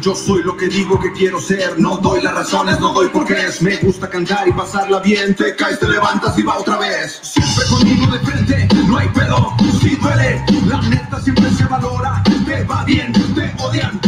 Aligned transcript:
Yo 0.00 0.14
soy 0.14 0.42
lo 0.42 0.56
que 0.56 0.68
digo 0.68 0.98
que 0.98 1.12
quiero 1.12 1.40
ser. 1.40 1.78
No 1.78 1.98
doy 1.98 2.22
las 2.22 2.34
razones, 2.34 2.80
no 2.80 2.94
doy 2.94 3.08
por 3.08 3.26
qué 3.26 3.34
es. 3.34 3.60
Me 3.60 3.76
gusta 3.76 4.08
cantar 4.08 4.48
y 4.48 4.52
pasarla 4.52 5.00
bien. 5.00 5.34
Te 5.34 5.54
caes, 5.54 5.78
te 5.78 5.86
levantas 5.86 6.38
y 6.38 6.42
va 6.42 6.58
otra 6.58 6.78
vez. 6.78 7.20
Siempre 7.22 7.64
conmigo 7.68 8.06
de 8.06 8.18
frente, 8.20 8.68
no 8.86 8.96
hay 8.96 9.08
pedo. 9.08 9.54
Si 9.80 9.96
duele, 9.96 10.42
la 10.66 10.80
neta 10.82 11.20
siempre 11.20 11.50
se 11.50 11.64
valora. 11.64 12.22
Te 12.46 12.64
va 12.64 12.82
bien, 12.84 13.12
te 13.12 13.54
odian, 13.62 14.00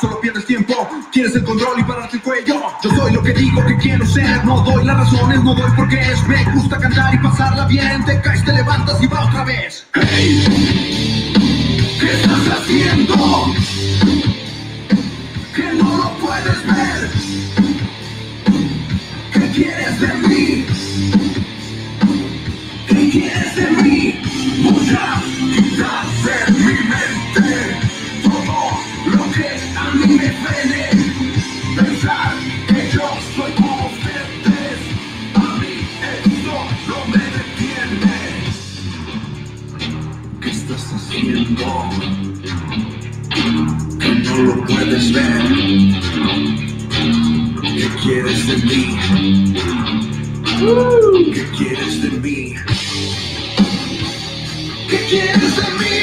solo 0.00 0.20
pierdes 0.20 0.46
tiempo. 0.46 0.88
Quieres 1.12 1.34
el 1.34 1.44
control 1.44 1.80
y 1.80 1.84
pararte 1.84 2.16
el 2.16 2.22
cuello. 2.22 2.60
Yo 2.82 2.90
soy 2.90 3.12
lo 3.12 3.22
que 3.22 3.32
digo 3.32 3.64
que 3.64 3.76
quiero 3.78 4.06
ser. 4.06 4.44
No 4.44 4.60
doy 4.62 4.84
las 4.84 4.96
razones, 4.98 5.42
no 5.42 5.54
doy 5.54 5.70
por 5.72 5.88
qué 5.88 6.00
es. 6.00 6.26
Me 6.28 6.44
gusta 6.52 6.78
cantar 6.78 7.14
y 7.14 7.18
pasarla 7.18 7.66
bien. 7.66 8.04
Te 8.04 8.20
caes, 8.20 8.44
te 8.44 8.52
levantas 8.52 9.02
y 9.02 9.06
va 9.06 9.24
otra 9.26 9.44
vez. 9.44 9.86
Hey, 9.94 11.32
¿qué 12.00 12.12
estás 12.12 12.58
haciendo? 12.58 13.14
Puedes 45.16 45.38
ver. 45.38 45.96
¿Qué 47.76 47.86
quieres 48.02 48.46
de 48.46 48.56
mí? 48.56 48.80
¿Qué 51.32 51.44
quieres 51.56 52.02
de 52.02 52.10
mí? 52.10 52.54
¿Qué 54.88 54.98
quieres 55.08 55.56
de 55.56 55.68
mí? 55.78 55.96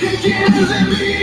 ¿Qué 0.00 0.10
quieres 0.22 0.68
de 0.68 0.80
mí? 0.90 0.96
¿Qué 0.98 1.21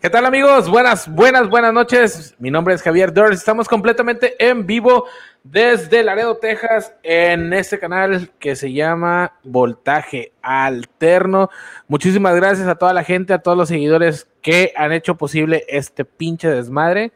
¿Qué 0.00 0.08
tal 0.08 0.24
amigos? 0.24 0.70
Buenas, 0.70 1.12
buenas, 1.12 1.50
buenas 1.50 1.74
noches. 1.74 2.34
Mi 2.38 2.50
nombre 2.50 2.72
es 2.72 2.80
Javier 2.80 3.12
Dors. 3.12 3.36
Estamos 3.36 3.68
completamente 3.68 4.34
en 4.38 4.66
vivo 4.66 5.04
desde 5.44 6.02
Laredo, 6.02 6.38
Texas, 6.38 6.94
en 7.02 7.52
este 7.52 7.78
canal 7.78 8.30
que 8.38 8.56
se 8.56 8.72
llama 8.72 9.34
Voltaje 9.42 10.32
Alterno. 10.40 11.50
Muchísimas 11.86 12.34
gracias 12.34 12.66
a 12.66 12.76
toda 12.76 12.94
la 12.94 13.04
gente, 13.04 13.34
a 13.34 13.40
todos 13.40 13.58
los 13.58 13.68
seguidores 13.68 14.26
que 14.40 14.72
han 14.74 14.92
hecho 14.92 15.16
posible 15.16 15.66
este 15.68 16.06
pinche 16.06 16.48
desmadre. 16.48 17.12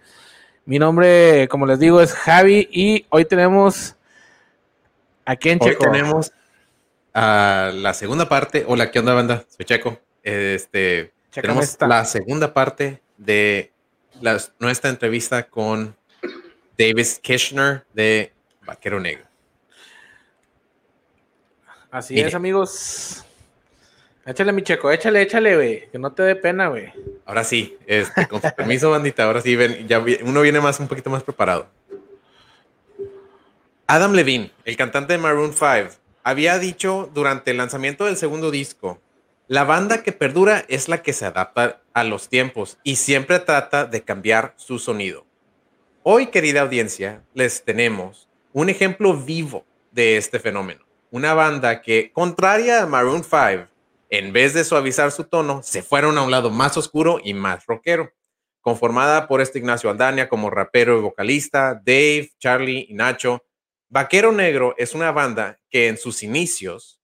Mi 0.67 0.79
nombre, 0.79 1.49
como 1.49 1.65
les 1.65 1.79
digo, 1.79 2.03
es 2.03 2.13
Javi 2.13 2.69
y 2.71 3.07
hoy 3.09 3.25
tenemos 3.25 3.97
a 5.25 5.37
quién 5.37 5.59
Hoy 5.63 5.71
Checo. 5.71 5.91
tenemos 5.91 6.33
a 7.15 7.71
la 7.73 7.95
segunda 7.95 8.29
parte. 8.29 8.67
Hola, 8.69 8.91
¿qué 8.91 8.99
onda, 8.99 9.15
banda? 9.15 9.47
Soy 9.49 9.65
Checo. 9.65 9.99
Este, 10.23 11.14
Tenemos 11.43 11.65
esta. 11.65 11.87
la 11.87 12.05
segunda 12.05 12.53
parte 12.55 13.01
de 13.19 13.73
la- 14.21 14.41
nuestra 14.59 14.91
entrevista 14.91 15.45
con 15.49 15.97
Davis 16.79 17.19
Kirchner 17.23 17.85
de 17.93 18.33
Vaquero 18.67 19.01
Negro. 19.01 19.25
Así 21.91 22.15
Mire. 22.15 22.29
es, 22.29 22.35
amigos. 22.35 23.25
Échale, 24.27 24.53
mi 24.53 24.63
checo, 24.63 24.91
échale, 24.91 25.23
échale, 25.23 25.55
güey. 25.55 25.91
Que 25.91 25.99
no 25.99 26.13
te 26.13 26.23
dé 26.23 26.35
pena, 26.35 26.69
güey. 26.69 26.93
Ahora 27.27 27.45
sí, 27.45 27.77
este, 27.87 28.27
con 28.27 28.41
su 28.41 28.53
permiso, 28.55 28.91
bandita, 28.91 29.25
ahora 29.25 29.41
sí, 29.43 29.55
ven, 29.55 29.87
ya 29.87 30.03
uno 30.23 30.41
viene 30.41 30.61
más, 30.61 30.81
un 30.81 30.89
poquito 30.89 31.11
más 31.11 31.23
preparado. 31.23 31.69
Adam 33.87 34.13
Levine, 34.13 34.51
el 34.65 34.77
cantante 34.77 35.13
de 35.13 35.19
Maroon 35.19 35.53
5, 35.53 35.95
había 36.23 36.59
dicho 36.59 37.11
durante 37.13 37.51
el 37.51 37.59
lanzamiento 37.59 38.07
del 38.07 38.17
segundo 38.17 38.51
disco, 38.51 38.99
la 39.47 39.65
banda 39.65 40.03
que 40.03 40.13
perdura 40.13 40.65
es 40.69 40.89
la 40.89 41.03
que 41.03 41.13
se 41.13 41.27
adapta 41.27 41.83
a 41.93 42.03
los 42.05 42.29
tiempos 42.29 42.79
y 42.83 42.97
siempre 42.97 43.39
trata 43.41 43.85
de 43.85 44.03
cambiar 44.03 44.55
su 44.57 44.79
sonido. 44.79 45.27
Hoy, 46.03 46.29
querida 46.29 46.63
audiencia, 46.63 47.23
les 47.35 47.63
tenemos 47.63 48.29
un 48.53 48.71
ejemplo 48.71 49.15
vivo 49.15 49.67
de 49.91 50.17
este 50.17 50.39
fenómeno. 50.39 50.85
Una 51.11 51.35
banda 51.35 51.83
que, 51.83 52.11
contraria 52.13 52.83
a 52.83 52.87
Maroon 52.87 53.23
5, 53.23 53.69
en 54.09 54.33
vez 54.33 54.55
de 54.55 54.65
suavizar 54.65 55.13
su 55.13 55.25
tono, 55.25 55.63
se 55.63 55.83
fueron 55.83 56.17
a 56.17 56.23
un 56.23 56.31
lado 56.31 56.51
más 56.51 56.77
oscuro 56.77 57.21
y 57.23 57.35
más 57.35 57.67
rockero. 57.67 58.13
Conformada 58.63 59.29
por 59.29 59.43
este 59.43 59.59
Ignacio 59.59 59.91
Aldania 59.91 60.29
como 60.29 60.49
rapero 60.49 60.99
y 60.99 61.03
vocalista, 61.03 61.75
Dave, 61.75 62.31
Charlie 62.39 62.87
y 62.89 62.95
Nacho, 62.95 63.45
Vaquero 63.91 64.33
Negro 64.33 64.75
es 64.79 64.95
una 64.95 65.13
banda 65.13 65.61
que 65.69 65.89
en 65.89 65.99
sus 65.99 66.23
inicios 66.23 66.99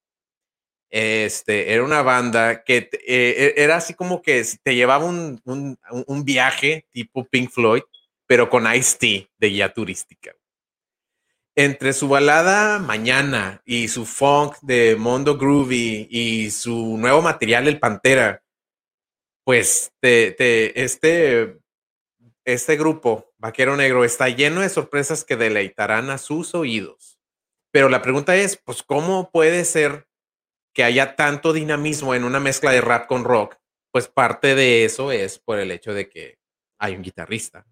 este, 0.91 1.73
era 1.73 1.85
una 1.85 2.03
banda 2.03 2.65
que 2.65 2.91
eh, 3.07 3.55
era 3.57 3.77
así 3.77 3.95
como 3.95 4.21
que 4.23 4.45
te 4.63 4.75
llevaba 4.75 5.05
un, 5.05 5.41
un- 5.45 5.79
un 6.07 6.25
viaje 6.25 6.87
tipo 6.91 7.25
Pink 7.25 7.51
Floyd, 7.51 7.83
pero 8.27 8.49
con 8.51 8.73
Ice-T 8.75 9.31
de 9.39 9.49
guía 9.49 9.73
turística. 9.73 10.35
Entre 11.57 11.93
su 11.93 12.09
balada 12.09 12.79
Mañana 12.79 13.61
y 13.65 13.89
su 13.89 14.07
funk 14.07 14.57
de 14.63 14.97
Mondo 14.97 15.37
Groovy 15.37 16.07
y 16.11 16.51
su 16.51 16.97
nuevo 16.97 17.23
material, 17.23 17.67
El 17.69 17.79
Pantera, 17.81 18.43
pues 19.45 19.93
te- 20.01 20.31
te- 20.33 20.81
este, 20.83 21.59
este 22.45 22.77
grupo, 22.77 23.33
Vaquero 23.39 23.77
Negro, 23.77 24.05
está 24.05 24.29
lleno 24.29 24.61
de 24.61 24.69
sorpresas 24.69 25.25
que 25.25 25.37
deleitarán 25.37 26.11
a 26.11 26.19
sus 26.19 26.55
oídos. 26.55 27.19
Pero 27.73 27.89
la 27.89 28.03
pregunta 28.03 28.37
es, 28.37 28.57
pues, 28.57 28.83
¿cómo 28.83 29.31
puede 29.31 29.65
ser 29.65 30.07
que 30.73 30.85
haya 30.85 31.17
tanto 31.17 31.53
dinamismo 31.53 32.15
en 32.15 32.25
una 32.25 32.41
mezcla 32.41 32.71
de 32.71 32.81
rap 32.81 33.07
con 33.07 33.25
rock? 33.25 33.57
Pues 33.91 34.09
parte 34.09 34.55
de 34.55 34.85
eso 34.85 35.13
es 35.13 35.39
por 35.39 35.59
el 35.59 35.71
hecho 35.71 35.93
de 35.93 36.09
que 36.09 36.39
hay 36.79 36.95
un 36.95 37.03
guitarrista. 37.03 37.67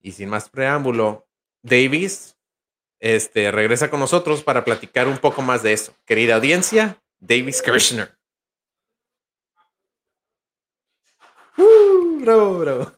Y 0.00 0.12
sin 0.12 0.28
más 0.28 0.48
preámbulo, 0.50 1.26
Davis 1.62 2.36
este, 3.00 3.50
regresa 3.50 3.90
con 3.90 4.00
nosotros 4.00 4.42
para 4.42 4.64
platicar 4.64 5.08
un 5.08 5.18
poco 5.18 5.42
más 5.42 5.62
de 5.62 5.72
eso. 5.72 5.94
Querida 6.04 6.36
audiencia, 6.36 7.02
Davis 7.18 7.60
Kirshner. 7.62 8.16
Uh, 11.56 12.20
bravo, 12.20 12.58
bravo. 12.58 12.92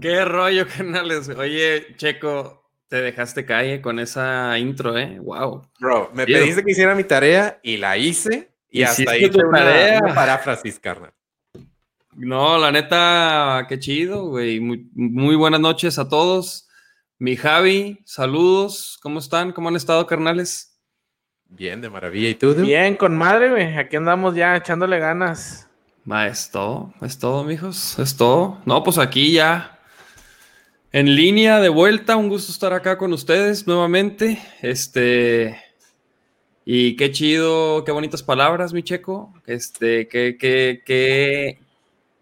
Qué 0.00 0.24
rollo, 0.24 0.66
canales. 0.66 1.28
Oye, 1.30 1.94
Checo, 1.96 2.61
te 2.92 3.00
dejaste 3.00 3.46
caer 3.46 3.80
con 3.80 3.98
esa 3.98 4.58
intro, 4.58 4.98
¿eh? 4.98 5.18
Wow. 5.18 5.66
Bro, 5.80 6.10
me 6.12 6.26
pediste 6.26 6.62
que 6.62 6.72
hiciera 6.72 6.94
mi 6.94 7.04
tarea 7.04 7.58
y 7.62 7.78
la 7.78 7.96
hice. 7.96 8.50
Y 8.68 8.82
hasta 8.82 9.12
ahí 9.12 9.30
tu 9.30 9.38
una, 9.38 9.60
tarea. 9.60 10.00
una 10.04 10.14
paráfrasis, 10.14 10.78
carnal. 10.78 11.10
No, 12.14 12.58
la 12.58 12.70
neta, 12.70 13.64
qué 13.66 13.78
chido, 13.78 14.26
güey. 14.26 14.60
Muy, 14.60 14.90
muy 14.92 15.36
buenas 15.36 15.60
noches 15.60 15.98
a 15.98 16.06
todos. 16.06 16.68
Mi 17.18 17.34
Javi, 17.34 17.98
saludos. 18.04 18.98
¿Cómo 19.02 19.20
están? 19.20 19.52
¿Cómo 19.52 19.70
han 19.70 19.76
estado, 19.76 20.06
carnales? 20.06 20.78
Bien, 21.48 21.80
de 21.80 21.88
maravilla. 21.88 22.28
¿Y 22.28 22.34
tú, 22.34 22.52
dude? 22.52 22.66
Bien, 22.66 22.94
con 22.96 23.16
madre, 23.16 23.48
güey. 23.48 23.74
Aquí 23.78 23.96
andamos 23.96 24.34
ya 24.34 24.54
echándole 24.54 24.98
ganas. 24.98 25.66
Ma, 26.04 26.26
es 26.26 26.50
todo, 26.50 26.92
es 27.00 27.18
todo, 27.18 27.42
mijos, 27.42 27.98
es 27.98 28.14
todo. 28.18 28.60
No, 28.66 28.82
pues 28.82 28.98
aquí 28.98 29.32
ya 29.32 29.78
en 30.92 31.16
línea 31.16 31.60
de 31.60 31.68
vuelta, 31.68 32.16
un 32.16 32.28
gusto 32.28 32.52
estar 32.52 32.72
acá 32.72 32.98
con 32.98 33.12
ustedes 33.12 33.66
nuevamente. 33.66 34.38
Este, 34.60 35.60
y 36.64 36.96
qué 36.96 37.10
chido, 37.10 37.84
qué 37.84 37.92
bonitas 37.92 38.22
palabras, 38.22 38.72
mi 38.72 38.82
checo. 38.82 39.32
Este, 39.46 40.06
qué, 40.08 40.36
qué, 40.38 40.82
qué, 40.84 41.58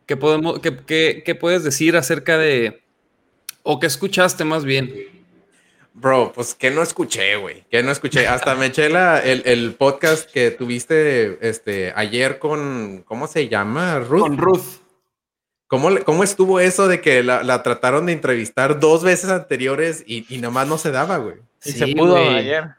qué 0.06 0.17
podemos, 0.17 0.61
qué, 0.61 0.76
qué- 0.87 1.22
qué 1.25 1.34
puedes 1.34 1.64
decir 1.64 1.96
acerca 1.96 2.38
de, 2.38 2.81
o 3.62 3.81
qué 3.81 3.87
escuchaste 3.87 4.44
más 4.44 4.64
bien. 4.64 4.93
Bro, 5.93 6.32
pues 6.32 6.55
que 6.55 6.70
no 6.70 6.82
escuché, 6.82 7.37
güey. 7.37 7.64
Que 7.69 7.82
no 7.82 7.90
escuché. 7.90 8.26
Hasta 8.28 8.55
me 8.55 8.67
eché 8.67 8.88
la- 8.88 9.19
el, 9.19 9.43
el 9.44 9.75
podcast 9.75 10.31
que 10.31 10.52
tuviste 10.52 11.37
este, 11.46 11.93
ayer 11.96 12.38
con, 12.38 13.02
¿cómo 13.05 13.26
se 13.26 13.49
llama? 13.49 13.99
Ruth. 13.99 14.20
Con 14.20 14.38
Ruth. 14.38 14.62
¿Cómo, 15.70 15.88
¿Cómo 16.05 16.25
estuvo 16.25 16.58
eso 16.58 16.88
de 16.88 17.00
que 17.00 17.22
la, 17.22 17.44
la 17.44 17.62
trataron 17.62 18.06
de 18.06 18.12
entrevistar 18.12 18.81
dos 18.81 19.05
veces 19.05 19.31
anteriores 19.31 20.02
y, 20.05 20.26
y 20.28 20.38
nomás 20.38 20.67
no 20.67 20.78
se 20.78 20.90
daba, 20.90 21.19
güey? 21.19 21.37
Y 21.64 21.70
Sí, 21.70 21.78
se 21.78 21.87
pudo 21.94 22.14
güey. 22.14 22.34
ayer. 22.38 22.70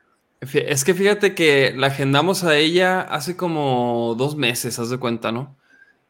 Es 0.41 0.83
que 0.83 0.93
fíjate 0.93 1.33
que 1.33 1.73
la 1.73 1.88
agendamos 1.88 2.43
a 2.43 2.57
ella 2.57 2.99
hace 2.99 3.38
como 3.38 4.13
dos 4.17 4.35
meses, 4.35 4.77
haz 4.77 4.89
de 4.89 4.97
cuenta, 4.97 5.31
¿no? 5.31 5.55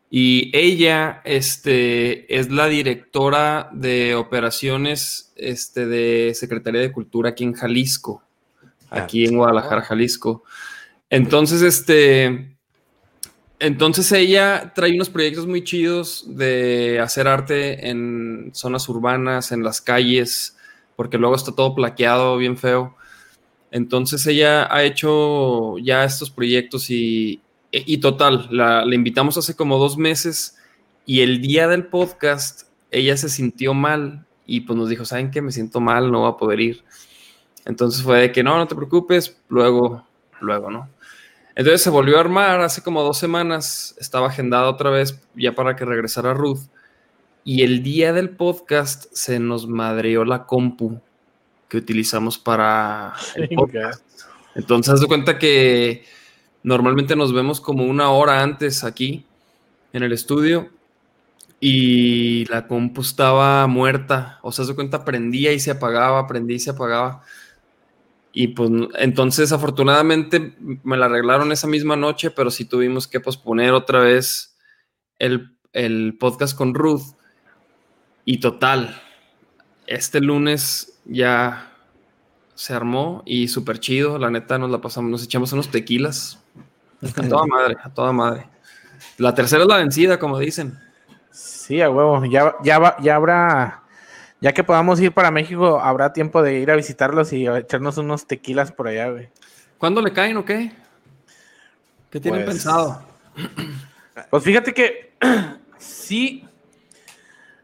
Y 0.09 0.49
ella, 0.57 1.21
este, 1.23 2.35
es 2.35 2.49
la 2.49 2.65
directora 2.65 3.69
de 3.73 4.15
operaciones, 4.15 5.31
este, 5.35 5.85
de 5.85 6.33
Secretaría 6.33 6.81
de 6.81 6.91
Cultura 6.91 7.29
aquí 7.29 7.43
en 7.43 7.53
Jalisco, 7.53 8.23
aquí 8.89 9.25
en 9.25 9.37
Guadalajara, 9.37 9.83
Jalisco. 9.83 10.43
Entonces, 11.11 11.61
este, 11.61 12.50
entonces 13.61 14.11
ella 14.11 14.73
trae 14.73 14.91
unos 14.95 15.09
proyectos 15.09 15.45
muy 15.45 15.63
chidos 15.63 16.25
de 16.27 16.99
hacer 16.99 17.27
arte 17.27 17.89
en 17.89 18.49
zonas 18.53 18.89
urbanas, 18.89 19.51
en 19.51 19.63
las 19.63 19.81
calles, 19.81 20.57
porque 20.95 21.19
luego 21.19 21.35
está 21.35 21.51
todo 21.51 21.75
plaqueado, 21.75 22.37
bien 22.37 22.57
feo. 22.57 22.95
Entonces 23.69 24.25
ella 24.25 24.67
ha 24.73 24.83
hecho 24.83 25.77
ya 25.77 26.03
estos 26.03 26.31
proyectos 26.31 26.87
y, 26.89 27.39
total, 28.01 28.47
la, 28.49 28.83
la 28.83 28.95
invitamos 28.95 29.37
hace 29.37 29.55
como 29.55 29.77
dos 29.77 29.95
meses 29.95 30.57
y 31.05 31.21
el 31.21 31.39
día 31.39 31.67
del 31.67 31.85
podcast 31.85 32.63
ella 32.89 33.15
se 33.15 33.29
sintió 33.29 33.75
mal 33.75 34.25
y 34.47 34.61
pues 34.61 34.75
nos 34.75 34.89
dijo, 34.89 35.05
¿saben 35.05 35.29
qué? 35.29 35.41
Me 35.41 35.51
siento 35.51 35.79
mal, 35.79 36.11
no 36.11 36.21
voy 36.21 36.31
a 36.31 36.37
poder 36.37 36.59
ir. 36.59 36.83
Entonces 37.65 38.01
fue 38.01 38.21
de 38.21 38.31
que 38.31 38.41
no, 38.41 38.57
no 38.57 38.67
te 38.67 38.75
preocupes, 38.75 39.37
luego, 39.49 40.03
luego, 40.39 40.71
¿no? 40.71 40.89
Entonces 41.55 41.81
se 41.81 41.89
volvió 41.89 42.17
a 42.17 42.21
armar 42.21 42.61
hace 42.61 42.81
como 42.81 43.03
dos 43.03 43.17
semanas, 43.17 43.95
estaba 43.99 44.27
agendada 44.27 44.69
otra 44.69 44.89
vez 44.89 45.19
ya 45.35 45.53
para 45.53 45.75
que 45.75 45.85
regresara 45.85 46.33
Ruth 46.33 46.61
y 47.43 47.63
el 47.63 47.83
día 47.83 48.13
del 48.13 48.29
podcast 48.29 49.05
se 49.13 49.39
nos 49.39 49.67
madreó 49.67 50.25
la 50.25 50.45
compu 50.45 50.99
que 51.67 51.77
utilizamos 51.77 52.37
para 52.37 53.13
el 53.35 53.49
podcast. 53.49 54.03
Entonces, 54.55 54.93
haz 54.93 55.01
de 55.01 55.07
cuenta 55.07 55.39
que 55.39 56.03
normalmente 56.63 57.15
nos 57.15 57.33
vemos 57.33 57.61
como 57.61 57.85
una 57.85 58.11
hora 58.11 58.43
antes 58.43 58.83
aquí 58.83 59.25
en 59.93 60.03
el 60.03 60.11
estudio 60.11 60.69
y 61.59 62.45
la 62.45 62.67
compu 62.67 63.01
estaba 63.01 63.65
muerta. 63.67 64.39
O 64.43 64.51
sea, 64.51 64.63
haz 64.63 64.69
de 64.69 64.75
cuenta 64.75 65.05
prendía 65.05 65.53
y 65.53 65.59
se 65.59 65.71
apagaba, 65.71 66.27
prendía 66.27 66.57
y 66.57 66.59
se 66.59 66.71
apagaba. 66.71 67.23
Y 68.33 68.49
pues 68.49 68.69
entonces 68.97 69.51
afortunadamente 69.51 70.55
me 70.59 70.97
la 70.97 71.07
arreglaron 71.07 71.51
esa 71.51 71.67
misma 71.67 71.95
noche, 71.95 72.31
pero 72.31 72.49
sí 72.49 72.65
tuvimos 72.65 73.07
que 73.07 73.19
posponer 73.19 73.73
otra 73.73 73.99
vez 73.99 74.57
el, 75.19 75.57
el 75.73 76.17
podcast 76.17 76.57
con 76.57 76.73
Ruth. 76.73 77.15
Y 78.23 78.39
total, 78.39 79.01
este 79.87 80.21
lunes 80.21 81.01
ya 81.05 81.73
se 82.55 82.73
armó 82.73 83.23
y 83.25 83.47
súper 83.47 83.79
chido. 83.79 84.17
La 84.17 84.29
neta 84.29 84.57
nos 84.57 84.69
la 84.69 84.79
pasamos, 84.79 85.11
nos 85.11 85.23
echamos 85.23 85.51
unos 85.51 85.69
tequilas. 85.69 86.41
A 87.17 87.27
toda 87.27 87.47
madre, 87.47 87.77
a 87.83 87.89
toda 87.91 88.11
madre. 88.11 88.47
La 89.17 89.33
tercera 89.33 89.63
es 89.63 89.67
la 89.67 89.77
vencida, 89.77 90.19
como 90.19 90.37
dicen. 90.37 90.79
Sí, 91.31 91.81
a 91.81 91.89
huevo. 91.89 92.23
Ya, 92.25 92.53
ya, 92.63 92.95
ya 93.01 93.15
habrá, 93.15 93.80
ya 94.41 94.53
que 94.53 94.63
podamos 94.63 94.99
ir 94.99 95.11
para 95.13 95.31
México, 95.31 95.79
habrá 95.79 96.11
tiempo 96.13 96.41
de 96.41 96.59
ir 96.59 96.69
a 96.71 96.75
visitarlos 96.75 97.31
y 97.31 97.47
echarnos 97.47 97.97
unos 97.97 98.27
tequilas 98.27 98.71
por 98.71 98.87
allá, 98.87 99.09
güey. 99.09 99.29
¿Cuándo 99.77 100.01
le 100.01 100.11
caen 100.11 100.35
o 100.37 100.43
qué? 100.45 100.71
¿Qué 102.09 102.19
tienen 102.19 102.43
Pues- 102.43 102.55
pensado? 102.57 103.01
Pues 104.29 104.43
fíjate 104.43 104.73
que 104.73 105.13
sí, 105.77 106.45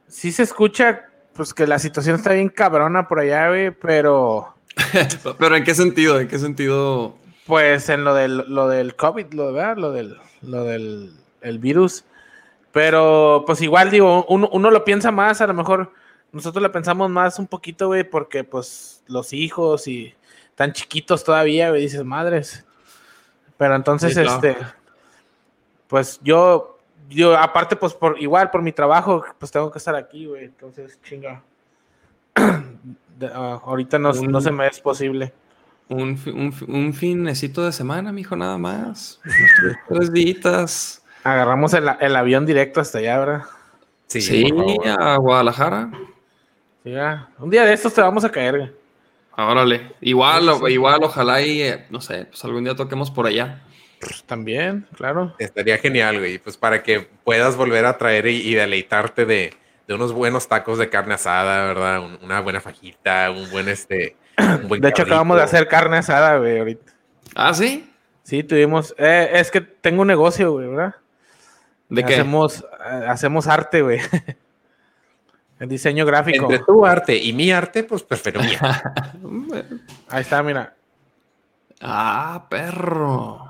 sí 0.07 0.31
se 0.31 0.43
escucha, 0.43 1.05
pues 1.33 1.53
que 1.53 1.67
la 1.67 1.77
situación 1.77 2.15
está 2.15 2.31
bien 2.33 2.47
cabrona 2.49 3.07
por 3.07 3.19
allá, 3.19 3.49
güey, 3.49 3.71
pero 3.71 4.55
Pero 5.39 5.55
¿en 5.55 5.63
qué 5.63 5.75
sentido? 5.75 6.19
¿En 6.19 6.27
qué 6.27 6.39
sentido? 6.39 7.15
pues 7.45 7.87
en 7.89 8.03
lo 8.03 8.13
del, 8.13 8.43
lo 8.47 8.67
del 8.67 8.95
COVID, 8.95 9.33
lo, 9.33 9.53
¿verdad? 9.53 9.77
lo 9.77 9.91
del, 9.91 10.17
lo 10.41 10.63
del 10.63 11.13
el 11.41 11.59
virus. 11.59 12.03
Pero 12.73 13.43
pues 13.45 13.61
igual 13.61 13.89
digo, 13.89 14.25
uno, 14.27 14.49
uno 14.51 14.69
lo 14.71 14.83
piensa 14.83 15.11
más, 15.11 15.39
a 15.41 15.47
lo 15.47 15.53
mejor 15.53 15.93
nosotros 16.31 16.61
lo 16.61 16.71
pensamos 16.71 17.09
más 17.09 17.39
un 17.39 17.47
poquito, 17.47 17.87
güey, 17.87 18.03
porque 18.03 18.43
pues 18.43 19.03
los 19.07 19.33
hijos 19.33 19.87
y 19.87 20.13
tan 20.55 20.73
chiquitos 20.73 21.23
todavía, 21.23 21.69
güey, 21.69 21.81
dices, 21.81 22.03
madres. 22.03 22.65
Pero 23.57 23.75
entonces, 23.75 24.13
Sí, 24.13 24.21
este, 24.21 24.55
pues 25.87 26.19
yo, 26.23 26.77
yo 27.09 27.37
aparte, 27.37 27.75
pues 27.75 27.93
por 27.93 28.21
igual 28.21 28.51
por 28.51 28.61
mi 28.61 28.71
trabajo, 28.71 29.23
pues 29.39 29.51
tengo 29.51 29.71
que 29.71 29.77
estar 29.79 29.95
aquí, 29.95 30.25
güey, 30.25 30.45
entonces 30.45 30.99
chinga. 31.03 31.41
De- 33.17 33.31
ah, 33.33 33.59
ahorita 33.63 33.97
no, 33.97 34.13
no 34.13 34.41
se 34.41 34.51
me 34.51 34.67
es 34.67 34.79
posible. 34.79 35.33
Un, 35.89 36.19
un, 36.27 36.53
un 36.67 36.93
finecito 36.93 37.63
de 37.63 37.71
semana, 37.71 38.11
mijo, 38.11 38.35
nada 38.35 38.57
más. 38.57 39.19
Tres, 39.89 40.11
días. 40.11 41.03
Agarramos 41.23 41.73
el, 41.73 41.89
el 41.99 42.15
avión 42.15 42.45
directo 42.45 42.79
hasta 42.79 42.99
allá, 42.99 43.17
¿verdad? 43.19 43.41
Sí, 44.07 44.21
Sí, 44.21 44.51
a 44.85 45.17
Guadalajara. 45.17 45.89
Sí, 46.87 46.93
ya. 46.93 47.27
Un 47.39 47.49
día 47.49 47.65
de 47.65 47.73
estos 47.73 47.93
te 47.93 48.01
vamos 48.01 48.23
a 48.23 48.31
caer, 48.31 48.57
güey. 48.57 48.71
Órale. 49.35 49.91
Igual, 50.01 50.43
Sí, 50.53 50.59
sí. 50.67 50.73
igual, 50.73 51.03
ojalá 51.03 51.41
y, 51.41 51.61
eh, 51.61 51.85
no 51.89 51.99
sé, 52.01 52.25
pues 52.25 52.43
algún 52.45 52.63
día 52.63 52.75
toquemos 52.75 53.11
por 53.11 53.27
allá. 53.27 53.61
Pues 53.99 54.23
también, 54.23 54.87
claro. 54.95 55.35
Estaría 55.37 55.77
genial, 55.79 56.19
güey. 56.19 56.37
Pues 56.39 56.55
para 56.57 56.81
que 56.83 57.01
puedas 57.23 57.55
volver 57.55 57.85
a 57.85 57.97
traer 57.97 58.27
y, 58.27 58.37
y 58.47 58.53
deleitarte 58.53 59.25
de, 59.25 59.53
de 59.87 59.93
unos 59.93 60.13
buenos 60.13 60.47
tacos 60.47 60.77
de 60.77 60.89
carne 60.89 61.15
asada, 61.15 61.67
¿verdad? 61.67 61.99
Un- 62.05 62.19
una 62.23 62.39
buena 62.41 62.61
fajita, 62.61 63.31
un 63.31 63.49
buen 63.51 63.67
este. 63.69 64.15
un 64.39 64.67
buen 64.67 64.81
De 64.81 64.89
hecho, 64.89 65.03
acabamos 65.03 65.37
de 65.37 65.43
hacer 65.43 65.67
carne 65.67 65.97
asada, 65.97 66.37
güey, 66.37 66.59
ahorita. 66.59 66.93
Ah, 67.35 67.53
¿sí? 67.53 67.91
Sí, 68.23 68.43
tuvimos. 68.43 68.95
eh, 68.97 69.29
es 69.33 69.51
que 69.51 69.61
tengo 69.61 70.01
un 70.03 70.07
negocio, 70.07 70.51
güey, 70.53 70.67
¿verdad? 70.67 70.95
¿De 71.89 72.03
qué? 72.03 72.13
Hacemos, 72.15 72.61
eh, 72.61 73.05
hacemos 73.07 73.47
arte, 73.47 73.81
güey. 73.81 73.99
El 75.59 75.69
diseño 75.69 76.05
gráfico. 76.05 76.43
Entre 76.51 76.59
tu 76.65 76.85
arte 76.85 77.15
y 77.15 77.33
mi 77.33 77.51
arte, 77.51 77.83
pues 77.83 78.03
prefiero 78.03 78.41
mi 78.41 78.53
arte. 78.59 79.01
Ahí 80.09 80.21
está, 80.21 80.43
mira. 80.43 80.75
Ah, 81.81 82.45
perro. 82.49 83.43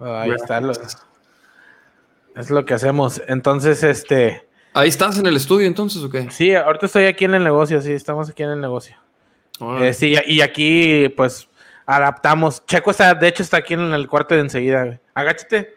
Ahí 0.00 0.30
está. 0.30 0.60
lo- 0.60 0.72
es 2.36 2.50
lo 2.50 2.64
que 2.64 2.74
hacemos. 2.74 3.20
Entonces, 3.28 3.82
este. 3.82 4.46
Ahí 4.72 4.88
estás 4.88 5.18
en 5.18 5.26
el 5.26 5.36
estudio 5.36 5.66
entonces, 5.66 6.02
¿o 6.02 6.10
qué? 6.10 6.30
Sí, 6.30 6.54
ahorita 6.54 6.86
estoy 6.86 7.04
aquí 7.06 7.24
en 7.24 7.34
el 7.34 7.42
negocio, 7.44 7.82
sí, 7.82 7.92
estamos 7.92 8.30
aquí 8.30 8.42
en 8.44 8.50
el 8.50 8.60
negocio. 8.60 8.96
Eh, 9.80 9.92
sí, 9.92 10.14
y 10.26 10.40
aquí, 10.40 11.08
pues, 11.16 11.48
adaptamos. 11.84 12.64
Checo 12.66 12.92
está, 12.92 13.12
de 13.14 13.28
hecho, 13.28 13.42
está 13.42 13.58
aquí 13.58 13.74
en 13.74 13.92
el 13.92 14.08
cuarto 14.08 14.34
de 14.34 14.40
enseguida. 14.42 14.98
Agáchate. 15.12 15.76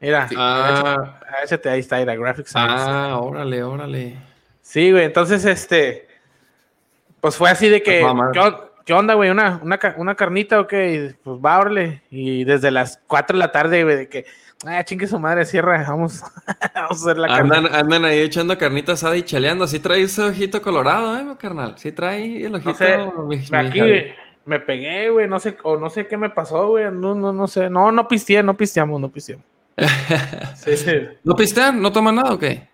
Mira, 0.00 0.28
Ah, 0.36 1.18
agáchate, 1.26 1.68
ahí 1.70 1.80
está, 1.80 1.96
mira, 1.98 2.14
Graphics. 2.14 2.52
Ah, 2.54 3.18
órale, 3.20 3.62
órale. 3.64 4.18
Sí, 4.68 4.92
güey, 4.92 5.04
entonces, 5.04 5.46
este, 5.46 6.06
pues 7.22 7.36
fue 7.36 7.48
así 7.48 7.70
de 7.70 7.82
que. 7.82 8.00
¿qué, 8.34 8.38
on- 8.38 8.56
¿qué 8.84 8.92
onda, 8.92 9.14
güey? 9.14 9.30
¿Una, 9.30 9.58
una, 9.62 9.78
una 9.96 10.14
carnita 10.14 10.60
o 10.60 10.66
qué? 10.66 10.92
Y, 10.94 11.14
Pues 11.24 11.38
va, 11.42 11.58
órale. 11.58 12.02
Y 12.10 12.44
desde 12.44 12.70
las 12.70 13.00
4 13.06 13.34
de 13.34 13.38
la 13.38 13.50
tarde, 13.50 13.82
güey, 13.84 13.96
de 13.96 14.08
que, 14.10 14.26
ah, 14.66 14.84
chingue 14.84 15.06
su 15.06 15.18
madre, 15.18 15.46
cierra, 15.46 15.82
vamos, 15.88 16.22
vamos 16.74 16.90
a 16.90 16.94
hacer 17.02 17.16
la 17.16 17.28
carnita. 17.28 17.56
Andan, 17.56 17.74
andan 17.74 18.04
ahí 18.04 18.18
echando 18.20 18.58
carnita 18.58 18.92
asada 18.92 19.16
y 19.16 19.22
chaleando. 19.22 19.66
Sí 19.66 19.78
trae 19.78 20.02
ese 20.02 20.20
ojito 20.22 20.60
colorado, 20.60 21.16
¿eh, 21.18 21.36
carnal? 21.38 21.78
Sí 21.78 21.90
trae 21.90 22.44
el 22.44 22.54
ojito. 22.54 22.74
sé, 22.74 22.98
mi- 23.26 23.36
mi 23.38 23.42
Aquí, 23.56 23.78
Javi. 23.78 23.80
güey, 23.80 24.14
me 24.44 24.60
pegué, 24.60 25.08
güey, 25.08 25.26
no 25.28 25.40
sé, 25.40 25.56
o 25.62 25.78
no 25.78 25.88
sé 25.88 26.06
qué 26.06 26.18
me 26.18 26.28
pasó, 26.28 26.68
güey, 26.68 26.84
no, 26.92 27.14
no, 27.14 27.32
no 27.32 27.48
sé. 27.48 27.70
No, 27.70 27.90
no 27.90 28.06
pisteé, 28.06 28.42
no 28.42 28.54
pisteamos, 28.54 29.00
no 29.00 29.08
pisteamos. 29.10 29.46
Sí, 30.56 30.76
sí. 30.76 30.92
¿No 31.24 31.34
pistean? 31.34 31.80
¿No 31.80 31.90
toman 31.90 32.16
nada 32.16 32.34
o 32.34 32.38
qué? 32.38 32.68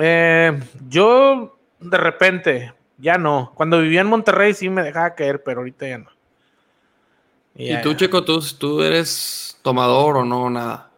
Eh, 0.00 0.58
yo, 0.88 1.58
de 1.80 1.96
repente, 1.98 2.72
ya 2.98 3.18
no. 3.18 3.52
Cuando 3.54 3.80
vivía 3.80 4.00
en 4.00 4.06
Monterrey 4.06 4.54
sí 4.54 4.68
me 4.68 4.82
dejaba 4.82 5.14
caer, 5.14 5.42
pero 5.42 5.60
ahorita 5.60 5.88
ya 5.88 5.98
no. 5.98 6.10
¿Y 7.54 7.68
ya, 7.68 7.82
tú, 7.82 7.92
ya. 7.92 7.96
Checo, 7.98 8.24
tú, 8.24 8.42
tú 8.58 8.82
eres 8.82 9.58
tomador 9.62 10.16
o 10.18 10.24
no, 10.24 10.50
nada? 10.50 10.90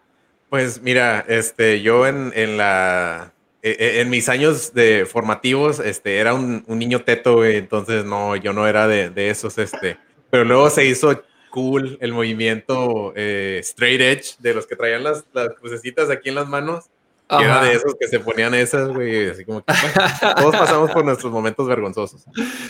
Pues 0.49 0.81
mira, 0.81 1.25
este, 1.29 1.83
yo 1.83 2.07
en, 2.07 2.33
en 2.35 2.57
la 2.57 3.33
e- 3.63 3.77
e- 3.79 4.01
en 4.01 4.11
mis 4.11 4.29
años 4.29 4.73
de 4.73 5.05
formativos, 5.05 5.81
este, 5.81 6.19
era 6.19 6.35
un, 6.35 6.65
un 6.67 6.79
niño 6.79 7.03
teto, 7.03 7.35
güey, 7.37 7.57
entonces 7.57 8.05
no, 8.05 8.37
yo 8.37 8.53
no 8.53 8.67
era 8.67 8.87
de, 8.87 9.11
de 9.11 9.29
esos, 9.31 9.59
este, 9.59 9.99
pero 10.31 10.45
luego 10.45 10.71
se 10.71 10.87
hizo 10.87 11.23
cool 11.51 11.99
el 12.01 12.13
movimiento 12.13 13.13
eh, 13.17 13.59
straight 13.63 14.01
edge 14.01 14.37
de 14.39 14.55
los 14.55 14.67
que 14.67 14.77
traían 14.77 15.03
las, 15.03 15.25
las 15.33 15.49
crucecitas 15.55 16.11
aquí 16.11 16.29
en 16.29 16.37
las 16.37 16.49
manos. 16.49 16.85
Y 17.29 17.43
era 17.43 17.57
Ajá. 17.57 17.65
de 17.65 17.73
esos 17.73 17.97
que 17.99 18.07
se 18.07 18.21
ponían 18.21 18.55
esas, 18.55 18.89
güey, 18.89 19.31
así 19.31 19.45
como 19.45 19.61
que 19.65 19.73
todos 20.37 20.57
pasamos 20.57 20.91
por 20.93 21.05
nuestros 21.05 21.33
momentos 21.33 21.67
vergonzosos. 21.67 22.25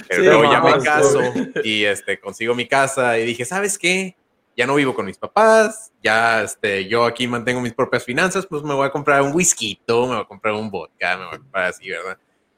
Pero 0.09 0.23
Sí, 0.23 0.29
luego 0.29 0.51
ya 0.51 0.61
me 0.63 0.79
caso 0.83 1.21
y 1.63 1.85
este, 1.85 2.19
consigo 2.19 2.55
mi 2.55 2.67
casa 2.67 3.19
y 3.19 3.27
dije, 3.27 3.45
¿sabes 3.45 3.79
qué? 3.79 4.17
Ya 4.57 4.67
no 4.67 4.75
vivo 4.77 4.95
con 4.95 5.05
mis 5.05 5.19
papás, 5.19 5.93
ya 6.03 6.43
este, 6.43 6.89
yo 6.89 7.05
aquí 7.05 7.29
mantengo 7.29 7.61
mis 7.61 7.75
propias 7.75 8.03
finanzas, 8.05 8.47
pues 8.47 8.63
me 8.63 8.73
voy 8.73 8.87
a 8.87 8.91
comprar 8.91 9.21
un 9.21 9.35
whisky, 9.35 9.79
me 9.87 9.95
voy 9.95 10.17
a 10.17 10.25
comprar 10.25 10.55
un 10.55 10.71
vodka, 10.71 11.19
me 11.19 11.25
voy 11.27 11.35
a 11.35 11.39
comprar 11.39 11.65
así, 11.67 11.91
¿verdad? 11.91 12.17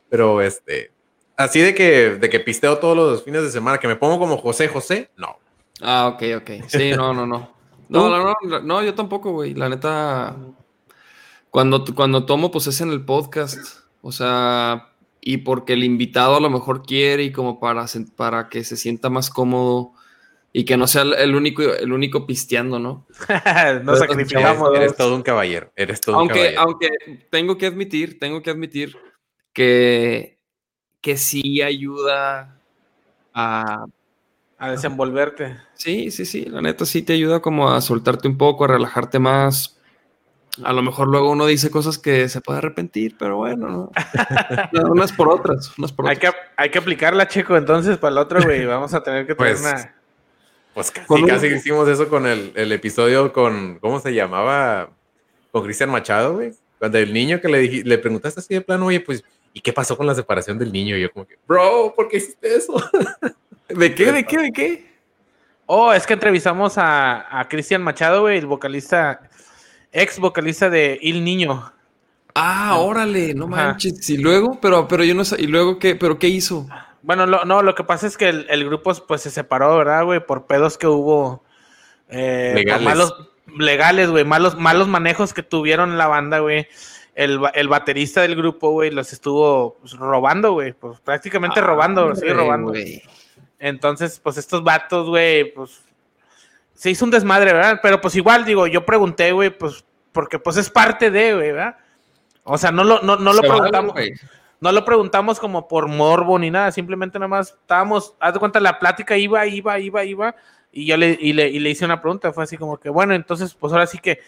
Pero 0.09 0.41
este, 0.41 0.93
así 1.37 1.61
de 1.61 1.75
que, 1.75 2.11
de 2.11 2.31
que 2.31 2.39
pisteo 2.39 2.79
todos 2.79 2.97
los 2.97 3.25
fines 3.25 3.43
de 3.43 3.51
semana, 3.51 3.79
que 3.79 3.89
me 3.89 3.97
pongo 3.97 4.21
como 4.21 4.37
José 4.37 4.69
José, 4.69 5.11
no. 5.17 5.37
Ah, 5.81 6.07
ok, 6.07 6.23
ok. 6.37 6.51
Sí, 6.69 6.93
no, 6.93 7.13
no, 7.13 7.27
no. 7.27 7.53
No, 7.89 8.09
no, 8.11 8.35
no, 8.45 8.61
no, 8.61 8.83
yo 8.85 8.95
tampoco, 8.95 9.33
güey. 9.33 9.55
La 9.55 9.69
neta, 9.69 10.37
cuando, 11.51 11.85
cuando 11.95 12.25
tomo, 12.27 12.51
pues 12.51 12.67
es 12.67 12.81
en 12.81 12.91
el 12.91 13.05
podcast. 13.05 13.59
O 14.03 14.13
sea, 14.13 14.89
y 15.21 15.39
porque 15.39 15.73
el 15.75 15.85
invitado 15.85 16.37
a 16.37 16.41
lo 16.41 16.51
mejor 16.51 16.83
quiere 16.83 17.25
y 17.25 17.33
como 17.33 17.59
para, 17.61 17.87
para 18.17 18.49
que 18.49 18.65
se 18.65 18.77
sienta 18.77 19.11
más 19.11 19.31
cómodo 19.31 19.93
y 20.53 20.65
que 20.65 20.77
no 20.77 20.87
sea 20.87 21.03
el- 21.03 21.35
único, 21.35 21.63
el 21.63 21.93
único 21.93 22.27
pisteando, 22.27 22.79
¿no? 22.79 23.07
Nos 23.85 23.99
sacrificamos. 23.99 24.75
Eres 24.75 24.97
todo 24.97 25.15
un 25.15 25.23
caballero, 25.23 25.73
eres 25.77 26.01
todo 26.01 26.23
un 26.23 26.29
caballero. 26.29 26.61
aunque 26.61 26.89
tengo 27.31 27.59
que 27.59 27.67
admitir, 27.67 28.19
tengo 28.19 28.43
que 28.43 28.51
admitir 28.51 28.97
que, 29.53 30.39
que 31.01 31.17
sí 31.17 31.63
ayuda 31.63 32.59
a 33.35 33.87
a 34.61 34.73
desenvolverte. 34.73 35.57
Sí, 35.75 36.11
sí, 36.11 36.25
sí, 36.27 36.45
la 36.47 36.61
neta 36.61 36.85
sí 36.85 37.03
te 37.03 37.13
ayuda 37.13 37.41
como 37.41 37.71
a 37.71 37.81
soltarte 37.81 38.27
un 38.27 38.37
poco, 38.37 38.65
a 38.65 38.69
relajarte 38.69 39.21
más. 39.21 39.78
A 40.65 40.73
lo 40.73 40.83
mejor 40.83 41.09
luego 41.09 41.31
uno 41.31 41.47
dice 41.47 41.71
cosas 41.71 41.99
que 41.99 42.29
se 42.29 42.41
puede 42.41 42.59
arrepentir, 42.59 43.17
pero 43.19 43.37
bueno, 43.37 43.69
¿no? 43.69 43.93
No, 44.73 44.91
unas 44.91 45.13
por 45.13 45.29
otras, 45.29 45.73
unas 45.79 45.93
por 45.93 46.09
Hay 46.09 46.17
otras. 46.17 46.35
que, 46.35 46.41
hay 46.57 46.71
que 46.71 46.79
aplicarla, 46.79 47.29
chico, 47.29 47.57
entonces 47.57 47.99
para 47.99 48.13
el 48.13 48.19
otro, 48.19 48.43
güey. 48.43 48.65
Vamos 48.67 48.93
a 48.95 49.03
tener 49.03 49.27
que 49.27 49.35
tener 49.35 49.53
Pues, 49.57 49.61
una. 49.73 49.95
Pues 50.75 50.91
casi, 50.91 51.07
Con 51.07 51.23
un- 51.23 51.29
casi 51.29 51.47
hicimos 51.49 51.89
eso 51.89 52.09
con 52.09 52.27
el, 52.27 52.53
el 52.55 52.71
episodio 52.73 53.33
con, 53.33 53.79
¿cómo 53.81 54.01
se 54.01 54.15
llamaba? 54.15 54.91
Con 55.51 55.65
Cristian 55.65 55.91
Machado, 55.91 56.35
güey. 56.35 56.53
Cuando 56.79 56.99
el 56.99 57.13
niño 57.13 57.41
que 57.41 57.49
le, 57.49 57.63
dij- 57.63 57.85
le 57.85 57.99
preguntaste 57.99 58.41
así 58.41 58.55
de 58.55 58.61
plano, 58.61 58.87
oye, 58.87 59.01
pues, 59.01 59.25
¿y 59.53 59.61
qué 59.61 59.73
pasó 59.73 59.97
con 59.97 60.07
la 60.07 60.15
separación 60.15 60.59
del 60.59 60.71
niño? 60.73 60.97
Y 60.97 61.03
yo 61.03 61.11
como 61.13 61.27
que, 61.27 61.37
bro, 61.47 61.93
¿por 61.97 62.09
qué 62.09 62.19
hiciste 62.19 62.55
eso? 62.55 62.75
¿De 63.69 63.95
qué? 63.95 64.13
¿De 64.13 64.25
qué? 64.25 64.39
¿De 64.39 64.53
qué? 64.53 64.89
Oh, 65.67 65.93
es 65.93 66.07
que 66.07 66.15
entrevistamos 66.15 66.79
a, 66.79 67.41
a 67.41 67.49
Cristian 67.49 67.83
Machado, 67.83 68.23
güey, 68.23 68.39
el 68.39 68.47
vocalista, 68.47 69.21
ex 69.93 70.19
vocalista 70.19 70.71
de 70.71 70.99
Il 71.03 71.25
Niño. 71.25 71.73
Ah, 72.35 72.77
órale, 72.79 73.35
no 73.35 73.47
Ajá. 73.47 73.69
manches. 73.69 74.09
Y 74.11 74.17
luego, 74.19 74.59
pero, 74.61 74.87
pero 74.87 75.03
yo 75.05 75.15
no 75.15 75.25
sé, 75.25 75.37
¿y 75.41 75.47
luego 75.47 75.79
qué? 75.79 75.97
¿Pero 75.97 76.19
qué 76.19 76.29
hizo? 76.29 76.67
Bueno, 77.03 77.27
lo- 77.27 77.45
no, 77.45 77.63
lo 77.63 77.75
que 77.75 77.85
pasa 77.85 78.07
es 78.07 78.17
que 78.17 78.29
el, 78.29 78.47
el 78.51 78.65
grupo 78.65 78.93
pues 79.07 79.23
se 79.23 79.31
separó, 79.31 79.77
¿verdad, 79.77 80.05
güey? 80.05 80.25
Por 80.25 80.47
pedos 80.47 80.79
que 80.79 80.87
hubo. 80.87 81.43
eh, 82.09 82.51
por 82.55 82.59
Legales. 82.65 82.85
malos 82.85 83.15
legales, 83.57 84.11
güey. 84.11 84.25
Malos, 84.25 84.57
malos 84.59 84.89
manejos 84.89 85.33
que 85.35 85.43
tuvieron 85.43 85.97
la 85.99 86.07
banda, 86.07 86.39
güey. 86.41 86.67
El, 87.15 87.41
el 87.55 87.67
baterista 87.69 88.21
del 88.23 88.37
grupo, 88.37 88.71
güey, 88.71 88.91
los 88.93 89.13
estuvo 89.13 89.77
pues, 89.81 89.95
robando, 89.95 90.53
güey. 90.53 90.73
Pues 90.75 91.01
prácticamente 91.01 91.61
robando, 91.61 92.15
sigue 92.15 92.35
robando. 92.35 92.69
güey. 92.69 93.03
Entonces, 93.59 94.21
pues 94.23 94.37
estos 94.37 94.63
vatos, 94.63 95.09
güey, 95.09 95.53
pues 95.53 95.81
se 96.79 96.91
hizo 96.91 97.05
un 97.05 97.11
desmadre, 97.11 97.53
¿verdad? 97.53 97.81
Pero 97.83 98.01
pues 98.01 98.15
igual, 98.15 98.45
digo, 98.45 98.69
yo 98.69 98.87
pregunté, 98.87 99.33
güey, 99.33 99.51
pues 99.51 99.85
porque 100.13 100.39
pues 100.39 100.57
es 100.57 100.71
parte 100.71 101.11
de, 101.11 101.35
güey, 101.35 101.51
¿verdad? 101.51 101.77
O 102.45 102.57
sea, 102.57 102.71
no 102.71 102.85
lo, 102.85 103.03
no, 103.03 103.17
no 103.17 103.33
lo 103.33 103.41
vale, 103.41 103.49
preguntamos. 103.49 103.95
No 104.61 104.71
lo 104.71 104.85
preguntamos 104.85 105.41
como 105.41 105.67
por 105.67 105.89
morbo 105.89 106.39
ni 106.39 106.53
nada, 106.53 106.71
simplemente 106.71 107.19
nada 107.19 107.27
más 107.27 107.51
estábamos, 107.61 108.15
haz 108.21 108.33
de 108.33 108.39
cuenta, 108.39 108.61
la 108.61 108.79
plática 108.79 109.17
iba, 109.17 109.45
iba, 109.45 109.77
iba, 109.81 110.05
iba, 110.05 110.37
y 110.71 110.87
yo 110.87 110.97
le, 110.97 111.19
y 111.21 111.33
le, 111.33 111.49
y 111.49 111.59
le 111.59 111.71
hice 111.71 111.85
una 111.85 112.01
pregunta, 112.01 112.33
fue 112.33 112.45
así 112.45 112.57
como 112.57 112.79
que, 112.79 112.91
bueno, 112.91 113.13
entonces, 113.13 113.55
pues 113.55 113.73
ahora 113.73 113.87
sí 113.89 113.99
que 113.99 114.21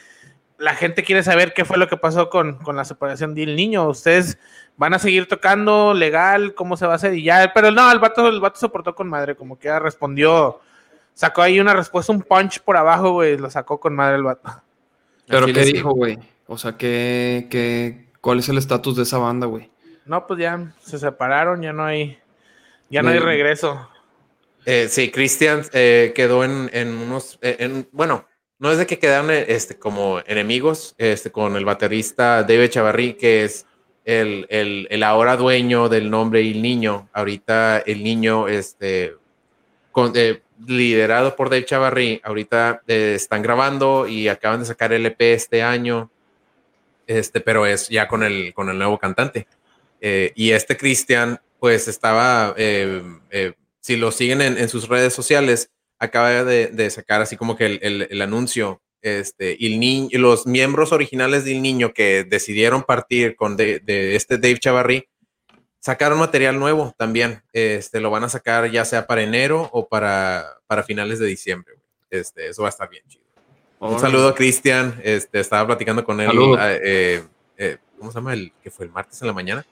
la 0.59 0.75
gente 0.75 1.05
quiere 1.05 1.23
saber 1.23 1.53
qué 1.53 1.65
fue 1.65 1.79
lo 1.79 1.87
que 1.87 1.97
pasó 1.97 2.31
con, 2.31 2.57
con 2.57 2.75
la 2.75 2.85
separación 2.85 3.37
del 3.37 3.55
niño, 3.55 3.89
ustedes 3.89 4.39
van 4.77 4.95
a 4.95 4.99
seguir 4.99 5.29
tocando 5.29 5.95
legal, 5.95 6.55
cómo 6.55 6.77
se 6.77 6.87
va 6.87 6.95
a 6.95 6.97
hacer, 6.97 7.15
y 7.15 7.23
ya, 7.23 7.53
pero 7.55 7.71
no, 7.71 7.93
el 7.93 8.01
vato, 8.01 8.27
el 8.27 8.41
vato 8.41 8.59
se 8.59 8.69
portó 8.69 8.97
con 8.97 9.09
madre, 9.09 9.37
como 9.37 9.57
que 9.57 9.67
ya 9.69 9.79
respondió, 9.79 10.61
sacó 11.21 11.43
ahí 11.43 11.61
una 11.61 11.75
respuesta, 11.75 12.13
un 12.13 12.23
punch 12.23 12.61
por 12.63 12.79
abajo, 12.79 13.13
güey, 13.13 13.37
lo 13.37 13.51
sacó 13.51 13.79
con 13.79 13.95
madre 13.95 14.17
el 14.17 14.23
vato. 14.23 14.51
¿Pero 15.27 15.45
Así 15.45 15.53
qué 15.53 15.65
dijo, 15.67 15.91
güey? 15.91 16.19
O 16.47 16.57
sea, 16.57 16.79
¿qué, 16.79 17.47
qué, 17.51 18.07
¿cuál 18.23 18.39
es 18.39 18.49
el 18.49 18.57
estatus 18.57 18.97
de 18.97 19.03
esa 19.03 19.19
banda, 19.19 19.47
güey? 19.47 19.71
No, 20.07 20.27
pues 20.27 20.41
ya 20.41 20.73
se 20.81 20.99
separaron, 20.99 21.61
ya 21.61 21.75
no 21.75 21.85
hay, 21.85 22.19
ya 22.89 23.03
no 23.03 23.11
hay 23.11 23.19
regreso. 23.19 23.87
Eh, 24.65 24.89
sí, 24.89 25.11
Christian 25.11 25.61
eh, 25.75 26.13
quedó 26.17 26.43
en, 26.43 26.71
en 26.73 26.89
unos, 26.97 27.39
eh, 27.43 27.57
en- 27.61 27.87
bueno, 27.93 28.25
no 28.59 28.73
es 28.73 28.79
de 28.79 28.87
que 28.87 28.99
quedaron 28.99 29.31
este, 29.31 29.79
como 29.79 30.21
enemigos 30.27 30.95
este, 30.97 31.31
con 31.31 31.55
el 31.55 31.67
baterista 31.67 32.43
David 32.45 32.71
Chavarri, 32.71 33.13
que 33.15 33.45
es 33.45 33.67
el, 34.07 34.47
el, 34.49 34.89
el 34.91 35.03
ahora 35.03 35.37
dueño 35.37 35.91
del 35.91 36.11
nombre 36.11 36.41
El 36.41 36.63
Niño. 36.63 37.11
Ahorita 37.13 37.79
el 37.81 38.03
niño, 38.03 38.49
este, 38.49 39.17
con- 39.93 40.13
eh, 40.15 40.43
liderado 40.67 41.37
por 41.37 41.51
Dave 41.51 41.65
Chavarri, 41.65 42.21
ahorita 42.25 42.83
eh, 42.87 43.15
están 43.17 43.43
grabando 43.43 44.07
y 44.07 44.29
acaban 44.29 44.61
de 44.61 44.67
sacar 44.67 44.93
el 44.93 45.07
EP 45.07 45.21
este 45.21 45.63
año, 45.63 46.11
este, 47.07 47.41
pero 47.41 47.67
es 47.67 47.89
ya 47.89 48.09
con 48.09 48.23
el, 48.23 48.53
con 48.55 48.69
el 48.69 48.79
nuevo 48.79 48.99
cantante. 48.99 49.47
Eh, 50.01 50.33
y 50.35 50.51
este 50.51 50.77
Christian, 50.77 51.41
pues 51.59 51.89
estaba, 51.89 52.55
eh, 52.57 53.03
si 53.81 53.97
lo 53.97 54.13
siguen 54.13 54.41
en, 54.41 54.69
sus 54.69 54.89
redes 54.89 55.13
sociales, 55.13 55.71
acaba 55.99 56.45
de, 56.45 56.91
sacar 56.91 57.21
así 57.21 57.37
como 57.37 57.57
que 57.57 57.67
el, 57.67 58.07
el- 58.11 58.23
anuncio. 58.23 58.81
Este, 59.03 59.65
el 59.67 59.81
niño, 59.81 60.11
los 60.19 60.47
miembros 60.47 60.93
originales 60.93 61.47
del 61.47 61.63
niño 61.63 61.95
que 61.95 62.23
decidieron 62.23 62.83
partir 62.83 63.35
con 63.35 63.57
de, 63.57 63.81
de 63.81 64.15
este 64.15 64.37
Dave 64.37 64.59
Chavarri, 64.59 65.09
sacaron 65.81 66.19
material 66.19 66.59
nuevo 66.59 66.95
también. 66.97 67.43
Este, 67.53 68.01
lo 68.01 68.11
van 68.11 68.25
a 68.25 68.29
sacar 68.29 68.71
ya 68.71 68.85
sea 68.85 69.07
para 69.07 69.23
enero 69.23 69.69
o 69.73 69.89
para, 69.89 70.59
para 70.67 70.83
finales 70.85 71.19
de 71.19 71.27
diciembre. 71.27 71.75
Este, 72.11 72.49
eso 72.49 72.63
va 72.63 72.69
a 72.69 72.71
estar 72.71 72.89
bien 72.89 73.03
chido. 73.09 73.25
Un 73.81 73.89
Órale. 73.89 74.01
saludo 74.01 74.29
a 74.29 74.35
Cristian. 74.35 75.01
Este, 75.03 75.41
estaba 75.41 75.67
platicando 75.67 76.05
con 76.05 76.21
él. 76.21 76.27
Saludos. 76.29 76.59
eh, 76.63 77.25
eh, 77.57 77.79
¿Cómo 77.99 78.11
se 78.13 78.19
llama? 78.19 78.33
El 78.35 78.53
que 78.63 78.71
fue 78.71 78.87
el 78.87 78.93
martes 78.93 79.21
en 79.23 79.27
la 79.29 79.33
mañana. 79.35 79.67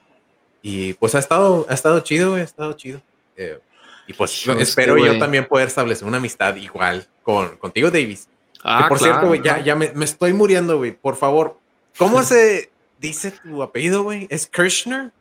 Y 0.61 0.93
pues 0.95 1.15
ha 1.15 1.19
estado, 1.19 1.65
ha 1.69 1.73
estado 1.73 1.99
chido, 2.01 2.35
ha 2.35 2.41
estado 2.41 2.73
chido. 2.73 3.01
Eh, 3.37 3.59
y 4.07 4.13
pues 4.13 4.31
Este, 4.47 4.63
espero 4.63 4.97
yo 4.97 5.05
güey. 5.05 5.19
también 5.19 5.45
poder 5.45 5.67
establecer 5.67 6.07
una 6.07 6.17
amistad 6.17 6.55
igual 6.55 7.07
con 7.23 7.55
contigo, 7.57 7.91
Davis. 7.91 8.27
Ah, 8.63 8.83
que 8.83 8.89
por 8.89 8.97
claro, 8.97 9.13
cierto, 9.13 9.27
güey, 9.27 9.41
ya, 9.41 9.59
ya 9.63 9.75
me, 9.75 9.91
me 9.93 10.03
estoy 10.05 10.33
muriendo, 10.33 10.77
güey. 10.77 10.91
Por 10.91 11.15
favor, 11.15 11.57
¿cómo 11.97 12.23
se 12.23 12.71
dice 12.99 13.31
tu 13.31 13.61
apellido, 13.63 14.03
güey? 14.03 14.27
¿Es 14.29 14.47
Kirchner? 14.47 15.11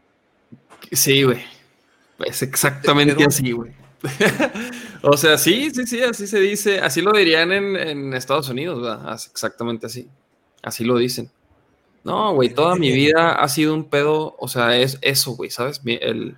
Sí, 0.92 1.22
güey. 1.22 1.44
Es 2.24 2.42
exactamente 2.42 3.14
¿De- 3.14 3.20
de 3.20 3.24
así, 3.26 3.52
güey. 3.52 3.72
o 5.02 5.16
sea, 5.16 5.38
sí, 5.38 5.70
sí, 5.70 5.86
sí, 5.86 6.02
así 6.02 6.26
se 6.26 6.40
dice. 6.40 6.80
Así 6.80 7.00
lo 7.02 7.12
dirían 7.12 7.52
en, 7.52 7.76
en 7.76 8.14
Estados 8.14 8.48
Unidos, 8.48 8.80
¿verdad? 8.82 9.08
As- 9.08 9.26
Exactamente 9.28 9.86
así. 9.86 10.08
Así 10.62 10.84
lo 10.84 10.96
dicen. 10.96 11.30
No, 12.04 12.32
güey, 12.34 12.48
toda 12.50 12.74
mi 12.76 12.90
vida 12.92 13.32
ha 13.32 13.48
sido 13.48 13.74
un 13.74 13.84
pedo, 13.84 14.34
o 14.38 14.48
sea, 14.48 14.76
es 14.76 14.98
eso, 15.02 15.32
güey, 15.32 15.50
¿sabes? 15.50 15.80
El, 15.84 16.00
el 16.00 16.36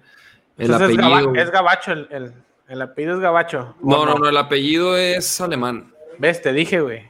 es, 0.59 0.71
apellido. 0.71 1.03
gaba- 1.03 1.23
güey. 1.23 1.41
es 1.41 1.51
gabacho 1.51 1.93
el, 1.93 2.09
el, 2.11 2.33
El 2.69 2.83
apellido 2.83 3.15
es 3.15 3.21
Gabacho. 3.21 3.75
No, 3.83 4.01
¿O 4.01 4.07
no, 4.07 4.15
no, 4.17 4.29
el 4.29 4.37
apellido 4.37 4.97
es 4.97 5.41
alemán. 5.41 5.93
¿Ves? 6.19 6.41
Te 6.43 6.53
dije, 6.53 6.81
güey. 6.81 7.09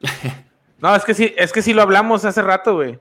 no, 0.78 0.94
es 0.96 1.04
que 1.04 1.14
sí, 1.14 1.34
es 1.36 1.52
que 1.52 1.62
sí 1.62 1.72
lo 1.72 1.82
hablamos 1.82 2.24
hace 2.24 2.42
rato, 2.42 2.74
güey. 2.74 2.98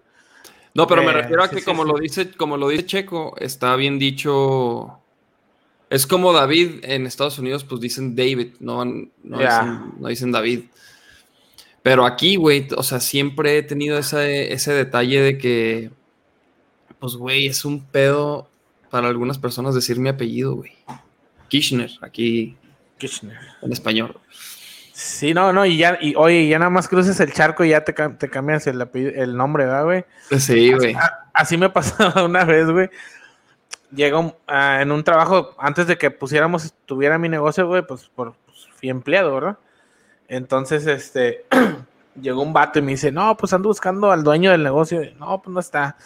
No, 0.75 0.87
pero 0.87 1.03
me 1.03 1.11
Eh, 1.11 1.13
refiero 1.13 1.43
a 1.43 1.49
que 1.49 1.59
sí, 1.59 1.65
como 1.65 1.83
sí. 1.83 1.89
lo 1.91 1.97
dice, 1.99 2.31
como 2.31 2.57
lo 2.57 2.69
dice 2.69 2.85
Checo, 2.85 3.35
está 3.39 3.75
bien 3.75 3.99
dicho. 3.99 4.99
Es 5.89 6.07
como 6.07 6.33
David 6.33 6.83
en 6.83 7.05
Estados 7.05 7.37
Unidos, 7.37 7.63
pues 7.63 7.79
dicen 7.79 8.15
David, 8.15 8.53
no, 8.59 8.83
dicen, 8.83 9.93
no 9.99 10.07
dicen 10.07 10.31
David. 10.31 10.61
Pero 11.83 12.05
aquí, 12.05 12.37
güey, 12.37 12.67
o 12.75 12.81
sea, 12.81 12.99
siempre 12.99 13.57
he 13.57 13.63
tenido 13.63 13.97
ese, 13.99 14.51
ese 14.53 14.73
detalle 14.73 15.21
de 15.21 15.37
que, 15.37 15.91
pues, 16.99 17.13
güey, 17.15 17.45
es 17.47 17.65
un 17.65 17.83
pedo 17.83 18.47
para 18.89 19.07
algunas 19.09 19.37
personas 19.37 19.75
decir 19.75 19.99
mi 19.99 20.09
apellido, 20.09 20.55
güey. 20.55 20.71
Kirchner, 21.49 21.91
aquí 22.01 22.55
Kirchner. 22.97 23.37
en 23.61 23.71
español. 23.73 24.17
Sí, 24.93 25.33
no, 25.33 25.51
no, 25.51 25.65
y 25.65 25.77
ya, 25.77 25.97
y 25.99 26.13
oye, 26.15 26.47
ya 26.47 26.59
nada 26.59 26.69
más 26.69 26.87
cruces 26.87 27.19
el 27.19 27.33
charco 27.33 27.63
y 27.63 27.69
ya 27.69 27.83
te, 27.83 27.93
te 27.93 28.29
cambias 28.29 28.67
el, 28.67 28.87
el 28.93 29.35
nombre, 29.35 29.65
¿verdad, 29.65 29.85
güey? 29.85 30.05
Sí, 30.37 30.71
güey. 30.71 30.95
Así 31.33 31.57
me 31.57 31.69
pasó 31.71 32.23
una 32.23 32.45
vez, 32.45 32.69
güey. 32.69 32.91
Llegó 33.91 34.37
ah, 34.45 34.81
en 34.81 34.91
un 34.91 35.03
trabajo, 35.03 35.55
antes 35.57 35.87
de 35.87 35.97
que 35.97 36.11
pusiéramos, 36.11 36.75
tuviera 36.85 37.17
mi 37.17 37.27
negocio, 37.27 37.67
güey, 37.67 37.81
pues, 37.81 38.07
por, 38.09 38.35
pues, 38.45 38.67
fui 38.75 38.89
empleado, 38.89 39.33
¿verdad? 39.33 39.57
Entonces, 40.27 40.85
este, 40.85 41.45
llegó 42.21 42.43
un 42.43 42.53
vato 42.53 42.77
y 42.77 42.83
me 42.83 42.91
dice, 42.91 43.11
no, 43.11 43.35
pues 43.35 43.51
ando 43.51 43.69
buscando 43.69 44.11
al 44.11 44.23
dueño 44.23 44.51
del 44.51 44.61
negocio. 44.61 45.01
No, 45.17 45.41
pues 45.41 45.51
no 45.51 45.59
está. 45.59 45.97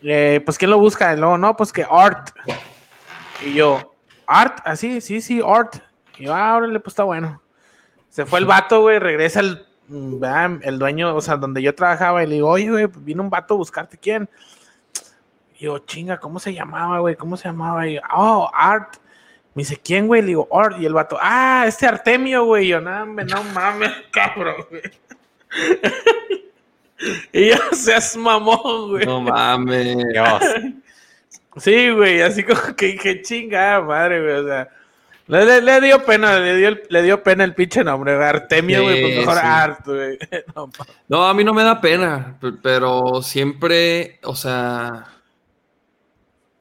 Eh, 0.00 0.40
pues, 0.42 0.56
¿quién 0.56 0.70
lo 0.70 0.78
busca? 0.78 1.12
Y 1.12 1.18
luego, 1.18 1.36
no, 1.36 1.54
pues 1.54 1.70
que 1.70 1.86
Art. 1.88 2.30
Y 3.44 3.52
yo, 3.52 3.94
Art, 4.26 4.60
así, 4.64 5.02
sí, 5.02 5.20
sí, 5.20 5.42
Art. 5.46 5.76
Y 6.16 6.24
yo, 6.24 6.34
ah, 6.34 6.56
órale, 6.56 6.80
pues 6.80 6.92
está 6.92 7.04
bueno. 7.04 7.43
Se 8.14 8.24
fue 8.26 8.38
el 8.38 8.44
vato, 8.44 8.80
güey, 8.82 9.00
regresa 9.00 9.40
el, 9.40 9.66
el 10.62 10.78
dueño, 10.78 11.16
o 11.16 11.20
sea, 11.20 11.36
donde 11.36 11.60
yo 11.60 11.74
trabajaba, 11.74 12.22
y 12.22 12.28
le 12.28 12.34
digo, 12.36 12.48
oye, 12.48 12.70
güey, 12.70 12.86
vino 12.98 13.24
un 13.24 13.28
vato 13.28 13.54
a 13.54 13.56
buscarte, 13.56 13.98
¿quién? 13.98 14.28
Y 15.56 15.64
yo, 15.64 15.80
chinga, 15.80 16.20
¿cómo 16.20 16.38
se 16.38 16.54
llamaba, 16.54 17.00
güey? 17.00 17.16
¿Cómo 17.16 17.36
se 17.36 17.48
llamaba? 17.48 17.88
Y 17.88 17.94
yo, 17.94 18.02
oh, 18.16 18.48
Art. 18.54 18.98
Me 19.54 19.62
dice, 19.62 19.80
¿quién, 19.82 20.06
güey? 20.06 20.22
Le 20.22 20.28
digo, 20.28 20.48
Art. 20.52 20.76
Y 20.78 20.86
el 20.86 20.94
vato, 20.94 21.18
ah, 21.20 21.64
este 21.66 21.88
Artemio, 21.88 22.44
güey. 22.44 22.66
Y 22.66 22.68
yo, 22.68 22.80
no, 22.80 23.04
no 23.04 23.44
mames, 23.52 23.90
cabrón, 24.12 24.64
güey. 24.70 24.82
y 27.32 27.48
yo, 27.48 27.56
seas 27.72 28.16
mamón, 28.16 28.90
güey. 28.90 29.06
No 29.06 29.22
mames. 29.22 29.96
Dios. 30.12 30.42
Sí, 31.56 31.90
güey, 31.90 32.20
así 32.20 32.42
como 32.42 32.74
que 32.76 32.86
dije, 32.86 33.22
chinga, 33.22 33.80
madre, 33.80 34.22
güey, 34.22 34.34
o 34.34 34.46
sea. 34.46 34.68
Le, 35.26 35.44
le- 35.46 35.62
le 35.62 35.80
dio 35.80 36.04
pena, 36.04 36.38
le 36.38 36.56
dio, 36.56 36.68
el- 36.68 36.82
le 36.90 37.02
dio 37.02 37.22
pena 37.22 37.44
el 37.44 37.54
pinche 37.54 37.82
nombre, 37.82 38.12
Artemio, 38.12 38.82
güey, 38.82 39.00
pues 39.00 39.14
Sí, 39.14 39.20
mejor 39.20 39.34
sí. 39.36 39.40
Art, 39.44 39.86
güey. 39.86 40.18
No, 41.08 41.24
a 41.26 41.32
mí 41.34 41.44
no 41.44 41.54
me 41.54 41.64
da 41.64 41.80
pena, 41.80 42.36
pe- 42.40 42.52
pero 42.62 43.22
siempre, 43.22 44.18
o 44.24 44.34
sea, 44.36 45.06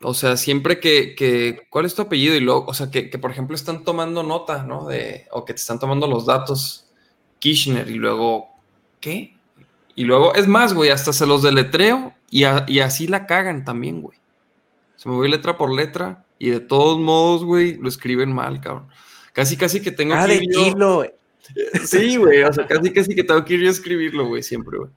o 0.02 0.14
sea, 0.14 0.38
siempre 0.38 0.80
que, 0.80 1.16
que 1.16 1.68
¿cuál 1.70 1.86
es 1.86 1.96
tu 1.96 2.02
apellido? 2.02 2.36
Y 2.36 2.40
luego, 2.40 2.66
o 2.68 2.74
sea, 2.74 2.90
que, 2.92 3.10
que, 3.10 3.18
por 3.18 3.32
ejemplo 3.32 3.56
están 3.56 3.84
tomando 3.84 4.24
nota, 4.24 4.64
¿no? 4.64 4.86
De, 4.88 5.28
o 5.32 5.46
que 5.46 5.54
te 5.54 5.60
están 5.60 5.80
tomando 5.80 6.08
los 6.08 6.26
datos, 6.26 6.88
Kirchner, 7.40 7.90
y 7.90 7.96
luego, 7.96 8.50
¿qué? 9.00 9.36
Y 9.96 10.06
luego, 10.06 10.34
es 10.36 10.48
más, 10.48 10.74
güey, 10.74 10.90
hasta 10.90 11.14
se 11.14 11.26
los 11.28 11.44
deletreo 11.44 12.14
y, 12.30 12.46
a- 12.46 12.66
y 12.68 12.80
así 12.80 13.08
la 13.08 13.26
cagan 13.28 13.64
también, 13.66 14.02
güey. 14.02 14.18
Se 14.96 15.08
me 15.10 15.16
voy 15.16 15.30
letra 15.30 15.58
por 15.58 15.74
letra 15.74 16.24
y 16.48 16.50
de 16.52 16.60
todos 16.60 17.00
modos, 17.00 17.44
güey, 17.46 17.78
lo 17.78 17.88
escriben 17.88 18.34
mal, 18.34 18.60
cabrón. 18.60 18.88
Casi, 19.32 19.56
casi 19.58 19.82
que 19.82 19.92
tengo 19.92 20.14
Ah, 20.16 20.26
que 20.26 20.40
de 20.40 20.48
yo- 20.52 20.64
kilo. 20.64 21.06
Sí, 21.86 22.18
güey, 22.18 22.44
o 22.44 22.52
sea, 22.54 22.66
casi, 22.68 22.92
casi 22.92 23.16
que 23.16 23.24
tengo 23.24 23.44
que 23.46 23.54
ir 23.56 23.62
yo 23.62 23.68
a 23.68 23.72
escribirlo, 23.72 24.26
güey, 24.28 24.44
siempre, 24.44 24.78
güey. 24.78 24.92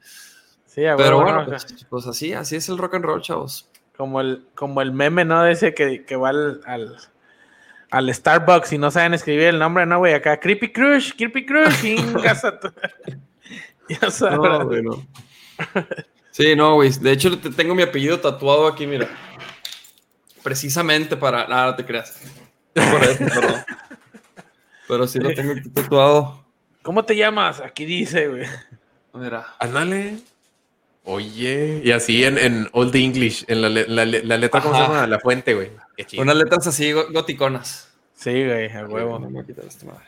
Sí, 0.66 0.84
a 0.84 0.96
Pero 0.96 1.20
bueno, 1.20 1.38
¿no? 1.38 1.42
O 1.42 1.46
pues, 1.46 1.62
sea, 1.62 1.76
pues 1.88 2.06
así, 2.06 2.32
así 2.32 2.56
es 2.56 2.68
el 2.68 2.78
rock 2.78 2.94
and 2.94 3.04
roll, 3.04 3.20
chavos. 3.22 3.68
como, 3.96 4.20
el, 4.20 4.46
como 4.54 4.82
el 4.82 4.92
meme, 4.92 5.24
¿no? 5.24 5.42
De 5.42 5.52
ese 5.52 5.72
que, 5.74 6.04
que 6.04 6.16
va 6.16 6.28
al, 6.30 6.60
al, 6.66 6.96
al 7.90 8.14
Starbucks 8.14 8.72
y 8.74 8.78
no 8.78 8.90
saben 8.90 9.14
escribir 9.14 9.44
el 9.44 9.58
nombre, 9.58 9.86
¿no, 9.86 9.98
güey? 9.98 10.14
Acá, 10.14 10.38
Creepy 10.38 10.72
Crush, 10.72 11.12
Creepy 11.16 11.46
Crush, 11.46 11.96
Ya 13.88 14.10
sabrás. 14.10 14.58
No, 14.60 14.66
güey, 14.66 14.82
no. 14.82 15.06
Sí, 16.30 16.54
no, 16.54 16.74
güey. 16.74 16.90
De 17.00 17.12
hecho, 17.12 17.38
te 17.38 17.50
tengo 17.50 17.74
mi 17.74 17.82
apellido 17.82 18.20
tatuado 18.20 18.66
aquí, 18.66 18.86
mira. 18.86 19.08
Precisamente 20.46 21.16
para. 21.16 21.48
Nada, 21.48 21.66
no 21.72 21.74
te 21.74 21.84
creas. 21.84 22.16
Por 22.72 23.02
eso, 23.02 23.18
perdón. 23.18 23.64
Pero 24.86 25.08
sí 25.08 25.18
lo 25.18 25.34
tengo 25.34 25.50
aquí 25.54 25.68
tatuado. 25.70 26.44
¿Cómo 26.82 27.04
te 27.04 27.16
llamas? 27.16 27.58
Aquí 27.60 27.84
dice, 27.84 28.28
güey. 28.28 28.44
Mira. 29.12 29.56
Ándale. 29.58 30.18
Oye. 31.02 31.80
Y 31.82 31.90
así 31.90 32.24
en, 32.24 32.38
en 32.38 32.68
Old 32.70 32.94
English, 32.94 33.44
en 33.48 33.60
la, 33.60 33.68
la 33.70 34.04
le- 34.04 34.22
la 34.22 34.36
letra, 34.38 34.60
¿cómo 34.60 34.76
se 34.76 34.82
Ajá. 34.82 34.92
llama? 34.92 35.06
La 35.08 35.18
fuente, 35.18 35.52
güey. 35.52 35.72
Unas 36.16 36.36
letras 36.36 36.64
así 36.68 36.92
go- 36.92 37.08
goticonas. 37.12 37.88
Sí, 38.14 38.30
güey, 38.44 38.70
a 38.70 38.86
huevo. 38.86 39.18
No 39.18 39.26
me 39.26 39.32
voy 39.32 39.42
a 39.42 39.46
quitar 39.46 39.64
esta 39.64 39.84
madre. 39.86 40.04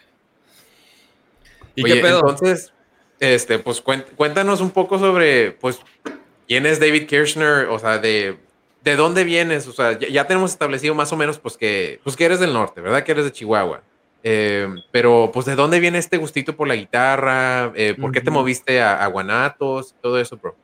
¿Y 1.75 1.83
Oye, 1.83 1.95
qué 1.95 2.01
pedo? 2.01 2.21
entonces, 2.21 2.73
este, 3.19 3.59
pues 3.59 3.81
cuéntanos 3.81 4.61
un 4.61 4.71
poco 4.71 5.01
sobre, 5.01 5.51
pues, 5.51 5.81
quién 6.47 6.65
es 6.65 6.79
David 6.79 7.09
Kirchner, 7.09 7.67
o 7.71 7.79
sea, 7.81 7.99
de, 7.99 8.39
de 8.89 8.97
dónde 8.97 9.25
vienes, 9.25 9.67
o 9.69 9.73
sea, 9.73 9.99
ya, 9.99 10.09
ya 10.09 10.27
tenemos 10.27 10.51
establecido 10.53 10.95
más 10.95 11.13
o 11.13 11.17
menos, 11.17 11.39
pues, 11.39 11.57
que, 11.57 12.01
pues, 12.05 12.17
que 12.17 12.25
eres 12.25 12.41
del 12.41 12.53
norte, 12.53 12.81
¿verdad? 12.81 13.05
Que 13.05 13.13
eres 13.13 13.25
de 13.25 13.33
Chihuahua. 13.33 13.83
Eh, 14.23 14.69
pero, 14.91 15.31
pues, 15.33 15.47
¿de 15.47 15.55
dónde 15.55 15.81
viene 15.81 15.99
este 15.99 16.17
gustito 16.17 16.57
por 16.57 16.69
la 16.69 16.77
guitarra? 16.77 17.73
Eh, 17.75 17.95
¿Por 17.99 18.13
qué 18.13 18.21
te 18.21 18.31
moviste 18.31 18.81
a, 18.83 19.03
a 19.03 19.07
Guanatos? 19.07 19.95
Todo 20.03 20.19
eso, 20.19 20.37
bro. 20.37 20.57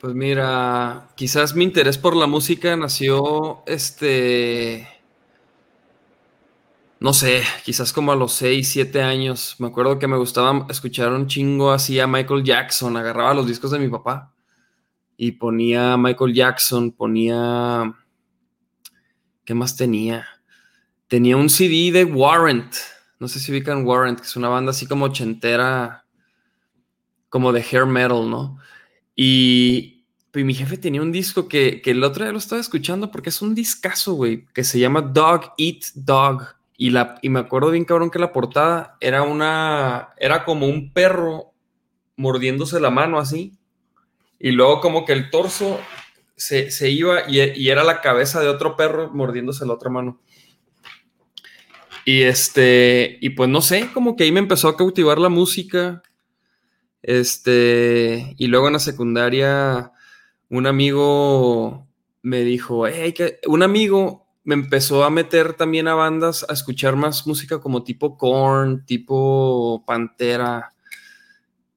Pues 0.00 0.14
mira, 0.14 1.08
quizás 1.14 1.54
mi 1.54 1.64
interés 1.64 1.96
por 1.96 2.16
la 2.16 2.26
música 2.26 2.76
nació, 2.76 3.62
este, 3.66 4.88
no 6.98 7.12
sé, 7.12 7.42
quizás 7.64 7.92
como 7.92 8.10
a 8.10 8.16
los 8.16 8.32
6, 8.32 8.68
7 8.68 9.02
años. 9.02 9.56
Me 9.58 9.68
acuerdo 9.68 9.98
que 10.00 10.08
me 10.08 10.16
gustaba 10.16 10.66
escuchar 10.70 11.12
un 11.12 11.28
chingo 11.28 11.70
así 11.70 12.00
a 12.00 12.06
Michael 12.08 12.42
Jackson, 12.42 12.96
agarraba 12.96 13.34
los 13.34 13.46
discos 13.46 13.70
de 13.70 13.78
mi 13.78 13.88
papá 13.88 14.31
y 15.22 15.30
ponía 15.30 15.96
Michael 15.96 16.34
Jackson, 16.34 16.90
ponía, 16.90 17.94
¿qué 19.44 19.54
más 19.54 19.76
tenía? 19.76 20.26
Tenía 21.06 21.36
un 21.36 21.48
CD 21.48 21.92
de 21.92 22.04
Warrant, 22.04 22.74
no 23.20 23.28
sé 23.28 23.38
si 23.38 23.52
ubican 23.52 23.86
Warrant, 23.86 24.18
que 24.18 24.26
es 24.26 24.34
una 24.34 24.48
banda 24.48 24.72
así 24.72 24.84
como 24.84 25.04
ochentera, 25.04 26.06
como 27.28 27.52
de 27.52 27.60
hair 27.60 27.86
metal, 27.86 28.28
¿no? 28.28 28.58
Y, 29.14 30.06
y 30.34 30.42
mi 30.42 30.54
jefe 30.54 30.76
tenía 30.76 31.00
un 31.00 31.12
disco 31.12 31.46
que, 31.46 31.80
que 31.82 31.92
el 31.92 32.02
otro 32.02 32.24
día 32.24 32.32
lo 32.32 32.38
estaba 32.38 32.60
escuchando 32.60 33.12
porque 33.12 33.28
es 33.28 33.40
un 33.42 33.54
discazo, 33.54 34.14
güey, 34.14 34.46
que 34.46 34.64
se 34.64 34.80
llama 34.80 35.02
Dog 35.02 35.52
Eat 35.56 35.84
Dog. 35.94 36.42
Y, 36.76 36.90
la, 36.90 37.20
y 37.22 37.28
me 37.28 37.38
acuerdo 37.38 37.70
bien, 37.70 37.84
cabrón, 37.84 38.10
que 38.10 38.18
la 38.18 38.32
portada 38.32 38.96
era 38.98 39.22
una. 39.22 40.08
Era 40.16 40.44
como 40.44 40.66
un 40.66 40.92
perro 40.92 41.52
mordiéndose 42.16 42.80
la 42.80 42.90
mano 42.90 43.20
así. 43.20 43.56
Y 44.44 44.50
luego, 44.50 44.80
como 44.80 45.04
que 45.04 45.12
el 45.12 45.30
torso 45.30 45.78
se, 46.36 46.72
se 46.72 46.90
iba 46.90 47.30
y, 47.30 47.68
era 47.68 47.84
la 47.84 48.00
cabeza 48.00 48.40
de 48.40 48.48
otro 48.48 48.76
perro 48.76 49.08
mordiéndose 49.14 49.64
la 49.64 49.74
otra 49.74 49.88
mano. 49.88 50.20
Y 52.04 52.22
este. 52.22 53.18
Y 53.20 53.30
pues 53.30 53.48
no 53.48 53.62
sé, 53.62 53.88
como 53.94 54.16
que 54.16 54.24
ahí 54.24 54.32
me 54.32 54.40
empezó 54.40 54.66
a 54.68 54.76
cautivar 54.76 55.18
la 55.18 55.28
música. 55.28 56.02
Este, 57.02 58.34
y 58.36 58.48
luego 58.48 58.66
en 58.66 58.72
la 58.72 58.78
secundaria, 58.80 59.92
un 60.48 60.66
amigo 60.66 61.86
me 62.22 62.42
dijo, 62.42 62.84
un 63.46 63.62
amigo 63.62 64.26
me 64.42 64.54
empezó 64.54 65.04
a 65.04 65.10
meter 65.10 65.54
también 65.54 65.86
a 65.86 65.94
bandas, 65.94 66.44
a 66.48 66.52
escuchar 66.52 66.96
más 66.96 67.28
música 67.28 67.60
como 67.60 67.84
tipo 67.84 68.18
Korn, 68.18 68.84
tipo 68.86 69.84
Pantera, 69.86 70.72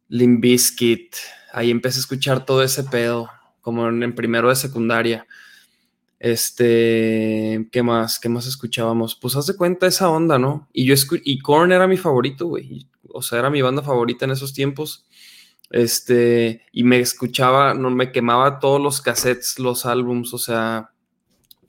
Limp 0.07 0.41
Bizkit. 0.41 1.15
Ahí 1.55 1.71
empecé 1.71 1.99
a 1.99 2.01
escuchar 2.01 2.45
todo 2.45 2.61
ese 2.63 2.83
pedo, 2.83 3.29
como 3.61 3.87
en, 3.87 4.13
primero 4.13 4.49
de 4.49 4.55
secundaria. 4.57 5.25
Este, 6.19 7.67
¿qué 7.71 7.83
más? 7.83 8.19
¿Qué 8.19 8.29
más 8.29 8.47
escuchábamos? 8.47 9.15
Pues 9.15 9.35
haz 9.35 9.47
de 9.47 9.55
cuenta 9.55 9.87
esa 9.87 10.09
onda, 10.09 10.37
¿no? 10.39 10.67
Y 10.73 10.85
yo 10.85 10.95
y 11.23 11.39
Korn 11.39 11.71
era 11.71 11.87
mi 11.87 11.97
favorito, 11.97 12.47
güey. 12.47 12.87
O 13.09 13.21
sea, 13.21 13.39
era 13.39 13.49
mi 13.49 13.61
banda 13.61 13.81
favorita 13.81 14.25
en 14.25 14.31
esos 14.31 14.53
tiempos. 14.53 15.05
Este, 15.69 16.61
y 16.71 16.83
me 16.83 16.99
escuchaba, 16.99 17.73
no 17.73 17.89
me 17.89 18.11
quemaba 18.11 18.59
todos 18.59 18.81
los 18.81 19.01
cassettes, 19.01 19.59
los 19.59 19.85
álbums, 19.85 20.33
o 20.33 20.37
sea, 20.37 20.91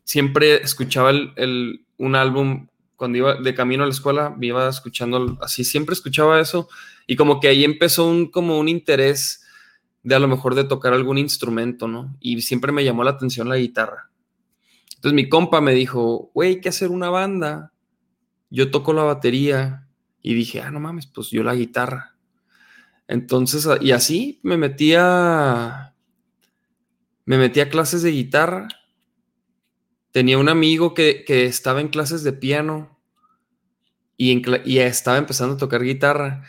siempre 0.05 0.62
escuchaba 0.62 1.11
el, 1.11 1.33
el- 1.37 1.87
un 1.99 2.14
álbum 2.14 2.68
cuando 2.96 3.18
iba 3.18 3.35
de 3.37 3.55
camino 3.55 3.83
a 3.85 3.87
la 3.87 3.92
escuela, 3.92 4.31
me 4.37 4.46
iba 4.49 4.68
escuchando 4.68 5.38
así, 5.40 5.64
siempre 5.64 5.94
escuchaba 5.94 6.40
eso 6.40 6.68
y 7.07 7.16
como 7.16 7.40
que 7.40 7.49
ahí 7.49 7.64
empezó 7.64 8.07
un 8.07 8.31
como 8.31 8.59
un 8.59 8.68
interés 8.68 9.46
de 10.07 10.14
a 10.14 10.21
lo 10.21 10.29
mejor 10.29 10.55
de 10.55 10.62
tocar 10.62 10.92
algún 10.92 11.19
instrumento, 11.19 11.88
¿no? 11.88 12.16
Y 12.21 12.40
siempre 12.42 12.71
me 12.71 12.85
llamó 12.85 13.03
la 13.03 13.11
atención 13.11 13.49
la 13.49 13.57
guitarra. 13.57 14.09
Entonces 14.95 15.14
mi 15.14 15.29
compa 15.29 15.61
me 15.61 15.75
dijo, 15.75 16.31
güey, 16.33 16.51
hay 16.51 16.61
que 16.61 16.69
hacer 16.69 16.92
una 16.92 17.11
banda. 17.11 17.73
Yo 18.49 18.71
toco 18.71 18.92
la 18.92 19.03
batería 19.03 19.88
y 20.23 20.35
dije, 20.35 20.61
ah, 20.61 20.71
no 20.71 20.79
mames, 20.79 21.09
pues 21.09 21.31
yo 21.31 21.42
la 21.42 21.57
guitarra. 21.57 22.14
Entonces, 23.09 23.69
y 23.81 23.90
así 23.90 24.38
me 24.45 24.57
metía, 24.57 25.92
me 27.25 27.37
metí 27.37 27.59
a 27.59 27.69
clases 27.69 28.03
de 28.03 28.12
guitarra. 28.12 28.69
Tenía 30.12 30.38
un 30.38 30.49
amigo 30.49 30.95
que, 30.95 31.25
que 31.25 31.47
estaba 31.47 31.81
en 31.81 31.88
clases 31.88 32.23
de 32.23 32.33
piano 32.33 32.97
y 34.16 34.79
estaba 34.79 35.19
empezando 35.19 35.57
a 35.57 35.59
tocar 35.59 35.83
guitarra 35.83 36.45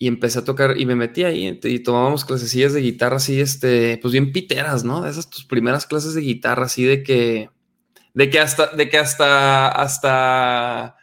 y 0.00 0.06
empecé 0.06 0.38
a 0.38 0.44
tocar 0.44 0.78
y 0.78 0.86
me 0.86 0.94
metí 0.94 1.24
ahí 1.24 1.58
y 1.64 1.78
tomábamos 1.80 2.24
clasecillas 2.24 2.72
de 2.72 2.80
guitarra 2.82 3.16
así, 3.16 3.40
este, 3.40 3.98
pues 4.00 4.12
bien 4.12 4.30
piteras, 4.32 4.84
¿no? 4.84 5.02
De 5.02 5.10
esas 5.10 5.28
tus 5.28 5.44
primeras 5.44 5.86
clases 5.86 6.14
de 6.14 6.20
guitarra 6.20 6.66
así 6.66 6.84
de 6.84 7.02
que, 7.02 7.50
de 8.14 8.30
que 8.30 8.38
hasta, 8.38 8.68
de 8.68 8.88
que 8.88 8.96
hasta, 8.96 9.68
hasta 9.68 10.96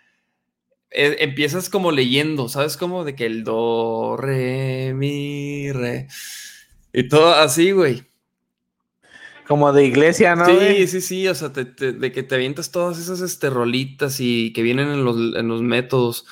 eh, 0.92 1.18
empiezas 1.20 1.70
como 1.70 1.92
leyendo, 1.92 2.48
¿sabes? 2.48 2.78
Como 2.78 3.04
de 3.04 3.16
que 3.16 3.26
el 3.26 3.44
do, 3.44 4.16
re, 4.16 4.94
mi, 4.94 5.72
re 5.74 6.08
y 6.94 7.10
todo 7.10 7.34
así, 7.34 7.72
güey. 7.72 8.04
Como 9.46 9.72
de 9.74 9.86
iglesia, 9.86 10.36
¿no? 10.36 10.46
Sí, 10.46 10.54
güey? 10.56 10.88
sí, 10.88 11.02
sí, 11.02 11.28
o 11.28 11.36
sea, 11.36 11.52
te- 11.54 11.66
te- 11.66 11.92
de 11.92 12.12
que 12.12 12.24
te 12.24 12.36
avientas 12.36 12.72
todas 12.72 12.98
esas 12.98 13.20
este, 13.22 13.50
rolitas 13.50 14.20
y 14.20 14.54
que 14.54 14.64
vienen 14.64 14.88
en 14.88 15.04
los, 15.04 15.18
en 15.36 15.48
los 15.50 15.62
métodos. 15.62 16.26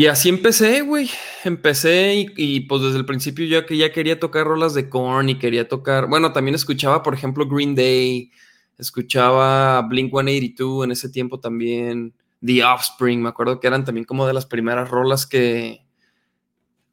Y 0.00 0.06
así 0.06 0.30
empecé, 0.30 0.80
güey. 0.80 1.10
Empecé 1.44 2.32
y, 2.34 2.60
pues 2.60 2.80
desde 2.80 2.96
el 2.96 3.04
principio 3.04 3.44
yo 3.44 3.66
que 3.66 3.76
ya 3.76 3.92
quería 3.92 4.18
tocar 4.18 4.46
rolas 4.46 4.72
de 4.72 4.88
Korn 4.88 5.28
y 5.28 5.38
quería 5.38 5.68
tocar, 5.68 6.06
bueno, 6.08 6.32
también 6.32 6.54
escuchaba, 6.54 7.02
por 7.02 7.12
ejemplo, 7.12 7.46
Green 7.46 7.74
Day, 7.74 8.30
escuchaba 8.78 9.82
Blink 9.82 10.10
182 10.10 10.86
en 10.86 10.92
ese 10.92 11.10
tiempo 11.10 11.38
también, 11.38 12.14
The 12.42 12.64
Offspring, 12.64 13.20
me 13.20 13.28
acuerdo 13.28 13.60
que 13.60 13.66
eran 13.66 13.84
también 13.84 14.06
como 14.06 14.26
de 14.26 14.32
las 14.32 14.46
primeras 14.46 14.88
rolas 14.88 15.26
que, 15.26 15.84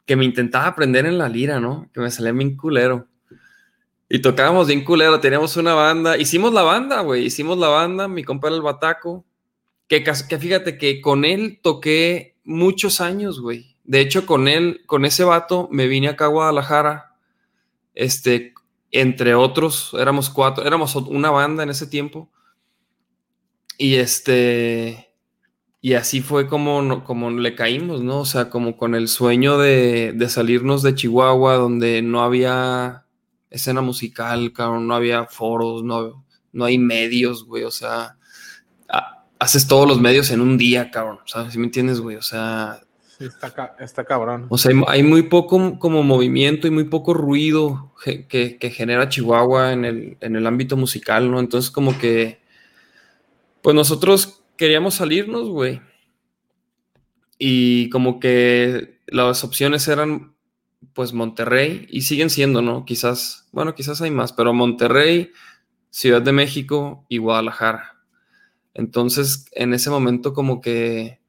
que 0.05 0.17
me 0.17 0.25
intentaba 0.25 0.67
aprender 0.67 1.05
en 1.05 1.17
la 1.17 1.29
lira, 1.29 1.61
¿no? 1.61 1.89
Que 1.93 2.01
me 2.01 2.11
salía 2.11 2.33
bien 2.33 2.57
culero. 2.57 3.07
Y 4.09 4.19
tocábamos 4.19 4.67
bien 4.67 4.83
culero, 4.83 5.21
teníamos 5.21 5.55
una 5.55 5.75
banda, 5.75 6.17
hicimos 6.17 6.53
la 6.53 6.63
banda, 6.63 6.99
güey, 6.99 7.23
hicimos 7.23 7.57
la 7.57 7.69
banda, 7.69 8.09
mi 8.09 8.25
compa 8.25 8.49
era 8.49 8.57
el 8.57 8.61
Bataco, 8.61 9.25
que, 9.87 10.03
que 10.03 10.37
fíjate 10.37 10.77
que 10.77 10.99
con 10.99 11.23
él 11.23 11.61
toqué 11.63 12.36
muchos 12.47 13.01
años, 13.01 13.39
güey. 13.39 13.75
De 13.83 13.99
hecho, 13.99 14.25
con 14.25 14.47
él, 14.47 14.81
con 14.87 15.05
ese 15.05 15.23
vato, 15.23 15.69
me 15.71 15.87
vine 15.87 16.07
acá 16.07 16.25
a 16.25 16.29
Guadalajara, 16.29 17.15
este, 17.93 18.53
entre 18.91 19.35
otros, 19.35 19.95
éramos 19.99 20.29
cuatro, 20.29 20.65
éramos 20.65 20.95
una 20.95 21.29
banda 21.29 21.63
en 21.63 21.69
ese 21.69 21.87
tiempo. 21.87 22.31
Y 23.77 23.95
este, 23.95 25.13
y 25.81 25.93
así 25.93 26.21
fue 26.21 26.47
como, 26.47 27.03
como 27.03 27.29
le 27.29 27.55
caímos, 27.55 28.01
¿no? 28.01 28.21
O 28.21 28.25
sea, 28.25 28.49
como 28.49 28.77
con 28.77 28.95
el 28.95 29.07
sueño 29.07 29.57
de, 29.57 30.13
de 30.15 30.29
salirnos 30.29 30.81
de 30.83 30.95
Chihuahua, 30.95 31.55
donde 31.55 32.01
no 32.01 32.23
había 32.23 33.05
escena 33.49 33.81
musical, 33.81 34.53
cabrón, 34.53 34.87
no 34.87 34.95
había 34.95 35.25
foros, 35.25 35.83
no, 35.83 36.25
no 36.51 36.65
hay 36.65 36.77
medios, 36.77 37.45
güey, 37.45 37.63
o 37.63 37.71
sea, 37.71 38.16
haces 39.39 39.67
todos 39.67 39.87
los 39.87 39.99
medios 40.01 40.31
en 40.31 40.41
un 40.41 40.57
día, 40.57 40.91
cabrón, 40.91 41.19
¿sabes? 41.25 41.53
¿Sí 41.53 41.59
me 41.59 41.65
entiendes, 41.65 41.99
güey? 41.99 42.15
O 42.17 42.21
sea, 42.21 42.81
Sí, 43.17 43.25
está, 43.25 43.75
está 43.79 44.05
cabrón. 44.05 44.45
o 44.49 44.57
sea, 44.59 44.71
hay, 44.71 44.81
hay 44.87 45.03
muy 45.03 45.23
poco 45.23 45.79
como 45.79 46.03
movimiento 46.03 46.67
y 46.67 46.71
muy 46.71 46.83
poco 46.83 47.13
ruido 47.15 47.91
ge- 48.03 48.27
que, 48.27 48.57
que 48.57 48.69
genera 48.69 49.09
Chihuahua 49.09 49.73
en 49.73 49.85
el, 49.85 50.17
en 50.21 50.35
el 50.35 50.45
ámbito 50.45 50.77
musical, 50.77 51.31
¿no? 51.31 51.39
Entonces, 51.39 51.71
como 51.71 51.97
que, 51.97 52.39
pues 53.63 53.75
nosotros 53.75 54.43
queríamos 54.55 54.93
salirnos, 54.95 55.49
güey. 55.49 55.81
Y 57.39 57.89
como 57.89 58.19
que 58.19 58.99
las 59.07 59.43
opciones 59.43 59.87
eran, 59.87 60.35
pues, 60.93 61.13
Monterrey, 61.13 61.87
y 61.89 62.01
siguen 62.01 62.29
siendo, 62.29 62.61
¿no? 62.61 62.85
Quizás, 62.85 63.47
bueno, 63.51 63.75
quizás 63.75 64.01
hay 64.01 64.11
más, 64.11 64.33
pero 64.33 64.53
Monterrey, 64.53 65.31
Ciudad 65.89 66.21
de 66.21 66.31
México 66.33 67.05
y 67.09 67.17
Guadalajara. 67.17 67.96
Entonces, 68.77 69.45
en 69.51 69.73
ese 69.73 69.89
momento, 69.89 70.33
como 70.33 70.61
que 70.61 71.19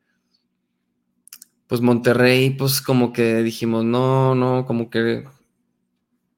pues 1.67 1.81
Monterrey, 1.83 2.51
pues 2.51 2.81
como 2.81 3.13
que 3.13 3.43
dijimos, 3.43 3.85
no, 3.85 4.35
no, 4.35 4.65
como 4.67 4.89
que, 4.89 5.25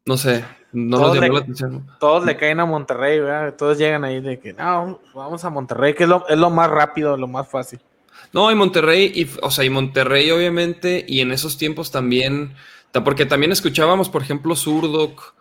no 0.04 0.16
sé, 0.16 0.44
no 0.72 0.98
nos 0.98 1.00
Todos 1.00 1.14
llamó 1.14 1.26
le- 1.28 1.32
la 1.34 1.38
atención. 1.40 1.86
Todos 2.00 2.24
le 2.24 2.36
caen 2.36 2.58
a 2.58 2.64
Monterrey, 2.66 3.20
¿verdad? 3.20 3.54
Todos 3.54 3.78
llegan 3.78 4.02
ahí 4.04 4.20
de 4.20 4.40
que, 4.40 4.52
no, 4.54 5.00
vamos 5.14 5.44
a 5.44 5.50
Monterrey, 5.50 5.94
que 5.94 6.02
es 6.02 6.08
lo, 6.08 6.26
es 6.28 6.36
lo 6.36 6.50
más 6.50 6.68
rápido, 6.68 7.16
lo 7.16 7.28
más 7.28 7.48
fácil. 7.48 7.78
No, 8.32 8.50
y 8.50 8.56
Monterrey, 8.56 9.12
y, 9.14 9.30
o 9.42 9.50
sea, 9.52 9.64
y 9.64 9.70
Monterrey 9.70 10.30
obviamente, 10.32 11.04
y 11.06 11.20
en 11.20 11.30
esos 11.30 11.56
tiempos 11.58 11.92
también, 11.92 12.54
ta- 12.90 13.04
porque 13.04 13.24
también 13.24 13.52
escuchábamos, 13.52 14.08
por 14.08 14.22
ejemplo, 14.22 14.56
Zurdok, 14.56 15.34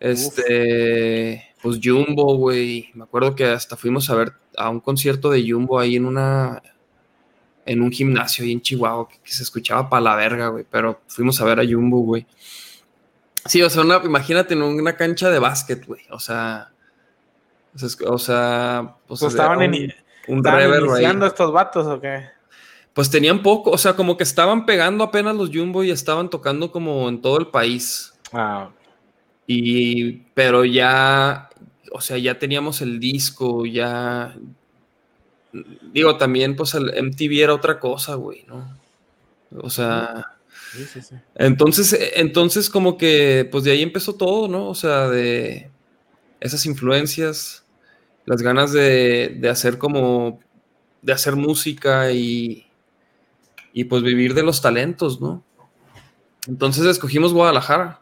este, 0.00 1.47
pues 1.62 1.78
Jumbo, 1.82 2.36
güey, 2.36 2.90
me 2.94 3.04
acuerdo 3.04 3.34
que 3.34 3.44
hasta 3.46 3.76
fuimos 3.76 4.08
a 4.10 4.14
ver 4.14 4.32
a 4.56 4.68
un 4.70 4.80
concierto 4.80 5.30
de 5.30 5.48
Jumbo 5.50 5.78
ahí 5.78 5.96
en 5.96 6.04
una, 6.06 6.62
en 7.66 7.82
un 7.82 7.90
gimnasio 7.90 8.44
ahí 8.44 8.52
en 8.52 8.60
Chihuahua, 8.62 9.08
que, 9.08 9.18
que 9.22 9.32
se 9.32 9.42
escuchaba 9.42 9.88
para 9.90 10.00
la 10.02 10.14
verga, 10.16 10.48
güey, 10.48 10.64
pero 10.70 11.00
fuimos 11.08 11.40
a 11.40 11.44
ver 11.44 11.60
a 11.60 11.64
Jumbo, 11.64 11.98
güey. 12.00 12.26
Sí, 13.44 13.62
o 13.62 13.70
sea, 13.70 13.82
una- 13.82 14.00
imagínate 14.04 14.54
en 14.54 14.62
una 14.62 14.96
cancha 14.96 15.30
de 15.30 15.38
básquet, 15.38 15.84
güey, 15.86 16.02
o 16.10 16.18
sea, 16.18 16.70
o 18.06 18.18
sea, 18.18 18.96
pues, 19.06 19.20
Pues 19.20 19.32
estaban, 19.34 19.62
era 19.62 19.74
en, 19.76 19.94
un 20.28 20.38
estaban 20.38 20.60
ahí. 20.72 20.78
iniciando 20.84 21.26
estos 21.26 21.52
vatos, 21.52 21.86
¿o 21.86 22.00
qué? 22.00 22.24
Pues 22.92 23.10
tenían 23.10 23.42
poco, 23.42 23.70
o 23.70 23.78
sea, 23.78 23.94
como 23.94 24.16
que 24.16 24.24
estaban 24.24 24.66
pegando 24.66 25.04
apenas 25.04 25.36
los 25.36 25.50
Jumbo 25.52 25.84
y 25.84 25.90
estaban 25.90 26.28
tocando 26.30 26.72
como 26.72 27.08
en 27.08 27.20
todo 27.22 27.38
el 27.38 27.46
país. 27.48 28.12
Ah, 28.32 28.70
Y, 29.46 30.12
pero 30.34 30.64
ya, 30.64 31.47
o 31.92 32.00
sea, 32.00 32.18
ya 32.18 32.38
teníamos 32.38 32.80
el 32.80 33.00
disco, 33.00 33.66
ya. 33.66 34.36
Digo, 35.92 36.16
también, 36.16 36.56
pues 36.56 36.74
el 36.74 36.90
MTV 36.90 37.42
era 37.42 37.54
otra 37.54 37.80
cosa, 37.80 38.14
güey, 38.14 38.44
¿no? 38.46 38.76
O 39.56 39.70
sea, 39.70 40.36
sí, 40.72 40.84
sí, 40.84 41.00
sí. 41.00 41.14
entonces, 41.34 41.98
entonces 42.14 42.68
como 42.68 42.98
que, 42.98 43.48
pues 43.50 43.64
de 43.64 43.72
ahí 43.72 43.82
empezó 43.82 44.14
todo, 44.14 44.46
¿no? 44.48 44.68
O 44.68 44.74
sea, 44.74 45.08
de 45.08 45.70
esas 46.40 46.66
influencias, 46.66 47.64
las 48.26 48.42
ganas 48.42 48.72
de, 48.72 49.36
de 49.40 49.48
hacer 49.48 49.78
como, 49.78 50.40
de 51.00 51.12
hacer 51.12 51.36
música 51.36 52.12
y, 52.12 52.66
y 53.72 53.84
pues 53.84 54.02
vivir 54.02 54.34
de 54.34 54.42
los 54.42 54.60
talentos, 54.60 55.20
¿no? 55.20 55.42
Entonces 56.46 56.84
escogimos 56.84 57.32
Guadalajara 57.32 58.00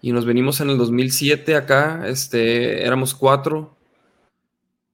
y 0.00 0.12
nos 0.12 0.24
venimos 0.24 0.60
en 0.60 0.70
el 0.70 0.78
2007 0.78 1.56
acá, 1.56 2.06
este, 2.06 2.84
éramos 2.84 3.14
cuatro 3.14 3.76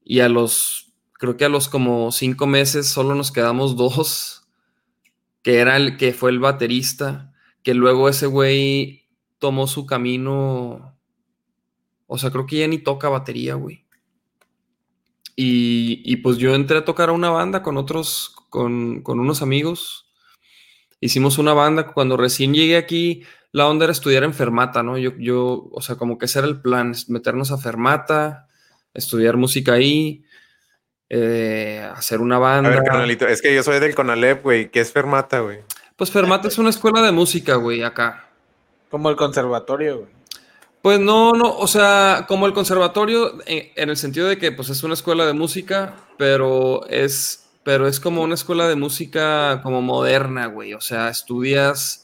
y 0.03 0.21
a 0.21 0.29
los, 0.29 0.93
creo 1.15 1.37
que 1.37 1.45
a 1.45 1.49
los 1.49 1.69
como 1.69 2.11
cinco 2.13 2.47
meses 2.47 2.87
solo 2.87 3.15
nos 3.15 3.33
quedamos 3.33 3.77
dos 3.77 4.45
que 5.43 5.59
era 5.59 5.77
el 5.77 5.99
que 5.99 6.15
fue 6.15 6.31
el 6.31 6.39
baterista, 6.39 7.35
que 7.63 7.75
luego 7.75 8.09
ese 8.09 8.27
güey 8.27 9.05
tomó 9.39 9.67
su 9.67 9.85
camino, 9.85 10.97
o 12.07 12.19
sea, 12.19 12.31
creo 12.31 12.47
que 12.47 12.59
ya 12.59 12.67
ni 12.67 12.79
toca 12.79 13.11
batería, 13.11 13.55
güey. 13.55 13.85
Y, 15.37 16.01
y 16.11 16.17
pues 16.17 16.39
yo 16.39 16.55
entré 16.55 16.79
a 16.79 16.85
tocar 16.87 17.11
a 17.11 17.13
una 17.13 17.29
banda 17.29 17.63
con 17.63 17.77
otros, 17.77 18.35
con, 18.49 19.03
con 19.03 19.21
unos 19.21 19.43
amigos. 19.43 20.07
Hicimos 21.01 21.37
una 21.37 21.53
banda, 21.53 21.93
cuando 21.93 22.17
recién 22.17 22.55
llegué 22.55 22.79
aquí, 22.79 23.25
la 23.55 23.69
onda 23.69 23.85
era 23.85 23.93
estudiar 23.93 24.25
en 24.25 24.35
Fermata, 24.35 24.83
¿no? 24.83 24.99
Yo, 24.99 25.13
yo, 25.17 25.69
o 25.71 25.81
sea, 25.81 25.95
como 25.95 26.19
que 26.19 26.25
ese 26.25 26.41
era 26.41 26.49
el 26.49 26.61
plan, 26.61 26.93
meternos 27.07 27.53
a 27.53 27.57
Fermata, 27.57 28.49
estudiar 28.95 29.37
música 29.37 29.75
ahí, 29.75 30.25
eh, 31.09 31.89
hacer 31.95 32.21
una 32.21 32.35
A 32.35 32.41
banda. 32.41 32.71
ver, 32.71 32.83
carnalito, 32.83 33.29
es 33.29 33.41
que 33.41 33.55
yo 33.55 33.63
soy 33.63 33.79
del 33.79 33.95
Conalep, 33.95 34.43
güey. 34.43 34.73
¿Qué 34.73 34.81
es 34.81 34.91
Fermata, 34.91 35.39
güey? 35.39 35.61
Pues 35.95 36.11
Fermata 36.11 36.49
es 36.49 36.59
una 36.59 36.71
escuela 36.71 37.01
de 37.01 37.13
música, 37.13 37.55
güey, 37.55 37.85
acá. 37.85 38.29
Como 38.91 39.09
el 39.09 39.15
conservatorio, 39.15 39.99
güey. 39.99 40.09
Pues 40.83 40.99
no, 40.99 41.31
no, 41.35 41.57
o 41.57 41.69
sea, 41.69 42.25
como 42.27 42.47
el 42.47 42.55
conservatorio, 42.55 43.39
en, 43.47 43.71
en 43.77 43.89
el 43.89 43.97
sentido 43.97 44.27
de 44.27 44.37
que 44.37 44.51
pues 44.51 44.69
es 44.69 44.83
una 44.83 44.95
escuela 44.95 45.27
de 45.27 45.33
música, 45.33 45.95
pero 46.19 46.85
es, 46.89 47.47
pero 47.63 47.87
es 47.87 48.01
como 48.01 48.21
una 48.23 48.35
escuela 48.35 48.67
de 48.67 48.75
música 48.75 49.61
como 49.63 49.81
moderna, 49.81 50.47
güey. 50.47 50.75
O 50.75 50.81
sea, 50.81 51.09
estudias 51.09 52.04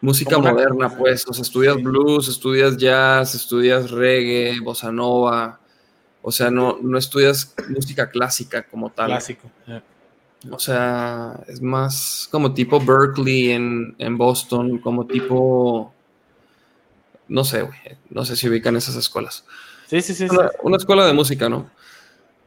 música 0.00 0.38
una- 0.38 0.52
moderna, 0.52 0.96
pues. 0.96 1.26
O 1.28 1.32
sea, 1.32 1.42
estudias 1.42 1.76
Sí. 1.76 1.82
blues, 1.82 2.28
estudias 2.28 2.76
jazz, 2.76 3.34
estudias 3.34 3.90
reggae, 3.90 4.58
bossa 4.60 4.90
nova. 4.92 5.60
O 6.22 6.30
sea, 6.32 6.50
no, 6.50 6.78
no 6.82 6.98
estudias 6.98 7.54
música 7.68 8.10
clásica 8.10 8.62
como 8.62 8.90
tal. 8.90 9.06
Clásico. 9.06 9.50
O 10.50 10.58
sea, 10.58 11.38
es 11.48 11.60
más 11.60 12.26
como 12.30 12.54
tipo 12.54 12.80
Berkeley 12.80 13.50
en, 13.50 13.94
en 13.98 14.16
Boston, 14.16 14.78
como 14.78 15.06
tipo, 15.06 15.92
no 17.28 17.44
sé, 17.44 17.62
güey, 17.62 17.78
no 18.08 18.24
sé 18.24 18.36
si 18.36 18.48
ubican 18.48 18.74
esas 18.76 18.96
escuelas. 18.96 19.44
Sí, 19.86 20.00
sí, 20.00 20.14
sí. 20.14 20.28
sí. 20.28 20.34
Una, 20.34 20.50
una 20.62 20.76
escuela 20.78 21.06
de 21.06 21.12
música, 21.12 21.48
¿no? 21.48 21.70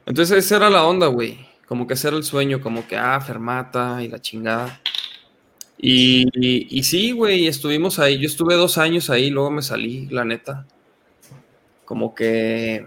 Entonces 0.06 0.38
esa 0.46 0.56
era 0.58 0.70
la 0.70 0.86
onda, 0.86 1.08
güey. 1.08 1.48
Como 1.68 1.88
que 1.88 1.94
ese 1.94 2.08
era 2.10 2.18
el 2.18 2.24
sueño, 2.24 2.62
como 2.62 2.86
que, 2.88 2.98
ah, 2.98 3.20
fermata 3.22 4.02
y 4.04 4.08
la 4.08 4.20
chingada. 4.20 4.80
Y, 5.78 6.84
sí, 6.84 7.12
güey, 7.12 7.48
estuvimos 7.48 8.00
ahí. 8.00 8.20
Yo 8.20 8.28
estuve 8.28 8.56
dos 8.56 8.78
años 8.78 9.10
ahí, 9.10 9.30
luego 9.30 9.52
me 9.52 9.62
salí, 9.62 10.08
la 10.08 10.26
neta. 10.26 10.66
Como 11.86 12.16
que... 12.16 12.86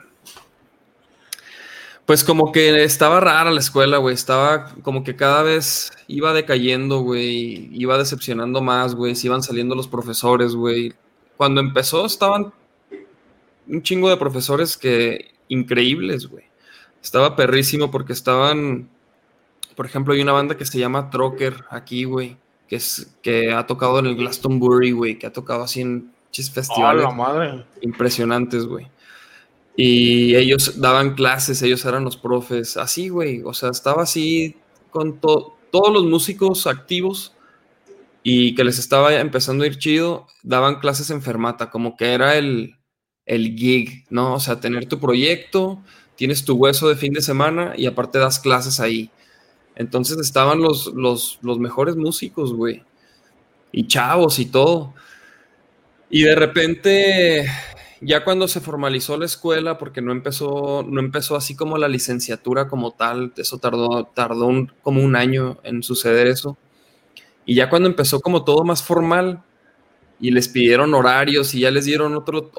Pues 2.06 2.22
como 2.22 2.52
que 2.52 2.84
estaba 2.84 3.18
rara 3.20 3.50
la 3.50 3.60
escuela, 3.60 3.98
güey. 3.98 4.14
Estaba 4.14 4.72
como 4.82 5.02
que 5.02 5.16
cada 5.16 5.42
vez 5.42 5.92
iba 6.06 6.32
decayendo, 6.32 7.00
güey. 7.00 7.68
Iba 7.72 7.98
decepcionando 7.98 8.62
más, 8.62 8.94
güey. 8.94 9.16
Se 9.16 9.26
iban 9.26 9.42
saliendo 9.42 9.74
los 9.74 9.88
profesores, 9.88 10.54
güey. 10.54 10.94
Cuando 11.36 11.60
empezó 11.60 12.06
estaban 12.06 12.52
un 13.68 13.82
chingo 13.82 14.08
de 14.08 14.16
profesores 14.16 14.76
que 14.76 15.32
increíbles, 15.48 16.28
güey. 16.28 16.44
Estaba 17.02 17.36
perrísimo 17.36 17.90
porque 17.90 18.12
estaban, 18.12 18.88
por 19.74 19.86
ejemplo, 19.86 20.14
hay 20.14 20.20
una 20.20 20.32
banda 20.32 20.56
que 20.56 20.64
se 20.64 20.78
llama 20.78 21.10
Trocker 21.10 21.64
aquí, 21.70 22.04
güey, 22.04 22.36
que 22.68 22.76
es 22.76 23.14
que 23.22 23.52
ha 23.52 23.66
tocado 23.66 23.98
en 23.98 24.06
el 24.06 24.16
Glastonbury, 24.16 24.92
güey, 24.92 25.18
que 25.18 25.26
ha 25.26 25.32
tocado 25.32 25.62
así 25.64 25.80
en 25.82 26.10
chis 26.30 26.48
¡Ah, 26.50 26.52
festivales 26.54 27.02
la 27.04 27.10
madre! 27.10 27.64
impresionantes, 27.82 28.66
güey. 28.66 28.86
Y 29.76 30.34
ellos 30.36 30.80
daban 30.80 31.14
clases, 31.14 31.60
ellos 31.62 31.84
eran 31.84 32.04
los 32.04 32.16
profes, 32.16 32.76
así, 32.76 33.08
güey. 33.10 33.42
O 33.44 33.52
sea, 33.52 33.70
estaba 33.70 34.02
así 34.04 34.56
con 34.90 35.18
to- 35.20 35.56
todos 35.70 35.92
los 35.92 36.04
músicos 36.04 36.66
activos 36.66 37.34
y 38.22 38.54
que 38.54 38.64
les 38.64 38.78
estaba 38.78 39.14
empezando 39.20 39.64
a 39.64 39.66
ir 39.66 39.78
chido, 39.78 40.26
daban 40.42 40.80
clases 40.80 41.10
en 41.10 41.22
Fermata, 41.22 41.70
como 41.70 41.96
que 41.96 42.12
era 42.14 42.36
el, 42.36 42.74
el 43.26 43.54
gig, 43.56 44.04
¿no? 44.10 44.34
O 44.34 44.40
sea, 44.40 44.58
tener 44.60 44.86
tu 44.86 44.98
proyecto, 44.98 45.80
tienes 46.16 46.44
tu 46.44 46.54
hueso 46.54 46.88
de 46.88 46.96
fin 46.96 47.12
de 47.12 47.20
semana 47.22 47.74
y 47.76 47.86
aparte 47.86 48.18
das 48.18 48.38
clases 48.40 48.80
ahí. 48.80 49.10
Entonces 49.76 50.18
estaban 50.18 50.60
los, 50.60 50.86
los, 50.94 51.38
los 51.42 51.58
mejores 51.58 51.96
músicos, 51.96 52.52
güey. 52.52 52.82
Y 53.72 53.86
chavos 53.88 54.38
y 54.38 54.46
todo. 54.46 54.94
Y 56.08 56.22
de 56.22 56.34
repente, 56.34 57.46
ya 58.00 58.24
cuando 58.24 58.46
se 58.48 58.60
formalizó 58.60 59.16
la 59.18 59.26
escuela, 59.26 59.76
porque 59.78 60.00
no 60.00 60.12
empezó, 60.12 60.84
no 60.88 61.00
empezó 61.00 61.36
así 61.36 61.56
como 61.56 61.78
la 61.78 61.88
licenciatura 61.88 62.68
como 62.68 62.92
tal, 62.92 63.32
eso 63.36 63.58
tardó, 63.58 64.04
tardó 64.14 64.46
un- 64.46 64.72
como 64.82 65.02
un 65.02 65.16
año 65.16 65.58
en 65.64 65.82
suceder 65.82 66.26
eso. 66.28 66.56
Y 67.46 67.54
ya 67.56 67.70
cuando 67.70 67.88
empezó 67.88 68.20
como 68.20 68.44
todo 68.44 68.64
más 68.64 68.82
formal 68.82 69.42
y 70.20 70.30
les 70.32 70.48
pidieron 70.48 70.94
horarios 70.94 71.54
y 71.54 71.60
ya 71.60 71.70
les 71.70 71.86
dieron 71.86 72.14
otro, 72.16 72.50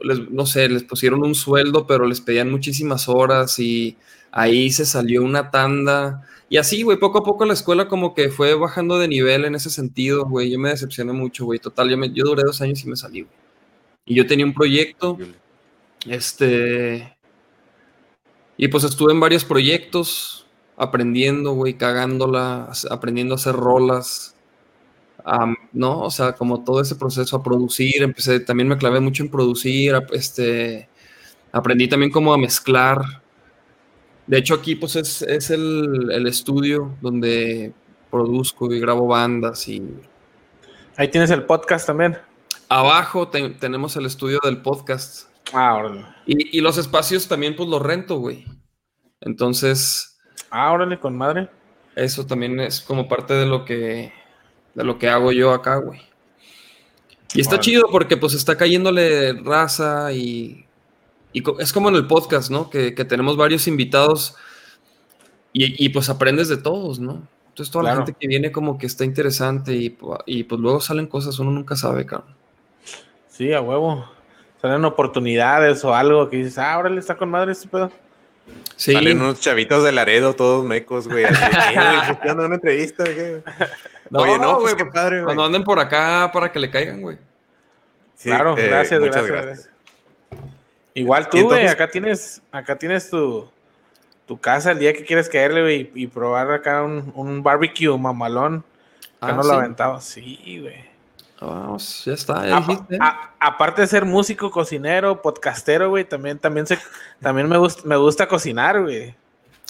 les- 0.00 0.30
no 0.30 0.46
sé, 0.46 0.68
les 0.68 0.84
pusieron 0.84 1.24
un 1.24 1.34
sueldo, 1.34 1.86
pero 1.86 2.06
les 2.06 2.20
pedían 2.20 2.50
muchísimas 2.50 3.08
horas 3.08 3.58
y 3.58 3.96
ahí 4.32 4.70
se 4.70 4.86
salió 4.86 5.22
una 5.24 5.50
tanda. 5.50 6.22
Y 6.50 6.56
así, 6.56 6.82
güey, 6.82 6.98
poco 6.98 7.18
a 7.18 7.22
poco 7.24 7.44
la 7.44 7.52
escuela 7.52 7.88
como 7.88 8.14
que 8.14 8.30
fue 8.30 8.54
bajando 8.54 8.98
de 8.98 9.08
nivel 9.08 9.44
en 9.44 9.54
ese 9.54 9.70
sentido, 9.70 10.24
güey. 10.26 10.50
Yo 10.50 10.58
me 10.58 10.70
decepcioné 10.70 11.12
mucho, 11.12 11.44
güey. 11.44 11.58
Total, 11.58 11.90
yo, 11.90 11.98
me- 11.98 12.10
yo 12.12 12.24
duré 12.24 12.42
dos 12.44 12.60
años 12.62 12.82
y 12.84 12.88
me 12.88 12.96
salí, 12.96 13.22
güey. 13.22 13.34
Y 14.06 14.14
yo 14.14 14.26
tenía 14.26 14.46
un 14.46 14.54
proyecto, 14.54 15.18
este... 16.06 17.16
Y 18.56 18.68
pues 18.68 18.84
estuve 18.84 19.12
en 19.12 19.20
varios 19.20 19.44
proyectos, 19.44 20.46
aprendiendo, 20.76 21.52
güey, 21.52 21.74
cagándola, 21.74 22.70
aprendiendo 22.90 23.34
a 23.34 23.36
hacer 23.36 23.54
rolas, 23.54 24.34
am, 25.24 25.56
¿no? 25.72 26.00
O 26.00 26.10
sea, 26.10 26.32
como 26.34 26.64
todo 26.64 26.80
ese 26.80 26.96
proceso 26.96 27.36
a 27.36 27.42
producir, 27.42 28.02
empecé, 28.02 28.40
también 28.40 28.68
me 28.68 28.78
clavé 28.78 29.00
mucho 29.00 29.22
en 29.22 29.30
producir, 29.30 29.94
este, 30.12 30.88
aprendí 31.52 31.88
también 31.88 32.10
como 32.12 32.32
a 32.34 32.38
mezclar. 32.38 33.00
De 34.28 34.38
hecho, 34.38 34.54
aquí 34.54 34.76
pues 34.76 34.94
es, 34.96 35.22
es 35.22 35.50
el, 35.50 36.10
el 36.12 36.26
estudio 36.28 36.94
donde 37.00 37.72
produzco 38.10 38.72
y 38.72 38.78
grabo 38.80 39.06
bandas 39.08 39.66
y 39.68 39.82
Ahí 40.96 41.08
tienes 41.08 41.30
el 41.30 41.44
podcast 41.44 41.86
también. 41.86 42.16
abajo 42.68 43.28
te- 43.28 43.50
tenemos 43.50 43.96
el 43.96 44.06
estudio 44.06 44.38
del 44.44 44.60
podcast. 44.62 45.28
Ah, 45.52 45.74
órale. 45.74 46.04
Y, 46.26 46.58
y 46.58 46.60
los 46.60 46.76
espacios 46.78 47.26
también 47.28 47.56
pues 47.56 47.68
los 47.68 47.80
rento, 47.82 48.18
güey. 48.18 48.44
Entonces, 49.20 50.18
Ah, 50.50 50.72
órale, 50.72 50.98
con 51.00 51.16
madre. 51.16 51.48
eso 51.96 52.24
también 52.26 52.58
es 52.60 52.80
como 52.80 53.08
parte 53.08 53.34
de 53.34 53.46
lo 53.46 53.64
que, 53.64 54.12
de 54.74 54.84
lo 54.84 54.98
que 54.98 55.08
hago 55.08 55.32
yo 55.32 55.52
acá, 55.52 55.76
güey. 55.76 56.00
Y 57.34 57.40
está 57.40 57.56
Órale. 57.56 57.64
chido 57.64 57.84
porque 57.90 58.16
pues 58.16 58.32
está 58.34 58.56
cayéndole 58.56 59.32
raza 59.34 60.12
y, 60.12 60.64
y 61.32 61.42
co- 61.42 61.58
es 61.60 61.72
como 61.72 61.88
en 61.88 61.94
el 61.96 62.06
podcast, 62.06 62.50
¿no? 62.50 62.70
Que, 62.70 62.94
que 62.94 63.04
tenemos 63.04 63.36
varios 63.36 63.66
invitados 63.68 64.36
y, 65.52 65.84
y, 65.84 65.88
pues 65.90 66.08
aprendes 66.08 66.48
de 66.48 66.56
todos, 66.58 66.98
¿no? 67.00 67.22
Entonces 67.48 67.72
toda 67.72 67.82
Claro. 67.84 68.00
la 68.00 68.06
gente 68.06 68.18
que 68.20 68.28
viene 68.28 68.52
como 68.52 68.78
que 68.78 68.86
está 68.86 69.04
interesante 69.04 69.74
y, 69.74 69.98
y 70.26 70.44
pues 70.44 70.60
luego 70.60 70.80
salen 70.80 71.06
cosas, 71.06 71.38
uno 71.38 71.50
nunca 71.50 71.74
sabe, 71.76 72.06
cabrón. 72.06 72.34
Sí, 73.28 73.52
a 73.52 73.60
huevo. 73.60 74.08
Salen 74.60 74.84
oportunidades 74.84 75.84
o 75.84 75.94
algo 75.94 76.28
que 76.28 76.36
dices, 76.38 76.58
ah, 76.58 76.76
órale, 76.78 76.98
está 77.00 77.16
con 77.16 77.30
madre 77.30 77.52
este 77.52 77.68
pedo. 77.68 77.90
Sí, 78.76 78.92
Salen 78.92 79.20
unos 79.20 79.40
chavitos 79.40 79.84
de 79.84 79.92
Laredo, 79.92 80.34
todos 80.34 80.64
mecos, 80.64 81.06
güey. 81.08 81.24
así, 81.24 81.42
"Eh, 81.74 81.74
güey, 81.74 82.20
pues, 82.22 82.34
una 82.34 82.54
entrevista. 82.54 83.04
¿qué?". 83.04 83.42
No, 84.10 84.20
Oye, 84.20 84.38
no, 84.38 84.58
pues 84.58 84.74
güey, 84.74 84.76
qué 84.76 84.86
padre, 84.86 85.16
güey. 85.16 85.24
cuando 85.26 85.44
anden 85.44 85.64
por 85.64 85.78
acá 85.78 86.30
para 86.32 86.50
que 86.50 86.58
le 86.58 86.70
caigan, 86.70 87.00
güey. 87.02 87.18
Sí, 88.14 88.30
claro, 88.30 88.56
eh, 88.58 88.66
gracias, 88.68 89.00
muchas 89.00 89.26
gracias, 89.26 89.46
gracias. 89.46 89.70
Igual 90.94 91.28
tú, 91.28 91.44
güey, 91.44 91.66
acá 91.66 91.88
tienes, 91.88 92.42
acá 92.50 92.76
tienes 92.76 93.08
tu, 93.10 93.48
tu 94.26 94.38
casa 94.38 94.72
el 94.72 94.78
día 94.78 94.92
que 94.92 95.04
quieres 95.04 95.28
caerle, 95.28 95.62
güey, 95.62 95.90
y, 95.94 96.04
y 96.04 96.06
probar 96.06 96.50
acá 96.50 96.82
un, 96.82 97.12
un 97.14 97.42
barbecue 97.42 97.96
mamalón. 97.96 98.62
Que 99.20 99.26
Ah, 99.26 99.32
no 99.32 99.42
¿sí? 99.42 99.48
lo 99.48 99.54
aventado. 99.54 100.00
Sí, 100.00 100.58
güey. 100.60 100.88
Vamos, 101.40 102.04
ya 102.04 102.14
está, 102.14 102.46
ya 102.48 102.56
a- 103.00 103.34
aparte 103.38 103.82
de 103.82 103.86
ser 103.86 104.04
músico, 104.04 104.50
cocinero, 104.50 105.22
podcastero, 105.22 105.88
güey, 105.88 106.04
también, 106.04 106.36
también, 106.38 106.66
se, 106.66 106.76
también 107.20 107.48
me, 107.48 107.56
gusta, 107.58 107.82
me 107.84 107.96
gusta 107.96 108.26
cocinar, 108.26 108.82
güey. 108.82 109.14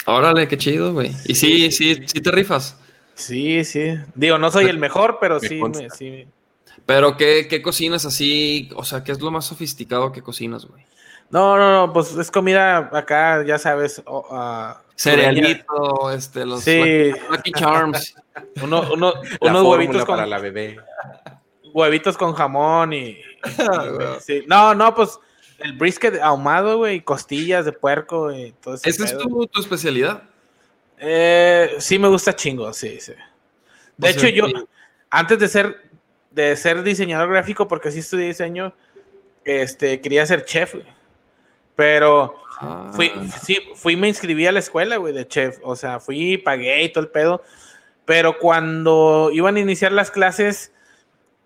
Órale, 0.05 0.47
qué 0.47 0.57
chido, 0.57 0.93
güey. 0.93 1.11
Y 1.25 1.35
sí, 1.35 1.71
sí, 1.71 2.01
sí 2.07 2.21
te 2.21 2.31
rifas. 2.31 2.75
Sí, 3.13 3.63
sí. 3.65 3.99
Digo, 4.15 4.39
no 4.39 4.49
soy 4.49 4.65
el 4.65 4.79
mejor, 4.79 5.19
pero 5.21 5.39
Me 5.39 5.47
sí, 5.47 5.61
me, 5.61 5.89
sí. 5.91 6.27
Pero 6.87 7.17
¿qué, 7.17 7.47
qué 7.47 7.61
cocinas 7.61 8.03
así? 8.05 8.71
O 8.75 8.83
sea, 8.83 9.03
¿qué 9.03 9.11
es 9.11 9.19
lo 9.21 9.29
más 9.29 9.45
sofisticado 9.45 10.11
que 10.11 10.23
cocinas, 10.23 10.65
güey? 10.65 10.83
No, 11.31 11.57
no, 11.57 11.71
no, 11.87 11.93
pues 11.93 12.15
es 12.15 12.31
comida 12.31 12.89
acá, 12.91 13.43
ya 13.43 13.59
sabes. 13.59 14.01
ah, 14.31 14.81
Cerealito, 14.95 16.11
este, 16.11 16.45
los 16.45 16.63
Sí. 16.63 17.11
Lucky, 17.29 17.51
Charms. 17.51 18.15
Uno, 18.63 18.87
uno, 18.93 19.13
La 19.41 19.51
unos 19.51 19.63
huevitos 19.63 20.05
con, 20.05 20.15
para 20.15 20.25
la 20.25 20.39
bebé. 20.39 20.77
huevitos 21.73 22.17
con 22.17 22.33
jamón 22.33 22.93
y, 22.93 23.17
sí. 24.21 24.43
No, 24.47 24.73
no, 24.73 24.95
pues 24.95 25.19
el 25.59 25.73
brisket 25.73 26.21
ahumado, 26.21 26.77
güey, 26.77 27.01
costillas 27.01 27.65
de 27.65 27.73
puerco 27.73 28.31
y 28.31 28.53
todo 28.61 28.75
ese 28.75 28.89
Esa 28.89 29.03
es 29.03 29.17
tu, 29.17 29.45
tu 29.47 29.59
especialidad. 29.59 30.23
Eh, 30.99 31.75
sí 31.79 31.99
me 31.99 32.07
gusta 32.07 32.33
chingo, 32.33 32.71
sí, 32.71 32.97
sí. 33.01 33.13
De 33.97 34.13
sea, 34.13 34.29
hecho, 34.29 34.29
yo, 34.29 34.47
sí. 34.47 34.53
antes 35.09 35.39
de 35.39 35.47
ser, 35.49 35.89
de 36.31 36.55
ser 36.55 36.81
diseñador 36.83 37.29
gráfico, 37.29 37.67
porque 37.67 37.91
sí 37.91 37.99
estudié 37.99 38.27
diseño, 38.27 38.73
este, 39.43 39.99
quería 39.99 40.25
ser 40.25 40.45
chef, 40.45 40.75
güey. 40.75 40.98
Pero 41.79 42.35
Ah, 42.61 42.91
fui, 42.91 43.09
sí, 43.41 43.57
fui, 43.73 43.95
me 43.95 44.09
inscribí 44.09 44.45
a 44.45 44.51
la 44.51 44.59
escuela, 44.59 44.97
güey, 44.97 45.13
de 45.13 45.25
chef. 45.25 45.59
O 45.63 45.77
sea, 45.77 46.01
fui, 46.01 46.37
pagué 46.37 46.83
y 46.83 46.89
todo 46.91 47.05
el 47.05 47.09
pedo. 47.09 47.41
Pero 48.03 48.37
cuando 48.37 49.29
iban 49.31 49.55
a 49.55 49.61
iniciar 49.61 49.93
las 49.93 50.11
clases, 50.11 50.73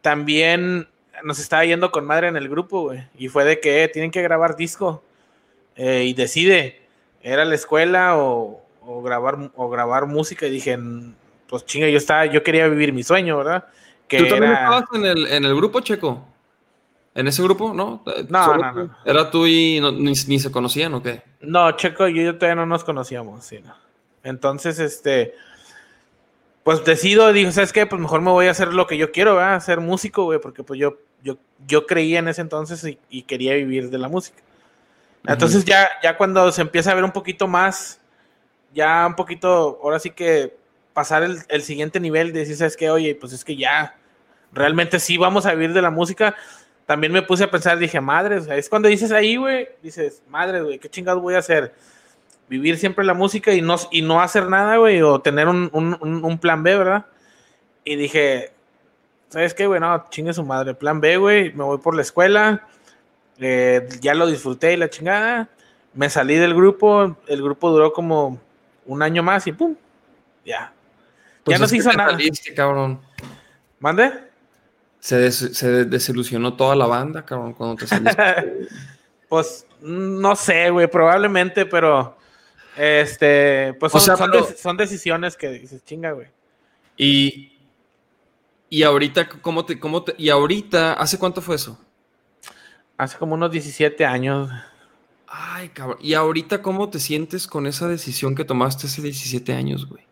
también 0.02 0.88
nos 1.24 1.38
estaba 1.38 1.64
yendo 1.66 1.92
con 1.92 2.06
madre 2.08 2.30
en 2.30 2.36
el 2.36 2.50
grupo, 2.50 2.82
güey. 2.82 3.04
Y 3.16 3.28
fue 3.28 3.46
de 3.46 3.60
que 3.60 3.84
eh, 3.84 3.88
tienen 3.90 4.10
que 4.10 4.24
grabar 4.24 4.56
disco. 4.56 5.04
Eh, 5.76 6.06
y 6.06 6.14
decide, 6.16 6.82
¿era 7.22 7.46
la 7.46 7.54
escuela 7.54 8.18
o, 8.18 8.64
o 8.82 9.04
grabar, 9.04 9.52
o 9.56 9.70
grabar 9.70 10.08
música? 10.08 10.48
Y 10.48 10.50
dije, 10.50 10.76
"Mm, 10.78 11.14
pues 11.48 11.64
chinga, 11.68 11.88
yo 11.90 11.98
estaba, 12.00 12.26
yo 12.26 12.42
quería 12.42 12.68
vivir 12.68 12.92
mi 12.92 13.04
sueño, 13.04 13.38
¿verdad? 13.38 13.66
Que 14.08 14.18
¿Tú 14.18 14.28
también 14.30 14.52
era- 14.54 14.64
estabas 14.64 14.86
en 14.96 15.06
el, 15.06 15.28
en 15.28 15.46
el 15.46 15.56
grupo, 15.56 15.80
Checo? 15.82 16.26
¿En 17.16 17.28
ese 17.28 17.44
grupo? 17.44 17.74
¿No? 17.74 18.04
No, 18.30 18.46
¿Solo 18.46 18.62
no, 18.62 18.84
no. 18.86 18.98
¿Era 19.06 19.30
tú 19.30 19.46
y 19.46 19.80
no- 19.80 19.92
ni, 19.92 20.14
ni 20.28 20.40
se 20.40 20.52
conocían 20.52 20.94
o 20.96 21.04
qué? 21.04 21.22
No, 21.42 21.72
Checo 21.74 22.08
y 22.08 22.24
yo 22.24 22.36
todavía 22.38 22.56
no 22.56 22.66
nos 22.66 22.84
conocíamos, 22.84 23.46
sí, 23.46 23.60
no. 23.64 23.76
Entonces, 24.24 24.80
este, 24.80 25.36
pues 26.64 26.84
decido, 26.86 27.32
digo, 27.34 27.52
¿sabes 27.52 27.74
qué? 27.74 27.86
Pues 27.86 28.02
mejor 28.02 28.22
me 28.22 28.32
voy 28.32 28.48
a 28.48 28.52
hacer 28.52 28.74
lo 28.74 28.88
que 28.88 28.98
yo 28.98 29.12
quiero, 29.12 29.36
¿verdad? 29.36 29.60
Ser 29.62 29.80
músico, 29.82 30.24
güey, 30.24 30.40
porque 30.40 30.64
pues 30.64 30.80
yo, 30.80 30.98
yo, 31.22 31.38
yo 31.68 31.86
creía 31.86 32.20
en 32.20 32.30
ese 32.30 32.42
entonces 32.42 32.84
y, 32.86 32.98
y 33.10 33.24
quería 33.24 33.54
vivir 33.56 33.90
de 33.90 33.98
la 33.98 34.08
música. 34.08 34.42
Entonces 35.28 35.64
ya, 35.66 35.88
ya 36.02 36.18
cuando 36.18 36.52
se 36.52 36.62
empieza 36.62 36.92
a 36.92 36.96
ver 36.96 37.04
un 37.04 37.12
poquito 37.12 37.48
más, 37.48 38.00
ya 38.74 39.06
un 39.08 39.16
poquito, 39.16 39.80
ahora 39.84 40.00
sí 40.00 40.10
que 40.10 40.56
pasar 40.94 41.24
el, 41.24 41.40
el 41.50 41.62
siguiente 41.64 42.00
nivel 42.00 42.34
de 42.34 42.40
decir, 42.40 42.56
¿sabes 42.58 42.76
qué? 42.76 42.90
Oye, 42.90 43.16
pues 43.16 43.34
es 43.34 43.44
que 43.46 43.56
ya, 43.56 43.96
realmente 44.52 45.00
sí 45.00 45.18
vamos 45.18 45.46
a 45.46 45.54
vivir 45.54 45.74
de 45.74 45.82
la 45.82 45.92
música. 45.92 46.36
También 46.86 47.14
me 47.14 47.22
puse 47.22 47.46
a 47.46 47.52
pensar, 47.52 47.78
dije, 47.78 48.02
madre, 48.02 48.38
o 48.38 48.42
sea, 48.42 48.56
es 48.58 48.70
cuando 48.70 48.90
dices 48.90 49.12
ahí, 49.12 49.36
güey, 49.38 49.70
dices, 49.82 50.22
madre, 50.28 50.62
güey, 50.62 50.80
¿qué 50.80 50.90
chingados 50.90 51.22
voy 51.22 51.36
a 51.36 51.40
hacer? 51.40 51.74
Vivir 52.50 52.78
siempre 52.78 53.06
la 53.06 53.14
música 53.14 53.54
y 53.54 53.62
no, 53.62 53.76
y 53.92 54.02
no 54.02 54.22
hacer 54.22 54.50
nada, 54.50 54.78
güey, 54.78 55.02
o 55.02 55.20
tener 55.22 55.48
un, 55.48 55.70
un- 55.74 56.38
plan 56.40 56.62
B, 56.62 56.78
¿verdad? 56.78 57.06
Y 57.86 57.96
dije, 57.96 58.52
¿sabes 59.30 59.54
qué, 59.54 59.66
güey? 59.66 59.80
No, 59.80 60.06
chingue 60.10 60.34
su 60.34 60.44
madre, 60.44 60.74
plan 60.74 61.00
B, 61.00 61.18
güey, 61.18 61.54
me 61.54 61.64
voy 61.64 61.78
por 61.78 61.96
la 61.96 62.02
escuela, 62.02 62.68
eh, 63.40 63.88
ya 64.02 64.14
lo 64.14 64.28
disfruté 64.28 64.74
y 64.74 64.78
la 64.78 64.90
chingada, 64.90 65.50
me 65.94 66.10
salí 66.10 66.36
del 66.36 66.54
grupo, 66.54 67.18
el 67.28 67.42
grupo 67.42 67.72
duró 67.72 67.94
como 67.94 68.40
un 68.86 69.02
año 69.02 69.24
más 69.24 69.48
y 69.48 69.54
pum, 69.54 69.76
ya. 70.46 70.74
Pues 71.44 71.58
ya 71.58 71.62
no 71.62 71.68
se 71.68 71.78
hizo 71.78 71.92
nada. 71.94 72.12
saliste, 72.12 72.54
cabrón. 72.54 73.00
¿Mande? 73.80 74.12
Se, 75.04 75.18
des- 75.18 75.58
se 75.58 75.84
desilusionó 75.84 76.54
toda 76.56 76.78
la 76.78 76.86
banda, 76.86 77.26
cabrón, 77.26 77.52
cuando 77.54 77.76
te 77.76 77.88
saliste. 77.88 78.68
Pues 79.28 79.66
no 79.82 80.34
sé, 80.36 80.70
güey, 80.70 80.88
probablemente, 80.88 81.66
pero 81.66 82.16
este, 82.78 83.74
pues 83.80 83.94
O 83.94 84.00
son, 84.00 84.06
sea, 84.06 84.16
son 84.16 84.32
pero- 84.32 84.48
dec- 84.48 84.56
son 84.56 84.78
decisiones 84.78 85.36
que 85.36 85.50
dices, 85.50 85.84
chinga, 85.84 86.12
güey. 86.12 86.28
y, 86.96 87.58
y 88.70 88.84
ahorita, 88.84 89.28
¿cómo 89.28 89.66
te, 89.66 89.78
cómo 89.80 90.04
te, 90.04 90.14
y 90.18 90.30
ahorita, 90.30 90.94
¿hace 90.94 91.18
cuánto 91.20 91.42
fue 91.42 91.56
eso? 91.56 91.78
Hace 92.96 93.18
como 93.18 93.34
unos 93.34 93.52
17 93.52 94.06
años. 94.06 94.50
Ay, 95.28 95.70
cabrón. 95.70 95.98
¿Y 96.00 96.14
ahorita 96.14 96.62
cómo 96.62 96.90
te 96.92 97.00
sientes 97.00 97.46
con 97.48 97.66
esa 97.68 97.88
decisión 97.88 98.36
que 98.36 98.46
tomaste 98.46 98.86
hace 98.88 99.02
17 99.02 99.52
años, 99.54 99.86
güey? 99.90 100.04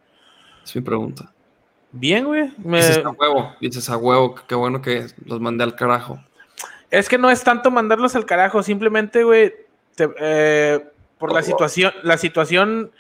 Es 0.66 0.76
mi 0.76 0.82
pregunta. 0.82 1.32
Bien, 1.92 2.26
güey. 2.26 2.52
me- 2.64 2.78
Dices 2.78 3.06
a 3.06 3.10
huevo, 3.10 3.56
dices 3.60 3.90
a 3.90 3.98
huevo, 3.98 4.36
qué 4.48 4.56
bueno 4.56 4.82
que 4.82 5.08
los 5.26 5.40
mandé 5.42 5.64
al 5.64 5.76
carajo. 5.76 6.20
Es 6.90 7.08
que 7.10 7.18
no 7.18 7.30
es 7.30 7.44
tanto 7.44 7.72
mandarlos 7.72 8.16
al 8.16 8.26
carajo, 8.26 8.64
simplemente, 8.64 9.24
güey, 9.24 9.54
te- 9.96 10.10
eh, 10.20 10.86
por 11.18 11.34
la 11.34 11.42
situación, 11.44 11.94
la 12.04 12.18
situación 12.18 12.92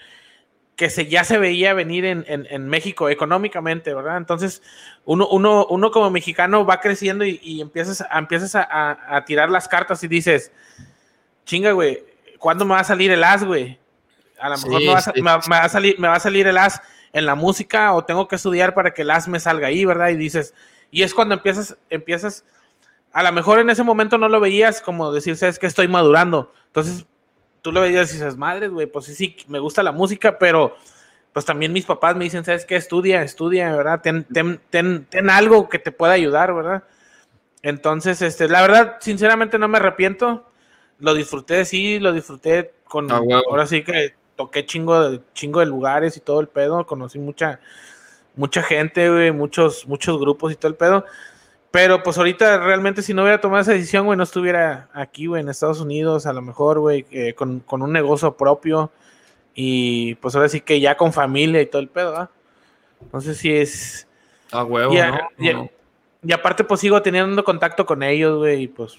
que 0.76 0.90
se, 0.90 1.06
ya 1.08 1.24
se 1.24 1.38
veía 1.38 1.74
venir 1.74 2.06
en, 2.06 2.26
en- 2.28 2.48
en 2.50 2.68
México 2.68 3.10
económicamente, 3.10 3.94
¿verdad? 3.94 4.18
Entonces, 4.18 4.62
uno, 5.06 5.28
uno, 5.28 5.66
uno 5.70 5.92
como 5.92 6.10
mexicano 6.10 6.66
va 6.66 6.80
creciendo 6.80 7.24
y, 7.26 7.40
y 7.44 7.62
empiezas, 7.62 8.02
a, 8.02 8.18
empiezas 8.18 8.56
a, 8.56 8.64
a- 8.64 9.18
a 9.18 9.26
tirar 9.26 9.50
las 9.50 9.68
cartas 9.68 10.04
y 10.04 10.08
dices, 10.08 10.52
chinga, 11.46 11.72
güey, 11.72 12.04
¿cuándo 12.40 12.66
me 12.66 12.74
va 12.74 12.80
a 12.80 12.84
salir 12.86 13.12
el 13.12 13.24
as, 13.24 13.44
güey? 13.44 13.78
A 14.40 14.50
lo 14.50 14.58
mejor 14.58 14.80
Sí, 14.82 14.86
me, 14.88 14.94
va 14.94 14.98
a, 14.98 15.02
sí, 15.02 15.12
me 15.16 15.22
va- 15.32 15.42
sí. 15.42 15.50
me 15.50 15.56
va 15.58 15.64
a 15.66 15.70
salir, 15.70 16.00
me 16.00 16.08
va 16.08 16.16
a 16.16 16.20
salir 16.20 16.48
el 16.48 16.58
as 16.58 16.82
en 17.14 17.26
la 17.26 17.36
música 17.36 17.94
o 17.94 18.06
tengo 18.06 18.28
que 18.28 18.36
estudiar 18.36 18.74
para 18.74 18.94
que 18.94 19.02
el 19.02 19.12
as 19.12 19.28
me 19.28 19.40
salga 19.40 19.68
ahí, 19.68 19.86
¿verdad? 19.86 20.10
Y 20.10 20.16
dices, 20.16 20.54
y 20.92 21.04
es 21.04 21.14
cuando 21.14 21.36
empiezas, 21.36 21.78
empiezas 21.90 22.46
a 23.14 23.24
lo 23.24 23.32
mejor 23.32 23.60
en 23.60 23.70
ese 23.70 23.84
momento 23.84 24.18
no 24.18 24.30
lo 24.30 24.40
veías 24.40 24.82
como 24.82 25.12
decir, 25.12 25.36
sabes 25.36 25.60
que 25.60 25.68
estoy 25.68 25.88
madurando. 25.88 26.54
Entonces, 26.68 27.06
tú 27.62 27.72
lo 27.72 27.82
veías 27.82 28.10
y 28.12 28.14
dices, 28.14 28.38
madre, 28.38 28.68
güey, 28.70 28.88
pues 28.88 29.06
sí, 29.06 29.16
sí, 29.16 29.36
me 29.48 29.60
gusta 29.60 29.84
la 29.84 29.92
música, 29.92 30.40
pero 30.40 30.76
pues 31.34 31.46
también 31.46 31.74
mis 31.74 31.86
papás 31.86 32.16
me 32.16 32.26
dicen, 32.26 32.44
sabes 32.44 32.66
qué, 32.66 32.76
estudia, 32.76 33.22
estudia, 33.22 33.76
¿verdad? 33.76 34.02
Ten, 34.02 34.26
ten, 34.26 34.60
ten, 34.70 35.06
ten 35.10 35.30
algo 35.30 35.70
que 35.70 35.80
te 35.80 35.92
pueda 35.92 36.14
ayudar, 36.14 36.54
¿verdad? 36.54 36.84
Entonces, 37.62 38.22
este, 38.22 38.50
la 38.50 38.62
verdad, 38.62 38.98
sinceramente 39.00 39.58
no 39.58 39.68
me 39.68 39.78
arrepiento. 39.78 40.48
Lo 41.00 41.14
disfruté, 41.14 41.66
sí, 41.66 42.00
lo 42.00 42.12
disfruté 42.12 42.74
con, 42.84 43.12
Ah, 43.12 43.22
ahora 43.50 43.66
sí 43.66 43.84
que 43.84 44.14
toqué 44.46 44.66
chingo 44.66 45.10
de, 45.10 45.22
chingo 45.34 45.60
de 45.60 45.66
lugares 45.66 46.18
y 46.18 46.20
todo 46.20 46.40
el 46.40 46.48
pedo, 46.48 46.86
conocí 46.86 47.20
mucha, 47.20 47.60
mucha 48.36 48.64
gente, 48.64 49.10
güey, 49.10 49.32
muchos, 49.32 49.88
muchos 49.88 50.20
grupos 50.20 50.52
y 50.52 50.56
todo 50.56 50.70
el 50.70 50.76
pedo. 50.78 51.06
Pero 51.72 52.04
pues 52.04 52.18
ahorita 52.18 52.58
realmente 52.58 53.02
si 53.02 53.14
no 53.14 53.22
hubiera 53.22 53.40
tomado 53.40 53.62
esa 53.62 53.72
decisión, 53.72 54.06
güey, 54.06 54.18
no 54.18 54.24
estuviera 54.24 54.90
aquí, 54.94 55.28
güey, 55.28 55.42
en 55.42 55.48
Estados 55.50 55.80
Unidos, 55.80 56.26
a 56.26 56.34
lo 56.34 56.42
mejor, 56.42 56.80
güey, 56.80 57.06
eh, 57.12 57.34
con, 57.34 57.62
con 57.62 57.82
un 57.82 57.94
negocio 57.94 58.36
propio 58.36 58.92
y 59.54 60.16
pues 60.16 60.36
ahora 60.36 60.50
sí 60.50 60.60
que 60.62 60.80
ya 60.82 60.98
con 60.98 61.14
familia 61.14 61.62
y 61.62 61.66
todo 61.68 61.82
el 61.82 61.88
pedo, 61.88 62.12
¿verdad? 62.12 62.30
Entonces 63.02 63.38
sí 63.38 63.54
es... 63.54 64.08
A 64.52 64.64
huevo, 64.66 64.94
y, 64.94 64.98
a- 64.98 65.12
¿no? 65.12 65.18
y 65.38 65.50
a- 65.50 65.54
No. 65.54 65.70
y 66.24 66.34
aparte 66.34 66.64
pues 66.66 66.82
sigo 66.82 67.02
teniendo 67.02 67.42
contacto 67.44 67.86
con 67.86 68.04
ellos, 68.04 68.38
güey, 68.40 68.64
y 68.64 68.68
pues 68.68 68.98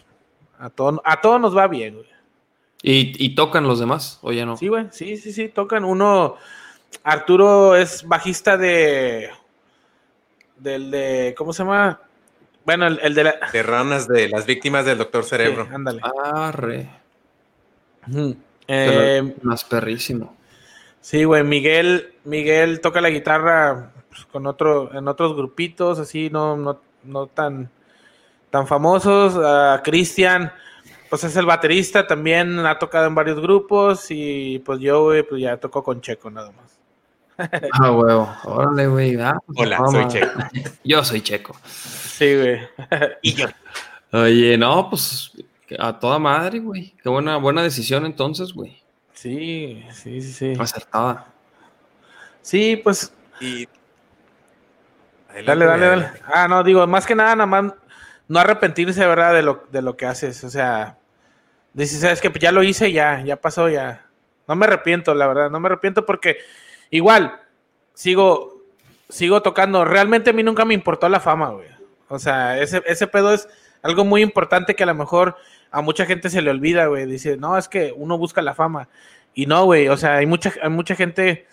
a 0.59 0.71
todo, 0.71 1.03
a 1.05 1.21
todos 1.21 1.41
nos 1.41 1.55
va 1.57 1.67
bien, 1.69 1.95
güey. 1.97 2.07
¿Y, 2.83 3.25
y 3.25 3.35
tocan 3.35 3.67
los 3.69 3.79
demás? 3.79 4.19
¿O 4.23 4.33
ya 4.33 4.45
no? 4.45 4.57
Sí, 4.57 4.69
güey, 4.69 4.89
sí, 4.91 5.17
sí, 5.17 5.33
sí, 5.33 5.49
tocan. 5.49 5.85
Uno, 5.85 6.37
Arturo 7.05 7.77
es 7.77 8.07
bajista 8.07 8.57
de... 8.57 9.31
Del 10.57 10.91
de... 10.91 11.35
¿Cómo 11.39 11.53
se 11.53 11.63
llama? 11.63 12.01
Bueno, 12.65 12.87
el, 12.87 12.99
el 13.03 13.15
de 13.15 13.25
la... 13.25 13.35
De 13.53 13.63
ranas 13.63 14.09
de 14.09 14.29
las 14.29 14.47
víctimas 14.47 14.85
del 14.85 14.99
Doctor 14.99 15.25
Cerebro. 15.25 15.65
Sí, 15.65 15.75
ándale. 15.75 16.01
Arre. 16.25 16.91
Eh, 18.67 19.35
más 19.43 19.65
perrísimo. 19.65 20.37
sí, 21.01 21.25
güey, 21.25 21.45
Miguel, 21.45 22.15
Miguel 22.25 22.81
toca 22.81 23.01
la 23.01 23.11
guitarra 23.11 23.93
pues, 24.09 24.25
con 24.27 24.47
otro, 24.47 24.95
en 24.95 25.07
otros 25.09 25.37
grupitos, 25.37 25.99
así, 25.99 26.31
no, 26.31 26.57
no, 26.57 26.81
no 27.05 27.27
tan, 27.27 27.71
tan 28.51 28.67
famosos. 28.67 29.35
Ah, 29.37 29.83
Cristian, 29.85 30.53
pues 31.13 31.25
es 31.25 31.37
el 31.37 31.45
baterista, 31.45 32.07
también 32.07 32.59
ha 32.61 32.79
tocado 32.79 33.07
en 33.07 33.15
varios 33.15 33.39
grupos 33.39 34.07
y 34.09 34.61
pues 34.61 34.81
yo, 34.81 35.03
güey, 35.03 35.23
pues 35.23 35.43
ya 35.43 35.59
toco 35.59 35.85
con 35.85 36.01
Checo 36.01 36.31
nada 36.31 36.51
más. 36.53 36.79
Ah, 37.71 37.91
huevo. 37.91 38.35
Órale, 38.45 38.87
güey. 38.87 39.21
Ah, 39.21 39.37
pues, 39.45 39.59
Hola, 39.59 39.77
toma. 39.77 39.91
soy 39.91 40.09
Checo. 40.09 40.41
Yo 40.85 41.05
soy 41.05 41.21
checo. 41.21 41.55
Sí, 41.67 42.35
güey. 42.35 42.61
Y 43.21 43.35
yo. 43.35 43.47
Oye, 44.11 44.57
no, 44.57 44.89
pues 44.89 45.33
a 45.79 45.99
toda 45.99 46.19
madre, 46.19 46.61
güey. 46.61 46.95
Qué 47.03 47.11
buena, 47.11 47.37
buena 47.37 47.63
decisión 47.63 48.07
entonces, 48.07 48.55
güey. 48.55 48.83
Sí, 49.13 49.85
sí, 49.93 50.23
sí, 50.23 50.33
sí. 50.33 50.55
Acertada. 50.59 51.27
Sí, 52.41 52.81
pues 52.83 53.13
Y... 53.39 53.69
Dale, 55.45 55.67
dale, 55.67 55.87
dale. 55.87 56.11
Ah, 56.25 56.49
no, 56.49 56.65
digo, 56.65 56.87
más 56.87 57.05
que 57.05 57.15
nada, 57.15 57.37
nada 57.37 57.47
más 57.47 57.75
no 58.29 58.39
arrepentirse, 58.39 59.07
¿verdad? 59.07 59.35
De 59.35 59.43
lo, 59.43 59.67
de 59.71 59.83
lo 59.83 59.95
que 59.95 60.07
haces. 60.07 60.43
O 60.45 60.49
sea, 60.49 60.97
dices, 61.75 62.01
sabes 62.01 62.21
que 62.21 62.33
ya 62.39 62.53
lo 62.53 62.63
hice, 62.63 62.93
ya, 62.93 63.23
ya 63.25 63.37
pasó, 63.37 63.69
ya. 63.69 64.07
No 64.49 64.57
me 64.57 64.67
arrepiento, 64.67 65.15
la 65.15 65.27
verdad, 65.27 65.51
no 65.51 65.61
me 65.61 65.69
arrepiento 65.69 66.05
porque 66.05 66.39
igual 66.91 67.41
sigo, 67.95 68.63
sigo 69.09 69.43
tocando. 69.43 69.85
Realmente 69.85 70.31
a 70.31 70.33
mí 70.33 70.43
nunca 70.43 70.65
me 70.65 70.75
importó 70.75 71.09
la 71.09 71.21
fama, 71.21 71.51
güey. 71.51 71.69
O 72.09 72.19
sea, 72.19 72.61
ese, 72.61 72.83
ese 72.87 73.07
pedo 73.07 73.33
es 73.33 73.49
algo 73.83 74.05
muy 74.05 74.23
importante 74.23 74.75
que 74.75 74.83
a 74.83 74.87
lo 74.87 74.95
mejor 74.95 75.37
a 75.71 75.81
mucha 75.81 76.05
gente 76.07 76.29
se 76.29 76.43
le 76.43 76.51
olvida, 76.51 76.87
güey. 76.87 77.07
Dice, 77.07 77.37
no, 77.37 77.57
es 77.57 77.69
que 77.69 77.93
uno 77.97 78.19
busca 78.19 78.43
la 78.43 78.55
fama. 78.55 78.89
Y 79.35 79.47
no, 79.47 79.65
güey, 79.65 79.89
o 79.89 79.97
sea, 79.97 80.17
hay 80.17 80.27
mucha, 80.27 80.53
hay 80.63 80.71
mucha 80.71 80.95
gente 80.95 81.47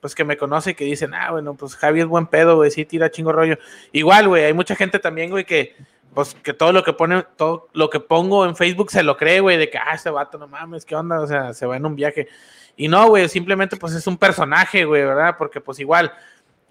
pues 0.00 0.14
que 0.14 0.24
me 0.24 0.36
conoce 0.36 0.74
que 0.74 0.84
dicen, 0.84 1.14
ah, 1.14 1.32
bueno, 1.32 1.54
pues 1.54 1.74
Javi 1.76 2.00
es 2.00 2.06
buen 2.06 2.26
pedo, 2.26 2.56
güey, 2.56 2.70
sí 2.70 2.84
tira 2.84 3.10
chingo 3.10 3.32
rollo. 3.32 3.58
Igual, 3.92 4.28
güey, 4.28 4.44
hay 4.44 4.52
mucha 4.52 4.76
gente 4.76 4.98
también, 4.98 5.30
güey, 5.30 5.44
que 5.44 5.74
pues 6.16 6.34
que 6.34 6.54
todo 6.54 6.72
lo 6.72 6.82
que 6.82 6.94
pone, 6.94 7.26
todo 7.36 7.68
lo 7.74 7.90
que 7.90 8.00
pongo 8.00 8.46
en 8.46 8.56
Facebook 8.56 8.90
se 8.90 9.02
lo 9.02 9.18
cree, 9.18 9.40
güey, 9.40 9.58
de 9.58 9.68
que, 9.68 9.76
ah, 9.76 9.92
este 9.92 10.08
vato, 10.08 10.38
no 10.38 10.48
mames, 10.48 10.86
¿qué 10.86 10.96
onda? 10.96 11.20
O 11.20 11.26
sea, 11.26 11.52
se 11.52 11.66
va 11.66 11.76
en 11.76 11.84
un 11.84 11.94
viaje. 11.94 12.26
Y 12.74 12.88
no, 12.88 13.06
güey, 13.08 13.28
simplemente 13.28 13.76
pues 13.76 13.92
es 13.92 14.06
un 14.06 14.16
personaje, 14.16 14.86
güey, 14.86 15.04
¿verdad? 15.04 15.34
Porque 15.36 15.60
pues 15.60 15.78
igual, 15.78 16.10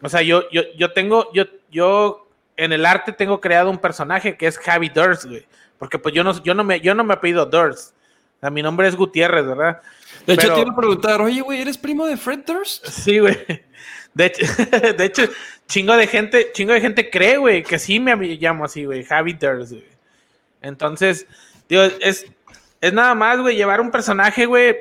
o 0.01 0.09
sea, 0.09 0.23
yo, 0.23 0.49
yo, 0.49 0.63
yo 0.75 0.93
tengo, 0.93 1.31
yo, 1.31 1.43
yo 1.69 2.27
en 2.57 2.73
el 2.73 2.87
arte 2.87 3.11
tengo 3.11 3.39
creado 3.39 3.69
un 3.69 3.77
personaje 3.77 4.35
que 4.35 4.47
es 4.47 4.57
Javi 4.57 4.89
Durst, 4.89 5.25
güey. 5.25 5.45
Porque 5.77 5.99
pues 5.99 6.15
yo 6.15 6.23
no, 6.23 6.41
yo 6.41 6.55
no 6.55 6.63
me, 6.63 6.81
yo 6.81 6.95
no 6.95 7.03
me 7.03 7.13
apellido 7.13 7.45
Durst. 7.45 7.93
O 8.37 8.39
sea, 8.39 8.49
mi 8.49 8.63
nombre 8.63 8.87
es 8.87 8.95
Gutiérrez, 8.95 9.45
¿verdad? 9.45 9.79
De 10.25 10.33
hecho, 10.33 10.41
Pero- 10.41 10.55
te 10.55 10.61
iba 10.61 10.71
a 10.71 10.75
preguntar, 10.75 11.21
oye, 11.21 11.41
güey, 11.41 11.61
¿eres 11.61 11.77
primo 11.77 12.07
de 12.07 12.17
Fred 12.17 12.39
Durst? 12.47 12.87
Sí, 12.87 13.19
güey. 13.19 13.37
De 14.15 14.25
hecho, 14.25 14.45
de 14.97 15.05
hecho, 15.05 15.23
chingo 15.67 15.95
de 15.97 16.07
gente, 16.07 16.51
chingo 16.53 16.73
de 16.73 16.81
gente 16.81 17.09
cree, 17.09 17.37
güey, 17.37 17.63
que 17.63 17.79
sí 17.79 17.99
me 17.99 18.15
llamo 18.15 18.65
así, 18.65 18.85
güey, 18.85 19.03
Javi 19.03 19.33
Durst, 19.33 19.71
güey. 19.73 19.85
Entonces, 20.61 21.27
digo, 21.69 21.83
es, 22.01 22.25
es 22.81 22.93
nada 22.93 23.15
más, 23.15 23.39
güey, 23.39 23.55
llevar 23.55 23.81
un 23.81 23.91
personaje, 23.91 24.45
güey. 24.45 24.75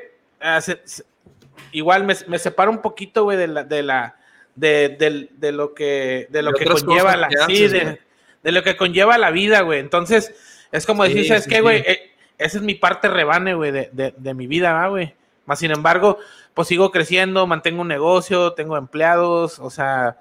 igual 1.71 2.03
me, 2.05 2.15
me 2.27 2.39
separa 2.39 2.69
un 2.69 2.81
poquito, 2.81 3.23
güey, 3.23 3.37
de 3.37 3.47
la, 3.47 3.63
de 3.63 3.83
la, 3.83 4.15
de, 4.55 4.89
del- 4.97 5.29
de 5.33 5.51
lo 5.51 5.73
que, 5.73 6.27
de 6.29 6.41
lo 6.41 6.51
De 6.51 6.59
que 6.59 6.65
conlleva 6.65 7.15
la, 7.15 7.27
que 7.27 7.37
sí, 7.47 7.67
de, 7.67 7.99
de 8.43 8.51
lo 8.51 8.63
que 8.63 8.77
conlleva 8.77 9.17
la 9.17 9.31
vida, 9.31 9.61
güey. 9.61 9.79
Entonces, 9.79 10.33
es 10.71 10.85
como 10.85 11.03
Sí, 11.05 11.09
decir, 11.09 11.27
¿sabes 11.27 11.43
sí, 11.45 11.49
qué, 11.49 11.61
güey? 11.61 11.83
Eh, 11.85 12.11
esa 12.37 12.57
es 12.57 12.63
mi 12.63 12.75
parte 12.75 13.07
rebane, 13.07 13.53
güey, 13.53 13.71
de, 13.71 13.89
de, 13.91 14.13
de 14.17 14.33
mi 14.33 14.47
vida, 14.47 14.73
¿va, 14.73 14.87
güey. 14.87 15.13
Más 15.45 15.59
sin 15.59 15.71
embargo, 15.71 16.17
pues 16.53 16.67
sigo 16.67 16.91
creciendo, 16.91 17.45
mantengo 17.47 17.81
un 17.81 17.87
negocio, 17.87 18.53
tengo 18.53 18.77
empleados, 18.77 19.59
o 19.59 19.69
sea, 19.69 20.17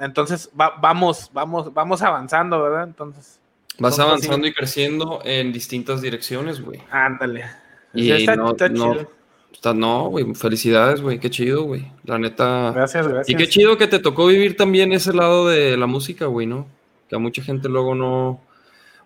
entonces 0.00 0.50
va- 0.58 0.74
vamos, 0.80 1.30
vamos, 1.32 1.72
vamos 1.72 2.02
avanzando, 2.02 2.62
¿verdad? 2.62 2.84
Entonces, 2.84 3.40
Vas 3.78 3.98
avanzando 3.98 4.46
y 4.46 4.54
creciendo 4.54 5.20
en 5.24 5.52
distintas 5.52 6.00
direcciones, 6.00 6.60
güey. 6.62 6.80
ándale. 6.90 7.44
Y 7.92 8.10
está, 8.10 8.34
no, 8.36 8.50
está 8.52 8.68
no, 8.70 8.92
chido. 8.94 9.10
está- 9.52 9.74
no, 9.74 10.08
güey, 10.08 10.34
felicidades, 10.34 11.00
güey, 11.02 11.18
qué 11.18 11.28
chido, 11.30 11.64
güey. 11.64 11.90
La 12.04 12.18
neta. 12.18 12.72
Gracias, 12.74 13.06
gracias. 13.06 13.28
Y 13.28 13.36
qué 13.36 13.48
chido 13.48 13.76
que 13.76 13.86
te 13.86 13.98
tocó 13.98 14.26
vivir 14.26 14.56
también 14.56 14.92
ese 14.92 15.12
lado 15.12 15.46
de 15.48 15.76
la 15.76 15.86
música, 15.86 16.26
güey, 16.26 16.46
¿no? 16.46 16.66
Que 17.08 17.16
a 17.16 17.18
mucha 17.18 17.42
gente 17.42 17.68
luego 17.68 17.94
no. 17.94 18.40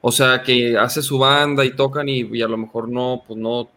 O 0.01 0.13
sea, 0.13 0.43
que 0.43 0.79
hace 0.79 1.03
su 1.03 1.19
banda 1.19 1.65
y 1.65 1.75
tocan 1.77 2.09
y, 2.09 2.21
y 2.21 2.41
a 2.43 2.49
lo 2.49 2.57
mejor 2.57 2.89
no, 2.89 3.23
pues 3.27 3.39
no, 3.39 3.69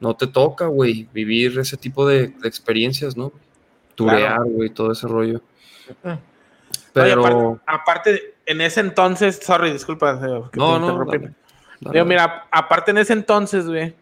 no 0.00 0.14
te 0.14 0.26
toca, 0.28 0.66
güey, 0.66 1.08
vivir 1.12 1.58
ese 1.58 1.76
tipo 1.76 2.06
de, 2.06 2.28
de 2.28 2.48
experiencias, 2.48 3.16
¿no? 3.16 3.32
Turear, 3.94 4.44
güey, 4.44 4.70
todo 4.70 4.92
ese 4.92 5.08
rollo. 5.08 5.40
Oye, 6.04 6.18
Pero, 7.02 7.22
aparte, 7.22 7.62
aparte, 7.66 8.34
en 8.46 8.60
ese 8.60 8.80
entonces, 8.80 9.40
sorry, 9.42 9.72
disculpa. 9.72 10.12
eh, 10.12 10.18
no, 10.18 10.50
te 10.50 10.58
no, 10.58 10.76
interrumpí. 10.76 11.18
dale, 11.18 11.34
dale. 11.80 11.92
Digo, 11.92 12.04
mira, 12.04 12.46
aparte 12.50 12.90
en 12.90 12.98
ese 12.98 13.12
entonces, 13.12 13.66
güey, 13.66 13.94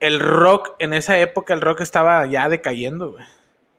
el 0.00 0.20
rock, 0.20 0.74
en 0.78 0.94
esa 0.94 1.18
época 1.18 1.54
el 1.54 1.60
rock 1.60 1.80
estaba 1.80 2.26
ya 2.26 2.48
decayendo, 2.48 3.12
güey. 3.12 3.24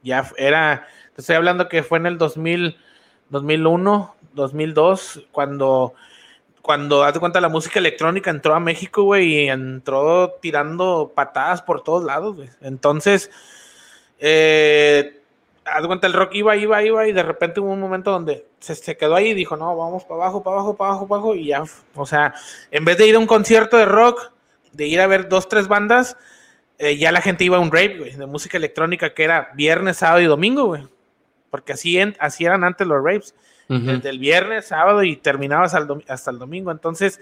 Ya 0.02 0.30
era, 0.36 0.86
te 1.14 1.20
estoy 1.20 1.36
hablando 1.36 1.68
que 1.68 1.82
fue 1.82 1.98
en 1.98 2.06
el 2.06 2.18
2000, 2.18 2.76
2001, 3.28 4.14
2002, 4.32 5.26
cuando, 5.32 5.94
cuando, 6.62 7.04
haz 7.04 7.14
de 7.14 7.20
cuenta, 7.20 7.40
la 7.40 7.48
música 7.48 7.78
electrónica 7.78 8.30
entró 8.30 8.54
a 8.54 8.60
México, 8.60 9.02
güey, 9.04 9.44
y 9.44 9.48
entró 9.48 10.36
tirando 10.40 11.12
patadas 11.14 11.62
por 11.62 11.82
todos 11.82 12.04
lados, 12.04 12.36
güey. 12.36 12.50
Entonces, 12.60 13.30
eh, 14.18 15.19
haz 15.72 15.86
cuenta, 15.86 16.06
el 16.06 16.12
rock 16.12 16.34
iba, 16.34 16.56
iba, 16.56 16.82
iba, 16.82 17.06
y 17.08 17.12
de 17.12 17.22
repente 17.22 17.60
hubo 17.60 17.72
un 17.72 17.80
momento 17.80 18.10
donde 18.10 18.46
se, 18.58 18.74
se 18.74 18.96
quedó 18.96 19.14
ahí 19.16 19.28
y 19.28 19.34
dijo, 19.34 19.56
no, 19.56 19.76
vamos 19.76 20.04
para 20.04 20.22
abajo, 20.22 20.42
para 20.42 20.56
abajo, 20.56 20.76
para 20.76 20.90
abajo, 20.90 21.08
para 21.08 21.18
abajo, 21.20 21.34
y 21.34 21.46
ya, 21.46 21.62
o 21.94 22.06
sea, 22.06 22.34
en 22.70 22.84
vez 22.84 22.98
de 22.98 23.06
ir 23.06 23.16
a 23.16 23.18
un 23.18 23.26
concierto 23.26 23.76
de 23.76 23.84
rock, 23.86 24.32
de 24.72 24.86
ir 24.86 25.00
a 25.00 25.06
ver 25.06 25.28
dos, 25.28 25.48
tres 25.48 25.68
bandas, 25.68 26.16
eh, 26.78 26.96
ya 26.96 27.12
la 27.12 27.20
gente 27.20 27.44
iba 27.44 27.56
a 27.56 27.60
un 27.60 27.70
rave, 27.70 27.98
güey, 27.98 28.16
de 28.16 28.26
música 28.26 28.56
electrónica 28.56 29.12
que 29.12 29.24
era 29.24 29.50
viernes, 29.54 29.98
sábado 29.98 30.20
y 30.20 30.26
domingo, 30.26 30.64
güey. 30.66 30.86
Porque 31.50 31.72
así, 31.74 31.98
en- 31.98 32.16
así 32.20 32.44
eran 32.44 32.64
antes 32.64 32.86
los 32.86 33.02
raves. 33.04 33.34
Desde 33.68 34.08
el 34.08 34.18
viernes, 34.18 34.66
sábado 34.66 35.04
y 35.04 35.14
terminabas 35.16 35.74
al 35.74 35.86
hasta 36.08 36.30
el 36.32 36.38
domingo. 36.38 36.70
Entonces, 36.72 37.20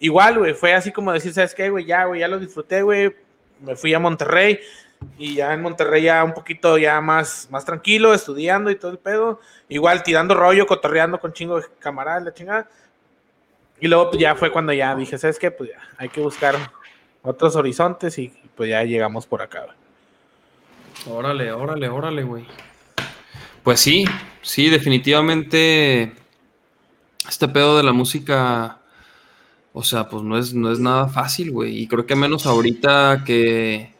igual, 0.00 0.38
güey, 0.38 0.52
fue 0.52 0.74
así 0.74 0.92
como 0.92 1.12
decir, 1.12 1.32
¿sabes 1.32 1.54
qué, 1.54 1.70
güey? 1.70 1.86
Ya, 1.86 2.04
güey, 2.04 2.20
ya 2.20 2.28
lo 2.28 2.38
disfruté, 2.38 2.82
güey. 2.82 3.14
Me 3.60 3.74
fui 3.76 3.94
a 3.94 3.98
Monterrey 3.98 4.58
y 5.18 5.34
ya 5.34 5.52
en 5.52 5.62
Monterrey 5.62 6.04
ya 6.04 6.24
un 6.24 6.34
poquito 6.34 6.78
ya 6.78 7.00
más, 7.00 7.48
más 7.50 7.64
tranquilo, 7.64 8.14
estudiando 8.14 8.70
y 8.70 8.76
todo 8.76 8.90
el 8.90 8.98
pedo. 8.98 9.40
Igual 9.68 10.02
tirando 10.02 10.34
rollo, 10.34 10.66
cotorreando 10.66 11.18
con 11.20 11.32
chingo 11.32 11.60
de 11.60 11.66
camaradas, 11.78 12.24
la 12.24 12.34
chingada. 12.34 12.68
Y 13.80 13.88
luego 13.88 14.10
pues, 14.10 14.20
ya 14.20 14.34
fue 14.34 14.52
cuando 14.52 14.72
ya 14.72 14.94
dije, 14.94 15.18
¿sabes 15.18 15.38
qué? 15.38 15.50
Pues 15.50 15.70
ya, 15.70 15.80
hay 15.96 16.08
que 16.08 16.20
buscar 16.20 16.56
otros 17.22 17.56
horizontes 17.56 18.18
y 18.18 18.32
pues 18.56 18.70
ya 18.70 18.82
llegamos 18.84 19.26
por 19.26 19.42
acá. 19.42 19.66
Órale, 21.06 21.52
órale, 21.52 21.88
órale, 21.88 22.22
güey. 22.22 22.46
Pues 23.62 23.80
sí, 23.80 24.04
sí, 24.40 24.68
definitivamente 24.68 26.12
este 27.28 27.48
pedo 27.48 27.76
de 27.76 27.82
la 27.82 27.92
música, 27.92 28.80
o 29.72 29.82
sea, 29.82 30.08
pues 30.08 30.22
no 30.22 30.36
es, 30.36 30.52
no 30.52 30.70
es 30.70 30.78
nada 30.78 31.08
fácil, 31.08 31.50
güey. 31.50 31.78
Y 31.78 31.86
creo 31.86 32.06
que 32.06 32.16
menos 32.16 32.46
ahorita 32.46 33.22
que, 33.24 33.91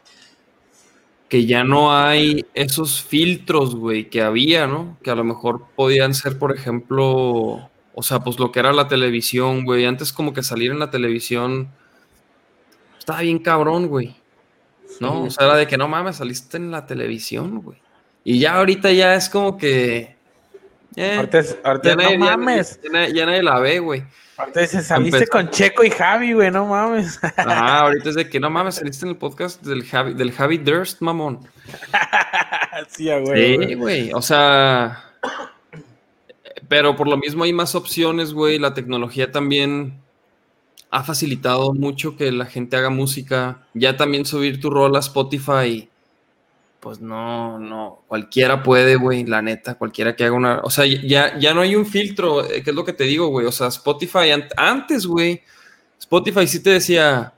que 1.33 1.47
ya 1.47 1.63
no 1.63 1.97
hay 1.97 2.45
esos 2.53 3.01
filtros, 3.01 3.73
güey, 3.73 4.07
que 4.07 4.21
había, 4.21 4.67
¿no? 4.67 4.99
Que 5.01 5.09
a 5.09 5.15
lo 5.15 5.23
mejor 5.23 5.65
podían 5.75 6.13
ser, 6.13 6.37
por 6.37 6.55
ejemplo, 6.55 7.07
o 7.95 8.03
sea, 8.03 8.19
pues 8.19 8.37
lo 8.37 8.51
que 8.51 8.59
era 8.59 8.71
la 8.71 8.87
televisión, 8.87 9.65
güey. 9.65 9.83
Antes 9.85 10.13
como 10.13 10.31
que 10.31 10.43
salir 10.43 10.69
en 10.69 10.77
la 10.77 10.91
televisión 10.91 11.69
estaba 12.99 13.21
bien 13.21 13.39
cabrón, 13.39 13.87
güey. 13.87 14.15
¿no? 14.99 15.21
Sí. 15.23 15.27
O 15.27 15.31
sea, 15.31 15.47
era 15.47 15.55
de 15.55 15.65
que 15.65 15.75
no 15.75 15.87
mames, 15.87 16.17
saliste 16.17 16.57
en 16.57 16.69
la 16.69 16.85
televisión, 16.85 17.63
güey. 17.63 17.79
Y 18.23 18.37
ya 18.37 18.57
ahorita 18.57 18.91
ya 18.91 19.15
es 19.15 19.27
como 19.27 19.57
que. 19.57 20.15
eh, 20.95 21.15
ya, 21.83 21.95
nadie, 21.95 22.17
no 22.19 22.25
ya- 22.27 22.37
mames. 22.37 22.79
ya 22.83 22.89
nadie- 22.91 23.13
ya 23.15 23.25
nadie 23.25 23.41
la 23.41 23.57
ve, 23.59 23.79
güey. 23.79 24.03
Dices, 24.55 24.87
saliste 24.87 25.27
con 25.27 25.49
Checo 25.49 25.83
y 25.83 25.91
Javi, 25.91 26.33
güey, 26.33 26.49
no 26.49 26.65
mames. 26.65 27.19
Ajá, 27.37 27.81
ahorita 27.81 28.09
es 28.09 28.15
de 28.15 28.29
que 28.29 28.39
no 28.39 28.49
mames, 28.49 28.75
saliste 28.75 29.05
en 29.05 29.11
el 29.11 29.17
podcast 29.17 29.61
del 29.63 29.83
Javi, 29.83 30.13
del 30.13 30.31
Javi 30.31 30.57
Durst, 30.57 31.01
mamón. 31.01 31.39
sí, 32.87 33.09
güey. 33.19 33.57
Sí, 33.57 33.73
güey. 33.75 34.13
O 34.13 34.21
sea. 34.21 35.03
Pero 36.67 36.95
por 36.95 37.07
lo 37.07 37.17
mismo 37.17 37.43
hay 37.43 37.53
más 37.53 37.75
opciones, 37.75 38.33
güey. 38.33 38.57
La 38.57 38.73
tecnología 38.73 39.31
también 39.31 40.01
ha 40.89 41.03
facilitado 41.03 41.73
mucho 41.73 42.17
que 42.17 42.31
la 42.31 42.45
gente 42.45 42.75
haga 42.75 42.89
música. 42.89 43.59
Ya 43.73 43.97
también 43.97 44.25
subir 44.25 44.59
tu 44.59 44.69
rol 44.69 44.95
a 44.95 44.99
Spotify. 44.99 45.89
Pues 46.83 46.99
no, 46.99 47.59
no. 47.59 48.03
Cualquiera 48.09 48.61
puede, 48.61 48.97
güey. 48.97 49.23
La 49.23 49.41
neta, 49.41 49.75
cualquiera 49.75 50.17
que 50.17 50.25
haga 50.25 50.35
una. 50.35 50.59
O 50.63 50.69
sea, 50.69 50.85
ya, 50.85 51.39
ya 51.39 51.53
no 51.53 51.61
hay 51.61 51.77
un 51.77 51.85
filtro. 51.85 52.43
eh, 52.43 52.61
que 52.61 52.71
es 52.71 52.75
lo 52.75 52.83
que 52.83 52.91
te 52.91 53.05
digo, 53.05 53.27
güey? 53.27 53.45
O 53.47 53.53
sea, 53.53 53.67
Spotify 53.67 54.31
an- 54.31 54.49
antes, 54.57 55.05
güey. 55.05 55.41
Spotify 55.97 56.45
sí 56.45 56.61
te 56.61 56.71
decía. 56.71 57.33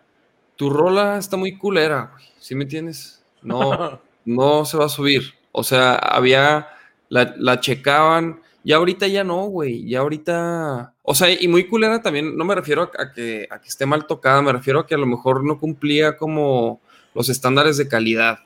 Tu 0.55 0.69
rola 0.69 1.17
está 1.19 1.37
muy 1.37 1.57
culera, 1.57 2.09
güey. 2.13 2.25
¿Sí 2.39 2.55
me 2.55 2.63
entiendes? 2.63 3.23
No, 3.43 3.99
no 4.25 4.65
se 4.65 4.77
va 4.77 4.85
a 4.85 4.89
subir. 4.89 5.35
O 5.51 5.63
sea, 5.63 5.93
había, 5.95 6.67
la, 7.09 7.35
la 7.37 7.59
checaban, 7.59 8.41
y 8.63 8.71
ahorita 8.73 9.05
ya 9.07 9.23
no, 9.23 9.43
güey. 9.45 9.87
Ya 9.87 9.99
ahorita, 9.99 10.93
o 11.03 11.13
sea, 11.13 11.29
y 11.31 11.47
muy 11.47 11.67
culera 11.67 12.01
también, 12.01 12.35
no 12.35 12.45
me 12.45 12.55
refiero 12.55 12.81
a, 12.97 13.03
a 13.03 13.11
que, 13.13 13.47
a 13.51 13.59
que 13.61 13.67
esté 13.67 13.85
mal 13.85 14.07
tocada, 14.07 14.41
me 14.41 14.51
refiero 14.53 14.79
a 14.79 14.87
que 14.87 14.95
a 14.95 14.97
lo 14.97 15.05
mejor 15.05 15.43
no 15.45 15.59
cumplía 15.59 16.17
como 16.17 16.81
los 17.13 17.29
estándares 17.29 17.77
de 17.77 17.87
calidad. 17.87 18.39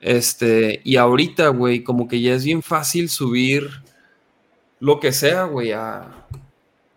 Este, 0.00 0.80
y 0.84 0.96
ahorita, 0.96 1.48
güey, 1.48 1.84
como 1.84 2.08
que 2.08 2.20
ya 2.20 2.34
es 2.34 2.44
bien 2.44 2.62
fácil 2.62 3.08
subir 3.10 3.68
lo 4.80 4.98
que 5.00 5.12
sea, 5.12 5.44
güey, 5.44 5.72
a, 5.72 6.26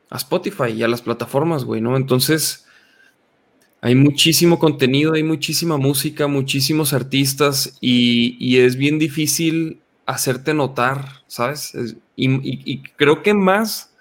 a 0.09 0.17
Spotify 0.17 0.71
y 0.71 0.83
a 0.83 0.87
las 0.87 1.01
plataformas, 1.01 1.65
güey, 1.65 1.81
¿no? 1.81 1.97
Entonces, 1.97 2.65
hay 3.81 3.95
muchísimo 3.95 4.59
contenido, 4.59 5.13
hay 5.13 5.23
muchísima 5.23 5.77
música, 5.77 6.27
muchísimos 6.27 6.93
artistas 6.93 7.77
y, 7.81 8.37
y 8.39 8.59
es 8.59 8.77
bien 8.77 8.97
difícil 8.97 9.81
hacerte 10.05 10.53
notar, 10.53 11.05
¿sabes? 11.27 11.75
Es- 11.75 11.95
y, 12.15 12.29
y- 12.31 12.61
y 12.65 12.83
creo 12.83 13.23
que 13.23 13.33
más 13.33 13.93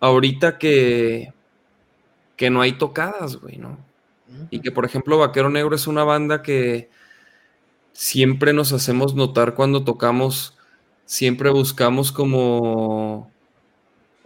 ahorita 0.00 0.58
que, 0.58 1.32
que 2.36 2.50
no 2.50 2.60
hay 2.60 2.72
tocadas, 2.72 3.36
güey, 3.36 3.58
¿no? 3.58 3.78
Y 4.50 4.60
que, 4.60 4.70
por 4.70 4.84
ejemplo, 4.84 5.18
Vaquero 5.18 5.50
Negro 5.50 5.74
es 5.74 5.86
una 5.86 6.04
banda 6.04 6.42
que 6.42 6.90
siempre 7.98 8.52
nos 8.52 8.72
hacemos 8.72 9.14
notar 9.16 9.54
cuando 9.56 9.82
tocamos, 9.84 10.56
siempre 11.04 11.50
buscamos 11.50 12.12
como 12.12 13.28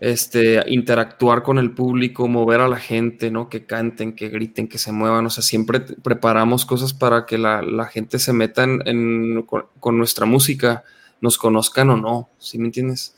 este, 0.00 0.62
interactuar 0.68 1.42
con 1.42 1.58
el 1.58 1.72
público, 1.72 2.28
mover 2.28 2.60
a 2.60 2.68
la 2.68 2.78
gente, 2.78 3.30
¿no? 3.30 3.48
Que 3.48 3.66
canten, 3.66 4.14
que 4.16 4.28
griten, 4.28 4.68
que 4.68 4.78
se 4.78 4.92
muevan. 4.92 5.26
O 5.26 5.30
sea, 5.30 5.42
siempre 5.44 5.80
preparamos 5.80 6.66
cosas 6.66 6.92
para 6.94 7.26
que 7.26 7.38
la, 7.38 7.62
la 7.62 7.86
gente 7.86 8.18
se 8.18 8.32
meta 8.32 8.64
en- 8.64 9.42
con, 9.42 9.66
con 9.80 9.98
nuestra 9.98 10.26
música, 10.26 10.84
nos 11.20 11.38
conozcan 11.38 11.90
o 11.90 11.96
no, 11.96 12.28
¿sí 12.38 12.58
me 12.58 12.66
entiendes? 12.66 13.16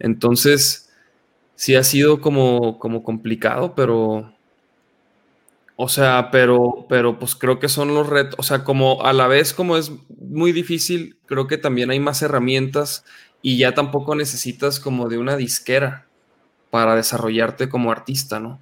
Entonces, 0.00 0.90
sí 1.56 1.76
ha 1.76 1.84
sido 1.84 2.20
como, 2.22 2.78
como 2.80 3.02
complicado, 3.04 3.74
pero... 3.76 4.35
O 5.76 5.88
sea, 5.88 6.30
pero, 6.32 6.86
pero 6.88 7.18
pues 7.18 7.34
creo 7.34 7.58
que 7.58 7.68
son 7.68 7.94
los 7.94 8.08
retos, 8.08 8.36
o 8.38 8.42
sea, 8.42 8.64
como 8.64 9.02
a 9.04 9.12
la 9.12 9.28
vez 9.28 9.52
como 9.52 9.76
es 9.76 9.92
muy 10.18 10.52
difícil, 10.52 11.18
creo 11.26 11.46
que 11.46 11.58
también 11.58 11.90
hay 11.90 12.00
más 12.00 12.22
herramientas 12.22 13.04
y 13.42 13.58
ya 13.58 13.74
tampoco 13.74 14.14
necesitas 14.14 14.80
como 14.80 15.08
de 15.08 15.18
una 15.18 15.36
disquera 15.36 16.06
para 16.70 16.96
desarrollarte 16.96 17.68
como 17.68 17.92
artista, 17.92 18.40
¿no? 18.40 18.58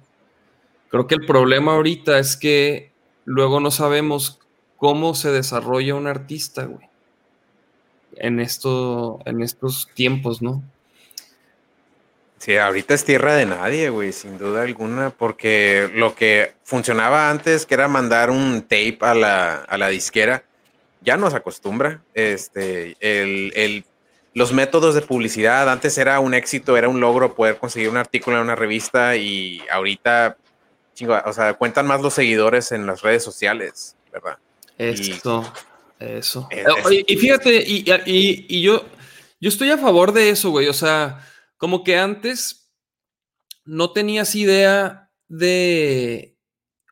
Creo 0.89 1.07
que 1.07 1.15
el 1.15 1.25
problema 1.25 1.73
ahorita 1.73 2.19
es 2.19 2.35
que 2.35 2.91
luego 3.23 3.61
no 3.61 3.71
sabemos 3.71 4.39
cómo 4.77 5.15
se 5.15 5.31
desarrolla 5.31 5.95
un 5.95 6.07
artista, 6.07 6.65
güey. 6.65 6.87
En 8.17 8.39
esto, 8.39 9.19
en 9.25 9.41
estos 9.41 9.89
tiempos, 9.93 10.41
¿no? 10.41 10.63
Sí, 12.45 12.57
ahorita 12.57 12.93
es 12.93 13.03
tierra 13.03 13.33
de 13.35 13.47
nadie, 13.47 13.89
güey, 13.89 14.11
sin 14.13 14.37
duda 14.37 14.61
alguna, 14.61 15.09
porque 15.09 15.89
lo 15.95 16.13
que 16.13 16.53
funcionaba 16.63 17.31
antes, 17.31 17.65
que 17.65 17.73
era 17.73 17.87
mandar 17.87 18.29
un 18.29 18.61
tape 18.61 18.99
a 19.01 19.15
la, 19.15 19.55
a 19.63 19.77
la 19.79 19.87
disquera, 19.87 20.43
ya 21.01 21.17
no 21.17 21.31
se 21.31 21.37
acostumbra. 21.37 22.03
Este, 22.13 22.95
el, 22.99 23.51
el- 23.55 23.85
los 24.35 24.51
métodos 24.53 24.93
de 24.93 25.01
publicidad, 25.01 25.67
antes 25.71 25.97
era 25.97 26.19
un 26.19 26.35
éxito, 26.35 26.77
era 26.77 26.87
un 26.87 26.99
logro 26.99 27.33
poder 27.33 27.57
conseguir 27.57 27.89
un 27.89 27.97
artículo 27.97 28.35
en 28.37 28.43
una 28.43 28.55
revista 28.55 29.15
y 29.15 29.63
ahorita, 29.71 30.37
chingo, 30.93 31.17
o 31.25 31.33
sea, 31.33 31.53
cuentan 31.55 31.87
más 31.87 32.01
los 32.01 32.13
seguidores 32.13 32.71
en 32.73 32.85
las 32.85 33.01
redes 33.01 33.23
sociales, 33.23 33.95
¿verdad? 34.13 34.37
Eso, 34.77 35.13
eso. 35.99 36.47
Es- 36.61 36.75
y 37.07 37.15
fíjate, 37.17 37.55
y, 37.65 37.85
y- 38.05 38.45
y 38.49 38.61
yo, 38.61 38.85
yo 39.39 39.49
estoy 39.49 39.71
a 39.71 39.77
favor 39.79 40.11
de 40.11 40.29
eso, 40.29 40.51
güey. 40.51 40.67
O 40.67 40.73
sea, 40.73 41.25
como 41.57 41.83
que 41.83 41.97
antes 41.97 42.71
no 43.65 43.91
tenías 43.91 44.35
idea 44.35 45.11
de, 45.27 46.37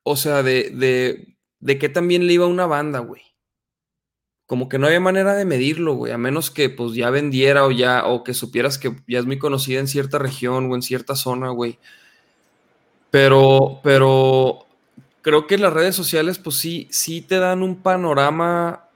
o 0.04 0.16
sea, 0.16 0.44
de, 0.44 0.70
de, 0.72 1.38
de 1.60 1.78
qué 1.78 1.90
también 1.90 2.28
le 2.28 2.34
iba 2.34 2.48
una 2.48 2.66
banda, 2.66 3.00
güey. 3.00 3.22
Como 4.46 4.68
que 4.68 4.78
no 4.78 4.88
había 4.88 5.00
manera 5.00 5.36
de 5.36 5.46
medirlo, 5.46 5.96
güey, 5.96 6.12
a 6.12 6.18
menos 6.18 6.52
que 6.52 6.70
pues 6.70 6.94
ya 6.94 7.10
vendiera 7.10 7.66
o 7.66 7.72
ya, 7.72 8.06
o 8.06 8.24
que 8.24 8.34
supieras 8.34 8.78
que 8.78 8.96
ya 9.08 9.20
es 9.20 9.26
muy 9.26 9.40
conocida 9.40 9.80
en 9.80 9.88
cierta 9.88 10.20
región 10.20 10.70
o 10.72 10.76
en 10.76 10.82
cierta 10.82 11.16
zona, 11.16 11.50
güey. 11.50 11.80
Pero, 13.10 13.80
pero 13.84 14.66
creo 15.22 15.48
que 15.48 15.58
las 15.58 15.74
redes 15.74 15.96
sociales, 15.96 16.40
pues 16.40 16.58
sí, 16.58 16.88
sí 16.92 17.22
te 17.22 17.40
dan 17.40 17.64
un 17.64 17.82
panorama, 17.82 18.90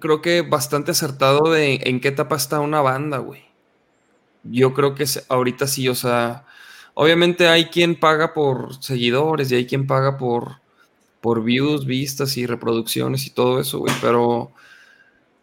creo 0.00 0.22
que 0.22 0.42
bastante 0.42 0.92
acertado 0.92 1.50
de 1.50 1.80
en 1.84 2.00
qué 2.00 2.08
etapa 2.08 2.36
está 2.36 2.60
una 2.60 2.80
banda, 2.80 3.18
güey. 3.18 3.44
Yo 4.44 4.74
creo 4.74 4.94
que 4.94 5.04
ahorita 5.28 5.66
sí, 5.66 5.88
o 5.88 5.94
sea, 5.94 6.44
obviamente 6.94 7.48
hay 7.48 7.66
quien 7.66 7.98
paga 7.98 8.34
por 8.34 8.82
seguidores 8.82 9.50
y 9.50 9.56
hay 9.56 9.66
quien 9.66 9.86
paga 9.86 10.18
por, 10.18 10.60
por 11.20 11.42
views, 11.42 11.86
vistas 11.86 12.36
y 12.36 12.46
reproducciones 12.46 13.26
y 13.26 13.30
todo 13.30 13.60
eso, 13.60 13.78
güey, 13.78 13.94
pero, 14.02 14.52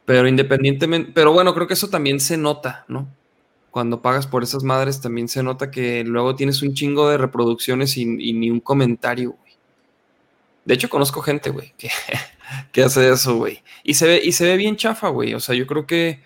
pero 0.06 0.28
independientemente, 0.28 1.12
pero 1.14 1.34
bueno, 1.34 1.54
creo 1.54 1.68
que 1.68 1.74
eso 1.74 1.90
también 1.90 2.20
se 2.20 2.38
nota, 2.38 2.86
¿no? 2.88 3.08
cuando 3.72 4.02
pagas 4.02 4.28
por 4.28 4.44
esas 4.44 4.64
madres 4.64 5.02
también 5.02 5.30
se 5.30 5.42
nota 5.42 5.72
que 5.72 6.04
luego 6.04 6.36
tienes 6.36 6.62
un 6.62 6.74
chingo 6.74 7.10
de 7.10 7.18
reproducciones 7.18 7.98
y, 7.98 8.06
ni 8.06 8.52
un 8.52 8.60
comentario, 8.60 9.32
güey. 9.32 9.54
De 10.66 10.76
hecho, 10.76 10.90
conozco 10.90 11.22
gente, 11.22 11.50
güey, 11.50 11.74
que, 11.78 11.90
que, 12.72 12.84
hace 12.84 13.10
eso, 13.10 13.36
güey. 13.36 13.64
Y 13.84 13.96
se 13.96 14.08
ve, 14.08 14.22
y 14.24 14.32
se 14.32 14.46
ve 14.46 14.58
bien 14.58 14.76
chafa, 14.76 15.10
güey. 15.10 15.34
O 15.34 15.40
sea, 15.40 15.56
yo 15.56 15.68
creo 15.68 15.86
que, 15.86 16.24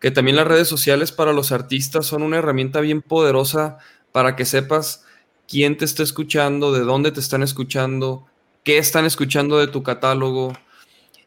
que 0.00 0.10
también 0.10 0.36
las 0.36 0.46
redes 0.46 0.68
sociales 0.68 1.12
para 1.12 1.32
los 1.32 1.52
artistas 1.52 2.06
son 2.06 2.22
una 2.22 2.38
herramienta 2.38 2.80
bien 2.80 3.02
poderosa 3.02 3.78
para 4.12 4.36
que 4.36 4.44
sepas 4.44 5.04
quién 5.48 5.76
te 5.76 5.84
está 5.84 6.02
escuchando, 6.02 6.72
de 6.72 6.80
dónde 6.80 7.12
te 7.12 7.20
están 7.20 7.42
escuchando, 7.42 8.26
qué 8.64 8.78
están 8.78 9.04
escuchando 9.04 9.58
de 9.58 9.68
tu 9.68 9.82
catálogo. 9.82 10.52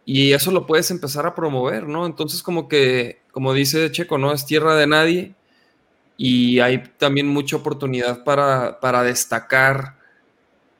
Y 0.05 0.33
eso 0.33 0.51
lo 0.51 0.65
puedes 0.65 0.89
empezar 0.91 1.25
a 1.25 1.35
promover, 1.35 1.87
¿no? 1.87 2.05
Entonces, 2.05 2.41
como 2.41 2.67
que, 2.67 3.21
como 3.31 3.53
dice 3.53 3.91
Checo, 3.91 4.17
¿no? 4.17 4.33
Es 4.33 4.45
tierra 4.45 4.75
de 4.75 4.87
nadie 4.87 5.35
y 6.17 6.59
hay 6.59 6.83
también 6.97 7.27
mucha 7.27 7.55
oportunidad 7.55 8.25
para, 8.25 8.81
para 8.81 9.03
destacar 9.03 9.99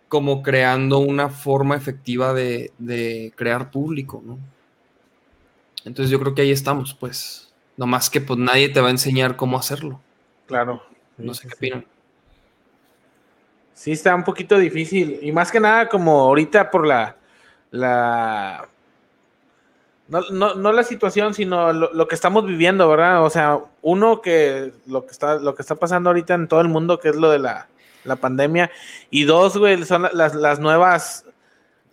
como 0.10 0.42
creando 0.44 1.00
una 1.00 1.30
forma 1.30 1.76
efectiva 1.76 2.34
de, 2.34 2.72
de, 2.80 3.32
crear 3.36 3.72
público, 3.72 4.22
¿no? 4.26 4.38
Entonces 5.86 6.12
yo 6.12 6.20
creo 6.20 6.36
que 6.36 6.42
ahí 6.42 6.52
estamos, 6.52 6.94
pues. 6.94 7.54
Nomás 7.78 8.10
que 8.10 8.20
pues 8.20 8.38
nadie 8.38 8.68
te 8.70 8.82
va 8.82 8.88
a 8.88 8.92
enseñar 8.92 9.38
cómo 9.38 9.58
hacerlo. 9.58 10.02
Claro. 10.48 10.84
no 11.18 11.34
sé 11.34 11.48
qué 11.48 11.54
opinan. 11.54 11.86
Sí, 13.74 13.94
está 13.94 14.14
un 14.14 14.26
poquito 14.26 14.58
difícil. 14.58 15.20
Y 15.22 15.32
más 15.32 15.52
que 15.52 15.62
nada, 15.62 15.88
como 15.88 16.20
ahorita 16.22 16.70
por 16.70 16.86
la, 16.86 17.16
la 17.72 18.68
no, 20.10 20.22
no, 20.32 20.56
no 20.56 20.74
la 20.74 20.84
situación, 20.84 21.34
sino 21.34 21.72
lo, 21.72 22.08
que 22.08 22.16
estamos 22.16 22.46
viviendo, 22.46 22.90
¿verdad? 22.90 23.24
O 23.24 23.30
sea, 23.30 23.60
uno 23.82 24.22
que 24.22 24.74
lo 24.88 25.06
que 25.06 25.12
está, 25.12 25.36
lo 25.36 25.56
que 25.56 25.62
está 25.62 25.76
pasando 25.76 26.10
ahorita 26.10 26.34
en 26.34 26.48
todo 26.48 26.62
el 26.62 26.68
mundo, 26.68 27.00
que 27.00 27.10
es 27.10 27.16
lo 27.16 27.30
de 27.30 27.40
la, 27.40 27.68
pandemia, 28.16 28.72
y 29.10 29.24
dos, 29.24 29.58
güey, 29.58 29.84
son 29.84 30.08
las, 30.14 30.36
las 30.36 30.60
nuevas, 30.60 31.26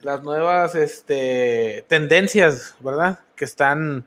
las 0.00 0.22
nuevas 0.22 0.74
este, 0.74 1.84
tendencias, 1.88 2.76
¿verdad? 2.80 3.20
Que 3.34 3.44
están, 3.44 4.04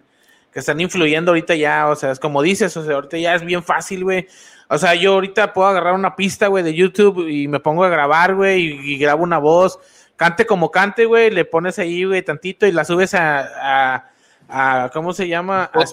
que 0.51 0.59
están 0.59 0.79
influyendo 0.79 1.31
ahorita 1.31 1.55
ya, 1.55 1.87
o 1.87 1.95
sea, 1.95 2.11
es 2.11 2.19
como 2.19 2.41
dices, 2.41 2.75
o 2.77 2.83
sea, 2.83 2.95
ahorita 2.95 3.17
ya 3.17 3.35
es 3.35 3.43
bien 3.43 3.63
fácil, 3.63 4.03
güey. 4.03 4.27
O 4.69 4.77
sea, 4.77 4.93
yo 4.95 5.13
ahorita 5.13 5.53
puedo 5.53 5.67
agarrar 5.67 5.93
una 5.93 6.15
pista, 6.15 6.47
güey, 6.47 6.63
de 6.63 6.73
YouTube 6.73 7.27
y 7.27 7.47
me 7.47 7.59
pongo 7.59 7.83
a 7.83 7.89
grabar, 7.89 8.35
güey, 8.35 8.93
y 8.93 8.97
grabo 8.97 9.23
una 9.23 9.39
voz 9.39 9.79
cante 10.19 10.45
como 10.45 10.69
cante, 10.69 11.05
güey, 11.05 11.31
le 11.31 11.45
pones 11.45 11.79
ahí, 11.79 12.03
güey, 12.03 12.21
tantito 12.21 12.67
y 12.67 12.73
la 12.73 12.83
subes 12.83 13.13
a, 13.13 14.11
a, 14.49 14.89
¿cómo 14.91 15.13
se 15.13 15.29
llama? 15.29 15.71
A 15.73 15.83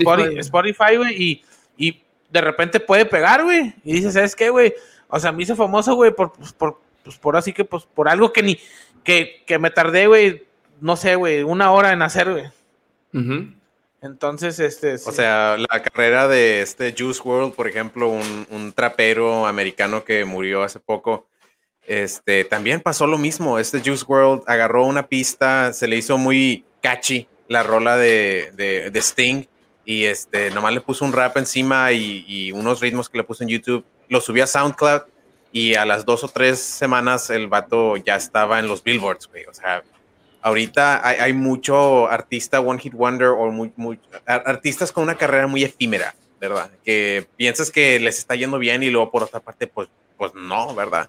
Spotify, 0.40 0.96
güey, 0.96 1.22
y, 1.22 1.44
y 1.76 2.02
de 2.28 2.40
repente 2.40 2.80
puede 2.80 3.06
pegar, 3.06 3.44
güey. 3.44 3.72
Y 3.84 3.92
dices, 3.92 4.14
¿sabes 4.14 4.34
qué, 4.34 4.50
güey? 4.50 4.74
O 5.08 5.20
sea, 5.20 5.32
me 5.32 5.42
hice 5.42 5.54
famoso, 5.54 5.94
güey, 5.94 6.14
por, 6.14 6.32
pues, 6.32 6.52
por, 6.52 6.80
pues, 7.02 7.16
por 7.16 7.36
así 7.36 7.52
que, 7.52 7.64
pues, 7.64 7.84
por 7.84 8.08
algo 8.08 8.32
que 8.32 8.42
ni, 8.42 8.58
que, 9.04 9.42
que 9.46 9.58
me 9.58 9.70
tardé, 9.70 10.06
güey, 10.06 10.44
no 10.80 10.96
sé, 10.96 11.16
güey, 11.16 11.42
una 11.42 11.72
hora 11.72 11.92
en 11.92 12.02
hacer, 12.02 12.30
güey. 12.32 12.44
Entonces, 14.02 14.58
este. 14.60 14.94
O 14.94 15.12
sea, 15.12 15.56
la 15.56 15.82
carrera 15.82 16.28
de 16.28 16.60
este 16.60 16.94
Juice 16.96 17.22
World, 17.24 17.54
por 17.54 17.66
ejemplo, 17.66 18.08
un, 18.08 18.46
un 18.50 18.72
trapero 18.72 19.46
americano 19.46 20.04
que 20.04 20.24
murió 20.24 20.62
hace 20.62 20.80
poco 20.80 21.26
este, 21.86 22.44
también 22.44 22.80
pasó 22.80 23.06
lo 23.06 23.18
mismo. 23.18 23.58
Este 23.58 23.80
Juice 23.80 24.04
World 24.06 24.42
agarró 24.46 24.84
una 24.84 25.06
pista, 25.06 25.72
se 25.72 25.86
le 25.86 25.96
hizo 25.96 26.18
muy 26.18 26.64
catchy 26.82 27.28
la 27.48 27.62
rola 27.62 27.96
de, 27.96 28.52
de, 28.56 29.00
Sting 29.00 29.44
y 29.84 30.04
este, 30.04 30.50
nomás 30.50 30.74
le 30.74 30.80
puso 30.80 31.04
un 31.04 31.12
rap 31.12 31.36
encima 31.36 31.92
y, 31.92 32.50
unos 32.52 32.80
ritmos 32.80 33.08
que 33.08 33.18
le 33.18 33.24
puso 33.24 33.44
en 33.44 33.50
YouTube. 33.50 33.84
Lo 34.08 34.20
subió 34.20 34.44
a 34.44 34.46
SoundCloud 34.46 35.02
y 35.52 35.74
a 35.74 35.86
las 35.86 36.04
dos 36.04 36.22
o 36.24 36.28
tres 36.28 36.60
semanas 36.60 37.30
el 37.30 37.48
vato 37.48 37.96
ya 37.96 38.16
estaba 38.16 38.58
en 38.58 38.68
los 38.68 38.82
billboards, 38.82 39.28
güey. 39.28 39.44
O 39.46 39.54
sea, 39.54 39.82
ahorita 40.42 41.06
hay, 41.06 41.32
mucho 41.32 42.08
artista 42.08 42.60
One 42.60 42.80
Hit 42.80 42.92
Wonder 42.92 43.28
o 43.28 43.50
muy, 43.50 43.98
artistas 44.26 44.92
con 44.92 45.04
una 45.04 45.16
carrera 45.16 45.46
muy 45.46 45.64
efímera, 45.64 46.14
¿verdad? 46.40 46.70
Que 46.84 47.26
piensas 47.36 47.70
que 47.70 47.98
les 47.98 48.18
está 48.18 48.34
yendo 48.34 48.58
bien 48.58 48.82
y 48.82 48.90
luego 48.90 49.10
por 49.10 49.22
otra 49.22 49.40
parte, 49.40 49.66
pues, 49.66 49.88
pues 50.16 50.32
no, 50.34 50.74
¿verdad? 50.74 51.08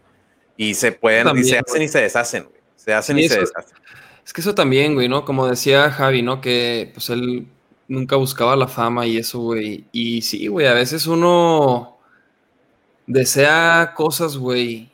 Y 0.56 0.74
se 0.74 0.92
pueden, 0.92 1.38
y 1.38 1.44
se 1.44 1.60
hacen 1.60 1.82
y 1.82 1.88
se 1.88 2.02
deshacen, 2.02 2.44
güey. 2.46 2.62
Se 2.76 2.94
hacen 2.94 3.20
y 3.20 3.28
se 3.28 3.42
deshacen. 3.42 3.78
Es 4.26 4.34
que 4.34 4.42
eso 4.42 4.56
también, 4.56 4.96
güey, 4.96 5.08
¿no? 5.08 5.24
Como 5.24 5.48
decía 5.48 5.92
Javi, 5.92 6.22
¿no? 6.22 6.42
Que 6.42 6.92
pues 6.94 7.10
él 7.10 7.48
nunca 7.88 8.16
buscaba 8.16 8.56
la 8.56 8.68
fama 8.68 9.06
y 9.06 9.18
eso, 9.18 9.40
güey. 9.40 9.86
Y 9.92 10.22
sí, 10.22 10.48
güey, 10.48 10.68
a 10.68 10.74
veces 10.74 11.06
uno 11.06 11.97
desea 13.08 13.94
cosas, 13.96 14.38
güey, 14.38 14.92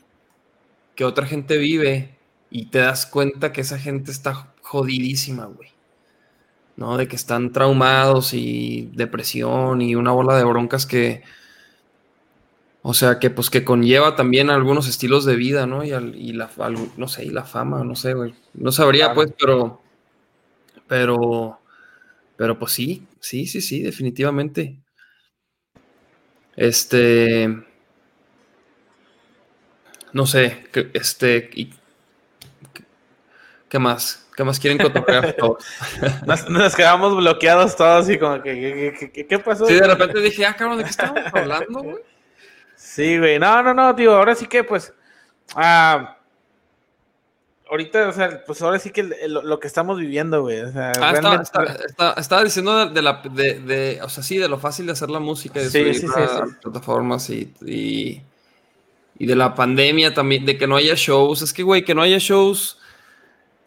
que 0.96 1.06
otra 1.06 1.26
gente 1.26 1.58
vive 1.58 2.18
y 2.50 2.68
te 2.68 2.80
das 2.80 3.06
cuenta 3.06 3.52
que 3.52 3.62
esa 3.62 3.80
gente 3.80 4.12
está 4.12 4.54
jodidísima, 4.62 5.46
güey. 5.46 5.70
¿No? 6.76 6.98
De 6.98 7.08
que 7.08 7.16
están 7.16 7.52
traumados 7.52 8.34
y 8.34 8.90
depresión 8.94 9.82
y 9.82 9.96
una 9.96 10.12
bola 10.12 10.38
de 10.38 10.44
broncas 10.44 10.86
que 10.86 11.24
o 12.86 12.94
sea, 12.94 13.18
que 13.18 13.30
pues 13.30 13.50
que 13.50 13.64
conlleva 13.64 14.16
también 14.18 14.50
algunos 14.50 14.90
estilos 14.90 15.24
de 15.24 15.38
vida, 15.38 15.66
¿no? 15.66 15.86
Y, 15.86 15.94
y 15.94 16.34
la, 16.34 16.50
no 16.98 17.08
sé, 17.08 17.24
y 17.24 17.30
la 17.30 17.46
fama, 17.46 17.82
no 17.86 17.96
sé, 17.96 18.14
güey. 18.14 18.36
No 18.54 18.74
sabría, 18.74 19.14
pues, 19.14 19.34
pero, 19.40 19.82
pero, 20.86 21.60
pero 22.36 22.60
pues 22.60 22.74
sí, 22.74 23.08
sí, 23.22 23.48
sí, 23.48 23.62
sí, 23.62 23.82
definitivamente. 23.82 24.82
Este, 26.58 27.64
no 30.14 30.26
sé, 30.26 30.68
este, 30.94 31.50
¿qué 33.70 33.80
más? 33.80 34.24
¿Qué 34.36 34.44
más 34.44 34.60
quieren 34.60 34.80
tocar 34.80 35.36
nos, 36.26 36.50
nos, 36.50 36.76
quedamos 36.76 37.16
bloqueados 37.16 37.76
todos 37.76 38.10
y 38.10 38.18
como 38.18 38.42
que, 38.42 39.12
¿qué, 39.30 39.40
pasó? 39.40 39.68
Sí, 39.68 39.76
de 39.76 39.86
repente 39.86 40.20
dije, 40.22 40.46
ah, 40.46 40.56
cabrón, 40.56 40.80
¿de 40.80 40.86
qué 40.86 40.90
estamos 40.90 41.22
hablando, 41.32 41.84
güey? 41.84 42.04
Sí, 42.76 43.18
güey. 43.18 43.40
No, 43.40 43.64
no, 43.64 43.74
no, 43.74 43.96
tío. 43.96 44.16
Ahora 44.16 44.36
sí 44.36 44.48
que, 44.48 44.64
pues. 44.64 44.94
Ah, 45.56 46.18
ahorita, 47.70 48.10
o 48.10 48.12
sea, 48.12 48.44
pues 48.46 48.62
ahora 48.62 48.80
sí 48.80 48.92
que 48.92 49.04
lo, 49.04 49.60
que 49.60 49.68
estamos 49.68 50.00
viviendo, 50.00 50.42
güey. 50.42 50.62
O 50.62 50.72
sea, 50.72 50.92
ah, 51.00 51.12
realmente... 51.12 51.50
estaba, 52.18 52.44
diciendo 52.44 52.88
de, 52.88 53.02
la. 53.02 53.22
De, 53.32 53.60
de, 53.60 54.00
o 54.02 54.10
sea, 54.10 54.24
sí, 54.24 54.38
de 54.38 54.50
lo 54.50 54.60
fácil 54.60 54.86
de 54.86 54.92
hacer 54.92 55.10
la 55.10 55.20
música, 55.20 55.60
de 55.60 55.70
sí, 55.70 55.94
sí, 55.94 56.08
plataformas 56.62 57.30
y, 57.30 57.54
y, 57.66 58.22
y, 59.24 59.26
de 59.26 59.36
la 59.36 59.56
pandemia 59.56 60.14
también, 60.14 60.46
de 60.46 60.58
que 60.58 60.68
no 60.68 60.76
haya 60.76 60.94
shows. 60.96 61.42
Es 61.42 61.54
que, 61.54 61.64
güey, 61.64 61.84
que 61.84 61.96
no 61.96 62.02
haya 62.02 62.18
shows. 62.18 62.78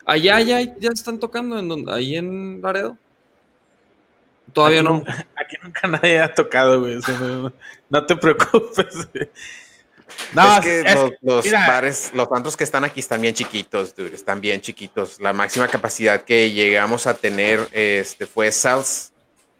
Allá 0.05 0.41
ya, 0.41 0.61
ya 0.61 0.91
están 0.91 1.19
tocando 1.19 1.59
en 1.59 1.69
donde, 1.69 1.93
ahí 1.93 2.17
en 2.17 2.61
Laredo. 2.63 2.97
Todavía 4.53 4.83
no. 4.83 5.03
Aquí 5.37 5.57
nunca 5.63 5.89
nadie 5.89 6.21
ha 6.21 6.33
tocado, 6.33 6.81
güey. 6.81 6.99
no, 7.91 8.07
te 8.07 8.17
preocupes, 8.17 9.09
No, 10.33 10.59
es 10.59 10.61
que 10.65 11.15
los, 11.21 11.51
bares, 11.51 12.11
los 12.15 12.29
tantos 12.29 12.57
que 12.57 12.65
están 12.65 12.85
aquí 12.85 13.01
están 13.01 13.21
bien 13.21 13.35
chiquitos, 13.35 13.95
dude, 13.95 14.15
están 14.15 14.41
bien 14.41 14.61
chiquitos. 14.61 15.21
La 15.21 15.33
máxima 15.33 15.69
capacidad 15.69 16.23
que 16.23 16.53
llegamos 16.53 17.07
a 17.07 17.15
tener 17.15 17.69
este, 17.73 18.27
fue 18.27 18.53
Sal's, 18.53 19.13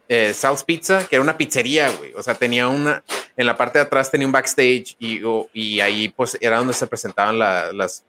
eh, 0.09 0.33
Sal's 0.33 0.63
Pizza, 0.63 1.05
que 1.07 1.15
era 1.15 1.23
una 1.23 1.37
pizzería, 1.37 1.89
güey. 1.89 2.13
O 2.15 2.23
sea, 2.23 2.35
tenía 2.35 2.67
una, 2.67 3.03
en 3.35 3.45
la 3.45 3.57
parte 3.57 3.79
de 3.79 3.85
atrás 3.85 4.09
tenía 4.09 4.27
un 4.27 4.33
backstage 4.33 4.95
y, 4.99 5.21
y 5.53 5.79
ahí 5.79 6.09
pues 6.09 6.37
era 6.39 6.57
donde 6.57 6.73
se 6.73 6.87
presentaban 6.87 7.37
las, 7.37 8.03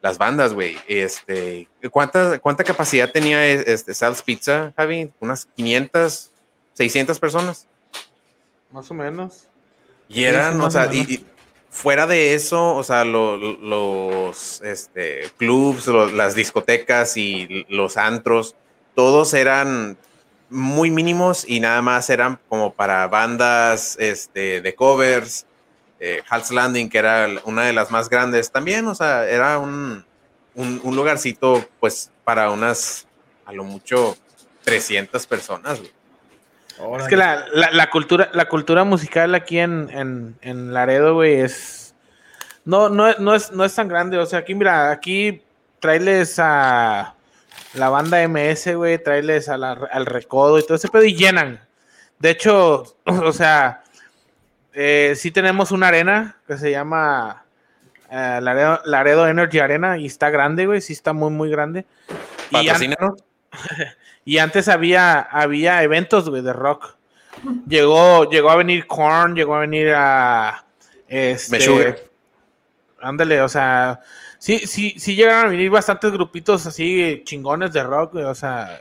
las 0.00 0.18
bandas, 0.18 0.52
güey. 0.52 0.76
Este, 0.86 1.68
¿cuánta, 1.90 2.38
¿Cuánta 2.38 2.64
capacidad 2.64 3.10
tenía 3.10 3.46
este 3.46 3.94
Sal's 3.94 4.22
Pizza, 4.22 4.72
Javi? 4.76 5.10
¿Unas 5.20 5.46
500, 5.56 6.30
600 6.74 7.18
personas? 7.18 7.66
Más 8.70 8.90
o 8.90 8.94
menos. 8.94 9.46
Y 10.08 10.24
eran, 10.24 10.60
o 10.60 10.70
sea, 10.70 10.92
y, 10.92 11.24
fuera 11.70 12.06
de 12.06 12.34
eso, 12.34 12.76
o 12.76 12.84
sea, 12.84 13.04
los 13.04 14.60
este, 14.62 15.30
clubs, 15.36 15.86
las 15.86 16.34
discotecas 16.34 17.16
y 17.16 17.64
los 17.68 17.96
antros, 17.96 18.54
todos 18.94 19.34
eran 19.34 19.96
muy 20.50 20.90
mínimos 20.90 21.44
y 21.48 21.60
nada 21.60 21.80
más 21.82 22.10
eran 22.10 22.38
como 22.48 22.72
para 22.74 23.06
bandas 23.08 23.96
este, 23.98 24.60
de 24.60 24.74
covers 24.74 25.46
eh, 26.00 26.22
Hal's 26.28 26.50
Landing, 26.50 26.88
que 26.88 26.98
era 26.98 27.28
una 27.44 27.62
de 27.64 27.72
las 27.72 27.90
más 27.90 28.08
grandes, 28.10 28.50
también, 28.50 28.86
o 28.86 28.94
sea, 28.94 29.26
era 29.26 29.58
un, 29.58 30.04
un, 30.54 30.80
un 30.84 30.96
lugarcito, 30.96 31.64
pues, 31.80 32.10
para 32.24 32.50
unas, 32.50 33.06
a 33.46 33.52
lo 33.52 33.64
mucho, 33.64 34.16
300 34.64 35.26
personas, 35.26 35.78
güey. 35.80 35.92
Es 37.02 37.08
que 37.08 37.16
la, 37.16 37.46
la- 37.52 37.70
la 37.70 37.88
cultura, 37.90 38.28
la 38.32 38.48
cultura 38.48 38.82
musical 38.84 39.34
aquí 39.34 39.58
en, 39.60 39.88
en, 39.92 40.36
en 40.42 40.74
Laredo, 40.74 41.14
güey, 41.14 41.40
es. 41.40 41.94
No, 42.64 42.88
no, 42.88 43.08
es- 43.08 43.18
no, 43.20 43.34
es, 43.34 43.52
no 43.52 43.64
es 43.64 43.74
tan 43.74 43.86
grande. 43.88 44.18
O 44.18 44.26
sea, 44.26 44.40
aquí, 44.40 44.54
mira, 44.56 44.90
aquí 44.90 45.40
traerles 45.78 46.36
a 46.38 47.14
la 47.74 47.88
banda 47.88 48.22
MS, 48.26 48.74
güey, 48.74 49.02
traerles 49.02 49.48
a 49.48 49.56
la- 49.56 49.72
al 49.90 50.06
recodo 50.06 50.58
y 50.58 50.62
todo 50.64 50.76
ese 50.76 50.88
pedo 50.88 51.04
y 51.04 51.14
llenan. 51.14 51.60
De 52.18 52.30
hecho, 52.30 52.96
o 53.04 53.32
sea, 53.32 53.82
eh, 54.72 55.14
sí 55.16 55.30
tenemos 55.30 55.70
una 55.72 55.88
arena 55.88 56.36
que 56.46 56.56
se 56.58 56.70
llama 56.70 57.44
eh, 58.10 58.38
Laredo, 58.42 58.80
Laredo 58.84 59.26
Energy 59.28 59.58
Arena 59.58 59.98
y 59.98 60.06
está 60.06 60.30
grande, 60.30 60.66
güey, 60.66 60.80
sí 60.80 60.92
está 60.92 61.12
muy, 61.12 61.30
muy 61.30 61.50
grande. 61.50 61.84
Y 64.24 64.38
antes 64.38 64.68
había, 64.68 65.20
había 65.20 65.82
eventos, 65.82 66.28
güey, 66.30 66.42
de 66.42 66.52
rock. 66.52 66.96
Llegó, 67.68 68.30
llegó 68.30 68.50
a 68.50 68.56
venir 68.56 68.86
Korn, 68.86 69.34
llegó 69.34 69.56
a 69.56 69.60
venir 69.60 69.92
a. 69.94 70.64
Este. 71.08 71.58
Ándale, 73.02 73.40
o 73.42 73.48
sea. 73.48 74.00
Sí, 74.44 74.66
sí, 74.66 74.94
sí 74.98 75.16
llegaron 75.16 75.46
a 75.46 75.48
venir 75.48 75.70
bastantes 75.70 76.12
grupitos 76.12 76.66
así 76.66 77.22
chingones 77.24 77.72
de 77.72 77.82
rock, 77.82 78.16
o 78.16 78.34
sea. 78.34 78.78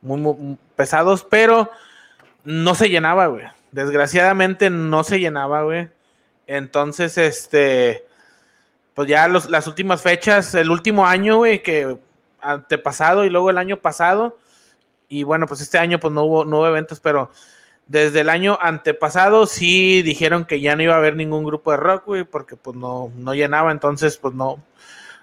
Muy, 0.00 0.56
pesados, 0.76 1.26
pero 1.28 1.70
no 2.42 2.74
se 2.74 2.88
llenaba, 2.88 3.26
güey. 3.26 3.44
Desgraciadamente 3.70 4.70
no 4.70 5.04
se 5.04 5.20
llenaba, 5.20 5.62
güey. 5.64 5.90
Entonces, 6.46 7.18
este. 7.18 8.06
Pues 8.94 9.08
ya 9.08 9.28
las 9.28 9.66
últimas 9.66 10.00
fechas, 10.00 10.54
el 10.54 10.70
último 10.70 11.06
año, 11.06 11.36
güey, 11.36 11.62
que 11.62 11.98
antepasado 12.40 13.26
y 13.26 13.28
luego 13.28 13.50
el 13.50 13.58
año 13.58 13.76
pasado. 13.76 14.38
Y 15.06 15.22
bueno, 15.22 15.46
pues 15.46 15.60
este 15.60 15.76
año 15.76 16.00
pues 16.00 16.14
no 16.14 16.22
hubo, 16.22 16.46
no 16.46 16.66
eventos, 16.66 16.98
pero 16.98 17.30
desde 17.88 18.20
el 18.20 18.30
año 18.30 18.58
antepasado 18.58 19.46
sí 19.46 20.00
dijeron 20.00 20.46
que 20.46 20.62
ya 20.62 20.76
no 20.76 20.82
iba 20.82 20.94
a 20.94 20.98
haber 20.98 21.14
ningún 21.14 21.44
grupo 21.44 21.72
de 21.72 21.76
rock, 21.76 22.06
güey, 22.06 22.24
porque 22.24 22.56
pues 22.56 22.74
no, 22.74 23.12
no 23.16 23.34
llenaba, 23.34 23.70
entonces 23.70 24.16
pues 24.16 24.32
no. 24.32 24.64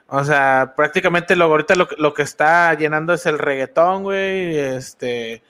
O 0.08 0.24
sea, 0.24 0.74
prácticamente 0.76 1.36
lo, 1.36 1.46
ahorita 1.46 1.76
lo, 1.76 1.88
que- 1.88 1.96
lo 1.98 2.14
que 2.14 2.22
está 2.22 2.74
llenando 2.76 3.14
es 3.14 3.26
el 3.26 3.40
reggaetón, 3.40 4.04
güey, 4.04 4.58
este... 4.58 5.42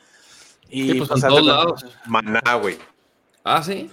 Y 0.70 0.92
Sí, 0.92 0.98
pues, 1.00 1.10
pues, 1.10 1.24
en 1.24 1.30
todos 1.30 1.46
lados. 1.46 1.86
Maná, 2.08 2.42
güey. 2.62 2.78
Ah, 3.44 3.62
sí. 3.62 3.92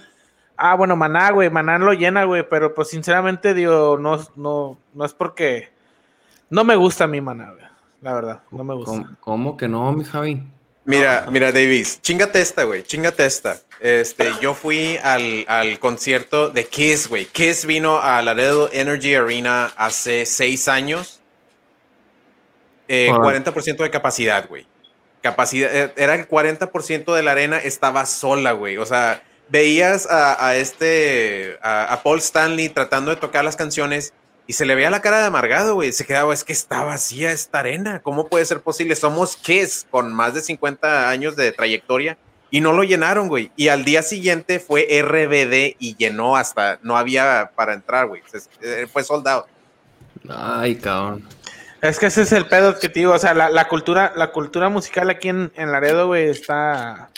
Ah, 0.57 0.75
bueno, 0.75 0.95
Maná, 0.95 1.31
güey, 1.31 1.49
Maná 1.49 1.77
lo 1.79 1.93
llena, 1.93 2.23
güey, 2.23 2.47
pero 2.49 2.73
pues 2.73 2.89
sinceramente 2.89 3.53
digo, 3.53 3.97
no, 3.99 4.19
no, 4.35 4.77
no 4.93 5.05
es 5.05 5.13
porque... 5.13 5.71
No 6.49 6.63
me 6.63 6.75
gusta 6.75 7.03
a 7.05 7.07
mí 7.07 7.19
Maná, 7.19 7.51
güey, 7.51 7.65
la 8.01 8.13
verdad, 8.13 8.41
no 8.51 8.63
me 8.63 8.73
gusta. 8.75 8.91
¿Cómo, 8.91 9.07
cómo 9.19 9.57
que 9.57 9.67
no, 9.67 9.91
mi 9.91 10.03
Javi? 10.05 10.43
Mira, 10.85 11.27
mira, 11.31 11.51
Davis, 11.51 12.01
chingate 12.01 12.41
esta, 12.41 12.63
güey, 12.63 12.83
chingate 12.83 13.25
esta. 13.25 13.57
Este, 13.83 14.31
yo 14.39 14.53
fui 14.53 14.97
al, 15.03 15.43
al 15.49 15.77
concierto 15.77 16.47
de 16.47 16.65
Kiss, 16.65 17.09
güey. 17.09 17.25
Kiss 17.25 17.65
vino 17.65 17.99
a 17.99 18.21
Laredo 18.21 18.69
Energy 18.71 19.13
Arena 19.13 19.73
hace 19.75 20.25
seis 20.25 20.69
años. 20.69 21.19
Eh, 22.87 23.11
Órale. 23.11 23.43
40% 23.43 23.83
de 23.83 23.89
capacidad, 23.89 24.47
güey. 24.47 24.65
Capacidad, 25.21 25.69
eh, 25.75 25.93
era 25.97 26.15
el 26.15 26.29
40% 26.29 27.13
de 27.13 27.23
la 27.23 27.31
arena 27.31 27.57
estaba 27.57 28.05
sola, 28.05 28.53
güey. 28.53 28.77
O 28.77 28.85
sea, 28.85 29.21
veías 29.49 30.09
a, 30.09 30.47
a 30.47 30.55
este, 30.55 31.59
a, 31.61 31.91
a 31.91 32.03
Paul 32.03 32.19
Stanley 32.19 32.69
tratando 32.69 33.11
de 33.11 33.17
tocar 33.17 33.43
las 33.43 33.57
canciones 33.57 34.13
y 34.47 34.53
se 34.53 34.65
le 34.65 34.75
veía 34.75 34.91
la 34.91 35.01
cara 35.01 35.19
de 35.19 35.25
amargado, 35.25 35.73
güey. 35.75 35.91
Se 35.91 36.05
quedaba, 36.05 36.33
es 36.33 36.45
que 36.45 36.53
está 36.53 36.85
vacía 36.85 37.33
esta 37.33 37.59
arena. 37.59 38.01
¿Cómo 38.01 38.29
puede 38.29 38.45
ser 38.45 38.61
posible? 38.61 38.95
Somos 38.95 39.35
Kiss 39.35 39.85
con 39.91 40.13
más 40.13 40.33
de 40.33 40.39
50 40.39 41.09
años 41.09 41.35
de 41.35 41.51
trayectoria 41.51 42.17
y 42.53 42.61
no 42.61 42.71
lo 42.71 42.83
llenaron, 42.83 43.29
güey. 43.29 43.51
Y 43.55 43.69
al 43.69 43.83
día 43.83 44.03
siguiente 44.03 44.59
fue 44.59 44.85
RBD 45.01 45.75
y 45.79 45.95
llenó 45.97 46.37
hasta, 46.37 46.77
no 46.83 46.95
había 46.95 47.51
para 47.55 47.73
entrar, 47.73 48.05
güey. 48.05 48.21
Eh, 48.61 48.85
Fue 48.93 49.03
soldado. 49.03 49.47
Ay, 50.29 50.75
cabrón. 50.75 51.27
Es 51.81 51.97
que 51.97 52.05
ese 52.05 52.21
es 52.21 52.31
el 52.31 52.45
pedo 52.45 52.77
que 52.77 52.89
te 52.89 52.99
digo, 52.99 53.13
o 53.13 53.17
sea, 53.17 53.33
la, 53.33 53.49
la 53.49 53.67
cultura, 53.67 54.13
la 54.15 54.31
cultura 54.31 54.69
musical 54.69 55.09
aquí 55.09 55.29
en, 55.29 55.51
en 55.55 55.71
Laredo, 55.71 56.05
güey, 56.05 56.29
está, 56.29 57.09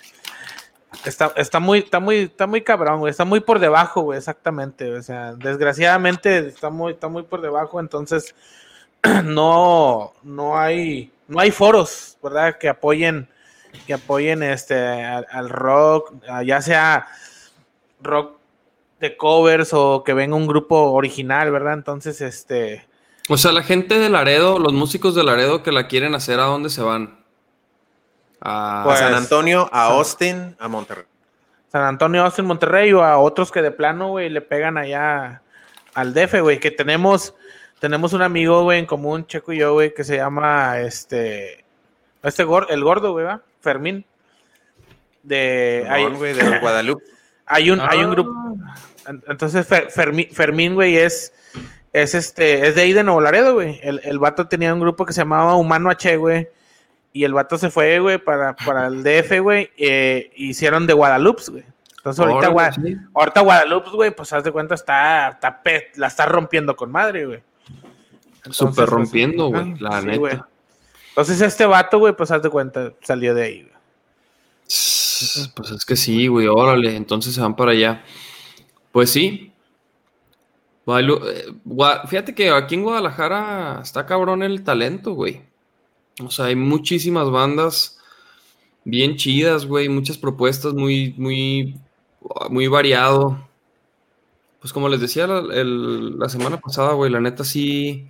está, 1.04 1.34
está 1.36 1.60
muy, 1.60 1.80
está 1.80 2.00
muy, 2.00 2.20
está 2.20 2.48
muy 2.48 2.62
cabrón, 2.62 3.00
güey, 3.00 3.12
está 3.12 3.26
muy 3.26 3.42
por 3.42 3.60
debajo, 3.60 4.04
güey, 4.04 4.18
exactamente, 4.18 4.90
o 4.94 5.04
sea, 5.04 5.34
desgraciadamente 5.34 6.48
está 6.48 6.70
muy, 6.70 6.94
está 6.94 7.10
muy 7.10 7.24
por 7.24 7.42
debajo, 7.42 7.82
entonces 7.82 8.34
no, 9.26 10.14
no 10.24 10.58
hay, 10.58 11.12
no 11.28 11.42
hay 11.42 11.52
foros, 11.52 12.18
¿verdad? 12.24 12.58
Que 12.58 12.70
apoyen, 12.70 13.28
que 13.88 13.94
apoyen 13.94 14.44
este 14.44 14.76
al, 15.04 15.26
al 15.32 15.50
rock, 15.50 16.14
a- 16.28 16.44
ya 16.44 16.62
sea 16.62 17.08
rock 18.02 18.38
de 19.00 19.18
covers 19.18 19.72
o 19.74 20.04
que 20.04 20.14
venga 20.14 20.36
un 20.36 20.48
grupo 20.48 20.92
original, 20.94 21.52
¿verdad? 21.52 21.74
Entonces, 21.74 22.22
este, 22.22 22.86
O 23.30 23.38
sea, 23.38 23.52
la 23.52 23.64
gente 23.64 23.98
de 24.00 24.10
Laredo, 24.10 24.60
los 24.60 24.74
músicos 24.74 25.16
de 25.16 25.24
Laredo 25.24 25.64
que 25.64 25.72
la 25.72 25.88
quieren 25.88 26.16
hacer, 26.16 26.40
¿a 26.40 26.44
dónde 26.46 26.70
se 26.70 26.82
van? 26.82 27.20
A- 28.42 28.82
A 28.82 28.84
Pues- 28.86 29.00
San 29.00 29.14
Antonio, 29.14 29.70
a 29.72 29.88
San- 29.88 29.92
Austin, 29.98 30.56
a 30.60 30.68
Monterrey. 30.68 31.06
San 31.72 31.84
Antonio, 31.84 32.24
Austin, 32.24 32.46
Monterrey 32.46 32.94
o 32.94 33.04
a 33.04 33.18
otros 33.18 33.52
que 33.52 33.62
de 33.62 33.72
plano, 33.72 34.10
güey, 34.10 34.30
le 34.30 34.42
pegan 34.42 34.78
allá 34.78 35.42
al 35.94 36.14
DF, 36.14 36.40
güey, 36.42 36.60
que 36.60 36.72
tenemos, 36.72 37.34
tenemos 37.80 38.14
un 38.14 38.22
amigo, 38.22 38.64
güey, 38.64 38.80
en 38.80 38.86
común, 38.86 39.26
Checo 39.28 39.52
y 39.52 39.58
yo, 39.58 39.74
güey, 39.74 39.94
que 39.94 40.04
se 40.04 40.16
llama, 40.18 40.80
este, 40.80 41.66
este 42.24 42.44
el 42.70 42.84
gordo, 42.84 43.12
güey, 43.12 43.26
¿va? 43.26 43.42
Fermín. 43.66 44.06
De, 45.24 45.86
hay, 45.90 46.06
de 46.06 46.60
Guadalupe. 46.62 47.04
hay 47.48 47.72
un, 47.72 47.82
hay 47.82 48.00
un 48.00 48.06
Ah. 48.06 48.10
grupo, 48.12 48.32
en- 49.08 49.24
entonces 49.28 49.68
Fer- 49.70 49.90
Fermín, 49.90 50.28
Fermín, 50.32 50.76
güey, 50.76 50.98
es, 50.98 51.34
es 51.94 52.14
este, 52.16 52.68
es 52.68 52.76
de 52.76 52.82
ahí 52.84 52.94
de 52.94 53.04
Nuevo 53.04 53.22
Laredo, 53.22 53.56
güey, 53.56 53.80
el, 53.82 54.02
el 54.04 54.20
vato 54.20 54.48
tenía 54.48 54.74
un 54.74 54.80
grupo 54.80 55.06
que 55.06 55.14
se 55.14 55.22
llamaba 55.22 55.56
Humano 55.56 55.90
H, 55.90 56.16
güey, 56.18 56.48
y 57.12 57.24
el 57.24 57.34
vato 57.34 57.58
se 57.58 57.70
fue, 57.72 58.00
güey, 58.00 58.18
para, 58.20 58.56
para 58.56 58.86
el 58.88 59.04
DF, 59.04 59.40
güey, 59.42 59.72
eh, 59.78 60.32
hicieron 60.36 60.86
de 60.86 60.94
Guadalupe, 60.94 61.42
güey. 61.50 61.64
Entonces 61.98 62.20
ahorita, 62.20 62.50
Órale, 62.52 62.54
Gua- 62.54 62.84
sí. 62.84 62.96
ahorita 63.16 63.42
Guadalupe, 63.42 63.90
güey, 63.92 64.12
pues 64.12 64.32
haz 64.32 64.44
de 64.44 64.52
cuenta, 64.52 64.76
está, 64.76 65.30
está 65.30 65.64
pe- 65.64 65.92
la 65.96 66.06
está 66.08 66.28
rompiendo 66.28 66.76
con 66.76 66.92
madre, 66.92 67.26
güey. 67.26 67.42
Súper 68.52 68.76
pues, 68.76 68.90
rompiendo, 68.90 69.48
güey, 69.48 69.74
la 69.80 70.02
sí, 70.02 70.06
neta. 70.08 70.20
güey. 70.20 70.40
Entonces 71.16 71.40
este 71.40 71.66
vato, 71.66 71.98
güey, 71.98 72.14
pues 72.14 72.30
haz 72.30 72.42
de 72.42 72.50
cuenta, 72.50 72.92
salió 73.02 73.34
de 73.34 73.44
ahí, 73.44 73.62
güey. 73.62 73.74
Pues 75.56 75.72
es 75.72 75.86
que 75.86 75.96
sí, 75.96 76.28
güey, 76.28 76.48
órale, 76.48 76.94
entonces 76.94 77.34
se 77.34 77.40
van 77.40 77.56
para 77.56 77.72
allá. 77.72 78.04
Pues 78.92 79.12
sí. 79.12 79.54
Eh, 80.88 81.54
Fíjate 82.10 82.36
que 82.36 82.50
aquí 82.50 82.76
en 82.76 82.84
Guadalajara 82.84 83.80
está 83.82 84.06
cabrón 84.06 84.44
el 84.44 84.66
talento, 84.66 85.14
güey. 85.14 85.42
O 86.22 86.30
sea, 86.30 86.46
hay 86.46 86.58
muchísimas 86.58 87.30
bandas 87.30 87.98
bien 88.84 89.16
chidas, 89.16 89.66
güey, 89.66 89.88
muchas 89.88 90.18
propuestas 90.18 90.74
muy, 90.74 91.16
muy, 91.18 91.80
muy 92.50 92.68
variado. 92.68 93.48
Pues 94.60 94.74
como 94.74 94.90
les 94.90 95.00
decía 95.00 95.28
la 95.28 96.28
semana 96.28 96.60
pasada, 96.60 96.92
güey, 96.94 97.10
la 97.10 97.22
neta 97.22 97.46
sí. 97.46 98.10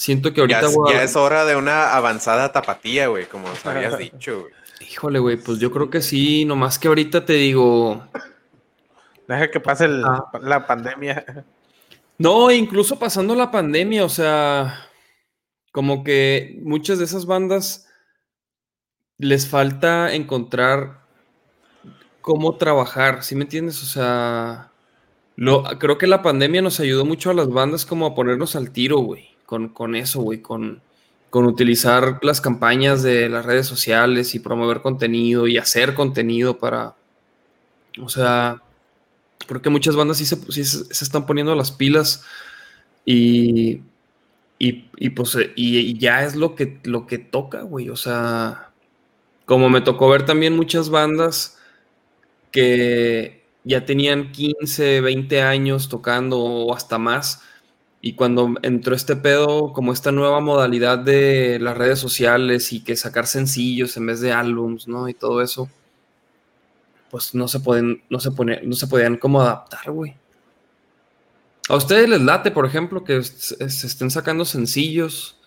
Siento 0.00 0.30
que 0.32 0.36
Ya, 0.36 0.42
ahorita, 0.60 0.60
es- 0.70 0.74
Guadal- 0.76 0.92
ya 0.94 1.02
es 1.02 1.14
hora 1.16 1.44
de 1.44 1.56
una 1.56 1.94
avanzada 1.94 2.50
tapatía, 2.52 3.08
güey, 3.08 3.26
como 3.26 3.48
nos 3.48 3.66
habías 3.66 3.98
dicho, 3.98 4.40
güey. 4.40 4.52
Híjole, 4.90 5.18
güey, 5.18 5.36
pues 5.36 5.58
yo 5.58 5.70
creo 5.70 5.90
que 5.90 6.00
sí, 6.00 6.46
nomás 6.46 6.78
que 6.78 6.88
ahorita 6.88 7.26
te 7.26 7.34
digo, 7.34 8.02
Deja 9.28 9.50
que 9.50 9.60
pase 9.60 9.84
el- 9.84 10.02
Ah. 10.04 10.24
la 10.40 10.66
pandemia. 10.66 11.44
No, 12.18 12.50
incluso 12.50 12.98
pasando 12.98 13.34
la 13.34 13.50
pandemia, 13.50 14.04
o 14.04 14.08
sea, 14.08 14.88
como 15.70 16.02
que 16.02 16.58
muchas 16.62 16.98
de 16.98 17.04
esas 17.04 17.26
bandas 17.26 17.86
les 19.18 19.46
falta 19.46 20.14
encontrar 20.14 21.02
cómo 22.22 22.56
trabajar, 22.56 23.22
¿sí 23.22 23.34
me 23.36 23.42
entiendes? 23.42 23.82
O 23.82 23.86
sea, 23.86 24.72
lo, 25.36 25.62
creo 25.78 25.96
que 25.98 26.06
la 26.06 26.22
pandemia 26.22 26.62
nos 26.62 26.80
ayudó 26.80 27.04
mucho 27.04 27.30
a 27.30 27.34
las 27.34 27.48
bandas 27.50 27.84
como 27.86 28.06
a 28.06 28.14
ponernos 28.14 28.56
al 28.56 28.70
tiro, 28.72 28.98
güey, 28.98 29.29
con, 29.50 29.96
eso, 29.96 30.20
güey, 30.22 30.42
con, 30.42 30.82
con 31.30 31.46
utilizar 31.46 32.18
las 32.22 32.40
campañas 32.40 33.02
de 33.02 33.28
las 33.28 33.44
redes 33.46 33.66
sociales 33.66 34.34
y 34.34 34.40
promover 34.40 34.82
contenido 34.82 35.48
y 35.48 35.58
hacer 35.58 35.94
contenido 35.94 36.58
para, 36.58 36.96
o 38.02 38.08
sea, 38.08 38.62
creo 39.48 39.62
que 39.62 39.70
muchas 39.70 39.96
bandas 39.96 40.18
sí 40.18 40.26
se, 40.26 40.36
sí 40.52 40.64
se- 40.64 40.92
están 41.04 41.26
poniendo 41.26 41.54
las 41.56 41.72
pilas 41.72 42.24
y, 44.58 44.74
y, 44.98 45.10
pues 45.10 45.36
y 45.56 45.98
ya 45.98 46.24
es 46.24 46.36
lo 46.36 46.54
que, 46.56 46.80
lo 46.84 47.06
que 47.06 47.18
toca, 47.18 47.62
güey. 47.62 47.90
O 47.90 47.96
sea, 47.96 48.72
como 49.46 49.70
me 49.70 49.82
tocó 49.82 50.08
ver 50.10 50.26
también 50.26 50.56
muchas 50.56 50.90
bandas 50.90 51.58
que 52.52 53.44
ya 53.64 53.84
tenían 53.86 54.32
15, 54.32 55.00
20 55.00 55.42
años 55.42 55.88
tocando 55.88 56.38
o 56.40 56.74
hasta 56.74 56.98
más. 56.98 57.42
Y 58.02 58.14
cuando 58.14 58.54
entró 58.62 58.94
este 58.94 59.14
pedo, 59.14 59.72
como 59.74 59.92
esta 59.92 60.10
nueva 60.10 60.40
modalidad 60.40 60.98
de 60.98 61.58
las 61.60 61.76
redes 61.76 61.98
sociales 61.98 62.72
y 62.72 62.82
que 62.82 62.96
sacar 62.96 63.26
sencillos 63.26 63.96
en 63.96 64.06
vez 64.06 64.20
de 64.20 64.32
álbums, 64.32 64.88
¿no? 64.88 65.08
Y 65.08 65.14
todo 65.14 65.42
eso, 65.42 65.68
pues 67.10 67.34
no 67.34 67.46
se 67.46 67.60
pueden, 67.60 68.02
no 68.08 68.18
se 68.18 68.30
pone, 68.30 68.60
no 68.62 68.74
se 68.74 68.86
podían 68.86 69.16
como 69.16 69.42
adaptar, 69.42 69.90
güey. 69.90 70.16
¿A 71.68 71.76
ustedes 71.76 72.08
les 72.08 72.22
late, 72.22 72.50
por 72.50 72.66
ejemplo, 72.66 73.04
que 73.04 73.22
se 73.22 73.64
estén 73.64 74.10
sacando 74.10 74.44
sencillos? 74.44 75.38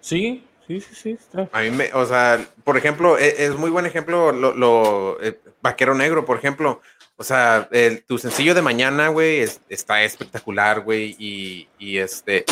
Sí, 0.00 0.44
sí, 0.68 0.80
sí, 0.80 0.94
sí. 0.94 1.10
Está. 1.10 1.50
A 1.52 1.62
mí 1.62 1.70
me, 1.72 1.92
o 1.92 2.06
sea, 2.06 2.46
por 2.62 2.76
ejemplo, 2.76 3.18
e, 3.18 3.44
es, 3.44 3.56
muy 3.56 3.70
buen 3.70 3.86
ejemplo 3.86 4.30
lo, 4.30 4.54
lo 4.54 5.20
eh, 5.20 5.38
Vaquero 5.60 5.96
Negro, 5.96 6.24
por 6.24 6.38
ejemplo. 6.38 6.80
O 7.16 7.24
sea, 7.24 7.68
el, 7.72 8.02
tu 8.04 8.18
sencillo 8.18 8.54
de 8.54 8.62
mañana, 8.62 9.08
güey, 9.08 9.40
es- 9.40 9.60
está 9.68 10.02
espectacular, 10.02 10.80
güey, 10.80 11.16
y, 11.18 11.68
y 11.78 11.96
este, 11.98 12.44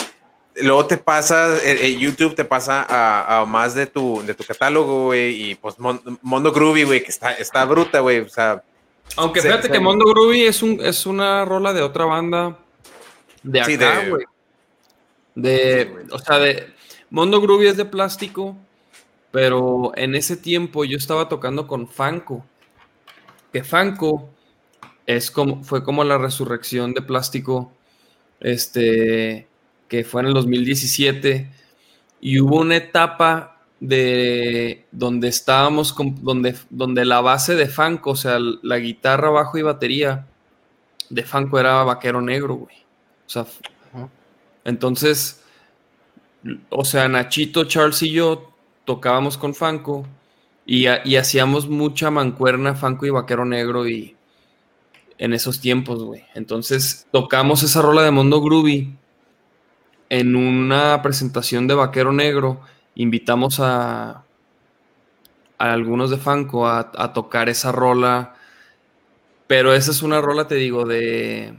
luego 0.56 0.86
te 0.86 0.96
pasa, 0.96 1.56
eh, 1.58 1.78
eh, 1.86 1.96
YouTube 1.98 2.34
te 2.34 2.44
pasa 2.46 2.82
a, 2.88 3.40
a 3.40 3.44
más 3.44 3.74
de 3.74 3.86
tu, 3.86 4.22
de 4.24 4.34
tu 4.34 4.42
catálogo, 4.44 5.06
güey, 5.06 5.50
y 5.50 5.54
pues 5.56 5.78
Mon- 5.78 6.00
Mondo 6.22 6.50
Groovy, 6.52 6.84
güey, 6.84 7.02
que 7.02 7.10
está, 7.10 7.32
está 7.34 7.64
bruta, 7.66 8.00
güey, 8.00 8.20
o 8.20 8.28
sea, 8.28 8.62
Aunque 9.16 9.42
Se- 9.42 9.48
fíjate 9.48 9.66
se- 9.66 9.72
que 9.72 9.80
Mondo 9.80 10.06
Groovy 10.06 10.44
es, 10.44 10.62
un, 10.62 10.80
es 10.80 11.04
una 11.04 11.44
rola 11.44 11.74
de 11.74 11.82
otra 11.82 12.06
banda 12.06 12.56
de 13.42 13.60
acá, 13.60 13.66
Sí, 13.70 13.76
de- 13.76 14.08
güey. 14.10 14.24
De, 15.34 15.82
Sí, 15.84 15.90
güey. 15.92 16.04
o 16.10 16.18
sea, 16.18 16.38
de 16.38 16.72
Mondo 17.10 17.40
Groovy 17.42 17.66
es 17.66 17.76
de 17.76 17.84
plástico, 17.84 18.56
pero 19.30 19.92
en 19.96 20.14
ese 20.14 20.38
tiempo 20.38 20.84
yo 20.86 20.96
estaba 20.96 21.28
tocando 21.28 21.66
con 21.66 21.86
Fanco. 21.86 22.46
Que 23.52 23.62
Fanco 23.62 24.30
es 25.06 25.30
como, 25.30 25.62
fue 25.64 25.84
como 25.84 26.04
la 26.04 26.18
resurrección 26.18 26.94
de 26.94 27.02
plástico, 27.02 27.72
este, 28.40 29.46
que 29.88 30.04
fue 30.04 30.22
en 30.22 30.28
el 30.28 30.34
2017, 30.34 31.50
y 32.20 32.40
hubo 32.40 32.60
una 32.60 32.76
etapa 32.76 33.60
de 33.80 34.84
donde 34.92 35.28
estábamos, 35.28 35.92
con- 35.92 36.22
donde, 36.24 36.54
donde 36.70 37.04
la 37.04 37.20
base 37.20 37.54
de 37.54 37.66
Fanco, 37.68 38.10
o 38.12 38.16
sea, 38.16 38.38
la 38.38 38.78
guitarra, 38.78 39.30
bajo 39.30 39.58
y 39.58 39.62
batería 39.62 40.26
de 41.10 41.22
Fanco 41.22 41.58
era 41.58 41.82
vaquero 41.84 42.20
negro, 42.22 42.54
güey. 42.56 42.76
O 43.26 43.30
sea, 43.30 43.46
entonces, 44.64 45.42
o 46.70 46.84
sea, 46.84 47.08
Nachito, 47.08 47.64
Charles 47.64 48.02
y 48.02 48.10
yo 48.10 48.50
tocábamos 48.84 49.38
con 49.38 49.54
Fanco 49.54 50.06
y, 50.66 50.86
y 51.04 51.16
hacíamos 51.16 51.68
mucha 51.68 52.10
mancuerna 52.10 52.74
Fanco 52.74 53.06
y 53.06 53.10
vaquero 53.10 53.44
negro 53.44 53.88
y 53.88 54.14
en 55.18 55.32
esos 55.32 55.60
tiempos, 55.60 56.02
güey. 56.02 56.24
Entonces, 56.34 57.06
tocamos 57.12 57.62
esa 57.62 57.82
rola 57.82 58.02
de 58.02 58.10
Mondo 58.10 58.40
Groovy 58.40 58.96
en 60.08 60.36
una 60.36 61.02
presentación 61.02 61.66
de 61.66 61.74
vaquero 61.74 62.12
negro. 62.12 62.60
Invitamos 62.94 63.60
a, 63.60 64.24
a 65.58 65.72
algunos 65.72 66.10
de 66.10 66.18
Fanco 66.18 66.66
a, 66.66 66.92
a 66.96 67.12
tocar 67.12 67.48
esa 67.48 67.72
rola. 67.72 68.34
Pero 69.46 69.74
esa 69.74 69.90
es 69.90 70.02
una 70.02 70.20
rola, 70.20 70.46
te 70.48 70.54
digo, 70.56 70.84
de. 70.86 71.54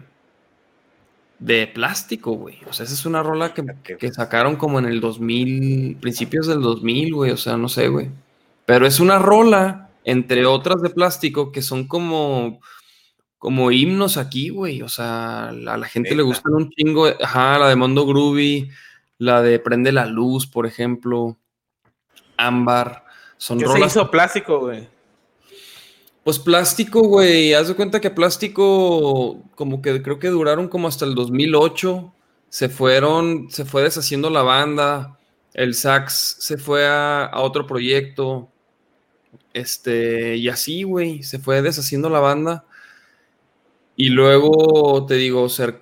de 1.40 1.68
plástico, 1.68 2.34
güey. 2.34 2.60
O 2.70 2.74
sea, 2.74 2.86
esa 2.86 2.94
es 2.94 3.06
una 3.06 3.24
rola 3.24 3.54
que, 3.54 3.64
que 3.98 4.12
sacaron 4.12 4.56
como 4.56 4.80
en 4.80 4.86
el 4.86 5.00
2000, 5.02 5.98
principios 5.98 6.48
del 6.48 6.62
2000, 6.62 7.14
güey. 7.14 7.32
O 7.32 7.38
sea, 7.38 7.58
no 7.58 7.70
sé, 7.70 7.88
güey. 7.88 8.10
Pero 8.66 8.88
es 8.88 9.00
una 9.00 9.20
rola, 9.20 9.92
entre 10.04 10.46
otras 10.46 10.82
de 10.82 10.90
plástico, 10.90 11.52
que 11.52 11.62
son 11.62 11.88
como. 11.88 12.60
Como 13.46 13.70
himnos 13.70 14.18
aquí, 14.18 14.50
güey. 14.50 14.82
O 14.82 14.90
sea, 14.90 15.50
a 15.50 15.52
la 15.54 15.88
gente 15.88 16.16
le 16.16 16.24
gustan 16.24 16.52
un 16.56 16.72
chingo. 16.72 17.06
Ajá, 17.06 17.60
la 17.60 17.70
de 17.70 17.76
Mondo 17.76 18.04
Groovy, 18.04 18.72
la 19.20 19.44
de 19.44 19.60
Prende 19.60 19.92
la 19.92 20.08
Luz, 20.08 20.48
por 20.48 20.66
ejemplo. 20.66 21.38
Ámbar. 22.38 23.06
Son 23.38 23.60
¿Qué 23.60 23.68
se 23.68 23.72
rolas 23.72 23.92
hizo 23.92 24.10
plástico, 24.10 24.62
güey? 24.62 24.88
pues 26.24 26.40
plástico, 26.40 27.04
güey. 27.04 27.54
Haz 27.54 27.68
de 27.68 27.76
cuenta 27.76 28.02
que 28.02 28.10
plástico, 28.10 29.44
como 29.54 29.80
que 29.84 30.02
creo 30.02 30.18
que 30.18 30.30
duraron 30.30 30.68
como 30.68 30.88
hasta 30.88 31.06
el 31.06 31.14
2008. 31.14 32.12
Se 32.50 32.68
fueron, 32.68 33.52
se 33.52 33.64
fue 33.64 33.84
deshaciendo 33.84 34.32
la 34.32 34.42
banda. 34.42 35.20
El 35.54 35.76
sax 35.76 36.38
se 36.40 36.58
fue 36.58 36.88
a, 36.88 37.26
a 37.26 37.42
otro 37.42 37.68
proyecto. 37.68 38.50
Este, 39.54 40.36
y 40.36 40.50
así, 40.50 40.82
güey, 40.82 41.22
se 41.22 41.38
fue 41.38 41.62
deshaciendo 41.62 42.10
la 42.10 42.22
banda. 42.22 42.66
Y 43.96 44.10
luego, 44.10 45.06
te 45.06 45.16
digo, 45.16 45.48
se 45.50 45.76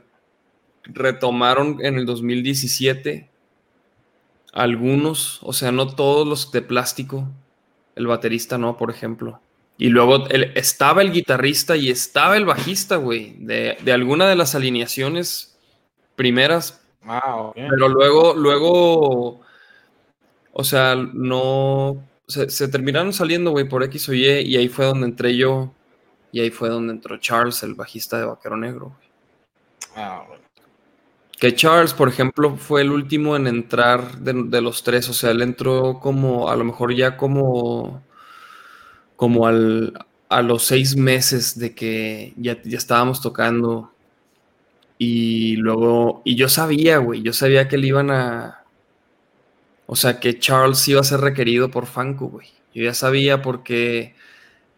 retomaron 0.86 1.78
en 1.84 1.98
el 1.98 2.06
2017. 2.06 3.30
Algunos, 4.52 5.40
o 5.42 5.52
sea, 5.54 5.72
no 5.72 5.88
todos 5.88 6.28
los 6.28 6.52
de 6.52 6.62
plástico. 6.62 7.28
El 7.96 8.08
baterista 8.08 8.58
no, 8.58 8.78
por 8.78 8.92
ejemplo. 8.92 9.40
Y 9.78 9.90
luego 9.90 10.28
el- 10.30 10.52
estaba 10.56 11.02
el 11.02 11.12
guitarrista 11.12 11.76
y 11.76 11.90
estaba 11.90 12.38
el 12.38 12.46
bajista, 12.46 12.98
güey, 12.98 13.36
de, 13.40 13.78
de 13.84 13.92
alguna 13.92 14.28
de 14.28 14.36
las 14.36 14.54
alineaciones 14.54 15.58
primeras, 16.16 16.82
Ah, 17.06 17.38
ok. 17.38 17.56
pero 17.56 17.90
luego, 17.90 18.36
luego, 18.36 19.42
o 20.54 20.64
sea, 20.64 20.96
no, 20.96 22.04
se, 22.28 22.50
se 22.52 22.68
terminaron 22.68 23.14
saliendo, 23.14 23.50
güey, 23.50 23.68
por 23.68 23.84
X 23.84 24.10
o 24.10 24.14
Y, 24.14 24.26
y 24.42 24.58
ahí 24.58 24.70
fue 24.70 24.86
donde 24.86 25.08
entré 25.08 25.36
yo, 25.36 25.74
y 26.34 26.42
ahí 26.42 26.50
fue 26.50 26.68
donde 26.68 26.92
entró 26.92 27.18
Charles, 27.18 27.64
el 27.64 27.76
bajista 27.76 28.18
de 28.18 28.26
Vaquero 28.26 28.58
Negro, 28.58 28.88
güey. 28.98 29.10
Ah, 29.96 30.26
bueno. 30.28 30.44
Que 31.40 31.54
Charles, 31.54 31.94
por 31.94 32.10
ejemplo, 32.10 32.58
fue 32.58 32.82
el 32.82 32.92
último 32.92 33.36
en 33.36 33.48
entrar 33.48 34.18
de, 34.18 34.34
de 34.34 34.62
los 34.62 34.84
tres. 34.84 35.08
O 35.10 35.14
sea, 35.14 35.32
él 35.32 35.44
entró 35.44 36.00
como, 36.00 36.50
a 36.50 36.56
lo 36.56 36.64
mejor 36.64 36.96
ya 36.96 37.16
como, 37.18 38.02
como 39.16 39.46
al, 39.46 39.94
a 40.28 40.42
los 40.42 40.64
seis 40.64 40.96
meses 40.96 41.60
de 41.60 41.76
que 41.76 42.34
ya, 42.36 42.60
ya 42.64 42.78
estábamos 42.78 43.22
tocando. 43.22 43.92
Y 44.98 45.58
luego, 45.58 46.24
y 46.26 46.36
yo 46.36 46.50
sabía, 46.50 46.98
güey, 46.98 47.22
yo 47.22 47.34
sabía 47.34 47.68
que 47.68 47.78
le 47.78 47.88
iban 47.88 48.10
a, 48.10 48.64
o 49.86 49.96
sea, 49.96 50.20
que 50.20 50.40
Charles 50.40 50.88
iba 50.88 51.02
a 51.02 51.04
ser 51.04 51.20
requerido 51.22 51.70
por 51.70 51.86
Fanco, 51.86 52.28
güey. 52.28 52.48
Yo 52.74 52.84
ya 52.84 52.96
sabía 52.96 53.44
porque, 53.44 54.16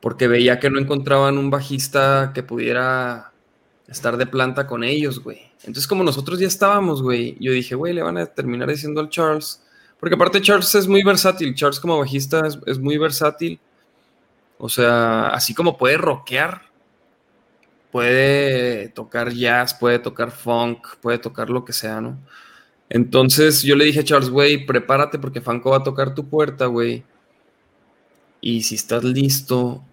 porque 0.05 0.27
veía 0.27 0.59
que 0.59 0.69
no 0.69 0.77
encontraban 0.77 1.39
un 1.39 1.49
bajista 1.49 2.29
que 2.31 2.43
pudiera 2.43 3.31
estar 3.87 4.17
de 4.17 4.27
planta 4.27 4.67
con 4.67 4.83
ellos, 4.83 5.17
güey. 5.17 5.41
Entonces, 5.61 5.87
como 5.87 6.03
nosotros 6.03 6.37
ya 6.37 6.45
estábamos, 6.45 7.01
güey, 7.01 7.35
yo 7.39 7.51
dije, 7.51 7.73
güey, 7.73 7.91
le 7.91 8.03
van 8.03 8.19
a 8.19 8.27
terminar 8.27 8.69
diciendo 8.69 9.01
al 9.01 9.09
Charles. 9.09 9.63
Porque 9.99 10.13
aparte 10.13 10.43
Charles 10.43 10.75
es 10.75 10.87
muy 10.87 11.01
versátil. 11.01 11.55
Charles 11.55 11.79
como 11.79 11.97
bajista 11.97 12.43
es, 12.67 12.77
muy 12.77 12.99
versátil. 12.99 13.59
O 14.59 14.69
sea, 14.69 15.29
así 15.29 15.55
como 15.55 15.75
puede 15.75 15.97
rockear, 15.97 16.61
puede 17.91 18.89
tocar 18.89 19.33
jazz, 19.33 19.73
puede 19.73 19.97
tocar 19.97 20.29
funk, 20.29 20.97
puede 21.01 21.17
tocar 21.17 21.49
lo 21.49 21.65
que 21.65 21.73
sea, 21.73 21.99
¿no? 21.99 22.15
Entonces 22.89 23.63
yo 23.63 23.75
le 23.75 23.85
dije 23.85 24.01
a 24.01 24.03
Charles, 24.03 24.29
güey, 24.29 24.67
prepárate 24.67 25.17
porque 25.17 25.41
Fanco 25.41 25.71
va 25.71 25.77
a 25.77 25.83
tocar 25.83 26.13
tu 26.13 26.29
puerta, 26.29 26.67
güey. 26.67 27.03
Y 28.39 28.61
si 28.61 28.75
estás 28.75 29.03
listo, 29.03 29.83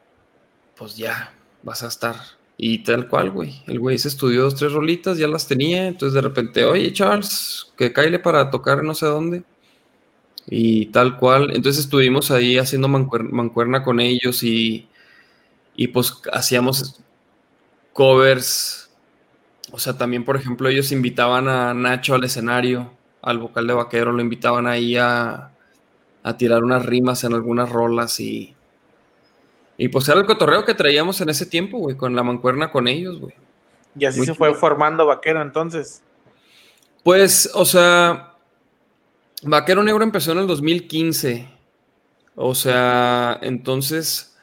pues 0.77 0.97
ya, 0.97 1.33
vas 1.63 1.83
a 1.83 1.89
estar. 1.89 2.17
Y 2.57 2.81
tal 2.85 3.09
cual, 3.09 3.31
güey. 3.31 3.63
El 3.67 3.81
güey 3.81 3.99
se 3.99 4.09
estudió 4.09 4.43
dos, 4.43 4.55
tres 4.57 4.73
rolitas, 4.73 5.19
ya 5.19 5.27
las 5.29 5.49
tenía. 5.49 5.89
Entonces 5.89 6.15
de 6.15 6.21
repente, 6.23 6.65
oye, 6.65 6.93
Charles, 6.93 7.73
que 7.77 7.93
caile 7.93 8.19
para 8.19 8.51
tocar 8.51 8.83
no 8.85 8.95
sé 8.95 9.07
dónde. 9.07 9.43
Y 10.47 10.87
tal 10.87 11.17
cual. 11.19 11.51
Entonces 11.55 11.85
estuvimos 11.85 12.31
ahí 12.31 12.59
haciendo 12.59 12.89
mancuer- 12.89 13.31
mancuerna 13.31 13.83
con 13.83 14.01
ellos 14.01 14.43
y, 14.43 14.89
y 15.77 15.89
pues 15.89 16.15
hacíamos 16.33 17.01
covers. 17.93 18.91
O 19.73 19.79
sea, 19.79 19.99
también, 19.99 20.25
por 20.25 20.37
ejemplo, 20.37 20.69
ellos 20.69 20.93
invitaban 20.93 21.49
a 21.49 21.75
Nacho 21.75 22.15
al 22.15 22.25
escenario, 22.25 22.93
al 23.23 23.39
vocal 23.39 23.67
de 23.69 23.75
vaquero, 23.75 24.13
lo 24.13 24.23
invitaban 24.23 24.67
ahí 24.67 24.97
a, 24.97 25.53
a 26.23 26.39
tirar 26.39 26.65
unas 26.65 26.87
rimas 26.87 27.25
en 27.25 27.35
algunas 27.35 27.71
rolas 27.71 28.21
y, 28.21 28.52
y 29.83 29.89
pues 29.89 30.09
era 30.09 30.21
el 30.21 30.27
cotorreo 30.27 30.65
que 30.65 30.75
traíamos 30.75 31.21
en 31.23 31.29
ese 31.29 31.45
tiempo, 31.45 31.77
güey, 31.77 31.97
con 31.97 32.15
la 32.15 32.23
mancuerna 32.23 32.71
con 32.71 32.87
ellos, 32.87 33.19
güey. 33.19 33.35
Y 33.99 34.05
así 34.05 34.19
Muy 34.19 34.27
se 34.29 34.35
fue 34.37 34.55
formando 34.55 35.07
Vaquero 35.07 35.43
entonces. 35.43 36.05
Pues, 37.03 37.51
o 37.53 37.65
sea, 37.65 38.37
Vaquero 39.43 39.83
Negro 39.83 40.05
empezó 40.05 40.31
en 40.31 40.39
el 40.39 40.47
2015. 40.47 41.49
O 42.37 42.55
sea, 42.55 43.41
entonces, 43.43 44.39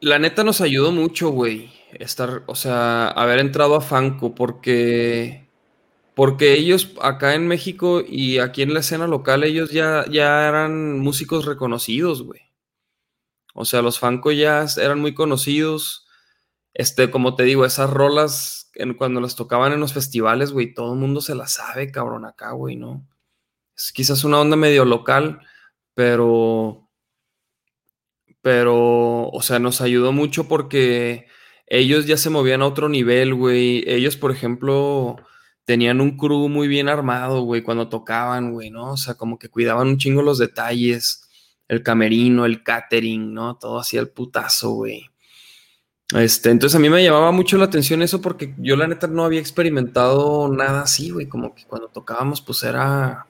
la 0.00 0.18
neta 0.18 0.44
nos 0.44 0.62
ayudó 0.62 0.90
mucho, 0.90 1.28
güey, 1.28 1.70
estar, 1.92 2.44
o 2.46 2.54
sea, 2.54 3.08
haber 3.08 3.38
entrado 3.38 3.74
a 3.74 3.82
Fanco, 3.82 4.34
porque, 4.34 5.46
porque 6.14 6.54
ellos 6.54 6.94
acá 7.02 7.34
en 7.34 7.46
México 7.46 8.00
y 8.00 8.38
aquí 8.38 8.62
en 8.62 8.72
la 8.72 8.80
escena 8.80 9.06
local, 9.06 9.44
ellos 9.44 9.72
ya, 9.72 10.06
ya 10.10 10.48
eran 10.48 11.00
músicos 11.00 11.44
reconocidos, 11.44 12.22
güey. 12.22 12.47
O 13.60 13.64
sea, 13.64 13.82
los 13.82 13.98
Fanco 13.98 14.30
ya 14.30 14.64
eran 14.76 15.00
muy 15.00 15.14
conocidos. 15.14 16.06
Este, 16.74 17.10
como 17.10 17.34
te 17.34 17.42
digo, 17.42 17.64
esas 17.64 17.90
rolas, 17.90 18.70
en, 18.74 18.94
cuando 18.94 19.20
las 19.20 19.34
tocaban 19.34 19.72
en 19.72 19.80
los 19.80 19.92
festivales, 19.92 20.52
güey, 20.52 20.72
todo 20.74 20.92
el 20.92 21.00
mundo 21.00 21.20
se 21.20 21.34
las 21.34 21.54
sabe, 21.54 21.90
cabrón, 21.90 22.24
acá, 22.24 22.52
güey, 22.52 22.76
¿no? 22.76 23.04
Es 23.76 23.90
quizás 23.92 24.22
una 24.22 24.38
onda 24.38 24.54
medio 24.54 24.84
local, 24.84 25.40
pero, 25.94 26.88
pero, 28.42 29.28
o 29.28 29.42
sea, 29.42 29.58
nos 29.58 29.80
ayudó 29.80 30.12
mucho 30.12 30.46
porque 30.46 31.26
ellos 31.66 32.06
ya 32.06 32.16
se 32.16 32.30
movían 32.30 32.62
a 32.62 32.66
otro 32.68 32.88
nivel, 32.88 33.34
güey. 33.34 33.82
Ellos, 33.88 34.16
por 34.16 34.30
ejemplo, 34.30 35.16
tenían 35.64 36.00
un 36.00 36.16
crew 36.16 36.48
muy 36.48 36.68
bien 36.68 36.88
armado, 36.88 37.40
güey, 37.42 37.62
cuando 37.62 37.88
tocaban, 37.88 38.52
güey, 38.52 38.70
¿no? 38.70 38.92
O 38.92 38.96
sea, 38.96 39.14
como 39.14 39.36
que 39.36 39.48
cuidaban 39.48 39.88
un 39.88 39.98
chingo 39.98 40.22
los 40.22 40.38
detalles, 40.38 41.27
el 41.68 41.82
camerino, 41.82 42.44
el 42.46 42.62
catering, 42.62 43.32
¿no? 43.32 43.56
Todo 43.56 43.78
hacía 43.78 44.00
el 44.00 44.08
putazo, 44.08 44.70
güey. 44.70 45.10
Este, 46.14 46.50
entonces 46.50 46.74
a 46.74 46.78
mí 46.78 46.88
me 46.88 47.04
llamaba 47.04 47.32
mucho 47.32 47.58
la 47.58 47.66
atención 47.66 48.00
eso 48.00 48.22
porque 48.22 48.54
yo 48.56 48.76
la 48.76 48.86
neta 48.86 49.06
no 49.06 49.24
había 49.24 49.40
experimentado 49.40 50.48
nada 50.48 50.80
así, 50.82 51.10
güey, 51.10 51.26
como 51.26 51.54
que 51.54 51.64
cuando 51.64 51.88
tocábamos 51.88 52.40
pues 52.40 52.62
era... 52.62 53.26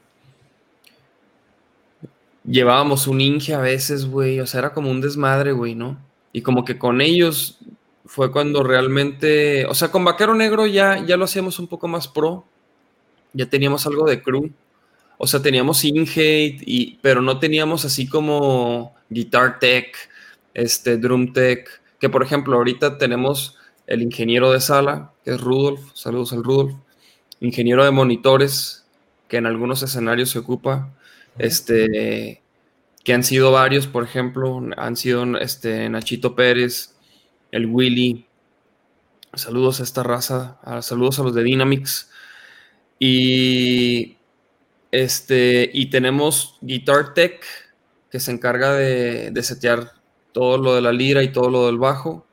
Llevábamos 2.45 3.09
un 3.09 3.21
Inge 3.21 3.53
a 3.53 3.61
veces, 3.61 4.07
güey, 4.07 4.41
o 4.41 4.47
sea, 4.47 4.61
era 4.61 4.73
como 4.73 4.91
un 4.91 5.01
desmadre, 5.01 5.53
güey, 5.53 5.75
¿no? 5.75 5.99
Y 6.33 6.41
como 6.43 6.65
que 6.65 6.79
con 6.79 7.01
ellos 7.01 7.59
fue 8.07 8.33
cuando 8.33 8.63
realmente, 8.63 9.67
o 9.67 9.75
sea, 9.75 9.91
con 9.91 10.05
Vaquero 10.05 10.35
Negro 10.35 10.67
ya, 10.67 11.05
ya 11.05 11.17
lo 11.19 11.25
hacíamos 11.25 11.59
un 11.59 11.67
poco 11.67 11.89
más 11.89 12.09
pro, 12.09 12.47
ya 13.35 13.47
teníamos 13.47 13.87
algo 13.87 14.09
de 14.09 14.23
crew, 14.23 14.51
o 15.19 15.27
sea, 15.27 15.43
teníamos 15.43 15.85
Inge, 15.85 16.57
y, 16.61 16.97
pero 17.03 17.21
no 17.21 17.39
teníamos 17.39 17.85
así 17.85 18.07
como 18.09 18.95
Guitar 19.11 19.59
Tech, 19.59 19.95
este, 20.55 20.97
Drum 20.97 21.33
Tech, 21.33 21.69
que 21.99 22.09
por 22.09 22.23
ejemplo 22.23 22.57
ahorita 22.57 22.99
tenemos 22.99 23.59
el 23.89 24.03
ingeniero 24.03 24.53
de 24.53 24.61
sala, 24.61 25.13
que 25.25 25.33
es 25.33 25.41
Rudolf, 25.41 25.81
saludos 25.95 26.33
al 26.33 26.45
Rudolf, 26.45 26.75
ingeniero 27.41 27.85
de 27.85 27.91
monitores, 27.91 28.87
que 29.29 29.39
en 29.39 29.47
algunos 29.47 29.83
escenarios 29.83 30.31
se 30.31 30.39
ocupa, 30.39 30.91
este, 31.37 32.43
que 33.03 33.13
han 33.13 33.25
sido 33.25 33.51
varios, 33.53 33.87
por 33.87 34.05
ejemplo, 34.05 34.63
han 34.77 34.97
sido 34.97 35.39
este, 35.39 35.89
Nachito 35.89 36.35
Pérez, 36.35 36.95
el 37.51 37.67
Willy. 37.67 38.27
Saludos 39.35 39.81
a 39.81 39.83
esta 39.83 40.03
raza, 40.03 40.59
saludos 40.83 41.19
a 41.19 41.23
los 41.23 41.35
de 41.35 41.43
Dynamics. 41.43 42.11
Y 42.99 44.18
este, 44.91 45.71
y 45.73 45.91
tenemos 45.91 46.59
Guitar 46.61 47.15
Tech, 47.15 47.45
que 48.11 48.21
se 48.21 48.33
encarga 48.33 48.75
de, 48.75 49.31
de 49.31 49.43
setear 49.43 49.93
todo 50.33 50.59
lo 50.59 50.75
de 50.75 50.81
la 50.81 50.93
lira 50.93 51.23
y 51.23 51.33
todo 51.33 51.51
lo 51.51 51.67
del 51.67 51.79
bajo. 51.79 52.27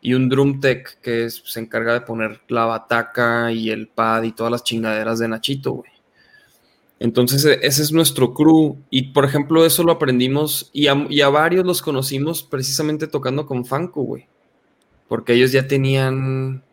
Y 0.00 0.14
un 0.14 0.28
Drum 0.28 0.60
Tech, 0.60 1.00
que 1.00 1.30
se 1.30 1.60
encarga 1.60 1.92
de 1.92 2.00
poner 2.00 2.40
la 2.48 2.64
bataca 2.64 3.52
y 3.52 3.70
el 3.70 3.88
pad 3.88 4.24
y 4.24 4.32
todas 4.32 4.50
las 4.50 4.64
chingaderas 4.64 5.20
de 5.20 5.28
Nachito, 5.28 5.72
güey. 5.72 5.92
Entonces, 6.98 7.44
e, 7.44 7.60
ese 7.62 7.82
es 7.82 7.92
nuestro 7.92 8.34
crew. 8.34 8.78
Y 8.90 9.12
por 9.12 9.24
ejemplo, 9.24 9.64
eso 9.64 9.84
lo 9.84 9.92
aprendimos 9.92 10.70
y 10.72 10.88
a, 10.88 11.06
y 11.08 11.20
a 11.20 11.28
varios 11.28 11.64
los 11.64 11.82
conocimos 11.82 12.42
precisamente 12.42 13.06
tocando 13.06 13.46
con 13.46 13.64
Fanco, 13.64 14.02
güey 14.02 14.26
porque 15.12 15.34
ellos 15.34 15.52
ya 15.52 15.68
tenían 15.68 16.64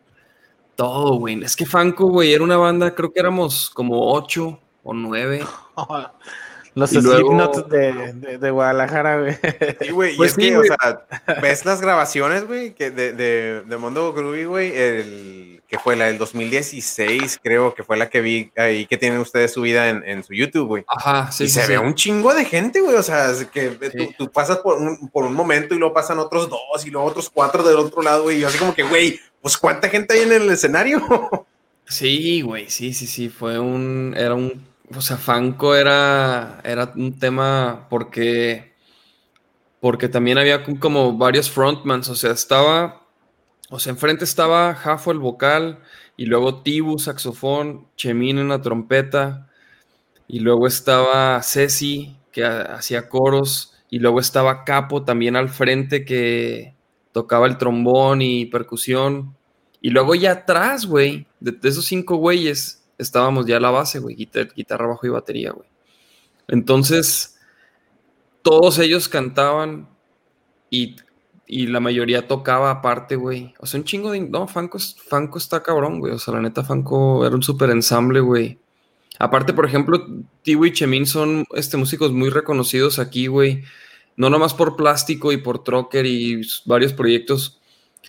todo, 0.74 1.16
güey. 1.16 1.44
Es 1.44 1.54
que 1.54 1.66
Fanco, 1.66 2.06
güey, 2.06 2.32
era 2.32 2.42
una 2.42 2.56
banda, 2.56 2.94
creo 2.94 3.12
que 3.12 3.20
éramos 3.20 3.68
como 3.68 4.14
ocho 4.14 4.58
o 4.82 4.94
nueve. 4.94 5.44
Los 6.74 6.90
Slipknot 6.90 7.68
de, 7.68 8.38
de, 8.38 8.50
Guadalajara, 8.50 9.20
güey. 9.20 9.36
Sí, 9.80 9.90
güey, 9.90 10.14
y 10.14 10.16
pues 10.16 10.30
es 10.30 10.38
que, 10.38 10.56
o 10.56 10.62
sea, 10.62 11.04
ves 11.42 11.64
las 11.64 11.80
grabaciones, 11.80 12.46
güey, 12.46 12.74
que 12.74 12.92
de, 12.92 13.12
de, 13.12 13.62
de 13.66 13.76
Mondo 13.76 14.12
Groovy, 14.12 14.44
güey, 14.44 14.76
el 14.76 15.62
que 15.66 15.78
fue 15.78 15.96
la 15.96 16.06
del 16.06 16.18
2016, 16.18 17.40
creo 17.42 17.74
que 17.74 17.82
fue 17.82 17.96
la 17.96 18.08
que 18.08 18.20
vi 18.20 18.52
ahí 18.56 18.86
que 18.86 18.96
tienen 18.96 19.20
ustedes 19.20 19.52
subida 19.52 19.88
en, 19.88 20.02
en 20.04 20.22
su 20.22 20.32
YouTube, 20.32 20.66
güey. 20.66 20.84
Ajá, 20.88 21.30
sí. 21.32 21.44
Y 21.44 21.48
se 21.48 21.66
ve 21.66 21.78
un 21.78 21.94
chingo 21.94 22.32
de 22.34 22.44
gente, 22.44 22.80
güey, 22.80 22.96
o 22.96 23.02
sea, 23.02 23.32
que 23.52 23.70
tú, 23.70 24.14
tú, 24.16 24.32
pasas 24.32 24.58
por 24.58 24.78
un, 24.78 25.08
por 25.08 25.24
un 25.24 25.34
momento 25.34 25.74
y 25.74 25.78
luego 25.78 25.94
pasan 25.94 26.18
otros 26.20 26.48
dos 26.48 26.86
y 26.86 26.90
luego 26.90 27.08
otros 27.08 27.30
cuatro 27.30 27.62
del 27.62 27.76
otro 27.76 28.02
lado, 28.02 28.24
güey, 28.24 28.38
y 28.38 28.40
yo 28.40 28.48
así 28.48 28.58
como 28.58 28.74
que, 28.74 28.84
güey, 28.84 29.20
pues 29.42 29.56
cuánta 29.56 29.88
gente 29.88 30.14
hay 30.14 30.22
en 30.22 30.32
el 30.32 30.50
escenario. 30.50 31.00
Sí, 31.90 32.42
güey, 32.42 32.70
sí, 32.70 32.94
sí, 32.94 33.08
sí, 33.08 33.28
fue 33.28 33.58
un, 33.58 34.14
era 34.16 34.36
un 34.36 34.69
o 34.94 35.00
sea, 35.00 35.16
Fanco 35.16 35.74
era, 35.74 36.60
era 36.64 36.92
un 36.96 37.18
tema 37.18 37.86
porque, 37.88 38.72
porque 39.80 40.08
también 40.08 40.38
había 40.38 40.64
como 40.64 41.16
varios 41.16 41.50
frontmans, 41.50 42.08
o 42.08 42.16
sea, 42.16 42.32
estaba, 42.32 43.06
o 43.70 43.78
sea, 43.78 43.92
enfrente 43.92 44.24
estaba 44.24 44.74
Jafo 44.74 45.12
el 45.12 45.18
vocal, 45.18 45.80
y 46.16 46.26
luego 46.26 46.62
Tibu 46.62 46.98
saxofón, 46.98 47.86
Chemín 47.96 48.38
en 48.38 48.48
la 48.48 48.62
trompeta, 48.62 49.48
y 50.26 50.40
luego 50.40 50.66
estaba 50.66 51.40
Ceci 51.42 52.16
que 52.32 52.44
hacía 52.44 53.08
coros, 53.08 53.74
y 53.90 54.00
luego 54.00 54.20
estaba 54.20 54.64
Capo 54.64 55.04
también 55.04 55.36
al 55.36 55.48
frente 55.48 56.04
que 56.04 56.74
tocaba 57.12 57.46
el 57.46 57.58
trombón 57.58 58.22
y 58.22 58.46
percusión, 58.46 59.36
y 59.80 59.90
luego 59.90 60.14
ya 60.14 60.32
atrás, 60.32 60.86
güey, 60.86 61.26
de, 61.38 61.52
de 61.52 61.68
esos 61.68 61.86
cinco 61.86 62.16
güeyes, 62.16 62.79
estábamos 63.00 63.46
ya 63.46 63.56
a 63.56 63.60
la 63.60 63.70
base, 63.70 63.98
güey, 63.98 64.14
guitarra, 64.14 64.86
bajo 64.86 65.06
y 65.06 65.10
batería, 65.10 65.52
güey. 65.52 65.68
Entonces, 66.48 67.38
todos 68.42 68.78
ellos 68.78 69.08
cantaban 69.08 69.88
y, 70.70 70.96
la 71.46 71.80
mayoría 71.80 72.28
tocaba 72.28 72.70
aparte, 72.70 73.16
güey. 73.16 73.54
O 73.58 73.66
sea, 73.66 73.80
un 73.80 73.84
chingo 73.84 74.12
de... 74.12 74.20
No, 74.20 74.46
Fanco, 74.46 74.78
Fanco 74.78 75.38
está 75.38 75.62
cabrón, 75.62 75.98
güey. 75.98 76.12
O 76.12 76.18
sea, 76.18 76.34
la 76.34 76.40
neta, 76.40 76.62
Fanco 76.62 77.26
era 77.26 77.34
un 77.34 77.42
súper 77.42 77.70
ensamble, 77.70 78.20
güey. 78.20 78.58
Aparte, 79.18 79.52
por 79.52 79.66
ejemplo, 79.66 80.06
Tiwi 80.42 80.68
y 80.68 80.72
Chemin 80.72 81.06
son 81.06 81.44
este, 81.54 81.76
músicos 81.76 82.12
muy 82.12 82.30
reconocidos 82.30 82.98
aquí, 82.98 83.26
güey. 83.26 83.64
No 84.16 84.30
nomás 84.30 84.54
por 84.54 84.76
Plástico 84.76 85.32
y 85.32 85.38
por 85.38 85.64
Trocker 85.64 86.06
y 86.06 86.42
varios 86.66 86.92
proyectos, 86.92 87.60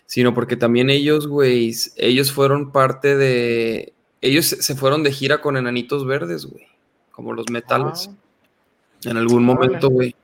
sino 0.05 0.33
porque 0.33 0.55
también 0.55 0.89
ellos, 0.89 1.27
güey, 1.27 1.73
ellos 1.97 2.31
fueron 2.31 2.71
parte 2.71 3.17
de, 3.17 3.93
ellos 4.21 4.45
se 4.45 4.75
fueron 4.75 5.03
de 5.03 5.11
gira 5.11 5.41
con 5.41 5.57
enanitos 5.57 6.05
verdes, 6.05 6.45
güey, 6.45 6.67
como 7.11 7.33
los 7.33 7.49
metales. 7.49 8.09
Ah. 8.11 9.09
En 9.09 9.17
algún 9.17 9.43
momento, 9.43 9.89
güey. 9.89 10.15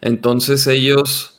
Entonces 0.00 0.66
ellos, 0.66 1.38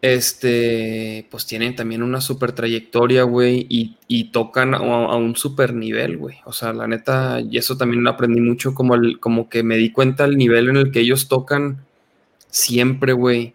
este, 0.00 1.28
pues 1.30 1.46
tienen 1.46 1.76
también 1.76 2.02
una 2.02 2.20
super 2.20 2.52
trayectoria, 2.52 3.22
güey, 3.22 3.66
y, 3.68 4.24
tocan 4.32 4.74
a, 4.74 4.80
un 4.80 5.36
super 5.36 5.72
nivel, 5.72 6.18
güey. 6.18 6.38
O 6.44 6.52
sea, 6.52 6.72
la 6.72 6.88
neta, 6.88 7.40
y 7.40 7.58
eso 7.58 7.76
también 7.76 8.02
lo 8.02 8.10
aprendí 8.10 8.40
mucho, 8.40 8.74
como, 8.74 8.96
el, 8.96 9.20
como 9.20 9.48
que 9.48 9.62
me 9.62 9.76
di 9.76 9.92
cuenta 9.92 10.24
el 10.24 10.36
nivel 10.36 10.68
en 10.68 10.76
el 10.76 10.90
que 10.90 11.00
ellos 11.00 11.28
tocan 11.28 11.84
siempre, 12.48 13.12
güey. 13.12 13.54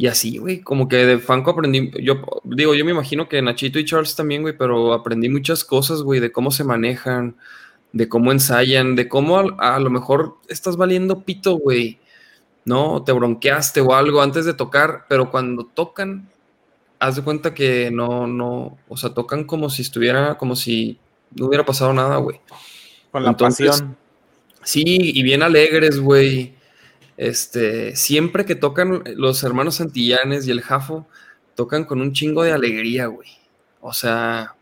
Y 0.00 0.06
así, 0.06 0.38
güey, 0.38 0.60
como 0.60 0.86
que 0.86 1.04
de 1.04 1.18
Fanco 1.18 1.50
aprendí, 1.50 1.90
yo 2.00 2.22
digo, 2.44 2.72
yo 2.72 2.84
me 2.84 2.92
imagino 2.92 3.28
que 3.28 3.42
Nachito 3.42 3.80
y 3.80 3.84
Charles 3.84 4.14
también, 4.14 4.42
güey, 4.42 4.56
pero 4.56 4.92
aprendí 4.92 5.28
muchas 5.28 5.64
cosas, 5.64 6.02
güey, 6.02 6.20
de 6.20 6.30
cómo 6.30 6.52
se 6.52 6.62
manejan, 6.62 7.34
de 7.92 8.08
cómo 8.08 8.30
ensayan, 8.30 8.94
de 8.94 9.08
cómo 9.08 9.40
a, 9.58 9.78
lo 9.80 9.90
mejor 9.90 10.36
estás 10.46 10.76
valiendo 10.76 11.24
pito, 11.24 11.56
güey, 11.56 11.98
¿no? 12.64 13.02
Te 13.02 13.10
bronqueaste 13.10 13.80
o 13.80 13.92
algo 13.92 14.22
antes 14.22 14.44
de 14.44 14.54
tocar, 14.54 15.06
pero 15.08 15.32
cuando 15.32 15.64
tocan, 15.64 16.28
haz 17.00 17.16
de 17.16 17.22
cuenta 17.22 17.52
que 17.52 17.90
no, 17.90 18.28
no, 18.28 18.78
o 18.88 18.96
sea, 18.96 19.10
tocan 19.10 19.42
como 19.42 19.68
si 19.68 19.82
estuviera, 19.82 20.38
como 20.38 20.54
si 20.54 20.96
no 21.34 21.46
hubiera 21.46 21.64
pasado 21.64 21.92
nada, 21.92 22.18
güey. 22.18 22.40
Con 23.10 23.24
la 23.24 23.36
pasión. 23.36 23.96
Sí, 24.62 24.84
y 24.86 25.20
bien 25.24 25.42
alegres, 25.42 25.98
güey 25.98 26.56
este, 27.18 27.96
siempre 27.96 28.46
que 28.46 28.54
tocan 28.54 29.02
los 29.16 29.42
hermanos 29.42 29.74
Santillanes 29.74 30.46
y 30.46 30.52
el 30.52 30.62
Jafo, 30.62 31.06
tocan 31.56 31.84
con 31.84 32.00
un 32.00 32.12
chingo 32.12 32.44
de 32.44 32.52
alegría, 32.52 33.06
güey. 33.06 33.28
O 33.80 33.92
sea, 33.92 34.54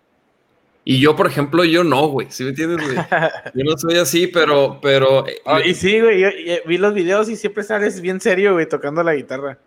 y 0.89 0.99
yo, 0.99 1.15
por 1.17 1.27
ejemplo, 1.27 1.65
yo 1.65 1.85
no, 1.85 2.07
güey. 2.09 2.29
¿Sí 2.31 2.45
me 2.45 2.51
entiendes, 2.51 2.79
güey? 2.83 2.97
Yo 3.55 3.65
no 3.65 3.77
soy 3.77 3.99
así, 3.99 4.29
pero, 4.29 4.79
pero. 4.81 5.27
Eh, 5.27 5.39
ah, 5.45 5.61
y 5.61 5.75
sí, 5.75 6.01
güey, 6.01 6.21
yo, 6.21 6.29
vi 6.65 6.79
los 6.79 6.95
videos 6.95 7.29
y 7.29 7.35
siempre 7.35 7.65
sales 7.65 8.01
bien 8.01 8.21
serio, 8.21 8.53
güey, 8.53 8.69
tocando 8.69 9.03
la 9.03 9.17
guitarra. 9.17 9.59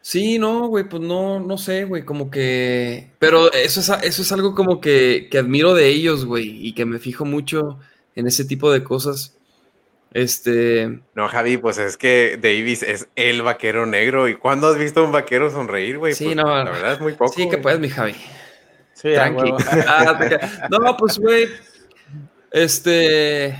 Sí, 0.00 0.38
no, 0.38 0.68
güey, 0.68 0.88
pues 0.88 1.02
no, 1.02 1.40
no 1.40 1.58
sé, 1.58 1.84
güey, 1.84 2.04
como 2.04 2.30
que. 2.30 3.10
Pero 3.18 3.52
eso 3.52 3.80
es, 3.80 3.88
eso 4.04 4.22
es 4.22 4.32
algo 4.32 4.54
como 4.54 4.80
que, 4.80 5.26
que 5.28 5.38
admiro 5.38 5.74
de 5.74 5.88
ellos, 5.88 6.24
güey, 6.24 6.64
y 6.64 6.72
que 6.72 6.84
me 6.84 7.00
fijo 7.00 7.24
mucho 7.24 7.80
en 8.14 8.28
ese 8.28 8.44
tipo 8.44 8.70
de 8.70 8.84
cosas. 8.84 9.36
Este. 10.12 11.00
No, 11.14 11.28
Javi, 11.28 11.56
pues 11.56 11.78
es 11.78 11.96
que 11.96 12.38
Davis 12.42 12.82
es 12.82 13.08
el 13.14 13.42
vaquero 13.42 13.86
negro. 13.86 14.28
¿Y 14.28 14.34
cuándo 14.36 14.68
has 14.68 14.76
visto 14.78 15.00
a 15.00 15.04
un 15.04 15.12
vaquero 15.12 15.50
sonreír, 15.50 15.98
güey? 15.98 16.14
Sí, 16.14 16.24
pues, 16.24 16.36
no. 16.36 16.44
La 16.64 16.70
verdad 16.70 16.92
es 16.94 17.00
muy 17.00 17.12
poco. 17.12 17.32
Sí, 17.32 17.48
que 17.48 17.58
puedes, 17.58 17.78
mi 17.78 17.88
Javi. 17.88 18.14
Sí, 18.94 19.12
Tranqui. 19.14 19.52
Ah, 19.86 20.68
no, 20.70 20.96
pues, 20.96 21.18
güey. 21.18 21.48
Este. 22.50 23.54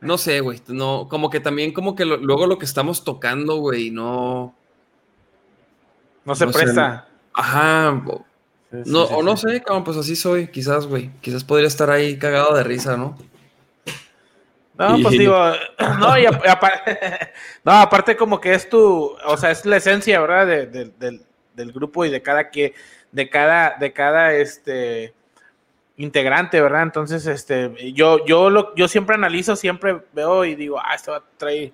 No 0.00 0.18
sé, 0.18 0.40
güey. 0.40 0.62
No, 0.68 1.08
como 1.10 1.30
que 1.30 1.40
también, 1.40 1.72
como 1.72 1.96
que 1.96 2.04
luego 2.04 2.46
lo 2.46 2.58
que 2.58 2.64
estamos 2.66 3.02
tocando, 3.02 3.56
güey, 3.56 3.90
no. 3.90 4.54
No 6.24 6.34
se 6.34 6.46
No 6.46 6.52
sé, 6.52 6.58
presta. 6.62 7.08
Ajá. 7.32 8.02
o- 8.06 8.24
Sí, 8.70 8.78
sí, 8.84 8.90
No, 8.90 9.06
sí, 9.06 9.14
o 9.16 9.22
no 9.22 9.36
sé, 9.36 9.62
cabrón, 9.62 9.84
pues 9.84 9.96
así 9.96 10.16
soy, 10.16 10.48
quizás, 10.48 10.86
güey. 10.86 11.10
Quizás 11.20 11.44
podría 11.44 11.68
estar 11.68 11.88
ahí 11.90 12.18
cagado 12.18 12.54
de 12.56 12.64
risa, 12.64 12.96
¿no? 12.96 13.16
No, 14.78 14.96
Y- 14.98 15.02
pues 15.02 15.14
digo, 15.18 15.36
no, 15.98 16.18
y 16.18 16.26
ap- 16.26 16.44
apar- 16.44 16.82
no, 17.64 17.72
aparte 17.72 18.16
como 18.16 18.40
que 18.40 18.54
es 18.54 18.68
tu, 18.68 19.16
o 19.24 19.36
sea, 19.36 19.50
es 19.50 19.64
la 19.66 19.76
esencia, 19.76 20.20
¿verdad? 20.20 20.46
De- 20.46 20.66
de- 20.66 20.92
del, 20.98 21.22
del 21.54 21.72
grupo 21.72 22.04
y 22.04 22.10
de 22.10 22.22
cada 22.22 22.50
que, 22.50 22.74
de 23.12 23.28
cada, 23.30 23.76
de 23.78 23.92
cada, 23.92 24.34
este, 24.34 25.14
integrante, 25.96 26.60
¿verdad? 26.60 26.82
Entonces, 26.82 27.26
este, 27.26 27.92
yo, 27.94 28.24
yo 28.26 28.50
lo, 28.50 28.74
yo 28.74 28.86
siempre 28.88 29.14
analizo, 29.14 29.56
siempre 29.56 30.02
veo 30.12 30.44
y 30.44 30.54
digo, 30.54 30.78
ah, 30.78 30.94
este 30.94 31.10
va 31.10 31.16
a 31.18 31.24
traer 31.38 31.72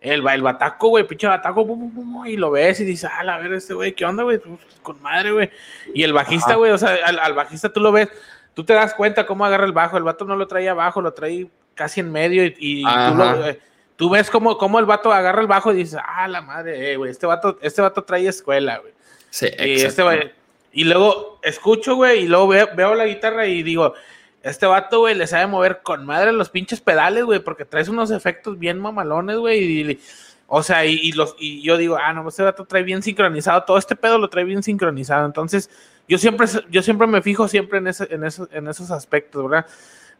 el, 0.00 0.26
el 0.28 0.42
bataco, 0.42 0.88
güey, 0.90 1.04
pinche 1.06 1.26
bataco, 1.26 1.66
pum, 1.66 1.92
pum, 1.92 2.12
pum, 2.12 2.26
y 2.26 2.36
lo 2.36 2.52
ves 2.52 2.78
y 2.80 2.84
dices, 2.84 3.10
ah, 3.12 3.24
la 3.24 3.38
ver, 3.38 3.54
este 3.54 3.74
güey, 3.74 3.92
¿qué 3.92 4.04
onda, 4.04 4.22
güey? 4.22 4.38
Pues, 4.38 4.60
Con 4.82 5.02
madre, 5.02 5.32
güey. 5.32 5.50
Y 5.92 6.04
el 6.04 6.12
bajista, 6.12 6.54
güey, 6.54 6.70
o 6.70 6.78
sea, 6.78 6.96
al, 7.04 7.18
al 7.18 7.32
bajista 7.34 7.72
tú 7.72 7.80
lo 7.80 7.90
ves, 7.90 8.08
tú 8.54 8.64
te 8.64 8.72
das 8.74 8.94
cuenta 8.94 9.26
cómo 9.26 9.44
agarra 9.44 9.64
el 9.64 9.72
bajo, 9.72 9.96
el 9.96 10.04
vato 10.04 10.24
no 10.24 10.36
lo 10.36 10.46
trae 10.46 10.68
abajo, 10.68 11.00
lo 11.00 11.12
trae 11.12 11.48
casi 11.76 12.00
en 12.00 12.10
medio 12.10 12.44
y, 12.44 12.54
y 12.58 12.82
tú, 12.82 12.88
Ajá. 12.88 13.36
lo- 13.36 13.46
eh, 13.48 13.60
tú 13.94 14.10
ves 14.10 14.28
cómo, 14.30 14.58
cómo 14.58 14.80
el 14.80 14.84
vato 14.86 15.12
agarra 15.12 15.40
el 15.40 15.46
bajo 15.46 15.72
y 15.72 15.76
dices, 15.76 16.00
ah, 16.04 16.26
la 16.26 16.40
madre, 16.40 16.92
eh, 16.92 16.96
güey, 16.96 17.12
este 17.12 17.26
vato, 17.26 17.58
este 17.62 17.80
vato 17.82 18.02
trae 18.02 18.26
escuela, 18.26 18.78
güey. 18.78 18.92
Sí, 19.30 19.46
Y, 19.58 19.80
este, 19.82 20.02
güey- 20.02 20.32
y 20.72 20.84
luego 20.84 21.38
escucho, 21.44 21.94
güey, 21.94 22.24
y 22.24 22.26
luego 22.28 22.48
veo, 22.48 22.68
veo 22.74 22.94
la 22.96 23.06
guitarra 23.06 23.46
y 23.46 23.62
digo, 23.62 23.94
este 24.42 24.66
vato, 24.66 25.00
güey, 25.00 25.14
le 25.14 25.26
sabe 25.26 25.46
mover 25.46 25.80
con 25.82 26.04
madre 26.04 26.32
los 26.32 26.50
pinches 26.50 26.80
pedales, 26.80 27.24
güey, 27.24 27.40
porque 27.40 27.64
traes 27.64 27.88
unos 27.88 28.10
efectos 28.10 28.58
bien 28.58 28.78
mamalones, 28.78 29.36
güey. 29.38 29.60
Y, 29.92 30.00
o 30.46 30.62
sea, 30.62 30.84
y, 30.86 30.94
y 31.02 31.12
los, 31.12 31.34
y 31.38 31.62
yo 31.62 31.76
digo, 31.76 31.98
ah, 32.00 32.12
no, 32.12 32.28
este 32.28 32.42
vato 32.42 32.64
trae 32.64 32.82
bien 32.82 33.02
sincronizado, 33.02 33.64
todo 33.64 33.78
este 33.78 33.96
pedo 33.96 34.18
lo 34.18 34.28
trae 34.30 34.44
bien 34.44 34.62
sincronizado. 34.62 35.26
Entonces, 35.26 35.68
yo 36.08 36.18
siempre, 36.18 36.46
yo 36.70 36.82
siempre 36.82 37.06
me 37.08 37.20
fijo 37.22 37.48
siempre 37.48 37.78
en, 37.78 37.88
ese, 37.88 38.06
en, 38.14 38.22
esos, 38.24 38.48
en 38.52 38.68
esos 38.68 38.90
aspectos, 38.92 39.48
¿verdad? 39.50 39.66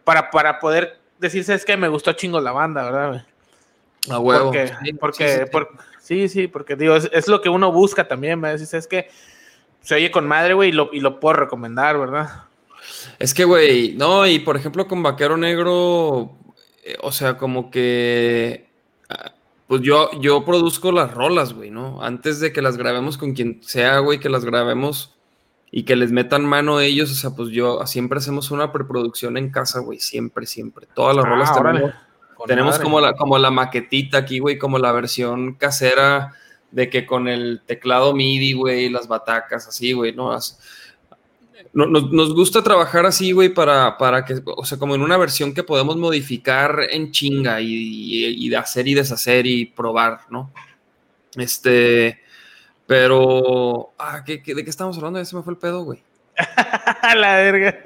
Para, 0.03 0.31
para 0.31 0.59
poder 0.59 0.99
decirse, 1.19 1.55
es 1.55 1.65
que 1.65 1.77
me 1.77 1.89
gustó 1.89 2.13
chingo 2.13 2.41
la 2.41 2.53
banda, 2.53 2.85
¿verdad? 2.85 3.09
güey? 3.09 3.23
A 4.11 4.19
huevo. 4.21 4.45
Porque, 4.47 4.69
Sí, 4.85 4.93
porque, 4.93 5.29
sí, 5.29 5.39
sí. 5.45 5.51
por- 5.51 5.69
sí, 6.01 6.29
sí, 6.29 6.47
porque 6.49 6.77
digo, 6.77 6.95
es, 6.97 7.09
es 7.13 7.27
lo 7.29 7.41
que 7.41 7.49
uno 7.49 7.73
busca 7.73 8.07
también, 8.07 8.39
me 8.41 8.53
dices, 8.53 8.75
es 8.75 8.87
que 8.87 9.09
se 9.81 9.95
oye 9.95 10.11
con 10.11 10.27
madre, 10.29 10.55
güey, 10.55 10.69
y 10.71 10.73
lo, 10.73 10.91
y 10.93 11.01
lo 11.01 11.19
puedo 11.21 11.35
recomendar, 11.35 11.99
¿verdad? 11.99 12.45
Es 13.19 13.35
que, 13.35 13.45
güey, 13.45 13.95
no, 13.95 14.27
y 14.27 14.39
por 14.41 14.57
ejemplo 14.57 14.87
con 14.87 15.03
Vaquero 15.03 15.37
Negro, 15.37 16.37
eh, 16.85 16.97
o 17.03 17.11
sea, 17.11 17.37
como 17.37 17.71
que, 17.71 18.69
ah, 19.09 19.33
pues 19.67 19.81
yo, 19.83 20.09
yo 20.21 20.45
produzco 20.45 20.93
las 20.93 21.13
rolas, 21.13 21.53
güey, 21.53 21.71
¿no? 21.71 22.01
Antes 22.03 22.39
de 22.39 22.53
que 22.53 22.63
las 22.63 22.77
grabemos 22.77 23.19
con 23.19 23.33
quien 23.35 23.61
sea, 23.65 23.99
güey, 23.99 24.21
que 24.21 24.29
las 24.29 24.45
grabemos 24.45 25.16
y 25.71 25.83
que 25.83 25.97
les 25.97 26.13
metan 26.13 26.45
mano 26.45 26.81
ellos, 26.81 27.11
o 27.11 27.15
sea, 27.15 27.31
pues 27.31 27.51
yo, 27.51 27.85
siempre 27.87 28.19
hacemos 28.19 28.51
una 28.51 28.73
preproducción 28.73 29.37
en 29.37 29.51
casa, 29.51 29.81
güey, 29.81 29.99
siempre, 30.01 30.47
siempre. 30.47 30.87
Todas 30.95 31.15
las 31.17 31.25
Ah, 31.25 31.29
rolas 31.29 31.51
órale. 31.57 31.79
tenemos, 31.81 31.97
tenemos 32.47 32.79
como 32.79 33.01
la, 33.01 33.15
como 33.15 33.37
la 33.39 33.51
maquetita 33.51 34.19
aquí, 34.19 34.39
güey, 34.39 34.59
como 34.59 34.79
la 34.79 34.93
versión 34.93 35.55
casera 35.55 36.33
de 36.71 36.89
que 36.91 37.05
con 37.07 37.29
el 37.29 37.63
teclado 37.67 38.15
MIDI, 38.15 38.53
güey, 38.53 38.89
las 38.91 39.09
batacas, 39.09 39.67
así, 39.69 39.93
güey, 39.93 40.15
¿no? 40.15 40.33
As- 40.33 40.59
no- 41.73 41.87
Nos, 41.87 42.11
nos 42.13 42.35
gusta 42.35 42.63
trabajar 42.63 43.05
así, 43.07 43.33
güey, 43.33 43.49
para, 43.51 43.99
para 43.99 44.25
que, 44.25 44.41
o 44.45 44.65
sea, 44.65 44.79
como 44.79 44.95
en 44.95 45.03
una 45.03 45.17
versión 45.17 45.53
que 45.53 45.63
podemos 45.63 45.97
modificar 45.97 46.81
en 46.91 47.11
chinga 47.13 47.61
y, 47.61 47.67
y- 47.75 48.47
y 48.49 48.55
hacer 48.55 48.87
y 48.89 48.95
deshacer 48.95 49.47
y 49.47 49.67
probar, 49.67 50.21
¿no? 50.31 50.51
Este, 51.35 52.21
pero, 52.87 53.93
ah, 53.99 54.23
¿qué- 54.25 54.43
qué- 54.43 54.55
de 54.55 54.65
qué 54.65 54.71
estamos 54.71 54.97
hablando? 54.97 55.19
Ya 55.19 55.25
se 55.25 55.37
me 55.37 55.43
fue 55.43 55.53
el 55.53 55.59
pedo, 55.59 55.83
güey. 55.85 56.03
la 57.17 57.37
verga. 57.37 57.81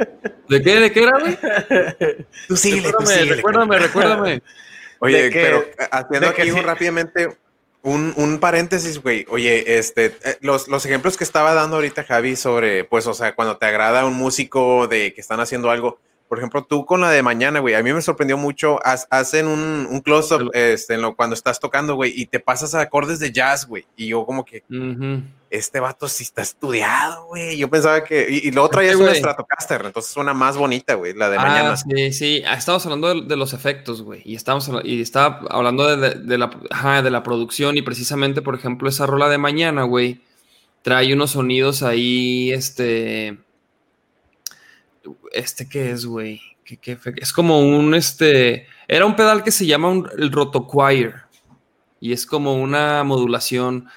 ¿De 0.48 0.62
qué? 0.62 0.80
¿De 0.80 0.92
qué 0.92 1.02
era, 1.04 1.18
güey? 1.18 1.38
Tú 2.48 2.56
síguele, 2.56 2.90
tú 2.90 2.98
Recuérdame, 2.98 3.14
síguele, 3.14 3.36
recuérdame, 3.36 3.78
recuérdame. 3.78 4.42
Oye, 5.00 5.30
que- 5.30 5.40
pero 5.40 5.64
haciendo 5.90 6.28
aquí 6.28 6.42
sí. 6.42 6.50
un, 6.50 6.62
rápidamente 6.64 7.36
un, 7.82 8.12
un 8.16 8.38
paréntesis, 8.40 9.00
güey. 9.02 9.24
Oye, 9.30 9.78
este, 9.78 10.06
eh, 10.24 10.36
los, 10.42 10.68
los 10.68 10.84
ejemplos 10.84 11.16
que 11.16 11.24
estaba 11.24 11.54
dando 11.54 11.76
ahorita 11.76 12.04
Javi 12.04 12.36
sobre, 12.36 12.84
pues, 12.84 13.06
o 13.06 13.14
sea, 13.14 13.34
cuando 13.34 13.56
te 13.56 13.64
agrada 13.66 14.04
un 14.04 14.14
músico 14.14 14.86
de 14.88 15.14
que 15.14 15.20
están 15.20 15.40
haciendo 15.40 15.70
algo. 15.70 15.98
Por 16.30 16.38
ejemplo, 16.38 16.62
tú 16.64 16.86
con 16.86 17.00
la 17.00 17.10
de 17.10 17.24
mañana, 17.24 17.58
güey, 17.58 17.74
a 17.74 17.82
mí 17.82 17.92
me 17.92 18.00
sorprendió 18.00 18.36
mucho. 18.38 18.78
hacen 18.84 19.48
un, 19.48 19.88
un 19.90 20.00
close-up 20.00 20.48
este, 20.54 20.94
en 20.94 21.02
lo, 21.02 21.16
cuando 21.16 21.34
estás 21.34 21.58
tocando, 21.58 21.96
güey, 21.96 22.12
y 22.14 22.26
te 22.26 22.38
pasas 22.38 22.72
a 22.76 22.80
acordes 22.82 23.18
de 23.18 23.32
jazz, 23.32 23.66
güey. 23.66 23.84
Y 23.96 24.06
yo, 24.06 24.24
como 24.24 24.44
que, 24.44 24.62
este 25.50 25.80
vato 25.80 26.06
sí 26.08 26.22
está 26.22 26.42
estudiado, 26.42 27.26
güey. 27.26 27.58
Yo 27.58 27.68
pensaba 27.68 28.04
que. 28.04 28.28
Y, 28.30 28.46
y 28.46 28.52
luego 28.52 28.68
traías 28.68 28.92
Sí, 28.94 29.00
una 29.02 29.08
güey. 29.10 29.18
Stratocaster, 29.18 29.82
entonces 29.84 30.12
suena 30.12 30.32
más 30.32 30.56
bonita, 30.56 30.94
güey, 30.94 31.14
la 31.14 31.28
de 31.30 31.36
Ah, 31.38 31.42
mañana. 31.42 31.76
sí, 31.76 32.12
sí. 32.12 32.42
Ah, 32.46 32.54
Estábamos 32.54 32.86
hablando 32.86 33.12
de, 33.12 33.22
de 33.26 33.36
los 33.36 33.52
efectos, 33.52 34.02
güey. 34.02 34.22
Y 34.24 34.36
estamos 34.36 34.70
y 34.84 35.02
estaba 35.02 35.40
hablando 35.50 35.88
de, 35.96 36.10
de- 36.10 36.14
de 36.20 36.38
la, 36.38 36.48
ajá, 36.70 37.02
de 37.02 37.10
la 37.10 37.24
producción. 37.24 37.76
Y 37.76 37.82
precisamente, 37.82 38.40
por 38.40 38.54
ejemplo, 38.54 38.88
esa 38.88 39.04
rola 39.04 39.28
de 39.28 39.38
mañana, 39.38 39.82
güey, 39.82 40.20
trae 40.82 41.12
unos 41.12 41.32
sonidos 41.32 41.82
ahí, 41.82 42.52
este. 42.52 43.36
¿Este 45.32 45.68
qué 45.68 45.90
es, 45.90 46.04
güey? 46.06 46.40
¿Qué, 46.64 46.76
qué 46.76 46.98
es 47.16 47.32
como 47.32 47.60
un 47.60 47.94
este. 47.94 48.66
Era 48.86 49.06
un 49.06 49.16
pedal 49.16 49.42
que 49.42 49.50
se 49.50 49.66
llama 49.66 49.88
un- 49.88 50.08
el 50.18 50.30
Rotochoir. 50.32 51.14
Y 52.00 52.12
es 52.12 52.24
como 52.26 52.54
una 52.54 53.02
modulación. 53.04 53.88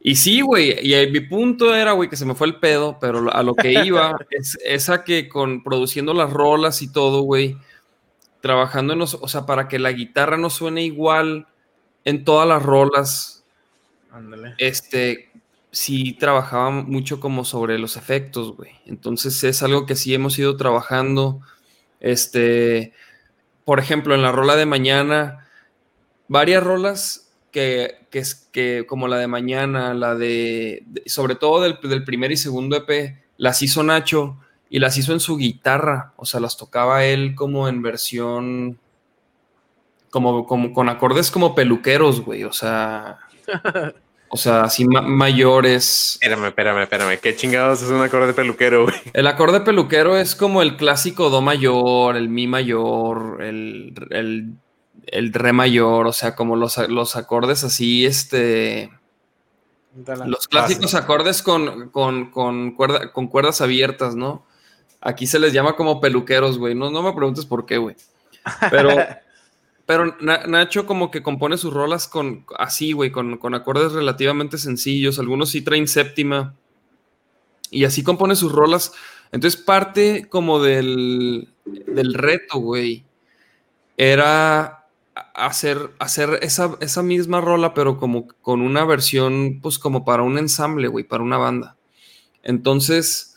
Y 0.00 0.14
sí, 0.16 0.40
güey, 0.40 0.78
y 0.86 1.10
mi 1.10 1.20
punto 1.20 1.74
era, 1.74 1.92
güey, 1.92 2.08
que 2.08 2.16
se 2.16 2.24
me 2.24 2.34
fue 2.36 2.46
el 2.46 2.60
pedo, 2.60 2.98
pero 3.00 3.32
a 3.34 3.42
lo 3.42 3.54
que 3.56 3.72
iba 3.84 4.16
es 4.30 4.56
esa 4.64 5.02
que 5.02 5.28
con 5.28 5.64
produciendo 5.64 6.14
las 6.14 6.32
rolas 6.32 6.80
y 6.82 6.92
todo, 6.92 7.22
güey, 7.22 7.56
trabajando 8.40 8.92
en 8.92 9.00
los, 9.00 9.14
o 9.14 9.26
sea, 9.26 9.46
para 9.46 9.66
que 9.66 9.80
la 9.80 9.90
guitarra 9.90 10.36
no 10.36 10.48
suene 10.50 10.84
igual 10.84 11.48
en 12.04 12.22
todas 12.24 12.46
las 12.46 12.62
rolas, 12.62 13.44
Ándale. 14.12 14.54
este, 14.58 15.25
sí 15.76 16.14
trabajaba 16.14 16.70
mucho 16.70 17.20
como 17.20 17.44
sobre 17.44 17.78
los 17.78 17.98
efectos, 17.98 18.56
güey. 18.56 18.70
Entonces 18.86 19.44
es 19.44 19.62
algo 19.62 19.84
que 19.84 19.94
sí 19.94 20.14
hemos 20.14 20.38
ido 20.38 20.56
trabajando, 20.56 21.42
este, 22.00 22.94
por 23.66 23.78
ejemplo, 23.78 24.14
en 24.14 24.22
la 24.22 24.32
rola 24.32 24.56
de 24.56 24.64
mañana, 24.64 25.46
varias 26.28 26.62
rolas 26.64 27.30
que, 27.52 28.06
que, 28.10 28.22
que 28.52 28.86
como 28.88 29.06
la 29.06 29.18
de 29.18 29.26
mañana, 29.26 29.92
la 29.92 30.14
de, 30.14 30.82
de- 30.86 31.02
sobre 31.10 31.34
todo 31.34 31.60
del, 31.60 31.78
del 31.82 32.04
primer 32.04 32.32
y 32.32 32.38
segundo 32.38 32.74
EP, 32.76 33.18
las 33.36 33.60
hizo 33.60 33.82
Nacho 33.82 34.38
y 34.70 34.78
las 34.78 34.96
hizo 34.96 35.12
en 35.12 35.20
su 35.20 35.36
guitarra, 35.36 36.14
o 36.16 36.24
sea, 36.24 36.40
las 36.40 36.56
tocaba 36.56 37.04
él 37.04 37.34
como 37.34 37.68
en 37.68 37.82
versión, 37.82 38.78
como, 40.10 40.46
como 40.46 40.72
con 40.72 40.88
acordes 40.88 41.30
como 41.30 41.54
peluqueros, 41.54 42.22
güey, 42.22 42.44
o 42.44 42.52
sea, 42.52 43.18
o 44.28 44.36
sea, 44.36 44.62
así 44.64 44.84
ma- 44.86 45.02
mayores. 45.02 46.14
Espérame, 46.20 46.46
espérame, 46.46 46.82
espérame. 46.82 47.18
¿Qué 47.20 47.36
chingados 47.36 47.82
es 47.82 47.90
un 47.90 48.00
acorde 48.02 48.28
de 48.28 48.34
peluquero, 48.34 48.84
güey? 48.84 48.96
El 49.12 49.26
acorde 49.26 49.60
peluquero 49.60 50.16
es 50.16 50.34
como 50.34 50.62
el 50.62 50.76
clásico 50.76 51.30
do 51.30 51.40
mayor, 51.42 52.16
el 52.16 52.28
mi 52.28 52.46
mayor, 52.46 53.42
el, 53.42 53.94
el, 54.10 54.52
el 55.06 55.32
re 55.32 55.52
mayor, 55.52 56.06
o 56.06 56.12
sea, 56.12 56.34
como 56.34 56.56
los, 56.56 56.76
los 56.88 57.16
acordes 57.16 57.62
así, 57.64 58.04
este, 58.06 58.90
los 60.26 60.46
clásicos 60.48 60.94
acordes 60.94 61.42
con, 61.42 61.88
con, 61.90 62.30
con, 62.30 62.72
cuerda- 62.74 63.12
con 63.12 63.28
cuerdas 63.28 63.60
abiertas, 63.60 64.14
¿no? 64.14 64.44
Aquí 65.00 65.26
se 65.26 65.38
les 65.38 65.52
llama 65.52 65.76
como 65.76 66.00
peluqueros, 66.00 66.58
güey. 66.58 66.74
No, 66.74 66.90
no 66.90 67.02
me 67.02 67.12
preguntes 67.12 67.46
por 67.46 67.64
qué, 67.64 67.78
güey. 67.78 67.96
Pero, 68.70 68.90
pero 69.86 70.16
Na- 70.20 70.46
Nacho 70.46 70.86
como 70.86 71.10
que 71.10 71.22
compone 71.22 71.58
sus 71.58 71.72
rolas 71.72 72.08
con 72.08 72.44
así, 72.58 72.92
güey, 72.92 73.12
con, 73.12 73.38
con 73.38 73.54
acordes 73.54 73.92
relativamente 73.92 74.58
sencillos. 74.58 75.18
Algunos 75.18 75.50
sí 75.50 75.62
traen 75.62 75.88
séptima. 75.88 76.54
Y 77.70 77.84
así 77.84 78.02
compone 78.02 78.36
sus 78.36 78.52
rolas. 78.52 78.92
Entonces 79.32 79.60
parte 79.60 80.28
como 80.28 80.62
del, 80.62 81.48
del 81.64 82.14
reto, 82.14 82.58
güey. 82.58 83.04
Era 83.96 84.86
hacer, 85.34 85.92
hacer 85.98 86.38
esa, 86.42 86.76
esa 86.80 87.02
misma 87.02 87.40
rola, 87.40 87.74
pero 87.74 87.98
como 87.98 88.28
con 88.42 88.62
una 88.62 88.84
versión, 88.84 89.60
pues 89.62 89.78
como 89.78 90.04
para 90.04 90.22
un 90.22 90.38
ensamble, 90.38 90.88
güey, 90.88 91.04
para 91.04 91.22
una 91.24 91.38
banda. 91.38 91.76
Entonces, 92.42 93.36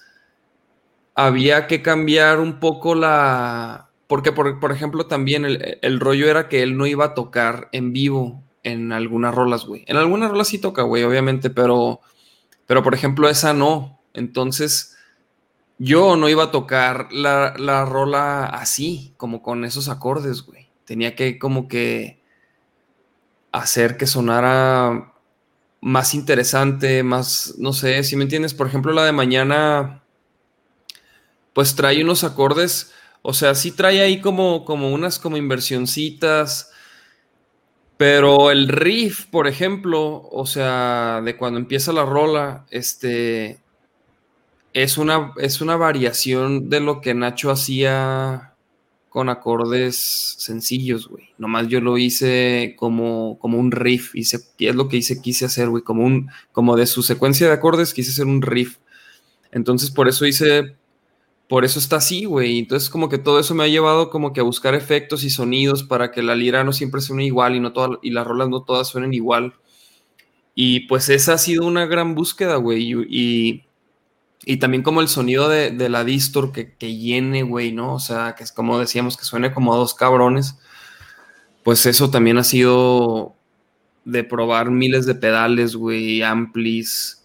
había 1.16 1.68
que 1.68 1.82
cambiar 1.82 2.40
un 2.40 2.60
poco 2.60 2.96
la... 2.96 3.89
Porque, 4.10 4.32
por, 4.32 4.60
por 4.60 4.72
ejemplo, 4.72 5.06
también 5.06 5.46
el, 5.46 5.78
el 5.84 6.00
rollo 6.00 6.28
era 6.28 6.50
que 6.50 6.64
él 6.64 6.76
no 6.78 6.88
iba 6.88 7.06
a 7.06 7.14
tocar 7.14 7.70
en 7.74 7.94
vivo 7.94 8.44
en 8.64 8.92
algunas 8.92 9.36
rolas, 9.36 9.66
güey. 9.66 9.84
En 9.86 9.98
algunas 9.98 10.32
rolas 10.32 10.48
sí 10.48 10.58
toca, 10.58 10.82
güey, 10.82 11.04
obviamente, 11.04 11.52
pero, 11.52 12.00
pero 12.66 12.82
por 12.82 12.96
ejemplo, 12.96 13.30
esa 13.30 13.54
no. 13.54 14.02
Entonces, 14.16 14.98
yo 15.78 16.16
no 16.16 16.28
iba 16.28 16.46
a 16.46 16.52
tocar 16.52 17.14
la, 17.14 17.54
la 17.60 17.86
rola 17.86 18.46
así, 18.46 19.14
como 19.16 19.44
con 19.44 19.64
esos 19.64 19.90
acordes, 19.90 20.42
güey. 20.42 20.72
Tenía 20.86 21.16
que 21.16 21.38
como 21.38 21.68
que 21.68 22.24
hacer 23.52 23.96
que 23.96 24.08
sonara 24.08 25.14
más 25.82 26.16
interesante, 26.16 27.04
más, 27.04 27.54
no 27.60 27.74
sé, 27.74 28.04
si 28.04 28.16
me 28.16 28.24
entiendes, 28.24 28.56
por 28.56 28.66
ejemplo, 28.66 28.92
la 28.92 29.06
de 29.06 29.12
mañana, 29.12 30.02
pues 31.54 31.76
trae 31.76 32.04
unos 32.04 32.24
acordes, 32.24 32.92
o 33.22 33.34
sea, 33.34 33.56
sí 33.56 33.72
trae 33.72 34.02
ahí 34.02 34.22
como, 34.22 34.66
como 34.66 34.92
unas 34.94 35.20
como 35.20 35.38
inversioncitas, 35.38 36.72
pero 37.98 38.52
el 38.52 38.70
riff, 38.70 39.26
por 39.26 39.48
ejemplo, 39.48 40.28
o 40.32 40.46
sea, 40.46 41.22
de 41.24 41.36
cuando 41.36 41.60
empieza 41.60 41.92
la 41.92 42.06
rola, 42.06 42.66
este, 42.72 43.60
es 44.74 44.98
una, 44.98 45.34
es 45.38 45.62
una 45.62 45.76
variación 45.76 46.70
de 46.70 46.80
lo 46.80 47.02
que 47.02 47.14
Nacho 47.14 47.52
hacía 47.52 48.54
con 49.10 49.28
acordes 49.28 49.98
sencillos, 50.38 51.08
güey. 51.08 51.30
Nomás 51.38 51.68
yo 51.68 51.82
lo 51.82 51.98
hice 51.98 52.76
como, 52.78 53.38
como 53.40 53.58
un 53.58 53.72
riff, 53.72 54.16
hice, 54.16 54.40
es 54.60 54.76
lo 54.76 54.88
que 54.88 54.98
hice, 54.98 55.22
quise 55.22 55.46
hacer, 55.46 55.68
güey, 55.70 55.84
como 55.84 56.06
un, 56.06 56.30
como 56.52 56.78
de 56.78 56.86
su 56.86 57.02
secuencia 57.02 57.48
de 57.48 57.54
acordes 57.54 57.94
quise 57.94 58.12
hacer 58.12 58.28
un 58.28 58.42
riff. 58.42 58.78
Entonces 59.52 59.92
por 59.92 60.08
eso 60.08 60.26
hice, 60.26 60.76
por 61.50 61.66
eso 61.66 61.80
está 61.80 61.98
así, 61.98 62.26
güey. 62.26 62.60
Entonces 62.60 62.90
como 62.90 63.10
que 63.10 63.18
todo 63.18 63.40
eso 63.40 63.56
me 63.56 63.66
ha 63.66 63.68
llevado 63.68 64.10
como 64.10 64.32
que 64.32 64.40
a 64.40 64.44
buscar 64.44 64.76
efectos 64.76 65.26
y 65.26 65.30
sonidos 65.30 65.84
para 65.84 66.12
que 66.12 66.24
la 66.24 66.36
lira 66.36 66.64
no 66.64 66.72
siempre 66.74 67.02
suene 67.02 67.26
igual 67.26 67.56
y 67.56 67.60
no 67.60 67.74
todas, 67.74 68.00
y 68.02 68.12
las 68.12 68.26
rolas 68.26 68.50
no 68.50 68.64
todas 68.64 68.88
suenen 68.88 69.14
igual. 69.14 69.56
Y 70.56 70.82
pues 70.88 71.10
esa 71.10 71.34
ha 71.34 71.38
sido 71.38 71.66
una 71.66 71.86
gran 71.86 72.16
búsqueda, 72.16 72.56
güey. 72.58 72.94
y 73.10 73.64
y 74.46 74.58
también 74.58 74.84
como 74.84 75.02
el 75.02 75.08
sonido 75.10 75.50
de, 75.50 75.90
la 75.90 76.04
distor 76.04 76.52
que, 76.52 76.76
que 76.76 76.96
llene, 76.96 77.44
güey, 77.44 77.72
¿no? 77.72 77.94
O 77.94 78.00
sea, 78.00 78.36
que 78.36 78.44
es 78.44 78.52
como 78.52 78.80
decíamos, 78.80 79.18
que 79.18 79.26
suene 79.26 79.54
como 79.54 79.74
a 79.74 79.78
dos 79.78 79.94
cabrones. 79.94 80.58
Pues 81.64 81.86
eso 81.86 82.10
también 82.10 82.38
ha 82.38 82.44
sido 82.44 83.36
de 84.06 84.24
probar 84.24 84.72
miles 84.72 85.06
de 85.06 85.16
pedales, 85.16 85.76
güey, 85.76 86.22
amplis. 86.24 87.19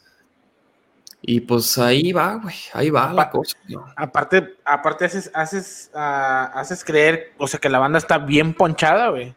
Y 1.27 1.41
pues 1.41 1.79
ahí 1.79 2.13
va, 2.13 2.35
güey, 2.35 2.55
ahí 2.75 2.91
va 2.91 3.13
la 3.13 3.31
cosa. 3.31 3.57
Aparte, 3.97 4.57
aparte 4.65 5.07
haces, 5.07 5.31
haces, 5.33 5.91
ah, 5.95 6.51
haces 6.55 6.85
creer, 6.85 7.33
o 7.39 7.47
sea, 7.47 7.59
que 7.59 7.71
la 7.71 7.79
banda 7.79 7.99
está 7.99 8.19
bien 8.19 8.53
ponchada, 8.53 9.09
güey. 9.09 9.35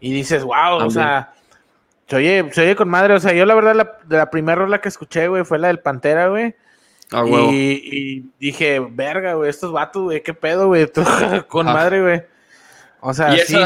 Y 0.00 0.12
dices, 0.12 0.42
wow, 0.42 0.84
o 0.84 0.90
sea, 0.90 1.34
se 2.08 2.16
oye, 2.16 2.50
se 2.52 2.62
oye 2.62 2.74
con 2.74 2.88
madre. 2.88 3.14
O 3.14 3.20
sea, 3.20 3.32
yo 3.32 3.46
la 3.46 3.54
verdad, 3.54 3.74
la, 3.74 3.98
la 4.08 4.30
primera 4.30 4.62
rola 4.62 4.80
que 4.80 4.88
escuché, 4.88 5.28
güey, 5.28 5.44
fue 5.44 5.58
la 5.58 5.68
del 5.68 5.78
Pantera, 5.78 6.28
güey 6.28 6.54
y, 7.12 8.30
dije, 8.38 8.80
verga, 8.80 9.34
güey, 9.34 9.50
estos 9.50 9.72
vatos, 9.72 10.04
güey, 10.04 10.22
qué 10.22 10.34
pedo, 10.34 10.68
güey, 10.68 10.88
con 11.48 11.66
madre, 11.66 12.02
güey. 12.02 12.22
O 13.02 13.14
sea, 13.14 13.34
y, 13.34 13.40
sí, 13.40 13.56